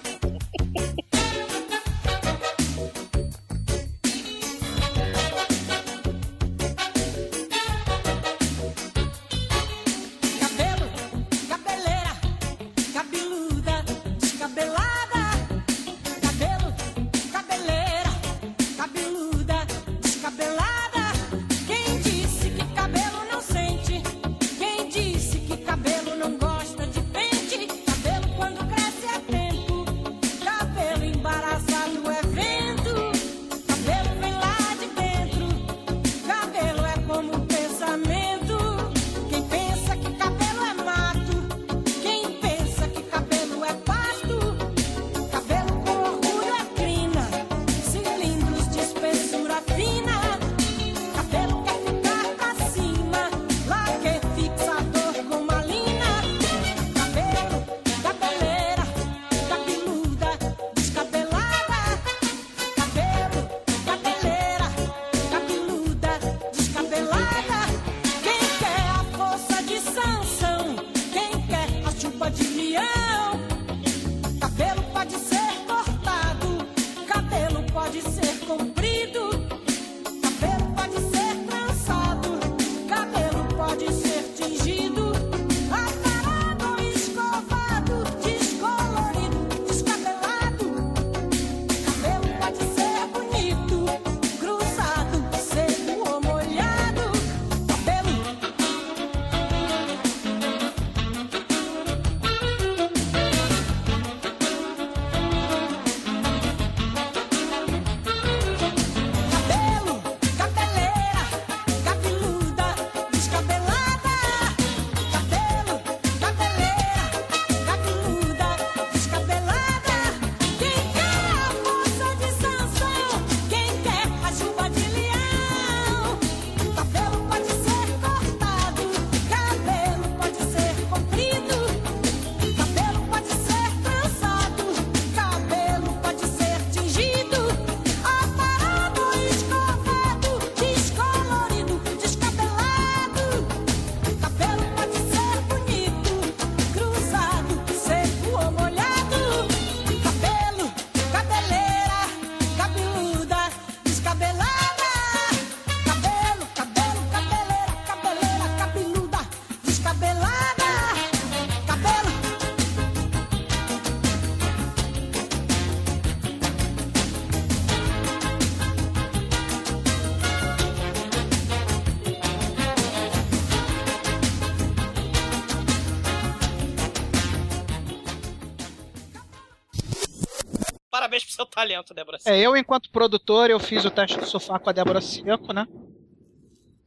Seu 181.38 181.46
talento, 181.46 181.94
Débora. 181.94 182.18
É, 182.26 182.36
eu, 182.36 182.56
enquanto 182.56 182.90
produtor, 182.90 183.48
eu 183.48 183.60
fiz 183.60 183.84
o 183.84 183.90
teste 183.90 184.18
do 184.18 184.26
sofá 184.26 184.58
com 184.58 184.68
a 184.68 184.72
Débora 184.72 185.00
Seco, 185.00 185.52
né? 185.52 185.68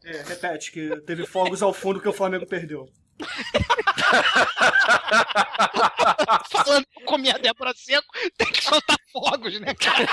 É, 0.04 0.24
repete, 0.24 0.74
que 0.74 1.00
teve 1.02 1.26
fogos 1.26 1.64
ao 1.64 1.74
fundo 1.74 2.02
que 2.02 2.10
o 2.10 2.14
Flamengo 2.14 2.46
perdeu. 2.46 2.90
Falando 6.50 6.86
que 6.86 7.02
eu 7.02 7.06
comi 7.06 7.30
a 7.30 7.38
Débora 7.38 7.72
Seco, 7.76 8.08
tem 8.38 8.52
que 8.52 8.62
soltar 8.62 8.98
fogos, 9.12 9.58
né, 9.62 9.74
cara? 9.74 10.06